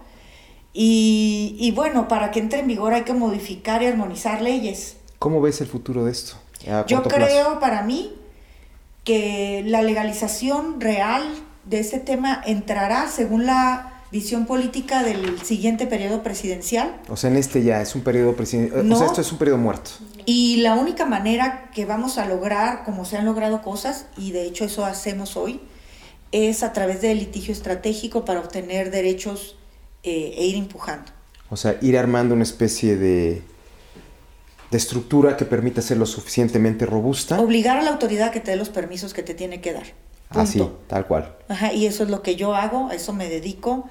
Y, 0.73 1.57
y 1.59 1.71
bueno, 1.71 2.07
para 2.07 2.31
que 2.31 2.39
entre 2.39 2.59
en 2.59 2.67
vigor 2.67 2.93
hay 2.93 3.03
que 3.03 3.13
modificar 3.13 3.83
y 3.83 3.87
armonizar 3.87 4.41
leyes. 4.41 4.97
¿Cómo 5.19 5.41
ves 5.41 5.61
el 5.61 5.68
futuro 5.68 6.06
de 6.06 6.11
esto? 6.11 6.35
A 6.69 6.85
Yo 6.85 7.02
plazo. 7.03 7.10
creo 7.15 7.60
para 7.60 7.84
mí 7.84 8.14
que 9.03 9.64
la 9.65 9.81
legalización 9.81 10.80
real 10.81 11.23
de 11.65 11.80
este 11.80 11.99
tema 11.99 12.41
entrará 12.45 13.07
según 13.10 13.45
la 13.45 13.94
visión 14.11 14.45
política 14.45 15.03
del 15.03 15.39
siguiente 15.41 15.85
periodo 15.85 16.23
presidencial. 16.23 16.95
O 17.10 17.18
sea, 17.18 17.30
en 17.30 17.35
este 17.38 17.64
ya 17.64 17.81
es 17.81 17.94
un 17.95 18.02
periodo 18.02 18.35
presidencial. 18.35 18.81
O 18.81 18.84
No. 18.84 18.98
sea, 18.98 19.07
esto 19.07 19.22
es 19.22 19.31
un 19.31 19.38
periodo 19.38 19.57
muerto. 19.57 19.91
Y 20.26 20.57
la 20.57 20.76
única 20.76 21.06
manera 21.06 21.69
que 21.73 21.85
vamos 21.85 22.18
a 22.18 22.26
lograr, 22.26 22.84
como 22.85 23.03
se 23.06 23.18
han 23.18 23.26
logrado 23.26 23.61
cosas, 23.61 24.06
y 24.18 24.31
de 24.31 24.44
hecho 24.44 24.65
eso 24.65 24.85
hacemos 24.85 25.35
hoy, 25.35 25.60
es 26.31 26.64
a 26.64 26.73
través 26.73 27.02
del 27.02 27.19
litigio 27.19 27.53
estratégico 27.53 28.23
para 28.26 28.39
obtener 28.39 28.91
derechos 28.91 29.57
eh, 30.03 30.35
e 30.38 30.45
ir 30.45 30.56
empujando. 30.56 31.11
O 31.49 31.57
sea, 31.57 31.77
ir 31.81 31.98
armando 31.98 32.34
una 32.34 32.44
especie 32.44 32.98
de, 32.98 33.41
de 34.72 34.77
estructura 34.77 35.38
que 35.38 35.45
permita 35.45 35.81
ser 35.81 35.98
lo 35.98 36.06
suficientemente 36.06 36.85
robusta. 36.85 37.39
Obligar 37.39 37.77
a 37.77 37.84
la 37.84 37.91
autoridad 37.91 38.30
a 38.30 38.31
que 38.31 38.39
te 38.39 38.52
dé 38.52 38.57
los 38.57 38.69
permisos 38.69 39.14
que 39.14 39.23
te 39.23 39.34
tiene 39.34 39.61
que 39.61 39.73
dar. 39.73 39.85
Así, 40.30 40.61
tal 40.88 41.07
cual. 41.07 41.35
Ajá, 41.48 41.72
y 41.73 41.85
eso 41.85 42.03
es 42.03 42.10
lo 42.10 42.22
que 42.22 42.35
yo 42.35 42.53
hago, 42.53 42.89
a 42.89 42.95
eso 42.95 43.14
me 43.14 43.30
dedico. 43.30 43.89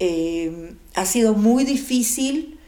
Eh, 0.00 0.74
ha 0.94 1.06
sido 1.06 1.34
muy 1.34 1.64
difícil 1.64 2.58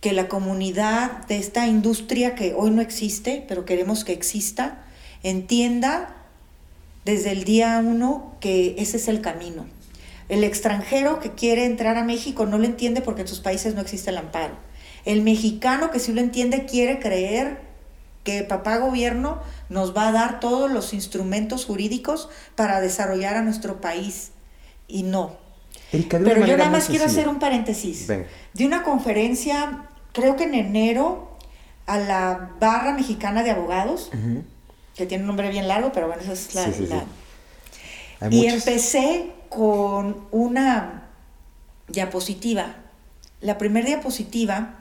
que 0.00 0.12
la 0.12 0.28
comunidad 0.28 1.26
de 1.26 1.36
esta 1.36 1.66
industria 1.66 2.34
que 2.34 2.54
hoy 2.54 2.70
no 2.70 2.80
existe, 2.80 3.44
pero 3.46 3.64
queremos 3.64 4.04
que 4.04 4.12
exista, 4.12 4.84
entienda 5.22 6.14
desde 7.04 7.32
el 7.32 7.44
día 7.44 7.82
uno 7.84 8.34
que 8.40 8.76
ese 8.78 8.96
es 8.96 9.08
el 9.08 9.20
camino. 9.20 9.66
El 10.28 10.42
extranjero 10.42 11.20
que 11.20 11.32
quiere 11.32 11.64
entrar 11.64 11.96
a 11.96 12.04
México 12.04 12.46
no 12.46 12.58
lo 12.58 12.64
entiende 12.64 13.00
porque 13.00 13.22
en 13.22 13.28
sus 13.28 13.40
países 13.40 13.74
no 13.74 13.80
existe 13.80 14.10
el 14.10 14.18
amparo. 14.18 14.54
El 15.06 15.22
mexicano 15.22 15.90
que 15.90 15.98
sí 16.00 16.12
lo 16.12 16.20
entiende 16.20 16.66
quiere 16.66 16.98
creer 16.98 17.60
que 18.24 18.42
papá 18.42 18.76
gobierno 18.78 19.40
nos 19.68 19.96
va 19.96 20.08
a 20.08 20.12
dar 20.12 20.40
todos 20.40 20.70
los 20.70 20.92
instrumentos 20.92 21.64
jurídicos 21.64 22.28
para 22.56 22.80
desarrollar 22.80 23.36
a 23.36 23.42
nuestro 23.42 23.80
país. 23.80 24.32
Y 24.88 25.04
no. 25.04 25.36
Erika, 25.92 26.18
Pero 26.22 26.44
yo 26.44 26.56
nada 26.56 26.70
más 26.70 26.88
quiero 26.88 27.04
hacer 27.04 27.28
un 27.28 27.38
paréntesis. 27.38 28.06
Venga. 28.08 28.26
De 28.52 28.66
una 28.66 28.82
conferencia, 28.82 29.86
creo 30.12 30.36
que 30.36 30.44
en 30.44 30.54
enero, 30.54 31.36
a 31.86 31.98
la 31.98 32.50
Barra 32.60 32.92
Mexicana 32.92 33.44
de 33.44 33.52
Abogados, 33.52 34.10
que 34.96 35.06
tiene 35.06 35.22
un 35.22 35.28
nombre 35.28 35.48
bien 35.50 35.68
largo, 35.68 35.92
pero 35.92 36.08
bueno, 36.08 36.22
esa 36.22 36.32
es 36.32 36.54
la... 36.54 36.72
Sí, 36.72 36.86
la- 36.88 38.28
y 38.30 38.46
empecé 38.46 39.30
con 39.50 40.26
una 40.32 41.04
diapositiva. 41.88 42.74
La 43.40 43.58
primera 43.58 43.86
diapositiva, 43.86 44.75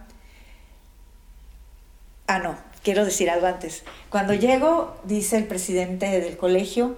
ah, 2.27 2.39
no, 2.39 2.57
quiero 2.83 3.05
decir 3.05 3.29
algo 3.29 3.47
antes. 3.47 3.83
Cuando 4.09 4.33
llego, 4.33 4.95
dice 5.05 5.37
el 5.37 5.45
presidente 5.45 6.07
del 6.19 6.37
colegio 6.37 6.95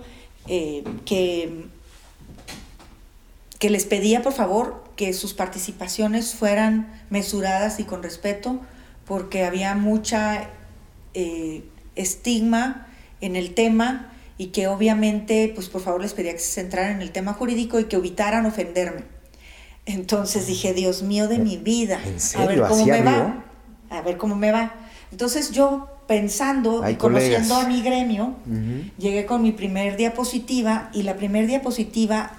eh, 0.48 0.84
que, 1.06 1.66
que 3.60 3.70
les 3.70 3.86
pedía, 3.86 4.22
por 4.22 4.34
favor, 4.34 4.84
que 4.96 5.14
sus 5.14 5.34
participaciones 5.34 6.34
fueran 6.34 7.02
mesuradas 7.10 7.80
y 7.80 7.84
con 7.84 8.04
respeto, 8.04 8.60
porque 9.06 9.46
había 9.46 9.76
mucha 9.76 10.50
eh, 11.14 11.64
estigma 11.96 12.88
en 13.22 13.36
el 13.36 13.54
tema 13.54 14.12
y 14.38 14.48
que 14.48 14.68
obviamente, 14.68 15.52
pues 15.56 15.70
por 15.70 15.82
favor 15.82 16.02
les 16.02 16.14
pedía 16.14 16.34
que 16.34 16.40
se 16.40 16.62
centraran 16.62 16.98
en 16.98 17.02
el 17.02 17.12
tema 17.12 17.34
jurídico 17.34 17.80
y 17.80 17.86
que 17.86 17.96
evitaran 17.96 18.46
ofenderme. 18.46 19.04
Entonces 19.86 20.48
dije, 20.48 20.74
Dios 20.74 21.02
mío 21.02 21.28
de 21.28 21.40
mi 21.40 21.58
vida, 21.58 22.00
a 22.36 22.46
ver 22.46 22.62
cómo 22.68 22.86
me 22.86 23.02
va, 23.02 23.46
a 23.90 24.02
ver 24.02 24.18
cómo 24.18 24.36
me 24.36 24.52
va. 24.52 24.76
Entonces 25.12 25.52
yo 25.52 25.88
pensando 26.08 26.88
y 26.90 26.96
conociendo 26.96 27.56
a 27.56 27.68
mi 27.68 27.82
gremio, 27.82 28.36
llegué 28.98 29.26
con 29.26 29.42
mi 29.42 29.52
primer 29.52 29.98
diapositiva 29.98 30.90
y 30.94 31.04
la 31.04 31.16
primer 31.16 31.48
diapositiva 31.48 32.32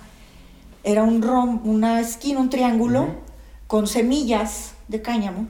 era 0.85 1.03
un 1.03 1.23
rom, 1.23 1.61
una 1.65 2.01
esquina, 2.01 2.41
un 2.41 2.51
triángulo 2.51 3.09
con 3.67 3.87
semillas 3.87 4.73
de 4.89 5.03
cáñamo 5.03 5.47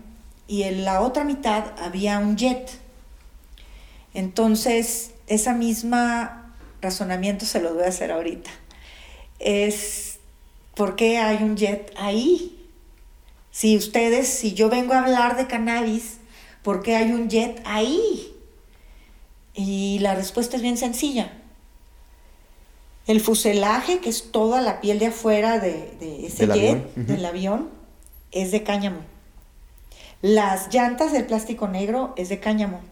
y 0.49 0.65
en 0.65 0.85
la 0.85 1.01
otra 1.01 1.25
mitad 1.25 1.65
había 1.79 2.19
un 2.19 2.37
jet. 2.37 2.71
Entonces, 4.15 5.13
esa 5.29 5.53
misma 5.53 6.55
razonamiento 6.81 7.45
se 7.45 7.61
lo 7.61 7.75
voy 7.75 7.85
a 7.85 7.89
hacer 7.89 8.11
ahorita. 8.11 8.51
Es, 9.39 10.19
¿por 10.75 10.97
qué 10.97 11.19
hay 11.19 11.43
un 11.43 11.57
jet 11.57 11.93
ahí? 11.97 12.67
Si 13.51 13.77
ustedes, 13.77 14.29
si 14.29 14.55
yo 14.55 14.71
vengo 14.71 14.95
a 14.95 15.05
hablar 15.05 15.37
de 15.37 15.47
cannabis, 15.47 16.18
¿por 16.69 16.83
qué 16.83 16.97
hay 16.97 17.13
un 17.13 17.31
jet 17.31 17.63
ahí? 17.65 18.31
Y 19.55 20.01
la 20.01 20.15
respuesta 20.15 20.57
es 20.57 20.63
bien 20.63 20.77
sencilla. 20.77 21.33
El 23.07 23.23
fuselaje, 23.23 24.01
que 24.01 24.11
es 24.11 24.33
toda 24.33 24.61
la 24.61 24.83
piel 24.83 24.99
de 24.99 25.07
afuera 25.07 25.61
de, 25.61 26.27
ese 26.27 26.47
jet, 26.47 26.95
del 26.95 27.25
avión, 27.25 27.71
es 28.33 28.51
de 28.51 28.65
cáñamo. 28.65 28.99
Las 30.21 30.69
llantas 30.71 31.11
del 31.11 31.25
plástico 31.25 31.69
negro 31.69 32.13
es 32.19 32.29
de 32.29 32.39
cáñamo. 32.39 32.83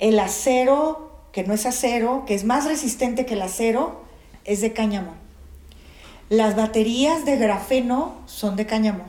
El 0.00 0.18
acero, 0.18 1.12
que 1.30 1.44
no 1.44 1.54
es 1.54 1.66
acero, 1.66 2.24
que 2.26 2.34
es 2.34 2.42
más 2.42 2.64
resistente 2.64 3.26
que 3.26 3.34
el 3.34 3.42
acero, 3.42 4.02
es 4.44 4.60
de 4.60 4.72
cáñamo. 4.72 5.14
Las 6.30 6.56
baterías 6.56 7.24
de 7.24 7.36
grafeno 7.36 8.16
son 8.26 8.56
de 8.56 8.66
cáñamo. 8.66 9.04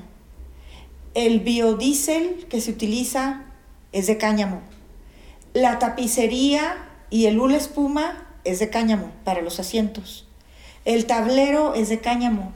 El 1.15 1.39
biodiesel 1.39 2.45
que 2.51 2.61
se 2.61 2.69
utiliza 2.69 3.47
es 3.93 4.07
de 4.07 4.17
cáñamo. 4.17 4.61
La 5.53 5.79
tapicería 5.79 6.89
y 7.09 7.27
el 7.27 7.39
hula 7.39 7.57
espuma 7.57 8.27
es 8.43 8.59
de 8.59 8.69
cáñamo 8.69 9.11
para 9.23 9.41
los 9.41 9.59
asientos. 9.59 10.27
El 10.83 11.05
tablero 11.05 11.75
es 11.75 11.87
de 11.89 12.01
cáñamo. 12.01 12.51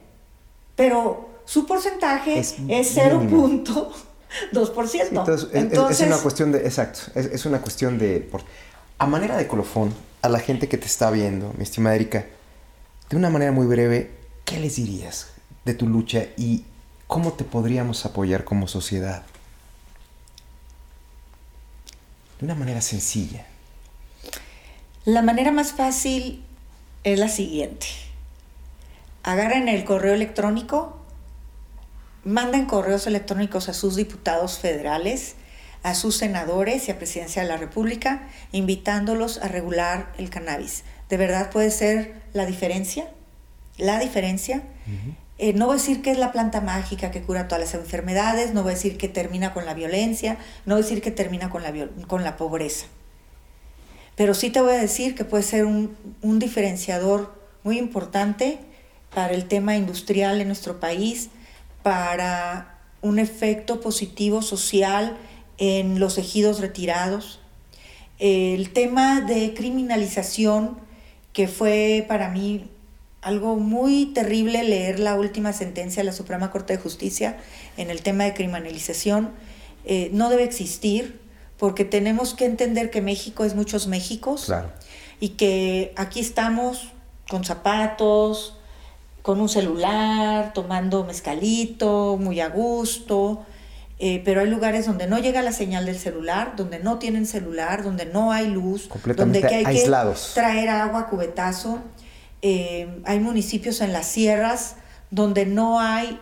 Pero 0.76 1.40
su 1.46 1.66
porcentaje 1.66 2.38
es, 2.38 2.58
es 2.68 2.96
0.1%. 2.96 3.66
2%. 4.54 5.50
Entonces, 5.54 6.02
Es, 6.02 6.08
una 6.08 6.18
cuestión 6.20 6.52
de, 6.52 6.60
exacto, 6.60 7.00
es, 7.16 7.46
una 7.48 7.62
cuestión 7.62 7.98
de, 7.98 8.30
a 9.00 9.08
manera 9.08 9.38
de 9.38 9.48
colofón, 9.48 9.92
a 10.22 10.30
la 10.30 10.38
gente 10.38 10.70
que 10.70 10.78
te 10.78 10.86
está 10.86 11.10
viendo, 11.10 11.52
mi 11.58 11.64
estimada 11.64 11.96
Erika, 11.96 12.28
de 13.10 13.18
una 13.18 13.32
manera 13.32 13.52
muy 13.52 13.66
breve, 13.66 14.12
¿qué 14.46 14.60
les 14.60 14.76
dirías 14.76 15.30
de 15.66 15.74
tu 15.74 15.88
lucha 15.88 16.28
y 16.38 16.64
cómo 17.08 17.34
te 17.34 17.44
podríamos 17.44 18.06
apoyar 18.06 18.44
como 18.44 18.68
sociedad? 18.68 19.24
De 22.40 22.46
una 22.46 22.56
manera 22.56 22.82
sencilla. 22.82 23.46
La 25.06 25.22
manera 25.22 25.52
más 25.52 25.74
fácil 25.74 26.44
es 27.04 27.18
la 27.18 27.30
siguiente. 27.30 27.88
Agarren 29.24 29.68
el 29.68 29.84
correo 29.86 30.14
electrónico 30.14 30.98
manden 32.28 32.66
correos 32.66 33.08
electrónicos 33.08 33.70
a 33.70 33.74
sus 33.74 33.96
diputados 33.96 34.60
federales, 34.60 35.36
a 35.82 35.96
sus 35.96 36.18
senadores 36.18 36.88
y 36.88 36.92
a 36.92 36.98
Presidencia 36.98 37.42
de 37.42 37.48
la 37.48 37.56
República, 37.56 38.28
invitándolos 38.52 39.38
a 39.38 39.48
regular 39.48 40.12
el 40.18 40.30
cannabis. 40.30 40.84
¿De 41.08 41.16
verdad 41.16 41.50
puede 41.52 41.72
ser 41.72 42.22
la 42.34 42.46
diferencia? 42.46 43.10
La 43.78 43.98
diferencia. 44.00 44.62
Eh, 45.40 45.54
no 45.54 45.68
voy 45.68 45.76
a 45.76 45.78
decir 45.78 46.02
que 46.02 46.10
es 46.12 46.18
la 46.18 46.32
planta 46.32 46.62
mágica 46.62 47.12
que 47.12 47.22
cura 47.22 47.48
todas 47.48 47.62
las 47.62 47.74
enfermedades, 47.76 48.54
no 48.54 48.64
voy 48.64 48.72
a 48.72 48.76
decir 48.76 48.98
que 48.98 49.08
termina 49.08 49.54
con 49.54 49.66
la 49.66 49.76
violencia, 49.76 50.38
no 50.66 50.76
voy 50.76 50.84
a 50.84 50.86
decir 50.86 51.02
que 51.02 51.12
termina 51.12 51.50
con 51.50 51.62
la, 51.62 51.72
con 52.08 52.24
la 52.24 52.38
pobreza. 52.38 52.88
Pero 54.16 54.34
sí 54.34 54.50
te 54.50 54.62
voy 54.62 54.74
a 54.74 54.80
decir 54.80 55.14
que 55.14 55.26
puede 55.26 55.44
ser 55.44 55.66
un, 55.66 55.96
un 56.24 56.40
diferenciador 56.40 57.36
muy 57.64 57.78
importante 57.78 58.58
para 59.14 59.34
el 59.34 59.48
tema 59.48 59.76
industrial 59.76 60.42
en 60.42 60.48
nuestro 60.48 60.80
país, 60.80 61.30
para 61.84 62.80
un 63.02 63.20
efecto 63.20 63.80
positivo 63.80 64.42
social 64.42 65.18
en 65.60 66.00
los 66.00 66.18
ejidos 66.18 66.60
retirados. 66.60 67.40
El 68.18 68.74
tema 68.74 69.22
de 69.22 69.54
criminalización, 69.54 70.80
que 71.32 71.48
fue 71.48 72.04
para 72.08 72.30
mí 72.30 72.72
algo 73.22 73.56
muy 73.56 74.08
terrible 74.08 74.64
leer 74.64 75.00
la 75.00 75.16
última 75.16 75.54
sentencia 75.54 76.02
de 76.02 76.06
la 76.06 76.14
Suprema 76.14 76.52
Corte 76.52 76.74
de 76.74 76.80
Justicia 76.80 77.38
en 77.76 77.90
el 77.90 78.02
tema 78.02 78.24
de 78.26 78.34
criminalización, 78.34 79.32
eh, 79.86 80.10
no 80.14 80.30
debe 80.30 80.44
existir 80.44 81.20
porque 81.58 81.86
tenemos 81.86 82.34
que 82.34 82.46
entender 82.46 82.90
que 82.90 83.02
México 83.02 83.44
es 83.44 83.56
muchos 83.56 83.88
Méxicos 83.88 84.52
y 85.20 85.30
que 85.30 85.94
aquí 85.96 86.20
estamos 86.20 86.92
con 87.28 87.44
zapatos, 87.44 88.58
con 89.22 89.42
un 89.42 89.50
celular, 89.50 90.54
tomando 90.54 91.04
mezcalito, 91.04 92.18
muy 92.20 92.40
a 92.40 92.50
gusto, 92.50 93.46
eh, 94.00 94.22
pero 94.24 94.42
hay 94.42 94.48
lugares 94.48 94.86
donde 94.86 95.08
no 95.08 95.18
llega 95.18 95.42
la 95.42 95.52
señal 95.52 95.86
del 95.86 95.98
celular, 95.98 96.54
donde 96.56 96.80
no 96.80 97.00
tienen 97.00 97.26
celular, 97.26 97.84
donde 97.84 98.06
no 98.06 98.32
hay 98.32 98.48
luz, 98.48 98.88
donde 99.16 99.44
hay 99.44 99.66
que 99.66 99.90
traer 100.34 100.70
agua 100.70 101.08
cubetazo. 101.08 101.80
Eh, 102.42 103.02
hay 103.06 103.20
municipios 103.20 103.82
en 103.82 103.94
las 103.94 104.08
sierras 104.08 104.76
donde 105.10 105.46
no 105.46 105.80
hay 105.80 106.20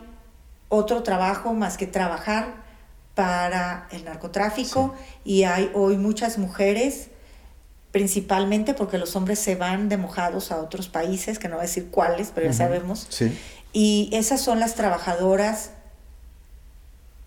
otro 0.70 1.04
trabajo 1.04 1.54
más 1.54 1.78
que 1.78 1.88
trabajar 1.88 2.54
para 3.16 3.88
el 3.92 4.04
narcotráfico 4.04 4.94
y 5.24 5.44
hay 5.44 5.72
hoy 5.74 5.98
muchas 5.98 6.38
mujeres, 6.38 7.08
principalmente 7.92 8.74
porque 8.74 8.98
los 8.98 9.16
hombres 9.16 9.40
se 9.40 9.56
van 9.56 9.88
de 9.90 9.98
mojados 9.98 10.52
a 10.52 10.58
otros 10.58 10.90
países, 10.90 11.40
que 11.40 11.48
no 11.48 11.56
voy 11.56 11.64
a 11.64 11.68
decir 11.68 11.88
cuáles, 11.90 12.32
pero 12.36 12.48
ya 12.48 12.54
sabemos. 12.54 13.08
Sí. 13.10 13.38
Y 13.72 14.10
esas 14.14 14.42
son 14.42 14.60
las 14.60 14.76
trabajadoras 14.76 15.72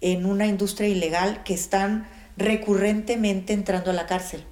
en 0.01 0.27
una 0.27 0.47
industria 0.47 0.89
ilegal 0.89 1.43
que 1.43 1.55
están 1.55 2.07
recurrentemente 2.37 3.53
entrando 3.53 3.91
a 3.91 3.95
la 3.95 4.07
cárcel. 4.07 4.45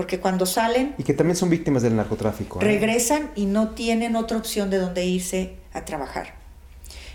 Porque 0.00 0.18
cuando 0.18 0.46
salen, 0.46 0.94
Y 0.96 1.02
que 1.02 1.12
también 1.12 1.36
son 1.36 1.50
víctimas 1.50 1.82
del 1.82 1.94
narcotráfico. 1.94 2.58
¿eh? 2.58 2.64
regresan 2.64 3.32
y 3.36 3.44
no 3.44 3.74
tienen 3.74 4.16
otra 4.16 4.38
opción 4.38 4.70
de 4.70 4.78
donde 4.78 5.04
irse 5.04 5.56
a 5.74 5.84
trabajar. 5.84 6.36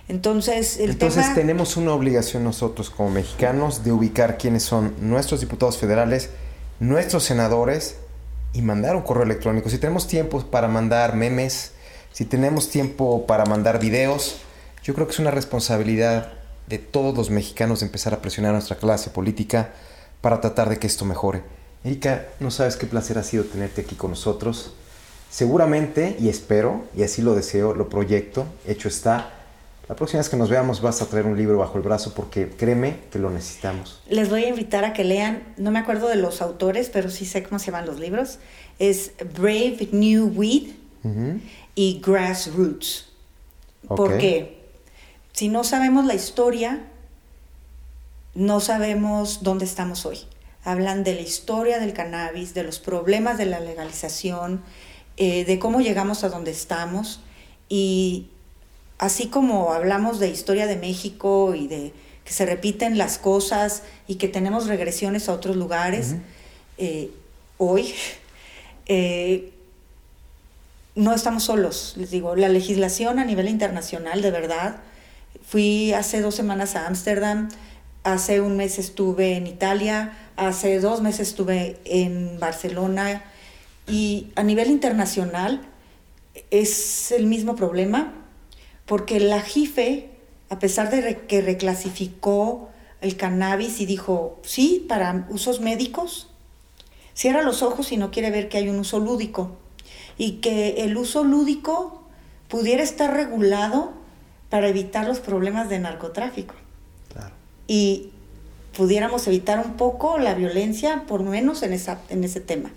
Entonces, 0.07 0.77
el 0.79 0.91
Entonces 0.91 1.23
tema... 1.23 1.33
tenemos 1.33 1.77
una 1.77 1.93
obligación 1.93 2.43
nosotros 2.43 2.91
como 2.91 3.09
mexicanos 3.09 3.83
de 3.83 3.91
ubicar 3.91 4.37
quiénes 4.37 4.61
son 4.61 4.93
nuestros 5.01 5.39
diputados 5.41 5.79
federales, 5.79 6.29
nuestros 6.79 7.23
senadores 7.23 7.95
y 8.53 8.61
mandar 8.61 8.95
un 8.95 9.01
correo 9.01 9.23
electrónico. 9.23 9.67
Si 9.71 9.79
tenemos 9.79 10.07
tiempo 10.07 10.45
para 10.45 10.67
mandar 10.67 11.15
memes, 11.15 11.71
si 12.13 12.23
tenemos 12.23 12.69
tiempo 12.69 13.25
para 13.25 13.45
mandar 13.45 13.79
videos, 13.79 14.41
yo 14.83 14.93
creo 14.93 15.07
que 15.07 15.13
es 15.13 15.19
una 15.19 15.31
responsabilidad 15.31 16.33
de 16.67 16.77
todos 16.77 17.17
los 17.17 17.31
mexicanos 17.31 17.79
de 17.79 17.87
empezar 17.87 18.13
a 18.13 18.21
presionar 18.21 18.51
a 18.51 18.53
nuestra 18.53 18.77
clase 18.77 19.09
política 19.09 19.71
para 20.21 20.39
tratar 20.39 20.69
de 20.69 20.77
que 20.77 20.85
esto 20.85 21.03
mejore. 21.03 21.54
Erika, 21.85 22.25
no 22.39 22.49
sabes 22.49 22.77
qué 22.77 22.87
placer 22.87 23.19
ha 23.19 23.23
sido 23.23 23.43
tenerte 23.43 23.81
aquí 23.81 23.93
con 23.93 24.09
nosotros. 24.09 24.73
Seguramente, 25.29 26.17
y 26.19 26.29
espero, 26.29 26.83
y 26.97 27.03
así 27.03 27.21
lo 27.21 27.35
deseo, 27.35 27.75
lo 27.75 27.89
proyecto, 27.89 28.47
hecho 28.65 28.87
está. 28.87 29.33
La 29.87 29.95
próxima 29.95 30.19
vez 30.19 30.29
que 30.29 30.35
nos 30.35 30.49
veamos 30.49 30.81
vas 30.81 31.03
a 31.03 31.05
traer 31.05 31.27
un 31.27 31.37
libro 31.37 31.59
bajo 31.59 31.77
el 31.77 31.83
brazo 31.83 32.15
porque 32.15 32.49
créeme 32.49 33.01
que 33.11 33.19
lo 33.19 33.29
necesitamos. 33.29 34.01
Les 34.09 34.31
voy 34.31 34.45
a 34.45 34.49
invitar 34.49 34.83
a 34.83 34.93
que 34.93 35.03
lean, 35.03 35.43
no 35.57 35.69
me 35.69 35.77
acuerdo 35.77 36.07
de 36.07 36.15
los 36.15 36.41
autores, 36.41 36.89
pero 36.89 37.11
sí 37.11 37.23
sé 37.27 37.43
cómo 37.43 37.59
se 37.59 37.67
llaman 37.67 37.85
los 37.85 37.99
libros. 37.99 38.39
Es 38.79 39.11
Brave 39.37 39.89
New 39.91 40.33
Weed 40.35 40.71
y 41.75 42.01
Grassroots. 42.03 43.09
Ok. 43.87 43.95
Porque 43.95 44.57
si 45.33 45.49
no 45.49 45.63
sabemos 45.63 46.05
la 46.05 46.15
historia, 46.15 46.81
no 48.33 48.59
sabemos 48.59 49.43
dónde 49.43 49.65
estamos 49.65 50.07
hoy. 50.07 50.25
Hablan 50.65 51.03
de 51.05 51.15
la 51.15 51.21
historia 51.21 51.79
del 51.79 51.93
cannabis, 51.93 52.53
de 52.53 52.63
los 52.63 52.79
problemas 52.79 53.37
de 53.37 53.45
la 53.45 53.59
legalización, 53.61 54.63
eh, 55.15 55.45
de 55.45 55.59
cómo 55.59 55.79
llegamos 55.79 56.25
a 56.25 56.29
donde 56.29 56.51
estamos. 56.51 57.21
Y 57.69 58.27
así 58.97 59.27
como 59.27 59.71
hablamos 59.71 60.19
de 60.19 60.29
historia 60.29 60.67
de 60.67 60.75
México 60.75 61.55
y 61.55 61.67
de 61.67 61.93
que 62.25 62.33
se 62.33 62.45
repiten 62.45 62.97
las 62.97 63.17
cosas 63.17 63.83
y 64.07 64.15
que 64.15 64.27
tenemos 64.27 64.67
regresiones 64.67 65.29
a 65.29 65.33
otros 65.33 65.55
lugares, 65.55 66.15
eh, 66.77 67.11
hoy 67.57 67.93
eh, 68.87 69.53
no 70.95 71.13
estamos 71.13 71.43
solos. 71.43 71.93
Les 71.97 72.09
digo, 72.09 72.35
la 72.35 72.49
legislación 72.49 73.19
a 73.19 73.25
nivel 73.25 73.47
internacional, 73.47 74.21
de 74.21 74.31
verdad. 74.31 74.77
Fui 75.45 75.93
hace 75.93 76.21
dos 76.21 76.33
semanas 76.33 76.75
a 76.75 76.87
Ámsterdam, 76.87 77.49
hace 78.03 78.41
un 78.41 78.57
mes 78.57 78.79
estuve 78.79 79.35
en 79.35 79.45
Italia, 79.45 80.13
hace 80.37 80.79
dos 80.79 81.01
meses 81.01 81.29
estuve 81.29 81.79
en 81.85 82.39
Barcelona 82.39 83.23
y 83.87 84.31
a 84.35 84.43
nivel 84.43 84.69
internacional 84.69 85.61
es 86.51 87.11
el 87.11 87.27
mismo 87.27 87.55
problema 87.55 88.13
porque 88.85 89.19
la 89.19 89.41
JIFE, 89.41 90.09
a 90.49 90.59
pesar 90.59 90.91
de 90.91 91.21
que 91.27 91.41
reclasificó 91.41 92.69
el 93.01 93.17
cannabis 93.17 93.79
y 93.81 93.85
dijo, 93.85 94.39
sí, 94.43 94.85
para 94.87 95.27
usos 95.29 95.59
médicos, 95.59 96.29
cierra 97.13 97.41
los 97.41 97.61
ojos 97.61 97.91
y 97.91 97.97
no 97.97 98.11
quiere 98.11 98.31
ver 98.31 98.49
que 98.49 98.57
hay 98.57 98.69
un 98.69 98.79
uso 98.79 98.99
lúdico 98.99 99.57
y 100.17 100.33
que 100.37 100.83
el 100.83 100.97
uso 100.97 101.23
lúdico 101.23 102.03
pudiera 102.47 102.83
estar 102.83 103.13
regulado 103.13 103.93
para 104.49 104.67
evitar 104.67 105.07
los 105.07 105.19
problemas 105.19 105.69
de 105.69 105.79
narcotráfico 105.79 106.53
Claro. 107.11 107.33
y 107.67 108.11
pudiéramos 108.75 109.27
evitar 109.27 109.65
un 109.65 109.73
poco 109.73 110.17
la 110.17 110.33
violencia, 110.33 111.03
por 111.07 111.21
lo 111.21 111.31
menos 111.31 111.63
en, 111.63 111.73
esa, 111.73 112.01
en 112.09 112.23
ese 112.23 112.41
tema. 112.41 112.71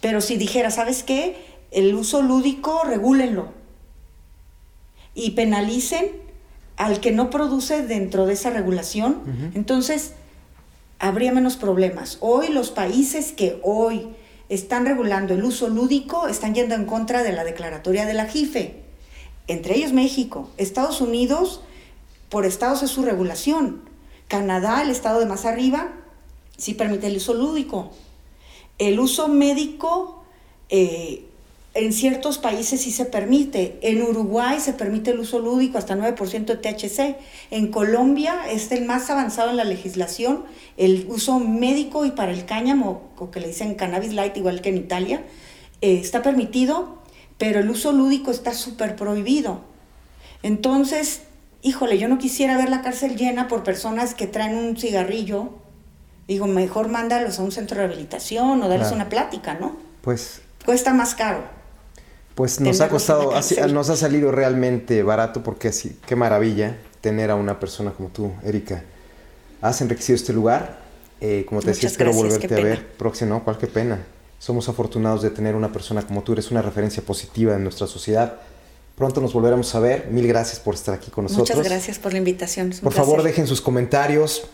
Pero 0.00 0.20
si 0.20 0.36
dijera, 0.36 0.70
¿sabes 0.70 1.02
qué? 1.02 1.36
El 1.70 1.94
uso 1.94 2.22
lúdico, 2.22 2.82
regúlenlo 2.84 3.48
y 5.14 5.32
penalicen 5.32 6.10
al 6.76 7.00
que 7.00 7.12
no 7.12 7.30
produce 7.30 7.86
dentro 7.86 8.26
de 8.26 8.32
esa 8.32 8.50
regulación, 8.50 9.52
entonces 9.54 10.14
habría 10.98 11.32
menos 11.32 11.56
problemas. 11.56 12.18
Hoy 12.20 12.48
los 12.48 12.70
países 12.70 13.32
que 13.32 13.60
hoy 13.62 14.08
están 14.48 14.86
regulando 14.86 15.34
el 15.34 15.44
uso 15.44 15.68
lúdico 15.68 16.28
están 16.28 16.54
yendo 16.54 16.74
en 16.74 16.86
contra 16.86 17.22
de 17.22 17.32
la 17.32 17.44
declaratoria 17.44 18.06
de 18.06 18.14
la 18.14 18.26
JIFE, 18.26 18.82
entre 19.48 19.76
ellos 19.76 19.92
México, 19.92 20.50
Estados 20.56 21.00
Unidos, 21.00 21.62
por 22.28 22.46
estados 22.46 22.82
es 22.82 22.90
su 22.90 23.02
regulación. 23.02 23.91
Canadá, 24.32 24.80
el 24.80 24.88
estado 24.88 25.20
de 25.20 25.26
más 25.26 25.44
arriba, 25.44 25.92
sí 26.56 26.72
permite 26.72 27.06
el 27.06 27.18
uso 27.18 27.34
lúdico. 27.34 27.90
El 28.78 28.98
uso 28.98 29.28
médico 29.28 30.24
eh, 30.70 31.26
en 31.74 31.92
ciertos 31.92 32.38
países 32.38 32.80
sí 32.80 32.92
se 32.92 33.04
permite. 33.04 33.78
En 33.82 34.00
Uruguay 34.00 34.58
se 34.58 34.72
permite 34.72 35.10
el 35.10 35.20
uso 35.20 35.38
lúdico 35.38 35.76
hasta 35.76 35.94
9% 35.96 36.46
de 36.46 36.56
THC. 36.56 37.18
En 37.50 37.70
Colombia 37.70 38.50
es 38.50 38.72
el 38.72 38.86
más 38.86 39.10
avanzado 39.10 39.50
en 39.50 39.58
la 39.58 39.64
legislación. 39.64 40.44
El 40.78 41.04
uso 41.10 41.38
médico 41.38 42.06
y 42.06 42.12
para 42.12 42.32
el 42.32 42.46
cáñamo, 42.46 43.10
o 43.18 43.30
que 43.30 43.38
le 43.38 43.48
dicen 43.48 43.74
cannabis 43.74 44.14
light, 44.14 44.34
igual 44.38 44.62
que 44.62 44.70
en 44.70 44.78
Italia, 44.78 45.22
eh, 45.82 45.98
está 46.00 46.22
permitido, 46.22 47.02
pero 47.36 47.60
el 47.60 47.68
uso 47.68 47.92
lúdico 47.92 48.30
está 48.30 48.54
súper 48.54 48.96
prohibido. 48.96 49.60
Entonces, 50.42 51.20
híjole, 51.62 51.98
yo 51.98 52.08
no 52.08 52.18
quisiera 52.18 52.56
ver 52.56 52.68
la 52.68 52.82
cárcel 52.82 53.16
llena 53.16 53.48
por 53.48 53.62
personas 53.62 54.14
que 54.14 54.26
traen 54.26 54.56
un 54.56 54.76
cigarrillo. 54.76 55.50
Digo, 56.28 56.46
mejor 56.46 56.88
mándalos 56.88 57.38
a 57.38 57.42
un 57.42 57.52
centro 57.52 57.80
de 57.80 57.86
rehabilitación 57.86 58.62
o 58.62 58.68
darles 58.68 58.88
Claro. 58.88 58.96
una 58.96 59.08
plática, 59.08 59.54
¿no? 59.54 59.76
Pues, 60.02 60.40
Cuesta 60.64 60.92
más 60.94 61.14
caro. 61.14 61.40
pues 62.34 62.60
nos 62.60 62.80
ha 62.80 62.88
costado, 62.88 63.34
así- 63.34 63.56
nos 63.72 63.90
ha 63.90 63.96
salido 63.96 64.30
realmente 64.32 65.02
barato 65.02 65.42
porque 65.42 65.68
así, 65.68 65.98
qué 66.06 66.16
maravilla 66.16 66.76
tener 67.00 67.30
a 67.30 67.34
una 67.34 67.60
persona 67.60 67.90
como 67.92 68.08
tú, 68.08 68.32
Erika. 68.44 68.82
Has 69.60 69.80
enriquecido 69.82 70.16
este 70.16 70.32
lugar. 70.32 70.78
Eh, 71.20 71.44
como 71.48 71.60
te 71.60 71.68
decía, 71.68 71.88
espero 71.88 72.12
volverte 72.12 72.52
a 72.52 72.58
ver 72.64 72.86
próximo. 72.96 73.34
No, 73.34 73.44
cuál 73.44 73.58
qué 73.58 73.66
pena. 73.68 74.00
Somos 74.40 74.68
afortunados 74.68 75.22
de 75.22 75.30
tener 75.30 75.54
una 75.54 75.70
persona 75.72 76.02
como 76.02 76.22
tú. 76.22 76.32
Eres 76.32 76.50
una 76.50 76.62
referencia 76.62 77.00
positiva 77.04 77.54
en 77.54 77.62
nuestra 77.62 77.86
sociedad. 77.86 78.38
Pronto 78.96 79.20
nos 79.20 79.32
volveremos 79.32 79.74
a 79.74 79.80
ver. 79.80 80.08
Mil 80.10 80.26
gracias 80.26 80.60
por 80.60 80.74
estar 80.74 80.94
aquí 80.94 81.10
con 81.10 81.24
nosotros. 81.24 81.48
Muchas 81.50 81.64
gracias 81.64 81.98
por 81.98 82.12
la 82.12 82.18
invitación. 82.18 82.72
Por 82.82 82.92
favor, 82.92 83.22
dejen 83.22 83.46
sus 83.46 83.60
comentarios. 83.60 84.44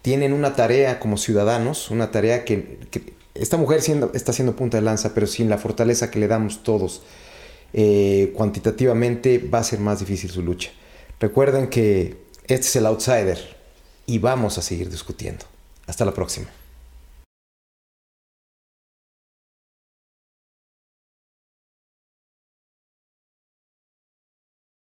Tienen 0.00 0.32
una 0.32 0.56
tarea 0.56 0.98
como 0.98 1.16
ciudadanos, 1.16 1.90
una 1.90 2.10
tarea 2.10 2.44
que, 2.44 2.80
que 2.90 3.12
esta 3.34 3.56
mujer 3.56 3.82
siendo, 3.82 4.10
está 4.14 4.32
haciendo 4.32 4.56
punta 4.56 4.78
de 4.78 4.82
lanza, 4.82 5.14
pero 5.14 5.26
sin 5.26 5.48
la 5.48 5.58
fortaleza 5.58 6.10
que 6.10 6.18
le 6.18 6.28
damos 6.28 6.62
todos 6.62 7.02
eh, 7.72 8.32
cuantitativamente 8.36 9.38
va 9.38 9.60
a 9.60 9.64
ser 9.64 9.78
más 9.78 10.00
difícil 10.00 10.30
su 10.30 10.42
lucha. 10.42 10.70
Recuerden 11.20 11.68
que 11.68 12.16
este 12.46 12.66
es 12.66 12.76
el 12.76 12.86
outsider 12.86 13.38
y 14.06 14.18
vamos 14.18 14.58
a 14.58 14.62
seguir 14.62 14.90
discutiendo. 14.90 15.44
Hasta 15.86 16.04
la 16.04 16.12
próxima. 16.12 16.48